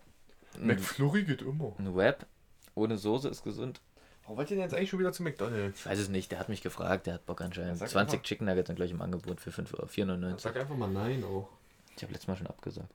McFlurry 0.59 1.23
geht 1.25 1.43
immer. 1.43 1.75
Ein 1.79 1.95
Wrap 1.95 2.27
ohne 2.75 2.97
Soße 2.97 3.29
ist 3.29 3.43
gesund. 3.43 3.81
Warum 4.23 4.39
wollt 4.39 4.51
ihr 4.51 4.57
denn 4.57 4.65
jetzt 4.65 4.75
eigentlich 4.75 4.91
schon 4.91 4.99
wieder 4.99 5.13
zu 5.13 5.23
McDonalds? 5.23 5.81
Ich 5.81 5.87
weiß 5.87 5.99
es 5.99 6.09
nicht, 6.09 6.31
der 6.31 6.39
hat 6.39 6.49
mich 6.49 6.63
gefragt, 6.63 7.07
der 7.07 7.15
hat 7.15 7.27
Bock 7.27 7.41
anscheinend. 7.41 7.79
20 7.79 7.99
einfach, 7.99 8.23
Chicken 8.23 8.47
Nuggets 8.47 8.67
sind 8.67 8.77
gleich 8.77 8.91
im 8.91 9.01
Angebot 9.01 9.41
für 9.41 9.51
4,99 9.51 10.39
Sag 10.39 10.57
einfach 10.57 10.77
mal 10.77 10.89
nein 10.89 11.25
auch. 11.25 11.49
Ich 11.97 12.03
habe 12.03 12.13
letztes 12.13 12.29
Mal 12.29 12.37
schon 12.37 12.47
abgesagt. 12.47 12.93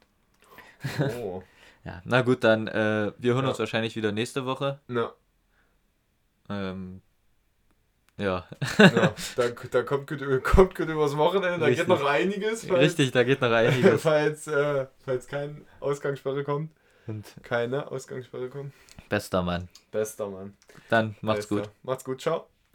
Oh. 1.18 1.42
ja, 1.86 2.02
na 2.06 2.22
gut, 2.22 2.44
dann 2.44 2.68
äh, 2.68 3.12
wir 3.18 3.34
hören 3.34 3.46
ja. 3.46 3.50
uns 3.50 3.60
wahrscheinlich 3.60 3.96
wieder 3.96 4.12
nächste 4.12 4.46
Woche. 4.46 4.80
Ja. 4.88 5.14
Ähm, 6.50 7.02
ja. 8.18 8.46
ja 8.78 9.14
da, 9.36 9.50
da 9.72 9.84
kommt, 9.84 10.08
gut, 10.08 10.44
kommt 10.44 10.76
gut 10.76 10.88
übers 10.88 11.18
Wochenende, 11.18 11.60
da 11.60 11.66
Richtig. 11.66 11.88
geht 11.88 11.88
noch 11.88 12.06
einiges. 12.06 12.66
Falls, 12.66 12.82
Richtig, 12.82 13.12
da 13.12 13.24
geht 13.24 13.42
noch 13.42 13.52
einiges. 13.52 14.02
falls, 14.02 14.48
äh, 14.48 14.88
falls 15.06 15.28
kein 15.28 15.66
Ausgangssperre 15.80 16.44
kommt. 16.44 16.72
Und 17.06 17.26
keine 17.44 17.92
Ausgangssperre 17.92 18.50
kommt. 18.50 18.74
Bester 19.10 19.42
Mann. 19.42 19.68
Bester 19.92 20.30
Mann. 20.30 20.56
Dann 20.90 21.16
macht's 21.22 21.48
Bester. 21.48 21.64
gut. 21.64 21.70
Macht's 21.84 22.04
gut, 22.06 22.22
ciao. 22.22 22.48